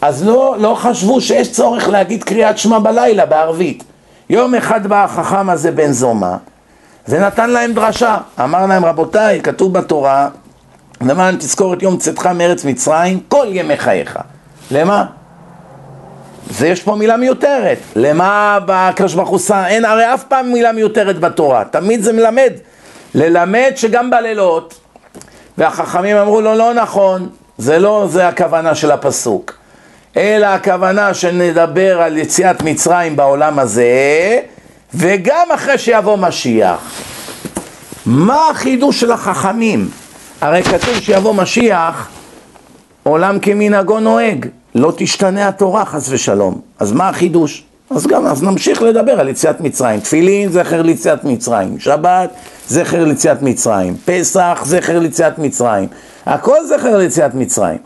אז 0.00 0.26
לא, 0.26 0.56
לא 0.58 0.74
חשבו 0.74 1.20
שיש 1.20 1.52
צורך 1.52 1.88
להגיד 1.88 2.24
קריאת 2.24 2.58
שמע 2.58 2.78
בלילה 2.78 3.26
בערבית. 3.26 3.84
יום 4.30 4.54
אחד 4.54 4.86
בא 4.86 5.04
החכם 5.04 5.50
הזה 5.50 5.70
בן 5.70 5.92
זומא 5.92 6.36
ונתן 7.08 7.50
להם 7.50 7.72
דרשה. 7.72 8.16
אמר 8.44 8.66
להם 8.66 8.84
רבותיי, 8.84 9.40
כתוב 9.42 9.72
בתורה, 9.72 10.28
למען 11.00 11.36
תזכור 11.36 11.74
את 11.74 11.82
יום 11.82 11.96
צאתך 11.96 12.26
מארץ 12.26 12.64
מצרים 12.64 13.20
כל 13.28 13.46
ימי 13.50 13.76
חייך. 13.76 14.18
למה? 14.70 15.04
זה 16.50 16.68
יש 16.68 16.82
פה 16.82 16.94
מילה 16.94 17.16
מיותרת. 17.16 17.78
למה 17.96 18.58
בקדוש 18.66 19.14
ברוך 19.14 19.28
הוא 19.28 19.38
שם? 19.38 19.62
אין 19.66 19.84
הרי 19.84 20.14
אף 20.14 20.24
פעם 20.24 20.52
מילה 20.52 20.72
מיותרת 20.72 21.18
בתורה. 21.20 21.64
תמיד 21.64 22.02
זה 22.02 22.12
מלמד. 22.12 22.52
ללמד 23.14 23.72
שגם 23.76 24.10
בלילות, 24.10 24.74
והחכמים 25.58 26.16
אמרו 26.16 26.40
לו 26.40 26.54
לא 26.54 26.74
נכון, 26.74 27.28
זה 27.58 27.78
לא 27.78 28.06
זה 28.08 28.28
הכוונה 28.28 28.74
של 28.74 28.90
הפסוק. 28.90 29.52
אלא 30.16 30.46
הכוונה 30.46 31.14
שנדבר 31.14 32.02
על 32.02 32.18
יציאת 32.18 32.62
מצרים 32.62 33.16
בעולם 33.16 33.58
הזה, 33.58 34.38
וגם 34.94 35.46
אחרי 35.54 35.78
שיבוא 35.78 36.16
משיח. 36.16 37.02
מה 38.06 38.48
החידוש 38.50 39.00
של 39.00 39.12
החכמים? 39.12 39.88
הרי 40.40 40.62
כתוב 40.62 40.94
שיבוא 41.00 41.34
משיח, 41.34 42.08
עולם 43.02 43.38
כמנהגו 43.38 44.00
נוהג, 44.00 44.46
לא 44.74 44.92
תשתנה 44.96 45.48
התורה 45.48 45.84
חס 45.84 46.06
ושלום. 46.10 46.60
אז 46.78 46.92
מה 46.92 47.08
החידוש? 47.08 47.64
אז 47.90 48.06
גם, 48.06 48.26
אז 48.26 48.42
נמשיך 48.42 48.82
לדבר 48.82 49.20
על 49.20 49.28
יציאת 49.28 49.60
מצרים. 49.60 50.00
תפילין, 50.00 50.52
זכר 50.52 50.82
ליציאת 50.82 51.24
מצרים. 51.24 51.78
שבת, 51.78 52.30
זכר 52.68 53.04
ליציאת 53.04 53.42
מצרים. 53.42 53.96
פסח, 54.04 54.62
זכר 54.64 54.98
ליציאת 54.98 55.38
מצרים. 55.38 55.88
הכל 56.26 56.66
זכר 56.66 56.96
ליציאת 56.96 57.34
מצרים. 57.34 57.78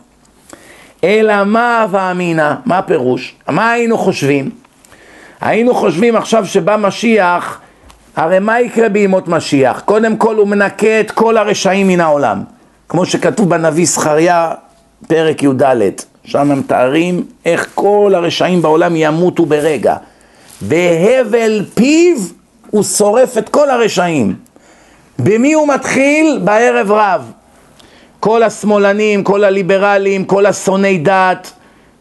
אלא 1.03 1.43
מה 1.43 1.81
הווה 1.81 2.11
אמינא, 2.11 2.53
מה 2.65 2.77
הפירוש? 2.77 3.35
מה 3.49 3.71
היינו 3.71 3.97
חושבים? 3.97 4.49
היינו 5.41 5.75
חושבים 5.75 6.15
עכשיו 6.15 6.45
שבא 6.45 6.77
משיח, 6.77 7.59
הרי 8.15 8.39
מה 8.39 8.61
יקרה 8.61 8.89
בימות 8.89 9.27
משיח? 9.27 9.81
קודם 9.85 10.17
כל 10.17 10.35
הוא 10.35 10.47
מנקה 10.47 10.99
את 10.99 11.11
כל 11.11 11.37
הרשעים 11.37 11.87
מן 11.87 11.99
העולם. 11.99 12.43
כמו 12.89 13.05
שכתוב 13.05 13.49
בנביא 13.49 13.85
זכריה, 13.85 14.51
פרק 15.07 15.43
י"ד, 15.43 15.63
שם 16.29 16.51
הם 16.51 16.59
מתארים 16.59 17.23
איך 17.45 17.67
כל 17.75 18.11
הרשעים 18.15 18.61
בעולם 18.61 18.95
ימותו 18.95 19.45
ברגע. 19.45 19.95
בהבל 20.61 21.65
פיו 21.73 22.17
הוא 22.69 22.83
שורף 22.83 23.37
את 23.37 23.49
כל 23.49 23.69
הרשעים. 23.69 24.35
במי 25.19 25.53
הוא 25.53 25.67
מתחיל? 25.67 26.39
בערב 26.43 26.91
רב. 26.91 27.31
כל 28.19 28.43
השמאלנים, 28.43 29.23
כל 29.23 29.43
הליברלים, 29.43 30.25
כל 30.25 30.45
השונאי 30.45 30.97
דת, 30.97 31.51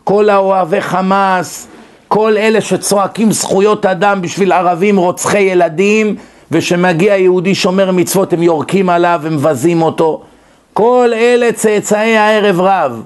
כל 0.05 0.31
האוהבי 0.31 0.81
חמאס, 0.81 1.67
כל 2.09 2.37
אלה 2.37 2.61
שצועקים 2.61 3.33
זכויות 3.33 3.87
אדם 3.87 4.23
בשביל 4.23 4.53
ערבים 4.53 4.97
רוצחי 4.97 5.41
ילדים 5.41 6.17
ושמגיע 6.51 7.17
יהודי 7.17 7.55
שומר 7.55 7.91
מצוות 7.91 8.33
הם 8.33 8.43
יורקים 8.43 8.89
עליו 8.89 9.21
ומבזים 9.23 9.83
אותו 9.83 10.23
כל 10.73 11.11
אלה 11.15 11.53
צאצאי 11.53 12.17
הערב 12.17 12.61
רב 12.61 13.03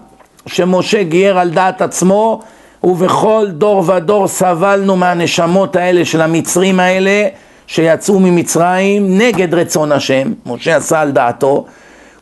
שמשה 0.47 1.03
גייר 1.03 1.39
על 1.39 1.51
דעת 1.51 1.83
עצמו 1.83 2.41
ובכל 2.85 3.47
דור 3.51 3.85
ודור 3.87 4.29
סבלנו 4.29 4.97
מהנשמות 4.97 5.77
האלה 5.77 6.05
של 6.05 6.21
המצרים 6.21 6.81
האלה 6.81 7.29
שיצאו 7.67 8.21
ממצרים 8.21 9.19
נגד 9.19 9.55
רצון 9.55 9.93
השם, 9.93 10.33
משה 10.47 10.77
עשה 10.77 11.01
על 11.01 11.11
דעתו. 11.11 11.65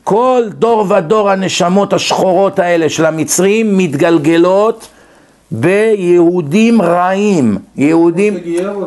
כל 0.04 0.42
דור 0.48 0.86
ודור 0.88 1.30
הנשמות 1.30 1.92
השחורות 1.92 2.58
האלה 2.58 2.88
של 2.88 3.06
המצרים 3.06 3.78
מתגלגלות 3.78 4.88
ביהודים 5.50 6.82
רעים, 6.82 7.58
יהודים, 7.76 8.36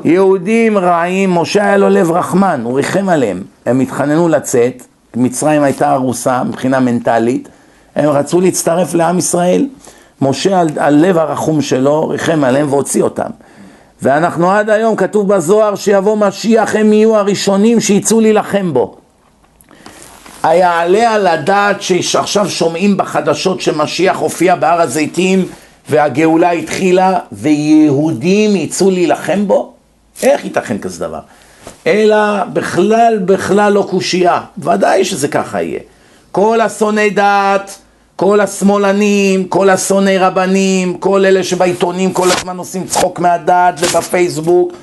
יהודים 0.04 0.78
רעים, 0.78 1.32
משה 1.32 1.64
היה 1.64 1.78
לו 1.78 1.90
לב 1.90 2.12
רחמן, 2.12 2.62
הוא 2.64 2.76
ריחם 2.76 3.10
עליהם, 3.10 3.42
הם 3.66 3.80
התחננו 3.80 4.30
לצאת, 4.30 4.84
מצרים 5.16 5.64
הייתה 5.64 5.94
ארוסה 5.94 6.44
מבחינה 6.44 6.80
מנטלית, 6.80 7.50
הם 7.96 8.10
רצו 8.10 8.42
להצטרף 8.42 8.94
לעם 8.94 9.18
ישראל, 9.18 9.68
משה 10.22 10.60
על, 10.60 10.68
על 10.78 10.96
לב 10.96 11.18
הרחום 11.18 11.62
שלו 11.62 12.08
ריחם 12.08 12.44
עליהם 12.44 12.74
והוציא 12.74 13.04
אותם. 13.04 13.30
ואנחנו 14.02 14.52
עד 14.52 14.70
היום, 14.70 14.96
כתוב 14.96 15.34
בזוהר 15.34 15.76
שיבוא 15.76 16.18
משיח, 16.18 16.76
הם 16.76 16.94
יהיו 16.94 17.16
הראשונים 17.16 17.80
שיצאו 17.80 18.22
להילחם 18.22 18.74
בו. 18.74 18.96
היעלה 20.44 21.12
על 21.12 21.28
הדעת 21.28 21.82
שעכשיו 21.82 22.50
שומעים 22.50 22.98
בחדשות 22.98 23.62
שמשיח 23.62 24.18
הופיע 24.18 24.56
בהר 24.56 24.82
הזיתים 24.82 25.46
והגאולה 25.90 26.52
התחילה 26.52 27.20
ויהודים 27.32 28.56
יצאו 28.56 28.92
להילחם 28.92 29.48
בו? 29.48 29.74
איך 30.24 30.46
ייתכן 30.46 30.78
כזה 30.78 31.00
דבר? 31.00 31.20
אלא 31.88 32.44
בכלל 32.54 33.20
בכלל 33.26 33.74
לא 33.74 33.88
קושייה, 33.90 34.42
ודאי 34.58 35.06
שזה 35.06 35.28
ככה 35.28 35.62
יהיה. 35.62 35.80
כל 36.32 36.62
השונאי 36.62 37.10
דת, 37.10 37.78
כל 38.16 38.40
השמאלנים, 38.42 39.44
כל 39.48 39.70
השונאי 39.70 40.18
רבנים, 40.18 40.98
כל 40.98 41.26
אלה 41.26 41.44
שבעיתונים 41.44 42.14
כל 42.14 42.28
הזמן 42.32 42.58
עושים 42.58 42.88
צחוק 42.88 43.20
מהדת 43.20 43.74
ובפייסבוק, 43.80 44.74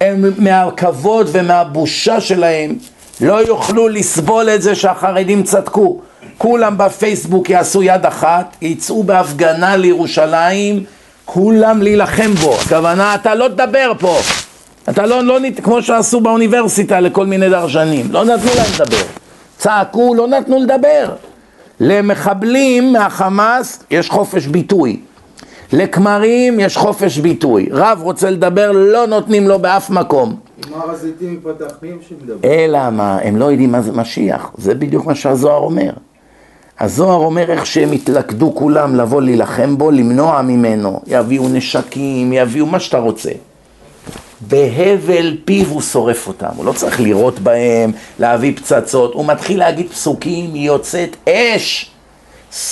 הם 0.00 0.32
מהכבוד 0.38 1.28
ומהבושה 1.32 2.20
שלהם 2.20 2.76
לא 3.20 3.46
יוכלו 3.46 3.88
לסבול 3.88 4.48
את 4.48 4.62
זה 4.62 4.74
שהחרדים 4.74 5.42
צדקו. 5.42 6.00
כולם 6.38 6.78
בפייסבוק 6.78 7.50
יעשו 7.50 7.82
יד 7.82 8.06
אחת, 8.06 8.56
יצאו 8.62 9.02
בהפגנה 9.02 9.76
לירושלים, 9.76 10.84
כולם 11.24 11.82
להילחם 11.82 12.34
בו. 12.34 12.54
הכוונה, 12.54 13.14
אתה 13.14 13.34
לא 13.34 13.48
תדבר 13.48 13.92
פה. 13.98 14.18
אתה 14.88 15.06
לא, 15.06 15.22
לא, 15.22 15.38
כמו 15.62 15.82
שעשו 15.82 16.20
באוניברסיטה 16.20 17.00
לכל 17.00 17.26
מיני 17.26 17.48
דרשנים, 17.48 18.12
לא 18.12 18.24
נתנו 18.24 18.50
להם 18.56 18.66
לדבר. 18.74 19.02
צעקו, 19.58 20.14
לא 20.14 20.28
נתנו 20.28 20.58
לדבר. 20.62 21.08
למחבלים 21.80 22.92
מהחמאס 22.92 23.84
יש 23.90 24.10
חופש 24.10 24.46
ביטוי. 24.46 25.00
לכמרים 25.72 26.60
יש 26.60 26.76
חופש 26.76 27.18
ביטוי. 27.18 27.68
רב 27.70 27.98
רוצה 28.02 28.30
לדבר, 28.30 28.72
לא 28.72 29.06
נותנים 29.06 29.48
לו 29.48 29.58
באף 29.58 29.90
מקום. 29.90 30.36
עם 30.66 30.80
הר 30.80 30.90
הזיתים 30.90 31.30
ייפתח, 31.30 31.74
מי 31.82 31.90
הם 31.90 31.98
שמדבר? 32.08 32.48
אלא 32.48 32.90
מה, 32.90 33.18
הם 33.22 33.36
לא 33.36 33.44
יודעים 33.44 33.72
מה 33.72 33.82
זה 33.82 33.92
משיח. 33.92 34.50
זה 34.58 34.74
בדיוק 34.74 35.06
מה 35.06 35.14
שהזוהר 35.14 35.58
אומר. 35.58 35.90
הזוהר 36.80 37.24
אומר 37.24 37.50
איך 37.50 37.66
שהם 37.66 37.92
התלכדו 37.92 38.54
כולם 38.54 38.96
לבוא 38.96 39.22
להילחם 39.22 39.78
בו, 39.78 39.90
למנוע 39.90 40.42
ממנו. 40.42 41.00
יביאו 41.06 41.48
נשקים, 41.48 42.32
יביאו 42.32 42.66
מה 42.66 42.80
שאתה 42.80 42.98
רוצה. 42.98 43.30
בהבל 44.48 45.36
פיו 45.44 45.66
הוא 45.68 45.82
שורף 45.82 46.26
אותם, 46.26 46.50
הוא 46.56 46.64
לא 46.64 46.72
צריך 46.72 47.00
לירות 47.00 47.38
בהם, 47.38 47.92
להביא 48.18 48.56
פצצות, 48.56 49.14
הוא 49.14 49.26
מתחיל 49.26 49.58
להגיד 49.58 49.90
פסוקים, 49.90 50.54
היא 50.54 50.66
יוצאת 50.66 51.16
אש, 51.28 51.90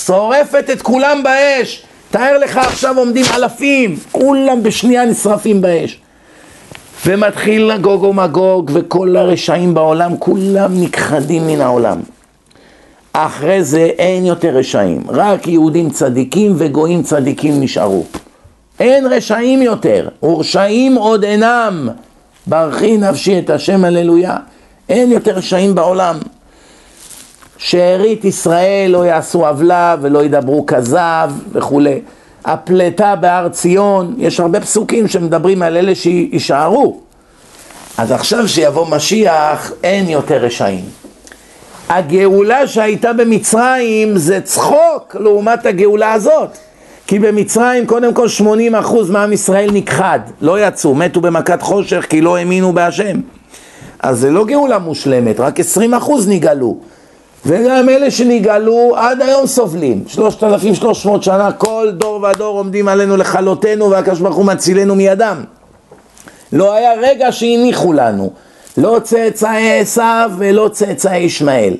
שורפת 0.05 0.69
את 0.73 0.81
כולם 0.81 1.23
באש. 1.23 1.83
תאר 2.11 2.37
לך 2.37 2.57
עכשיו 2.57 2.97
עומדים 2.97 3.25
אלפים, 3.35 3.97
כולם 4.11 4.63
בשנייה 4.63 5.05
נשרפים 5.05 5.61
באש. 5.61 5.99
ומתחיל 7.05 7.65
לגוג 7.65 8.03
ומגוג, 8.03 8.71
וכל 8.73 9.17
הרשעים 9.17 9.73
בעולם, 9.73 10.17
כולם 10.17 10.81
נכחדים 10.81 11.47
מן 11.47 11.61
העולם. 11.61 11.99
אחרי 13.13 13.63
זה 13.63 13.79
אין 13.97 14.25
יותר 14.25 14.49
רשעים, 14.49 15.01
רק 15.07 15.47
יהודים 15.47 15.89
צדיקים 15.89 16.53
וגויים 16.57 17.03
צדיקים 17.03 17.61
נשארו. 17.61 18.05
אין 18.83 19.05
רשעים 19.05 19.61
יותר, 19.61 20.07
ורשעים 20.23 20.95
עוד 20.95 21.23
אינם. 21.23 21.89
ברכי 22.47 22.97
נפשי 22.97 23.39
את 23.39 23.49
השם 23.49 23.85
הללויה. 23.85 24.37
אין 24.89 25.11
יותר 25.11 25.31
רשעים 25.31 25.75
בעולם. 25.75 26.19
שארית 27.57 28.25
ישראל 28.25 28.91
לא 28.91 29.05
יעשו 29.05 29.47
עוולה 29.47 29.95
ולא 30.01 30.23
ידברו 30.23 30.65
כזב 30.65 31.31
וכולי. 31.51 32.01
הפלטה 32.45 33.15
בהר 33.15 33.49
ציון, 33.49 34.15
יש 34.17 34.39
הרבה 34.39 34.61
פסוקים 34.61 35.07
שמדברים 35.07 35.61
על 35.61 35.77
אלה 35.77 35.95
שיישארו. 35.95 36.99
אז 37.97 38.11
עכשיו 38.11 38.47
שיבוא 38.47 38.87
משיח, 38.87 39.71
אין 39.83 40.09
יותר 40.09 40.37
רשעים. 40.37 40.85
הגאולה 41.89 42.67
שהייתה 42.67 43.13
במצרים 43.13 44.17
זה 44.17 44.41
צחוק 44.41 45.15
לעומת 45.19 45.65
הגאולה 45.65 46.13
הזאת. 46.13 46.57
כי 47.07 47.19
במצרים 47.19 47.85
קודם 47.85 48.13
כל 48.13 48.27
80% 48.39 48.43
מעם 49.09 49.33
ישראל 49.33 49.71
נכחד, 49.71 50.19
לא 50.41 50.67
יצאו, 50.67 50.95
מתו 50.95 51.21
במכת 51.21 51.61
חושך 51.61 52.05
כי 52.09 52.21
לא 52.21 52.37
האמינו 52.37 52.73
בהשם. 52.73 53.19
אז 53.99 54.19
זה 54.19 54.31
לא 54.31 54.45
גאולה 54.45 54.79
מושלמת, 54.79 55.39
רק 55.39 55.59
20% 55.59 55.63
נגאלו. 56.27 56.77
וגם 57.45 57.89
אלה 57.89 58.11
שנגאלו 58.11 58.93
עד 58.95 59.21
היום 59.21 59.47
סובלים. 59.47 60.03
3,300 60.07 61.23
שנה, 61.23 61.51
כל 61.51 61.91
דור 61.93 62.23
ודור 62.23 62.57
עומדים 62.57 62.87
עלינו 62.87 63.17
לכלותנו 63.17 63.89
והקדוש 63.89 64.19
ברוך 64.19 64.35
הוא 64.35 64.45
מצילנו 64.45 64.95
מידם. 64.95 65.43
לא 66.53 66.73
היה 66.73 66.91
רגע 67.01 67.31
שהניחו 67.31 67.93
לנו. 67.93 68.31
לא 68.77 68.99
צאצאי 69.03 69.79
עשיו 69.79 70.31
ולא 70.37 70.69
צאצאי 70.73 71.17
ישמעאל. 71.17 71.73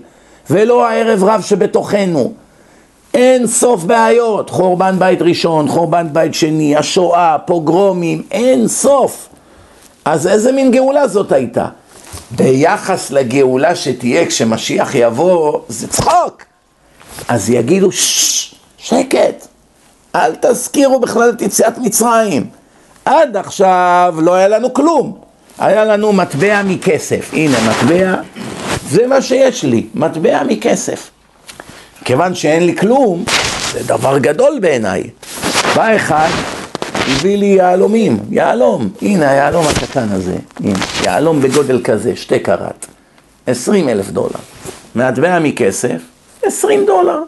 ולא 0.49 0.87
הערב 0.87 1.23
רב 1.23 1.41
שבתוכנו. 1.41 2.33
אין 3.13 3.47
סוף 3.47 3.83
בעיות, 3.83 4.49
חורבן 4.49 4.99
בית 4.99 5.21
ראשון, 5.21 5.67
חורבן 5.67 6.07
בית 6.13 6.33
שני, 6.33 6.75
השואה, 6.75 7.37
פוגרומים, 7.45 8.23
אין 8.31 8.67
סוף. 8.67 9.29
אז 10.05 10.27
איזה 10.27 10.51
מין 10.51 10.71
גאולה 10.71 11.07
זאת 11.07 11.31
הייתה? 11.31 11.65
ביחס 12.31 13.11
לגאולה 13.11 13.75
שתהיה 13.75 14.25
כשמשיח 14.25 14.95
יבוא, 14.95 15.59
זה 15.67 15.87
צחוק. 15.87 16.43
אז 17.27 17.49
יגידו, 17.49 17.89
שקט, 18.77 19.47
אל 20.15 20.35
תזכירו 20.41 20.99
בכלל 20.99 21.29
את 21.29 21.41
יציאת 21.41 21.77
מצרים. 21.77 22.45
עד 23.05 23.37
עכשיו 23.37 24.15
לא 24.17 24.33
היה 24.33 24.47
לנו 24.47 24.73
כלום. 24.73 25.17
היה 25.57 25.85
לנו 25.85 26.13
מטבע 26.13 26.63
מכסף. 26.63 27.29
הנה, 27.33 27.57
מטבע, 27.69 28.15
זה 28.89 29.07
מה 29.07 29.21
שיש 29.21 29.63
לי, 29.63 29.87
מטבע 29.95 30.43
מכסף. 30.43 31.09
כיוון 32.05 32.35
שאין 32.35 32.65
לי 32.65 32.75
כלום, 32.77 33.23
זה 33.73 33.83
דבר 33.83 34.17
גדול 34.17 34.59
בעיניי. 34.61 35.03
בא 35.75 35.95
אחד, 35.95 36.29
הביא 36.93 37.37
לי 37.37 37.45
יהלומים, 37.45 38.19
יהלום, 38.29 38.89
הנה 39.01 39.29
היהלום 39.29 39.65
הקטן 39.67 40.07
הזה, 40.11 40.35
הנה, 40.59 40.79
יהלום 41.03 41.41
בגודל 41.41 41.81
כזה, 41.83 42.15
שתי 42.15 42.39
קראט, 42.39 42.85
עשרים 43.47 43.89
אלף 43.89 44.09
דולר. 44.09 44.39
מטבע 44.95 45.39
מכסף, 45.39 45.97
עשרים 46.45 46.85
דולר. 46.85 47.19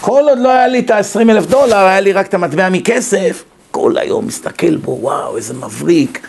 כל 0.00 0.22
עוד 0.28 0.38
לא 0.38 0.50
היה 0.50 0.68
לי 0.68 0.78
את 0.78 0.90
ה-20 0.90 1.20
אלף 1.20 1.46
דולר, 1.46 1.76
היה 1.76 2.00
לי 2.00 2.12
רק 2.12 2.26
את 2.26 2.34
המטבע 2.34 2.68
מכסף, 2.68 3.44
כל 3.70 3.98
היום 3.98 4.26
מסתכל 4.26 4.76
בו, 4.76 4.98
וואו, 5.00 5.36
איזה 5.36 5.54
מבריק. 5.54 6.26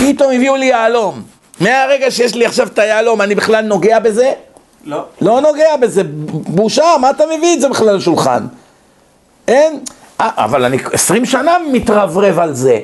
פתאום 0.00 0.32
הביאו 0.32 0.56
לי 0.56 0.66
יהלום. 0.66 1.22
מהרגע 1.60 2.10
שיש 2.10 2.34
לי 2.34 2.46
עכשיו 2.46 2.66
את 2.66 2.78
היהלום, 2.78 3.20
אני 3.20 3.34
בכלל 3.34 3.64
נוגע 3.64 3.98
בזה? 3.98 4.32
לא. 4.84 5.04
לא 5.20 5.40
נוגע 5.40 5.76
בזה, 5.76 6.02
בושה, 6.30 6.84
מה 7.00 7.10
אתה 7.10 7.24
מביא 7.36 7.54
את 7.54 7.60
זה 7.60 7.68
בכלל 7.68 7.96
לשולחן? 7.96 8.46
אין, 9.48 9.80
אה, 10.20 10.30
אבל 10.36 10.64
אני 10.64 10.78
עשרים 10.92 11.24
שנה 11.24 11.56
מתרברב 11.72 12.38
על 12.38 12.54
זה. 12.54 12.80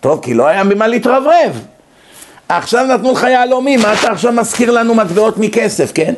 טוב, 0.00 0.20
כי 0.22 0.34
לא 0.34 0.46
היה 0.46 0.64
ממה 0.64 0.86
להתרברב. 0.86 1.60
עכשיו 2.48 2.86
נתנו 2.86 3.12
לך 3.12 3.22
יהלומים, 3.22 3.80
מה 3.80 3.92
אתה 3.92 4.12
עכשיו 4.12 4.32
מזכיר 4.32 4.70
לנו 4.70 4.94
מטבעות 4.94 5.38
מכסף, 5.38 5.92
כן? 5.94 6.14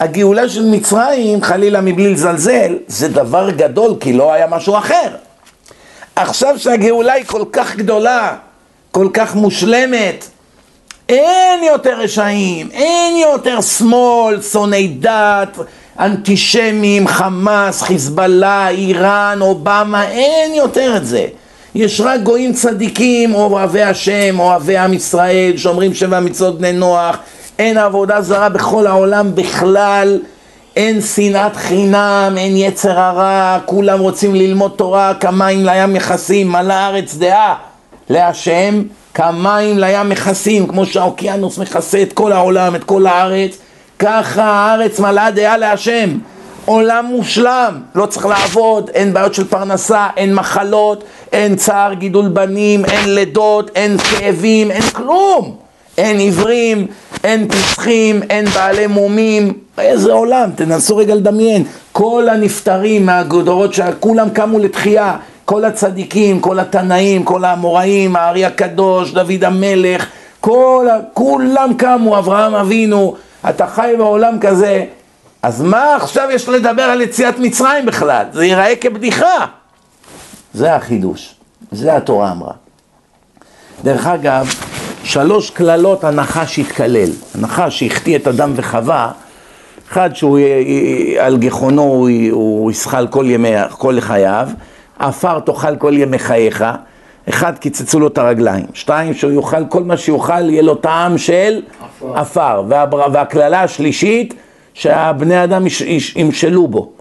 הגאולה 0.00 0.48
של 0.48 0.64
מצרים, 0.70 1.42
חלילה 1.42 1.80
מבלי 1.80 2.12
לזלזל, 2.12 2.78
זה 2.86 3.08
דבר 3.08 3.50
גדול, 3.50 3.94
כי 4.00 4.12
לא 4.12 4.32
היה 4.32 4.46
משהו 4.46 4.78
אחר. 4.78 5.08
עכשיו 6.16 6.58
שהגאולה 6.58 7.12
היא 7.12 7.24
כל 7.24 7.44
כך 7.52 7.76
גדולה, 7.76 8.36
כל 8.90 9.08
כך 9.14 9.34
מושלמת, 9.34 10.28
אין 11.08 11.64
יותר 11.64 12.00
רשעים, 12.00 12.68
אין 12.72 13.16
יותר 13.16 13.60
שמאל, 13.60 14.42
שונאי 14.42 14.88
דת, 14.88 15.58
אנטישמים, 15.98 17.08
חמאס, 17.08 17.82
חיזבאללה, 17.82 18.68
איראן, 18.68 19.38
אובמה, 19.40 20.08
אין 20.08 20.54
יותר 20.54 20.96
את 20.96 21.06
זה. 21.06 21.26
יש 21.74 22.00
רק 22.00 22.20
גויים 22.20 22.52
צדיקים, 22.52 23.34
אוהבי 23.34 23.82
השם, 23.82 24.40
אוהבי 24.40 24.76
עם 24.76 24.92
ישראל, 24.92 25.52
שאומרים 25.56 25.94
שבע 25.94 26.20
מצוות 26.20 26.58
בני 26.58 26.72
נוח, 26.72 27.16
אין 27.58 27.78
עבודה 27.78 28.20
זרה 28.20 28.48
בכל 28.48 28.86
העולם 28.86 29.34
בכלל, 29.34 30.18
אין 30.76 31.00
שנאת 31.00 31.56
חינם, 31.56 32.34
אין 32.36 32.56
יצר 32.56 33.00
הרע, 33.00 33.58
כולם 33.66 34.00
רוצים 34.00 34.34
ללמוד 34.34 34.72
תורה, 34.76 35.14
כמים 35.20 35.66
לים 35.66 35.92
מכסים, 35.92 36.48
מלא 36.52 36.72
הארץ 36.72 37.14
דעה? 37.14 37.54
להשם, 38.10 38.82
כמים 39.14 39.78
לים 39.78 40.08
מכסים, 40.08 40.66
כמו 40.66 40.86
שהאוקיינוס 40.86 41.58
מכסה 41.58 42.02
את 42.02 42.12
כל 42.12 42.32
העולם, 42.32 42.74
את 42.74 42.84
כל 42.84 43.06
הארץ, 43.06 43.58
ככה 43.98 44.44
הארץ 44.44 45.00
מלאה 45.00 45.30
דעה 45.30 45.56
להשם. 45.56 46.18
עולם 46.64 47.06
מושלם, 47.06 47.80
לא 47.94 48.06
צריך 48.06 48.26
לעבוד, 48.26 48.90
אין 48.94 49.12
בעיות 49.12 49.34
של 49.34 49.48
פרנסה, 49.48 50.06
אין 50.16 50.34
מחלות, 50.34 51.04
אין 51.32 51.56
צער 51.56 51.94
גידול 51.94 52.28
בנים, 52.28 52.84
אין 52.84 53.14
לידות, 53.14 53.70
אין 53.74 53.98
כאבים, 53.98 54.70
אין 54.70 54.82
כלום. 54.82 55.56
אין 55.98 56.18
עיוורים, 56.18 56.86
אין 57.24 57.48
פצחים, 57.48 58.22
אין 58.30 58.44
בעלי 58.46 58.86
מומים, 58.86 59.52
איזה 59.78 60.12
עולם, 60.12 60.50
תנסו 60.54 60.96
רגע 60.96 61.14
לדמיין. 61.14 61.64
כל 61.92 62.28
הנפטרים 62.30 63.06
מהגדורות 63.06 63.74
שכולם 63.74 64.30
קמו 64.30 64.58
לתחייה, 64.58 65.16
כל 65.52 65.64
הצדיקים, 65.64 66.40
כל 66.40 66.58
התנאים, 66.58 67.24
כל 67.24 67.44
האמוראים, 67.44 68.16
הארי 68.16 68.44
הקדוש, 68.44 69.12
דוד 69.12 69.44
המלך, 69.44 70.06
כל, 70.40 70.86
כולם 71.12 71.74
קמו, 71.78 72.18
אברהם 72.18 72.54
אבינו, 72.54 73.16
אתה 73.48 73.66
חי 73.66 73.94
בעולם 73.98 74.38
כזה, 74.40 74.84
אז 75.42 75.62
מה 75.62 75.96
עכשיו 75.96 76.28
יש 76.32 76.48
לדבר 76.48 76.82
על 76.82 77.00
יציאת 77.00 77.38
מצרים 77.38 77.86
בכלל? 77.86 78.24
זה 78.32 78.44
ייראה 78.44 78.76
כבדיחה. 78.76 79.46
זה 80.54 80.74
החידוש, 80.74 81.34
זה 81.72 81.96
התורה 81.96 82.32
אמרה. 82.32 82.52
דרך 83.84 84.06
אגב, 84.06 84.54
שלוש 85.04 85.50
קללות 85.50 86.04
הנחש 86.04 86.58
התקלל. 86.58 87.10
הנחש 87.34 87.78
שהחטיא 87.78 88.16
את 88.16 88.28
אדם 88.28 88.52
וחווה, 88.56 89.10
אחד 89.90 90.16
שהוא 90.16 90.38
על 91.20 91.36
גחונו 91.36 91.82
הוא, 91.82 92.10
הוא 92.30 92.70
ישחל 92.70 93.06
כל, 93.06 93.24
ימי, 93.28 93.54
כל 93.70 94.00
חייו, 94.00 94.48
עפר 95.02 95.40
תאכל 95.40 95.76
כל 95.76 95.92
ימי 95.96 96.18
חייך, 96.18 96.64
אחד 97.28 97.58
קיצצו 97.58 98.00
לו 98.00 98.06
את 98.06 98.18
הרגליים, 98.18 98.66
שתיים 98.74 99.14
שהוא 99.14 99.32
יאכל 99.32 99.66
כל 99.68 99.82
מה 99.82 99.96
שיאכל 99.96 100.50
יהיה 100.50 100.62
לו 100.62 100.74
טעם 100.74 101.18
של 101.18 101.60
עפר, 102.14 102.62
והקללה 103.12 103.62
השלישית 103.62 104.34
שהבני 104.74 105.44
אדם 105.44 105.64
ימשלו 106.16 106.68
בו, 106.68 106.92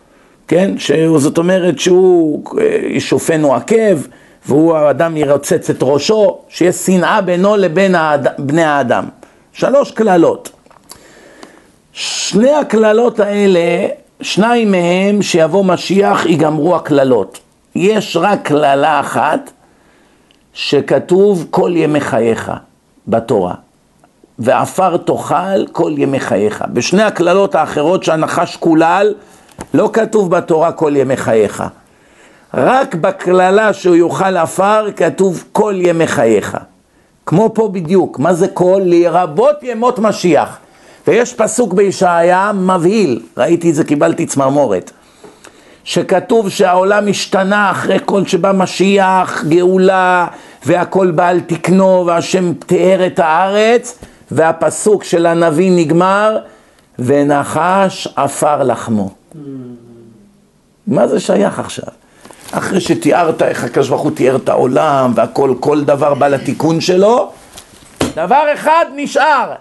כן? 0.48 0.72
זאת 1.18 1.38
אומרת 1.38 1.80
שהוא 1.80 2.44
ישופנו 2.90 3.56
עקב 3.56 3.98
והוא 4.46 4.76
האדם 4.76 5.18
ירוצץ 5.18 5.70
את 5.70 5.78
ראשו, 5.82 6.38
שיש 6.50 6.76
שנאה 6.76 7.22
בינו 7.22 7.58
לבין 7.58 7.96
האד... 7.96 8.28
בני 8.40 8.64
האדם. 8.64 9.06
שלוש 9.54 9.92
קללות. 9.92 10.52
שני 11.94 12.54
הקללות 12.54 13.20
האלה, 13.20 13.88
שניים 14.22 14.72
מהם 14.72 15.22
שיבוא 15.22 15.66
משיח 15.66 16.26
ייגמרו 16.26 16.76
הקללות. 16.76 17.40
יש 17.76 18.18
רק 18.18 18.40
קללה 18.44 19.00
אחת 19.00 19.52
שכתוב 20.54 21.48
כל 21.50 21.72
ימי 21.76 22.02
חייך 22.02 22.52
בתורה. 23.08 23.54
ועפר 24.40 24.98
תאכל 24.98 25.68
כל 25.72 25.94
ימי 25.98 26.20
חייך. 26.20 26.64
בשני 26.74 27.04
הקללות 27.04 27.56
האחרות 27.56 28.04
שהנחש 28.04 28.56
קולל, 28.56 29.14
לא 29.74 29.90
כתוב 29.94 30.32
בתורה 30.32 30.72
כל 30.72 30.94
ימי 30.96 31.18
חייך. 31.18 31.64
רק 32.54 32.96
בקללה 32.96 33.74
שהוא 33.74 33.96
יאכל 33.96 34.38
עפר 34.38 34.88
כתוב 34.96 35.44
כל 35.52 35.76
ימי 35.78 36.08
חייך. 36.08 36.58
כמו 37.26 37.54
פה 37.54 37.68
בדיוק, 37.68 38.20
מה 38.20 38.34
זה 38.34 38.48
כל? 38.48 38.82
לרבות 38.86 39.56
ימות 39.62 40.00
משיח. 40.00 40.58
ויש 41.08 41.34
פסוק 41.34 41.74
בישעיה 41.74 42.52
מבהיל, 42.54 43.22
ראיתי 43.38 43.70
את 43.70 43.76
זה, 43.76 43.84
קיבלתי 43.84 44.26
צמרמורת. 44.26 44.92
שכתוב 45.84 46.50
שהעולם 46.50 47.08
השתנה 47.08 47.72
אחרי 47.72 47.98
כל 48.06 48.26
שבא 48.26 48.52
משיח, 48.52 49.44
גאולה, 49.48 50.28
והכל 50.66 51.12
בא 51.12 51.28
על 51.28 51.40
תקנו, 51.40 52.04
והשם 52.08 52.54
תיאר 52.54 53.06
את 53.06 53.20
הארץ, 53.20 54.00
והפסוק 54.32 55.04
של 55.04 55.26
הנביא 55.26 55.72
נגמר, 55.76 56.38
ונחש 57.00 58.08
עפר 58.16 58.64
לחמו. 58.64 59.10
מה 60.88 61.08
זה 61.08 61.20
שייך 61.20 61.60
עכשיו? 61.60 61.88
אחרי 62.52 62.82
שתיארת 62.82 63.42
איך 63.42 63.64
הקדוש 63.64 63.90
ברוך 63.90 64.02
הוא 64.02 64.12
תיאר 64.12 64.36
את 64.36 64.50
העולם, 64.50 65.12
והכל, 65.16 65.54
כל 65.60 65.84
דבר 65.84 66.14
בא 66.14 66.28
לתיקון 66.28 66.82
שלו, 66.82 67.32
דבר 68.16 68.44
אחד 68.54 68.86
נשאר. 68.96 69.52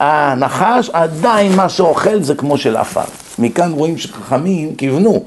הנחש 0.00 0.90
עדיין 0.92 1.56
מה 1.56 1.68
שאוכל 1.68 2.22
זה 2.22 2.34
כמו 2.34 2.58
של 2.58 2.76
עפר. 2.76 3.04
מכאן 3.38 3.72
רואים 3.72 3.98
שחכמים 3.98 4.74
כיוונו, 4.74 5.24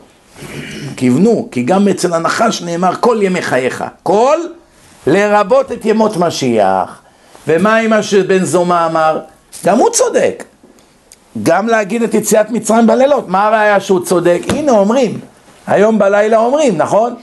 כיוונו, 0.95 1.48
כי 1.52 1.64
גם 1.64 1.88
אצל 1.88 2.14
הנחש 2.14 2.61
נאמר 2.61 2.91
כל 2.99 3.18
ימי 3.22 3.41
חייך, 3.41 3.84
כל 4.03 4.38
לרבות 5.07 5.72
את 5.72 5.85
ימות 5.85 6.18
משיח. 6.18 7.02
ומה 7.48 7.76
עם 7.76 7.89
מה 7.89 8.03
שבן 8.03 8.43
זומא 8.43 8.85
אמר? 8.85 9.19
גם 9.65 9.77
הוא 9.77 9.89
צודק. 9.89 10.43
גם 11.43 11.68
להגיד 11.68 12.03
את 12.03 12.14
יציאת 12.14 12.52
מצרים 12.52 12.88
בלילות, 12.88 13.30
מה 13.30 13.48
הראיה 13.48 13.80
שהוא 13.80 14.06
צודק? 14.06 14.41
הנה 14.49 14.72
אומרים, 14.72 15.19
היום 15.68 15.99
בלילה 15.99 16.38
אומרים, 16.38 16.77
נכון? 16.77 17.15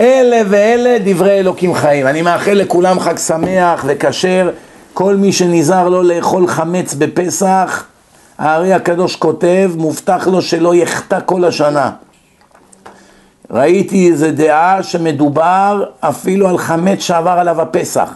אלה 0.00 0.42
ואלה 0.48 0.96
דברי 1.04 1.38
אלוקים 1.38 1.74
חיים. 1.74 2.06
אני 2.06 2.22
מאחל 2.22 2.52
לכולם 2.52 3.00
חג 3.00 3.18
שמח 3.18 3.84
וכשר. 3.86 4.50
כל 4.94 5.16
מי 5.16 5.32
שנזהר 5.32 5.88
לא 5.88 6.04
לאכול 6.04 6.46
חמץ 6.46 6.94
בפסח, 6.94 7.84
הארי 8.38 8.72
הקדוש 8.72 9.16
כותב, 9.16 9.70
מובטח 9.76 10.26
לו 10.26 10.42
שלא 10.42 10.74
יחטא 10.74 11.18
כל 11.26 11.44
השנה. 11.44 11.90
ראיתי 13.50 14.10
איזה 14.10 14.32
דעה 14.32 14.82
שמדובר 14.82 15.84
אפילו 16.00 16.48
על 16.48 16.58
חמץ 16.58 16.98
שעבר 17.00 17.30
עליו 17.30 17.60
הפסח. 17.60 18.14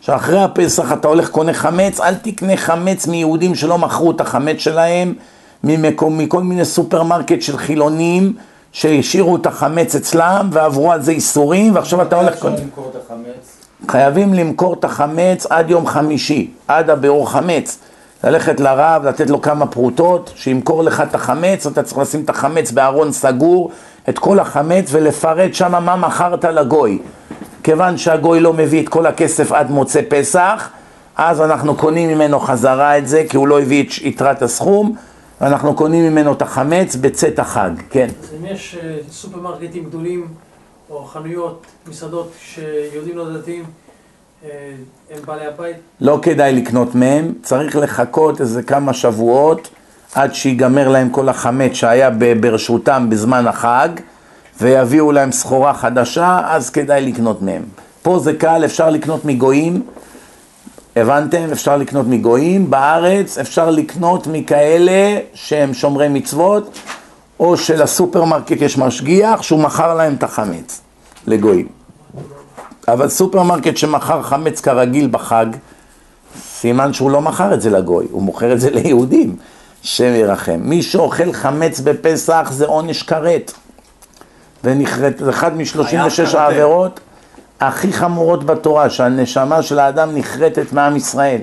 שאחרי 0.00 0.42
הפסח 0.42 0.92
אתה 0.92 1.08
הולך 1.08 1.30
קונה 1.30 1.52
חמץ, 1.52 2.00
אל 2.00 2.14
תקנה 2.14 2.56
חמץ 2.56 3.06
מיהודים 3.06 3.54
שלא 3.54 3.78
מכרו 3.78 4.10
את 4.10 4.20
החמץ 4.20 4.56
שלהם, 4.56 5.14
ממקום, 5.64 6.18
מכל 6.18 6.42
מיני 6.42 6.64
סופרמרקט 6.64 7.42
של 7.42 7.58
חילונים 7.58 8.32
שהשאירו 8.72 9.36
את 9.36 9.46
החמץ 9.46 9.94
אצלם 9.94 10.48
ועברו 10.52 10.92
על 10.92 11.02
זה 11.02 11.12
איסורים 11.12 11.74
ועכשיו 11.74 12.02
אתה 12.02 12.16
הולך 12.16 12.34
אפשר. 12.34 12.48
למכור 12.48 12.90
את 12.90 13.00
החמץ. 13.04 13.53
חייבים 13.88 14.34
למכור 14.34 14.74
את 14.74 14.84
החמץ 14.84 15.46
עד 15.46 15.70
יום 15.70 15.86
חמישי, 15.86 16.50
עד 16.68 16.90
הביאור 16.90 17.30
חמץ. 17.30 17.78
ללכת 18.24 18.60
לרב, 18.60 19.06
לתת 19.06 19.30
לו 19.30 19.42
כמה 19.42 19.66
פרוטות, 19.66 20.32
שימכור 20.34 20.82
לך 20.82 21.00
את 21.00 21.14
החמץ, 21.14 21.66
אתה 21.66 21.82
צריך 21.82 21.98
לשים 21.98 22.20
את 22.24 22.30
החמץ 22.30 22.70
בארון 22.70 23.12
סגור, 23.12 23.70
את 24.08 24.18
כל 24.18 24.38
החמץ 24.38 24.88
ולפרט 24.90 25.54
שמה 25.54 25.80
מה 25.80 25.96
מכרת 25.96 26.44
לגוי. 26.44 26.98
כיוון 27.62 27.98
שהגוי 27.98 28.40
לא 28.40 28.52
מביא 28.52 28.82
את 28.82 28.88
כל 28.88 29.06
הכסף 29.06 29.52
עד 29.52 29.70
מוצא 29.70 30.00
פסח, 30.08 30.68
אז 31.16 31.40
אנחנו 31.40 31.74
קונים 31.74 32.08
ממנו 32.08 32.40
חזרה 32.40 32.98
את 32.98 33.08
זה, 33.08 33.24
כי 33.28 33.36
הוא 33.36 33.48
לא 33.48 33.60
הביא 33.60 33.84
את 33.84 33.88
יתרת 34.02 34.42
הסכום, 34.42 34.96
ואנחנו 35.40 35.74
קונים 35.74 36.12
ממנו 36.12 36.32
את 36.32 36.42
החמץ 36.42 36.96
בצאת 36.96 37.38
החג, 37.38 37.70
כן. 37.90 38.08
אז 38.22 38.28
אם 38.40 38.46
יש 38.46 38.78
אה, 38.82 38.96
סופרמרקטים 39.10 39.84
גדולים, 39.84 40.26
או 40.94 41.04
חנויות, 41.04 41.66
מסעדות, 41.86 42.32
שיהודים 42.40 43.16
לא 43.16 43.38
דתיים, 43.38 43.64
אה, 44.44 44.48
הם 45.10 45.22
בעלי 45.26 45.46
הבית, 45.46 45.76
לא 46.00 46.18
כדאי 46.22 46.52
לקנות 46.52 46.94
מהם, 46.94 47.32
צריך 47.42 47.76
לחכות 47.76 48.40
איזה 48.40 48.62
כמה 48.62 48.92
שבועות 48.92 49.68
עד 50.14 50.34
שיגמר 50.34 50.88
להם 50.88 51.10
כל 51.10 51.28
החמץ 51.28 51.72
שהיה 51.72 52.10
ברשותם 52.40 53.06
בזמן 53.10 53.46
החג 53.46 53.88
ויביאו 54.60 55.12
להם 55.12 55.32
סחורה 55.32 55.74
חדשה, 55.74 56.40
אז 56.44 56.70
כדאי 56.70 57.06
לקנות 57.06 57.42
מהם. 57.42 57.62
פה 58.02 58.18
זה 58.18 58.32
קל, 58.32 58.64
אפשר 58.64 58.90
לקנות 58.90 59.24
מגויים, 59.24 59.82
הבנתם? 60.96 61.48
אפשר 61.52 61.76
לקנות 61.76 62.06
מגויים, 62.06 62.70
בארץ 62.70 63.38
אפשר 63.38 63.70
לקנות 63.70 64.26
מכאלה 64.26 65.18
שהם 65.34 65.74
שומרי 65.74 66.08
מצוות, 66.08 66.78
או 67.40 67.56
שלסופרמרקט 67.56 68.60
יש 68.60 68.78
משגיח 68.78 69.42
שהוא 69.42 69.60
מכר 69.60 69.94
להם 69.94 70.14
את 70.14 70.22
החמץ 70.22 70.83
לגויים. 71.26 71.68
אבל 72.88 73.08
סופרמרקט 73.08 73.76
שמכר 73.76 74.22
חמץ 74.22 74.60
כרגיל 74.60 75.08
בחג, 75.10 75.46
סימן 76.42 76.92
שהוא 76.92 77.10
לא 77.10 77.22
מכר 77.22 77.54
את 77.54 77.60
זה 77.60 77.70
לגוי, 77.70 78.06
הוא 78.10 78.22
מוכר 78.22 78.52
את 78.52 78.60
זה 78.60 78.70
ליהודים, 78.70 79.36
שם 79.82 80.14
ירחם. 80.14 80.60
מי 80.62 80.82
שאוכל 80.82 81.32
חמץ 81.32 81.80
בפסח 81.80 82.48
זה 82.52 82.66
עונש 82.66 83.02
כרת. 83.02 83.52
זה 84.62 84.74
אחד 85.30 85.56
מ-36 85.56 86.36
העבירות 86.36 87.00
הכי 87.60 87.92
חמורות 87.92 88.44
בתורה, 88.44 88.90
שהנשמה 88.90 89.62
של 89.62 89.78
האדם 89.78 90.16
נחרטת 90.16 90.72
מעם 90.72 90.96
ישראל. 90.96 91.40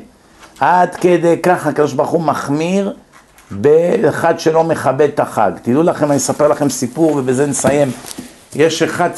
עד 0.60 0.96
כדי 0.96 1.36
כך 1.44 1.68
הקדוש 1.68 1.94
ברוך 1.94 2.10
הוא 2.10 2.22
מחמיר 2.22 2.94
באחד 3.52 4.40
שלא 4.40 4.64
מכבד 4.64 5.10
את 5.14 5.20
החג. 5.20 5.52
תדעו 5.62 5.84
לכם, 5.84 6.06
אני 6.06 6.18
אספר 6.18 6.48
לכם 6.48 6.70
סיפור 6.70 7.12
ובזה 7.16 7.46
נסיים. 7.46 7.92
יש 8.56 8.82
אחד, 8.82 9.10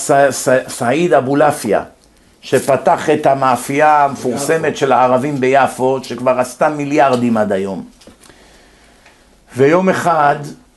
סעיד 0.68 1.14
אבולעפיה, 1.14 1.84
שפתח 2.42 3.10
את 3.10 3.26
המאפייה 3.26 4.06
המפורסמת 4.06 4.78
של 4.78 4.92
הערבים 4.92 5.40
ביפו, 5.40 6.00
שכבר 6.04 6.40
עשתה 6.40 6.70
מיליארדים 6.70 7.38
עד 7.38 7.52
היום. 7.52 7.86
ויום 9.58 9.90
אחד 9.90 10.36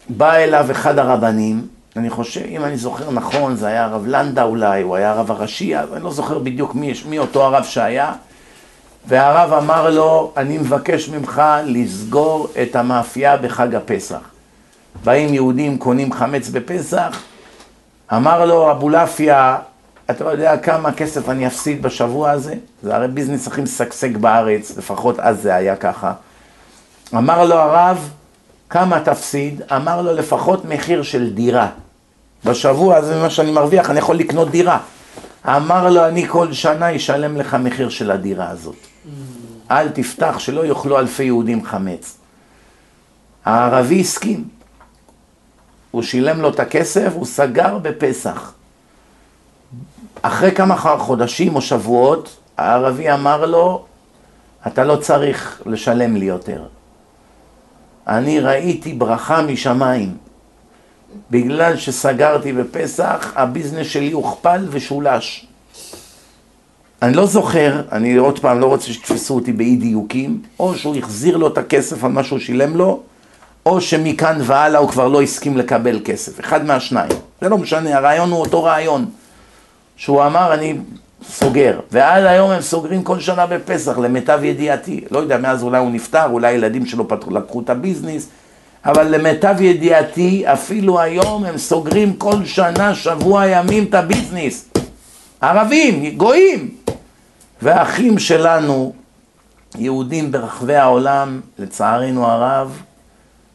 בא 0.08 0.34
אליו 0.34 0.66
אחד 0.70 0.98
הרבנים, 0.98 1.66
אני 1.96 2.10
חושב, 2.10 2.40
אם 2.48 2.64
אני 2.64 2.76
זוכר 2.76 3.10
נכון, 3.10 3.56
זה 3.56 3.66
היה 3.66 3.84
הרב 3.84 4.06
לנדה 4.06 4.42
אולי, 4.42 4.82
הוא 4.82 4.96
היה 4.96 5.10
הרב 5.10 5.30
הראשי, 5.30 5.76
אני 5.76 6.04
לא 6.04 6.12
זוכר 6.12 6.38
בדיוק 6.38 6.74
מי, 6.74 6.92
מי 7.08 7.18
אותו 7.18 7.44
הרב 7.44 7.64
שהיה, 7.64 8.12
והרב 9.08 9.52
אמר 9.52 9.90
לו, 9.90 10.32
אני 10.36 10.58
מבקש 10.58 11.08
ממך 11.08 11.42
לסגור 11.64 12.48
את 12.62 12.76
המאפייה 12.76 13.36
בחג 13.36 13.74
הפסח. 13.74 14.20
באים 15.04 15.34
יהודים, 15.34 15.78
קונים 15.78 16.12
חמץ 16.12 16.48
בפסח, 16.48 17.22
אמר 18.12 18.44
לו 18.44 18.70
אבולעפיה, 18.70 19.58
אתה 20.10 20.24
יודע 20.24 20.56
כמה 20.56 20.92
כסף 20.92 21.28
אני 21.28 21.46
אפסיד 21.46 21.82
בשבוע 21.82 22.30
הזה? 22.30 22.54
זה 22.82 22.96
הרי 22.96 23.08
ביזנס 23.08 23.46
הכי 23.46 23.60
משגשג 23.60 24.16
בארץ, 24.16 24.78
לפחות 24.78 25.20
אז 25.20 25.42
זה 25.42 25.54
היה 25.54 25.76
ככה. 25.76 26.12
אמר 27.14 27.44
לו 27.44 27.54
הרב, 27.54 28.10
כמה 28.70 29.00
תפסיד? 29.00 29.62
אמר 29.76 30.02
לו 30.02 30.12
לפחות 30.12 30.64
מחיר 30.64 31.02
של 31.02 31.34
דירה. 31.34 31.68
בשבוע 32.44 32.96
הזה 32.96 33.22
מה 33.22 33.30
שאני 33.30 33.50
מרוויח, 33.50 33.90
אני 33.90 33.98
יכול 33.98 34.16
לקנות 34.16 34.50
דירה. 34.50 34.78
אמר 35.46 35.90
לו, 35.90 36.06
אני 36.06 36.28
כל 36.28 36.52
שנה 36.52 36.96
אשלם 36.96 37.36
לך 37.36 37.54
מחיר 37.54 37.88
של 37.88 38.10
הדירה 38.10 38.50
הזאת. 38.50 38.76
אל 39.70 39.88
תפתח, 39.88 40.38
שלא 40.38 40.66
יאכלו 40.66 40.98
אלפי 40.98 41.24
יהודים 41.24 41.64
חמץ. 41.64 42.16
הערבי 43.44 44.00
הסכים. 44.00 44.55
הוא 45.96 46.02
שילם 46.02 46.40
לו 46.40 46.48
את 46.48 46.60
הכסף, 46.60 47.12
הוא 47.14 47.26
סגר 47.26 47.78
בפסח. 47.78 48.52
אחרי 50.22 50.52
כמה 50.52 50.76
חודשים 50.76 51.56
או 51.56 51.60
שבועות, 51.60 52.36
הערבי 52.56 53.12
אמר 53.12 53.46
לו, 53.46 53.84
אתה 54.66 54.84
לא 54.84 54.96
צריך 54.96 55.62
לשלם 55.66 56.16
לי 56.16 56.24
יותר. 56.24 56.62
אני 58.06 58.40
ראיתי 58.40 58.92
ברכה 58.92 59.42
משמיים. 59.42 60.16
בגלל 61.30 61.76
שסגרתי 61.76 62.52
בפסח, 62.52 63.32
הביזנס 63.36 63.86
שלי 63.86 64.12
הוכפל 64.12 64.66
ושולש. 64.70 65.46
אני 67.02 67.14
לא 67.14 67.26
זוכר, 67.26 67.82
אני 67.92 68.16
עוד 68.16 68.38
פעם 68.38 68.60
לא 68.60 68.66
רוצה 68.66 68.92
שתתפסו 68.92 69.34
אותי 69.34 69.52
באי 69.52 69.76
דיוקים, 69.76 70.42
או 70.58 70.74
שהוא 70.74 70.96
החזיר 70.96 71.36
לו 71.36 71.46
את 71.46 71.58
הכסף 71.58 72.04
על 72.04 72.12
מה 72.12 72.24
שהוא 72.24 72.38
שילם 72.38 72.76
לו, 72.76 73.02
או 73.66 73.80
שמכאן 73.80 74.38
והלאה 74.42 74.80
הוא 74.80 74.88
כבר 74.88 75.08
לא 75.08 75.22
הסכים 75.22 75.56
לקבל 75.56 76.00
כסף. 76.04 76.40
אחד 76.40 76.64
מהשניים. 76.64 77.12
זה 77.40 77.48
לא 77.48 77.58
משנה, 77.58 77.96
הרעיון 77.96 78.30
הוא 78.30 78.40
אותו 78.40 78.64
רעיון. 78.64 79.06
שהוא 79.96 80.24
אמר, 80.24 80.54
אני 80.54 80.74
סוגר. 81.30 81.80
ועד 81.90 82.24
היום 82.24 82.50
הם 82.50 82.60
סוגרים 82.60 83.02
כל 83.02 83.20
שנה 83.20 83.46
בפסח, 83.46 83.98
למיטב 83.98 84.40
ידיעתי. 84.44 85.04
לא 85.10 85.18
יודע, 85.18 85.38
מאז 85.38 85.62
אולי 85.62 85.78
הוא 85.78 85.90
נפטר, 85.90 86.26
אולי 86.30 86.48
הילדים 86.48 86.86
שלו 86.86 87.08
פתחו, 87.08 87.30
לקחו 87.30 87.60
את 87.60 87.70
הביזנס. 87.70 88.28
אבל 88.84 89.16
למיטב 89.16 89.56
ידיעתי, 89.60 90.44
אפילו 90.52 91.00
היום 91.00 91.44
הם 91.44 91.58
סוגרים 91.58 92.12
כל 92.12 92.44
שנה, 92.44 92.94
שבוע 92.94 93.46
ימים 93.46 93.84
את 93.84 93.94
הביזנס. 93.94 94.68
ערבים, 95.40 96.16
גויים. 96.16 96.70
והאחים 97.62 98.18
שלנו, 98.18 98.92
יהודים 99.78 100.32
ברחבי 100.32 100.76
העולם, 100.76 101.40
לצערנו 101.58 102.26
הרב, 102.26 102.82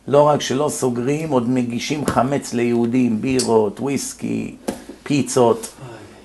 לא 0.08 0.24
רק 0.24 0.42
שלא 0.42 0.70
סוגרים, 0.70 1.30
עוד 1.30 1.50
מגישים 1.50 2.06
חמץ 2.06 2.54
ליהודים, 2.54 3.22
בירות, 3.22 3.80
וויסקי, 3.80 4.56
פיצות, 5.04 5.68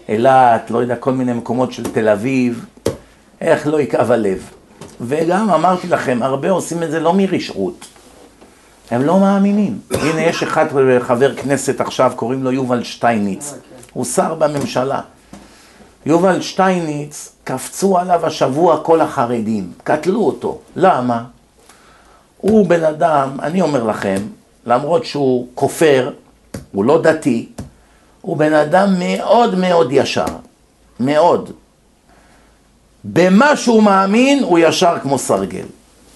אילת, 0.09 0.71
לא 0.71 0.79
יודע, 0.79 0.97
כל 0.97 1.13
מיני 1.13 1.33
מקומות 1.33 1.73
של 1.73 1.93
תל 1.93 2.09
אביב. 2.09 2.65
איך 3.41 3.67
לא 3.67 3.81
יכאב 3.81 4.11
הלב. 4.11 4.51
וגם 5.01 5.51
אמרתי 5.51 5.89
לכם, 5.89 6.19
הרבה 6.23 6.51
עושים 6.51 6.83
את 6.83 6.91
זה 6.91 7.01
לא 7.01 7.15
מרשעות. 7.17 7.87
הם 8.91 9.03
לא 9.03 9.21
מאמינים. 9.21 9.79
הנה 9.91 10.21
יש 10.21 10.43
אחד 10.43 10.67
חבר 11.01 11.37
כנסת 11.37 11.81
עכשיו, 11.81 12.13
קוראים 12.17 12.43
לו 12.43 12.53
יובל 12.53 12.83
שטייניץ. 12.83 13.55
הוא 13.93 14.05
שר 14.05 14.35
בממשלה. 14.35 15.01
יובל 16.07 16.41
שטייניץ, 16.41 17.33
קפצו 17.45 17.99
עליו 17.99 18.27
השבוע 18.27 18.81
כל 18.83 19.01
החרדים. 19.01 19.73
קטלו 19.85 20.21
אותו. 20.21 20.59
למה? 20.77 21.25
הוא 22.39 22.67
בן 22.67 22.85
אדם, 22.85 23.41
אני 23.43 23.61
אומר 23.61 23.85
לכם, 23.85 24.17
למרות 24.67 25.05
שהוא 25.05 25.47
כופר, 25.55 26.11
הוא 26.73 26.85
לא 26.85 27.03
דתי, 27.03 27.49
הוא 28.21 28.37
בן 28.37 28.53
אדם 28.53 28.95
מאוד 28.99 29.59
מאוד 29.59 29.89
ישר. 29.91 30.25
מאוד. 31.01 31.51
במה 33.05 33.57
שהוא 33.57 33.83
מאמין 33.83 34.43
הוא 34.43 34.59
ישר 34.59 34.97
כמו 35.03 35.19
סרגל. 35.19 35.65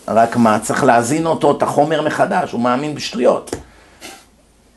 רק 0.09 0.37
מה, 0.37 0.59
צריך 0.59 0.85
להזין 0.85 1.27
אותו, 1.27 1.51
את 1.51 1.63
החומר 1.63 2.03
מחדש, 2.03 2.53
הוא 2.53 2.61
מאמין 2.61 2.95
בשטויות. 2.95 3.51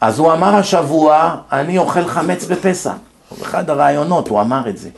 אז 0.01 0.19
הוא 0.19 0.33
אמר 0.33 0.55
השבוע, 0.55 1.35
אני 1.51 1.77
אוכל 1.77 2.07
חמץ 2.07 2.45
בפסח. 2.45 2.93
באחד 3.39 3.69
הרעיונות 3.69 4.27
הוא 4.27 4.41
אמר 4.41 4.69
את 4.69 4.77
זה. 4.77 4.89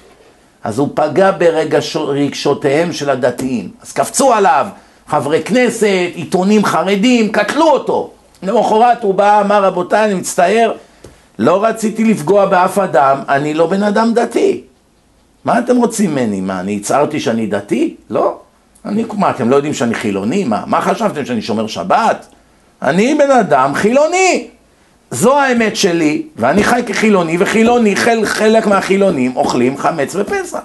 אז 0.63 0.79
הוא 0.79 0.89
פגע 0.93 1.31
ברגשותיהם 1.31 2.93
של 2.93 3.09
הדתיים. 3.09 3.71
אז 3.81 3.91
קפצו 3.91 4.33
עליו 4.33 4.67
חברי 5.07 5.43
כנסת, 5.43 6.11
עיתונים 6.13 6.65
חרדים, 6.65 7.31
קטלו 7.31 7.69
אותו. 7.69 8.09
למחרת 8.43 9.03
הוא 9.03 9.13
בא, 9.13 9.41
אמר 9.41 9.63
רבותיי, 9.63 10.05
אני 10.05 10.13
מצטער, 10.13 10.71
לא 11.39 11.63
רציתי 11.65 12.03
לפגוע 12.03 12.45
באף 12.45 12.77
אדם, 12.77 13.17
אני 13.29 13.53
לא 13.53 13.67
בן 13.67 13.83
אדם 13.83 14.13
דתי. 14.13 14.61
מה 15.45 15.59
אתם 15.59 15.77
רוצים 15.77 16.11
ממני? 16.11 16.41
מה, 16.41 16.59
אני 16.59 16.77
הצהרתי 16.77 17.19
שאני 17.19 17.47
דתי? 17.47 17.95
לא. 18.09 18.37
אני, 18.85 19.05
מה, 19.13 19.29
אתם 19.29 19.49
לא 19.49 19.55
יודעים 19.55 19.73
שאני 19.73 19.95
חילוני? 19.95 20.43
מה, 20.43 20.63
מה 20.67 20.81
חשבתם, 20.81 21.25
שאני 21.25 21.41
שומר 21.41 21.67
שבת? 21.67 22.25
אני 22.81 23.15
בן 23.15 23.31
אדם 23.31 23.73
חילוני. 23.75 24.47
זו 25.11 25.39
האמת 25.39 25.75
שלי, 25.75 26.23
ואני 26.35 26.63
חי 26.63 26.81
כחילוני, 26.85 27.37
וחילוני, 27.39 27.95
חל, 27.95 28.25
חלק 28.25 28.67
מהחילונים 28.67 29.35
אוכלים 29.35 29.77
חמץ 29.77 30.15
בפסח. 30.15 30.59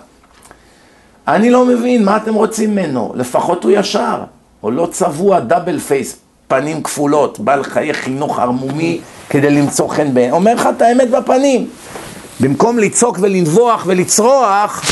אני 1.34 1.50
לא 1.50 1.64
מבין, 1.64 2.04
מה 2.04 2.16
אתם 2.16 2.34
רוצים 2.34 2.70
ממנו? 2.70 3.12
לפחות 3.14 3.64
הוא 3.64 3.72
ישר, 3.74 4.22
או 4.62 4.70
לא 4.70 4.88
צבוע, 4.90 5.40
דאבל 5.40 5.78
פייס, 5.78 6.16
פנים 6.48 6.82
כפולות, 6.82 7.40
בעל 7.40 7.62
חיי 7.62 7.94
חינוך 7.94 8.38
ערמומי 8.38 9.00
כדי 9.30 9.50
למצוא 9.50 9.88
חן 9.88 10.14
בעין. 10.14 10.32
אומר 10.32 10.54
לך 10.54 10.68
את 10.76 10.82
האמת 10.82 11.10
בפנים. 11.10 11.68
במקום 12.40 12.78
לצעוק 12.78 13.18
ולנבוח 13.20 13.84
ולצרוח, 13.86 14.82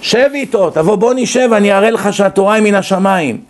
שב 0.00 0.28
איתו, 0.34 0.70
תבוא 0.70 0.96
בוא 0.96 1.14
נשב, 1.16 1.50
אני 1.52 1.72
אראה 1.72 1.90
לך 1.90 2.12
שהתורה 2.12 2.54
היא 2.54 2.62
מן 2.62 2.74
השמיים. 2.74 3.40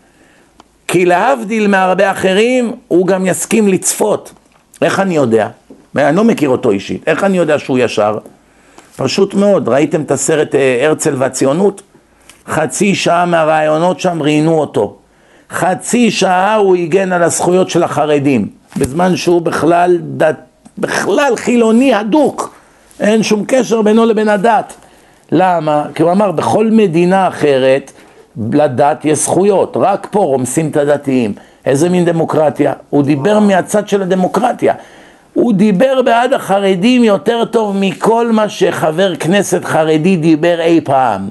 כי 0.89 1.05
להבדיל 1.05 1.66
מהרבה 1.66 2.10
אחרים, 2.10 2.73
הוא 2.89 3.06
גם 3.06 3.27
יסכים 3.27 3.69
לצפות. 3.69 4.32
איך 4.82 5.01
אני 5.01 5.16
יודע? 5.16 5.48
אני 5.97 6.16
לא 6.16 6.24
מכיר 6.24 6.48
אותו 6.48 6.70
אישית, 6.70 7.02
איך 7.06 7.24
אני 7.24 7.39
יודע 7.39 7.59
שהוא 7.59 7.78
ישר? 7.78 8.19
פשוט 8.97 9.35
מאוד, 9.35 9.69
ראיתם 9.69 10.02
את 10.02 10.10
הסרט 10.10 10.55
אה, 10.55 10.86
הרצל 10.86 11.15
והציונות? 11.19 11.82
חצי 12.48 12.94
שעה 12.94 13.26
מהרעיונות 13.26 14.00
שם 14.00 14.22
ראיינו 14.22 14.60
אותו. 14.60 14.96
חצי 15.50 16.10
שעה 16.10 16.54
הוא 16.54 16.76
הגן 16.76 17.12
על 17.12 17.22
הזכויות 17.22 17.70
של 17.70 17.82
החרדים, 17.82 18.48
בזמן 18.76 19.16
שהוא 19.16 19.42
בכלל, 19.42 19.98
דת, 20.00 20.36
בכלל 20.78 21.36
חילוני 21.36 21.94
הדוק. 21.94 22.54
אין 23.00 23.22
שום 23.22 23.44
קשר 23.46 23.82
בינו 23.82 24.06
לבין 24.06 24.28
הדת. 24.28 24.74
למה? 25.32 25.84
כי 25.94 26.02
הוא 26.02 26.12
אמר, 26.12 26.32
בכל 26.32 26.70
מדינה 26.70 27.28
אחרת, 27.28 27.92
לדת 28.52 29.04
יש 29.04 29.18
זכויות, 29.18 29.76
רק 29.80 30.06
פה 30.10 30.18
רומסים 30.18 30.68
את 30.68 30.76
הדתיים. 30.76 31.32
איזה 31.66 31.88
מין 31.88 32.04
דמוקרטיה? 32.04 32.72
הוא 32.90 33.02
דיבר 33.02 33.38
מהצד 33.38 33.88
של 33.88 34.02
הדמוקרטיה. 34.02 34.74
הוא 35.34 35.52
דיבר 35.52 36.02
בעד 36.02 36.32
החרדים 36.32 37.04
יותר 37.04 37.44
טוב 37.44 37.76
מכל 37.80 38.32
מה 38.32 38.48
שחבר 38.48 39.16
כנסת 39.16 39.64
חרדי 39.64 40.16
דיבר 40.16 40.60
אי 40.60 40.80
פעם. 40.84 41.30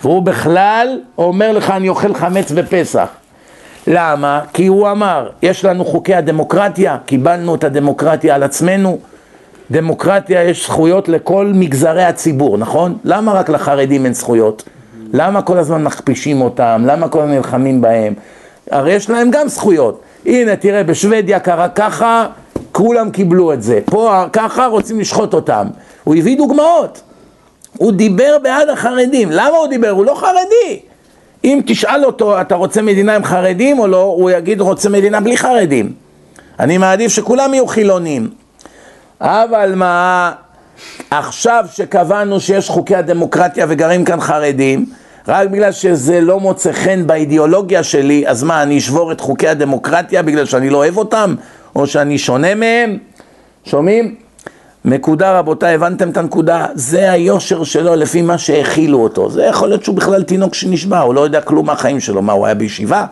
והוא 0.00 0.22
בכלל 0.22 1.00
אומר 1.18 1.52
לך, 1.52 1.70
אני 1.70 1.88
אוכל 1.88 2.14
חמץ 2.14 2.52
בפסח. 2.52 3.08
למה? 3.86 4.40
כי 4.52 4.66
הוא 4.66 4.90
אמר, 4.90 5.28
יש 5.42 5.64
לנו 5.64 5.84
חוקי 5.84 6.14
הדמוקרטיה, 6.14 6.96
קיבלנו 7.06 7.54
את 7.54 7.64
הדמוקרטיה 7.64 8.34
על 8.34 8.42
עצמנו, 8.42 8.98
דמוקרטיה 9.70 10.42
יש 10.42 10.66
זכויות 10.66 11.08
לכל 11.08 11.52
מגזרי 11.54 12.04
הציבור, 12.04 12.58
נכון? 12.58 12.98
למה 13.04 13.32
רק 13.32 13.48
לחרדים 13.48 14.04
אין 14.04 14.14
זכויות? 14.14 14.62
למה 15.12 15.42
כל 15.42 15.58
הזמן 15.58 15.82
מכפישים 15.82 16.40
אותם? 16.40 16.82
למה 16.86 17.08
כל 17.08 17.20
הזמן 17.20 17.34
נלחמים 17.34 17.80
בהם? 17.80 18.14
הרי 18.70 18.92
יש 18.92 19.10
להם 19.10 19.30
גם 19.30 19.48
זכויות. 19.48 20.00
הנה, 20.26 20.56
תראה, 20.56 20.84
בשוודיה 20.84 21.40
קרה 21.40 21.68
ככה, 21.68 22.26
כולם 22.72 23.10
קיבלו 23.10 23.52
את 23.52 23.62
זה. 23.62 23.80
פה 23.84 24.24
ככה 24.32 24.66
רוצים 24.66 25.00
לשחוט 25.00 25.34
אותם. 25.34 25.66
הוא 26.04 26.16
הביא 26.16 26.36
דוגמאות. 26.38 27.00
הוא 27.80 27.92
דיבר 27.92 28.36
בעד 28.42 28.68
החרדים. 28.68 29.30
למה 29.30 29.56
הוא 29.56 29.66
דיבר? 29.66 29.90
הוא 29.90 30.04
לא 30.04 30.14
חרדי. 30.14 30.80
אם 31.44 31.60
תשאל 31.66 32.04
אותו, 32.04 32.40
אתה 32.40 32.54
רוצה 32.54 32.82
מדינה 32.82 33.16
עם 33.16 33.24
חרדים 33.24 33.78
או 33.78 33.86
לא, 33.86 34.02
הוא 34.02 34.30
יגיד, 34.30 34.60
רוצה 34.60 34.88
מדינה 34.88 35.20
בלי 35.20 35.36
חרדים. 35.36 35.92
אני 36.58 36.78
מעדיף 36.78 37.12
שכולם 37.12 37.54
יהיו 37.54 37.66
חילונים. 37.66 38.30
אבל 39.20 39.72
מה, 39.74 40.32
עכשיו 41.10 41.64
שקבענו 41.72 42.40
שיש 42.40 42.68
חוקי 42.68 42.96
הדמוקרטיה 42.96 43.66
וגרים 43.68 44.04
כאן 44.04 44.20
חרדים, 44.20 44.86
רק 45.28 45.48
בגלל 45.48 45.72
שזה 45.72 46.20
לא 46.20 46.40
מוצא 46.40 46.72
חן 46.72 47.06
באידיאולוגיה 47.06 47.82
שלי, 47.82 48.24
אז 48.26 48.42
מה, 48.42 48.62
אני 48.62 48.78
אשבור 48.78 49.12
את 49.12 49.20
חוקי 49.20 49.48
הדמוקרטיה 49.48 50.22
בגלל 50.22 50.44
שאני 50.44 50.70
לא 50.70 50.76
אוהב 50.76 50.96
אותם? 50.96 51.34
או 51.76 51.86
שאני 51.86 52.18
שונה 52.18 52.54
מהם? 52.54 52.98
שומעים? 53.64 54.29
נקודה 54.84 55.38
רבותיי, 55.38 55.74
הבנתם 55.74 56.10
את 56.10 56.16
הנקודה? 56.16 56.66
זה 56.74 57.12
היושר 57.12 57.64
שלו 57.64 57.96
לפי 57.96 58.22
מה 58.22 58.38
שהאכילו 58.38 58.98
אותו. 59.02 59.30
זה 59.30 59.44
יכול 59.44 59.68
להיות 59.68 59.84
שהוא 59.84 59.96
בכלל 59.96 60.22
תינוק 60.22 60.54
שנשבע, 60.54 61.00
הוא 61.00 61.14
לא 61.14 61.20
יודע 61.20 61.40
כלום 61.40 61.66
מהחיים 61.66 62.00
שלו, 62.00 62.22
מה, 62.22 62.32
הוא 62.32 62.46
היה 62.46 62.54
בישיבה? 62.54 63.06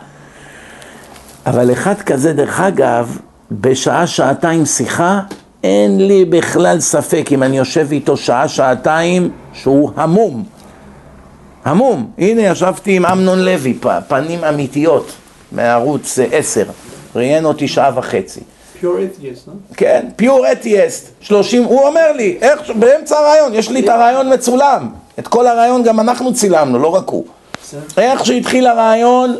אבל 1.46 1.72
אחד 1.72 1.94
כזה, 1.94 2.32
דרך 2.32 2.60
אגב, 2.60 3.18
בשעה, 3.50 4.06
שעתיים 4.06 4.66
שיחה, 4.66 5.20
אין 5.64 6.06
לי 6.06 6.24
בכלל 6.24 6.80
ספק 6.80 7.28
אם 7.32 7.42
אני 7.42 7.58
יושב 7.58 7.86
איתו 7.92 8.16
שעה, 8.16 8.48
שעתיים, 8.48 9.30
שהוא 9.52 9.90
המום. 9.96 10.44
המום. 11.64 12.10
הנה, 12.18 12.42
ישבתי 12.42 12.96
עם 12.96 13.06
אמנון 13.06 13.38
לוי, 13.44 13.78
פנים 14.08 14.44
אמיתיות, 14.44 15.12
מערוץ 15.52 16.18
10. 16.32 16.64
ראיין 17.16 17.44
אותי 17.44 17.68
שעה 17.68 17.90
וחצי. 17.94 18.40
פיור 18.80 18.96
אתייסט, 19.04 19.48
לא? 19.48 19.52
כן, 19.76 20.06
פיור 20.16 20.52
אתייסט, 20.52 21.08
30, 21.20 21.64
הוא 21.64 21.86
אומר 21.86 22.12
לי, 22.12 22.38
איך, 22.40 22.70
באמצע 22.70 23.18
הרעיון, 23.18 23.54
יש 23.54 23.70
לי 23.70 23.80
את 23.80 23.88
הרעיון 23.88 24.32
מצולם. 24.32 24.88
את 25.18 25.28
כל 25.28 25.46
הרעיון 25.46 25.82
גם 25.82 26.00
אנחנו 26.00 26.34
צילמנו, 26.34 26.78
לא 26.78 26.94
רק 26.94 27.08
הוא. 27.08 27.24
איך 27.96 28.26
שהתחיל 28.26 28.66
הרעיון, 28.66 29.36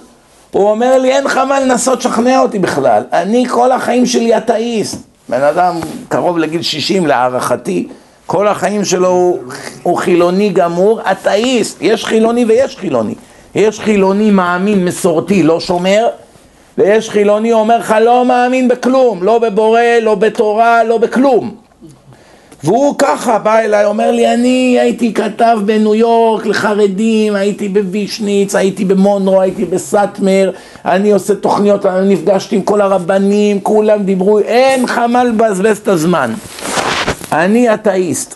הוא 0.51 0.71
אומר 0.71 0.99
לי, 0.99 1.13
אין 1.13 1.25
לך 1.25 1.37
מה 1.37 1.61
לנסות 1.61 1.99
לשכנע 1.99 2.41
אותי 2.41 2.59
בכלל. 2.59 3.03
אני 3.13 3.45
כל 3.49 3.73
החיים 3.73 4.07
שלי 4.07 4.37
אתאיסט. 4.37 4.99
בן 5.29 5.43
אדם 5.43 5.81
קרוב 6.09 6.39
לגיל 6.39 6.63
60 6.63 7.07
להערכתי, 7.07 7.89
כל 8.27 8.49
החיים 8.49 8.85
שלו 8.85 9.09
הוא, 9.09 9.39
הוא 9.83 9.97
חילוני 9.97 10.49
גמור, 10.49 11.01
אתאיסט, 11.13 11.79
יש 11.81 12.05
חילוני 12.05 12.45
ויש 12.45 12.77
חילוני. 12.77 13.15
יש 13.55 13.81
חילוני 13.81 14.31
מאמין 14.31 14.85
מסורתי, 14.85 15.43
לא 15.43 15.61
שומר, 15.61 16.09
ויש 16.79 17.11
חילוני 17.11 17.53
אומר 17.53 17.79
לך 17.79 17.95
לא 18.01 18.25
מאמין 18.25 18.69
בכלום, 18.69 19.23
לא 19.23 19.39
בבורא, 19.39 19.81
לא 20.03 20.15
בתורה, 20.15 20.85
לא 20.85 20.99
בכלום. 20.99 21.55
והוא 22.65 22.95
ככה 22.99 23.39
בא 23.39 23.59
אליי, 23.59 23.85
אומר 23.85 24.11
לי, 24.11 24.35
אני 24.35 24.79
הייתי 24.81 25.15
כתב 25.15 25.59
בניו 25.65 25.95
יורק 25.95 26.47
לחרדים, 26.47 27.35
הייתי 27.35 27.69
בווישניץ, 27.69 28.55
הייתי 28.55 28.85
במונרו, 28.85 29.41
הייתי 29.41 29.65
בסאטמר, 29.65 30.51
אני 30.85 31.11
עושה 31.11 31.35
תוכניות, 31.35 31.87
אני 31.87 32.15
נפגשתי 32.15 32.57
עם 32.57 32.63
כל 32.63 32.81
הרבנים, 32.81 33.61
כולם 33.61 34.03
דיברו, 34.03 34.39
אין 34.39 34.85
לך 34.85 34.99
מה 34.99 35.25
לבזבז 35.25 35.79
את 35.79 35.89
הזמן. 35.89 36.35
אני 37.33 37.75
אתאיסט. 37.75 38.35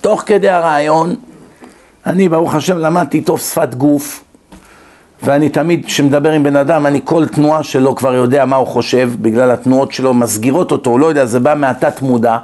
תוך 0.00 0.22
כדי 0.26 0.48
הרעיון, 0.48 1.14
אני 2.06 2.28
ברוך 2.28 2.54
השם 2.54 2.78
למדתי 2.78 3.20
טוב 3.20 3.40
שפת 3.40 3.74
גוף, 3.74 4.24
ואני 5.22 5.48
תמיד, 5.48 5.86
כשמדבר 5.86 6.32
עם 6.32 6.42
בן 6.42 6.56
אדם, 6.56 6.86
אני 6.86 7.00
כל 7.04 7.26
תנועה 7.26 7.62
שלו 7.62 7.94
כבר 7.94 8.14
יודע 8.14 8.44
מה 8.44 8.56
הוא 8.56 8.66
חושב, 8.66 9.10
בגלל 9.20 9.50
התנועות 9.50 9.92
שלו 9.92 10.14
מסגירות 10.14 10.72
אותו, 10.72 10.90
הוא 10.90 11.00
לא 11.00 11.06
יודע, 11.06 11.26
זה 11.26 11.40
בא 11.40 11.54
מהתת 11.54 12.02
מודע. 12.02 12.38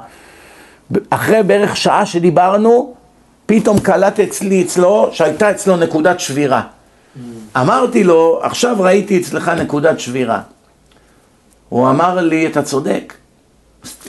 אחרי 1.09 1.43
בערך 1.43 1.77
שעה 1.77 2.05
שדיברנו, 2.05 2.93
פתאום 3.45 3.79
קלט 3.79 4.19
אצלי, 4.19 4.63
אצלו, 4.63 5.09
שהייתה 5.11 5.51
אצלו 5.51 5.77
נקודת 5.77 6.19
שבירה. 6.19 6.61
אמרתי 7.57 8.03
לו, 8.03 8.39
עכשיו 8.43 8.75
ראיתי 8.79 9.17
אצלך 9.21 9.49
נקודת 9.49 9.99
שבירה. 9.99 10.41
הוא 11.69 11.89
אמר 11.89 12.15
לי, 12.15 12.47
אתה 12.47 12.61
צודק. 12.61 13.13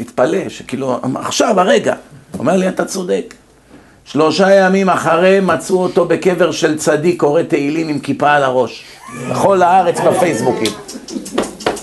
התפלא, 0.01 0.49
שכאילו, 0.49 1.01
עכשיו, 1.15 1.61
הרגע. 1.61 1.95
הוא 2.33 2.39
אומר 2.39 2.57
לי, 2.57 2.69
אתה 2.69 2.85
צודק. 2.85 3.35
שלושה 4.05 4.55
ימים 4.55 4.91
אחרי 4.91 5.41
מצאו 5.41 5.83
אותו 5.83 6.05
בקבר 6.05 6.51
של 6.51 6.79
צדיק 6.79 7.21
קורא 7.21 7.43
תהילים 7.43 7.89
עם 7.89 7.99
כיפה 7.99 8.33
על 8.33 8.43
הראש. 8.43 8.85
בכל 9.31 9.63
הארץ 9.63 10.01
בפייסבוקים. 10.01 10.73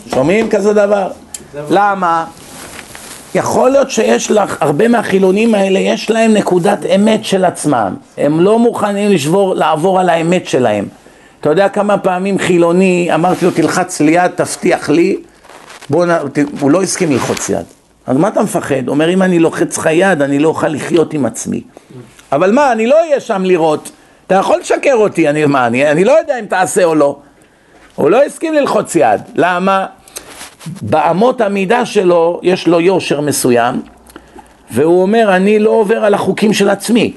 שומעים 0.10 0.50
כזה 0.50 0.74
דבר? 0.74 1.08
למה? 1.70 2.26
יכול 3.36 3.70
להיות 3.70 3.92
שיש 3.92 4.32
לך, 4.32 4.58
הרבה 4.60 4.88
מהחילונים 4.88 5.56
האלה, 5.56 5.80
יש 5.80 6.10
להם 6.10 6.34
נקודת 6.34 6.86
אמת 6.96 7.26
של 7.26 7.46
עצמם. 7.46 7.96
הם 8.18 8.42
לא 8.42 8.60
מוכנים 8.60 9.12
לשבור, 9.12 9.56
לעבור 9.56 10.00
על 10.00 10.10
האמת 10.10 10.48
שלהם. 10.48 10.88
אתה 11.42 11.50
יודע 11.50 11.70
כמה 11.70 11.98
פעמים 11.98 12.40
חילוני, 12.40 13.10
אמרתי 13.14 13.46
לו, 13.46 13.52
תלחץ 13.52 14.02
לי 14.02 14.12
יד, 14.12 14.32
תבטיח 14.36 14.90
לי, 14.90 15.18
בוא 15.90 16.06
נ... 16.06 16.10
הוא 16.60 16.72
לא 16.72 16.84
הסכים 16.84 17.12
ללחוץ 17.12 17.50
יד. 17.50 17.81
אז 18.08 18.18
מה 18.18 18.28
אתה 18.28 18.44
מפחד? 18.44 18.88
אומר, 18.88 19.14
אם 19.14 19.22
אני 19.22 19.40
לוחץ 19.40 19.78
לך 19.78 19.90
יד, 19.92 20.22
אני 20.22 20.40
לא 20.40 20.48
אוכל 20.48 20.68
לחיות 20.68 21.14
עם 21.14 21.26
עצמי. 21.26 21.62
אבל 22.32 22.52
מה, 22.52 22.72
אני 22.72 22.88
לא 22.88 22.96
אהיה 23.00 23.20
שם 23.20 23.44
לראות. 23.46 23.92
אתה 24.28 24.36
יכול 24.36 24.60
לשקר 24.60 24.96
אותי, 24.96 25.30
אני, 25.30 25.46
מה, 25.46 25.68
אני, 25.68 25.92
אני 25.92 26.04
לא 26.04 26.20
יודע 26.20 26.40
אם 26.40 26.46
תעשה 26.46 26.84
או 26.84 26.96
לא. 26.96 27.18
הוא 27.96 28.10
לא 28.10 28.24
הסכים 28.24 28.54
ללחוץ 28.54 28.96
יד. 28.96 29.22
למה? 29.36 29.86
באמות 30.82 31.42
המידה 31.42 31.86
שלו, 31.86 32.40
יש 32.44 32.68
לו 32.68 32.82
יושר 32.82 33.22
מסוים, 33.22 33.82
והוא 34.72 35.02
אומר, 35.02 35.36
אני 35.36 35.60
לא 35.60 35.70
עובר 35.70 36.06
על 36.06 36.14
החוקים 36.14 36.54
של 36.54 36.70
עצמי. 36.70 37.14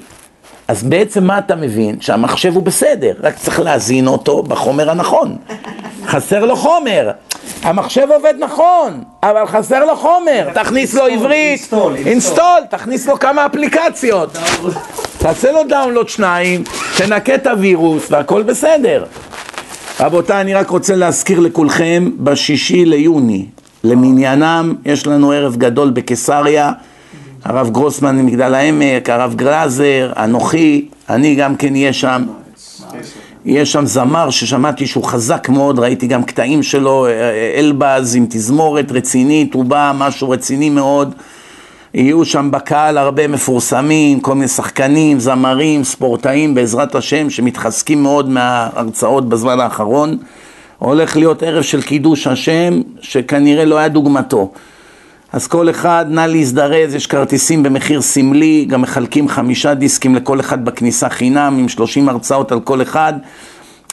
אז 0.67 0.83
בעצם 0.83 1.23
מה 1.23 1.37
אתה 1.37 1.55
מבין? 1.55 2.01
שהמחשב 2.01 2.55
הוא 2.55 2.63
בסדר, 2.63 3.13
רק 3.19 3.35
צריך 3.35 3.59
להזין 3.59 4.07
אותו 4.07 4.43
בחומר 4.43 4.89
הנכון. 4.89 5.37
חסר 6.05 6.45
לו 6.45 6.55
חומר. 6.55 7.11
המחשב 7.65 8.07
עובד 8.11 8.33
נכון, 8.39 9.03
אבל 9.23 9.45
חסר 9.45 9.85
לו 9.85 9.95
חומר. 9.95 10.49
תכניס 10.53 10.93
לו 10.93 11.05
עברית, 11.05 11.73
אינסטול, 12.05 12.61
תכניס 12.69 13.07
לו 13.07 13.19
כמה 13.19 13.45
אפליקציות. 13.45 14.37
תעשה 15.17 15.51
לו 15.51 15.59
דאונלוד 15.69 16.09
שניים, 16.09 16.63
תנקה 16.97 17.35
את 17.35 17.47
הווירוס 17.47 18.11
והכל 18.11 18.43
בסדר. 18.43 19.05
רבותיי, 19.99 20.41
אני 20.41 20.53
רק 20.53 20.69
רוצה 20.69 20.95
להזכיר 20.95 21.39
לכולכם, 21.39 22.09
בשישי 22.17 22.85
ליוני, 22.85 23.45
למניינם, 23.83 24.75
יש 24.85 25.07
לנו 25.07 25.31
ערב 25.31 25.55
גדול 25.55 25.89
בקיסריה, 25.89 26.71
הרב 27.45 27.69
גרוסמן 27.69 28.15
ממגדל 28.15 28.53
העמק, 28.53 29.09
הרב 29.09 29.35
גלאזר, 29.35 30.13
אנוכי, 30.17 30.89
אני 31.09 31.35
גם 31.35 31.55
כן 31.55 31.73
אהיה 31.73 31.93
שם. 31.93 32.23
יש 33.45 33.71
שם 33.71 33.85
זמר 33.85 34.29
ששמעתי 34.29 34.87
שהוא 34.87 35.03
חזק 35.03 35.49
מאוד, 35.49 35.79
ראיתי 35.79 36.07
גם 36.07 36.23
קטעים 36.23 36.63
שלו, 36.63 37.07
אלבז 37.55 38.15
עם 38.15 38.25
תזמורת 38.29 38.91
רצינית, 38.91 39.53
הוא 39.53 39.65
בא 39.65 39.91
משהו 39.95 40.29
רציני 40.29 40.69
מאוד. 40.69 41.13
יהיו 41.93 42.25
שם 42.25 42.51
בקהל 42.51 42.97
הרבה 42.97 43.27
מפורסמים, 43.27 44.19
כל 44.19 44.33
מיני 44.33 44.47
שחקנים, 44.47 45.19
זמרים, 45.19 45.83
ספורטאים, 45.83 46.55
בעזרת 46.55 46.95
השם, 46.95 47.29
שמתחזקים 47.29 48.03
מאוד 48.03 48.29
מההרצאות 48.29 49.29
בזמן 49.29 49.59
האחרון. 49.59 50.17
הולך 50.79 51.17
להיות 51.17 51.43
ערב 51.43 51.63
של 51.63 51.81
קידוש 51.81 52.27
השם, 52.27 52.81
שכנראה 53.01 53.65
לא 53.65 53.77
היה 53.77 53.87
דוגמתו. 53.87 54.51
אז 55.35 55.47
כל 55.47 55.69
אחד, 55.69 56.05
נא 56.09 56.21
להזדרז, 56.21 56.95
יש 56.95 57.07
כרטיסים 57.07 57.63
במחיר 57.63 58.01
סמלי, 58.01 58.65
גם 58.69 58.81
מחלקים 58.81 59.27
חמישה 59.27 59.73
דיסקים 59.73 60.15
לכל 60.15 60.39
אחד 60.39 60.65
בכניסה 60.65 61.09
חינם, 61.09 61.57
עם 61.59 61.69
שלושים 61.69 62.09
הרצאות 62.09 62.51
על 62.51 62.59
כל 62.59 62.81
אחד. 62.81 63.13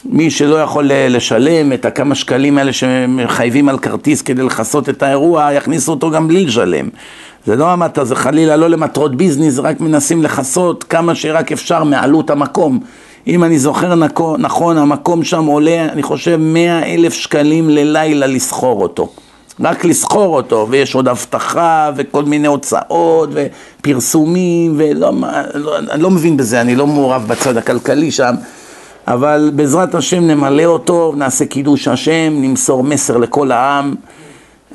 מי 0.05 0.31
שלא 0.31 0.63
יכול 0.63 0.91
לשלם 0.93 1.73
את 1.73 1.85
הכמה 1.85 2.15
שקלים 2.15 2.59
האלה 2.59 2.73
שמחייבים 2.73 3.69
על 3.69 3.79
כרטיס 3.79 4.23
כדי 4.23 4.43
לכסות 4.43 4.89
את 4.89 5.03
האירוע, 5.03 5.53
יכניסו 5.53 5.93
אותו 5.93 6.11
גם 6.11 6.29
בלי 6.29 6.45
לשלם. 6.45 6.89
זה 7.47 7.57
לא 7.57 7.71
המטה, 7.71 8.05
זה 8.05 8.17
חלילה 8.17 8.57
לא 8.57 8.71
למטרות 8.71 9.17
ביזנס, 9.17 9.59
רק 9.59 9.81
מנסים 9.81 10.23
לכסות 10.23 10.85
כמה 10.85 11.15
שרק 11.15 11.53
אפשר 11.53 11.85
מעלות 11.85 12.31
המקום. 12.31 12.81
אם 13.27 13.45
אני 13.45 13.59
זוכר 13.59 13.95
נכון, 14.39 14.79
המקום 14.79 15.25
שם 15.25 15.45
עולה, 15.45 15.85
אני 15.85 16.03
חושב, 16.03 16.37
מאה 16.41 16.95
אלף 16.95 17.13
שקלים 17.13 17.71
ללילה 17.71 18.27
לסחור 18.27 18.83
אותו. 18.83 19.09
רק 19.61 19.85
לסחור 19.85 20.37
אותו, 20.37 20.67
ויש 20.71 20.95
עוד 20.95 21.09
אבטחה, 21.09 21.91
וכל 21.97 22.25
מיני 22.25 22.49
הוצאות, 22.49 23.31
ופרסומים, 23.33 24.75
ולא, 24.77 25.13
לא, 25.55 25.79
אני 25.79 26.03
לא 26.03 26.11
מבין 26.11 26.37
בזה, 26.37 26.61
אני 26.61 26.75
לא 26.75 26.87
מעורב 26.87 27.25
בצד 27.29 27.57
הכלכלי 27.57 28.11
שם, 28.11 28.35
אבל 29.07 29.51
בעזרת 29.55 29.95
השם 29.95 30.27
נמלא 30.27 30.65
אותו, 30.65 31.13
נעשה 31.17 31.47
קידוש 31.47 31.89
השם, 31.89 32.33
נמסור 32.37 32.85
מסר 32.85 33.17
לכל 33.17 33.53
העם. 33.53 33.95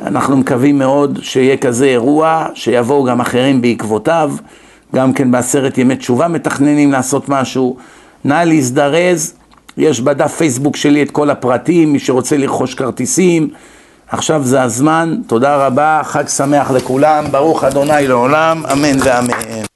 אנחנו 0.01 0.37
מקווים 0.37 0.77
מאוד 0.79 1.19
שיהיה 1.21 1.57
כזה 1.57 1.85
אירוע, 1.85 2.45
שיבואו 2.53 3.03
גם 3.03 3.21
אחרים 3.21 3.61
בעקבותיו, 3.61 4.31
גם 4.95 5.13
כן 5.13 5.31
בעשרת 5.31 5.77
ימי 5.77 5.95
תשובה 5.95 6.27
מתכננים 6.27 6.91
לעשות 6.91 7.29
משהו. 7.29 7.77
נא 8.25 8.43
להזדרז, 8.43 9.33
יש 9.77 10.01
בדף 10.01 10.35
פייסבוק 10.35 10.75
שלי 10.75 11.01
את 11.01 11.11
כל 11.11 11.29
הפרטים, 11.29 11.93
מי 11.93 11.99
שרוצה 11.99 12.37
לרכוש 12.37 12.73
כרטיסים. 12.73 13.49
עכשיו 14.09 14.43
זה 14.43 14.61
הזמן, 14.61 15.15
תודה 15.27 15.65
רבה, 15.67 16.01
חג 16.03 16.27
שמח 16.27 16.71
לכולם, 16.71 17.25
ברוך 17.31 17.63
אדוני 17.63 18.07
לעולם, 18.07 18.63
אמן 18.71 18.97
ואמן. 19.03 19.66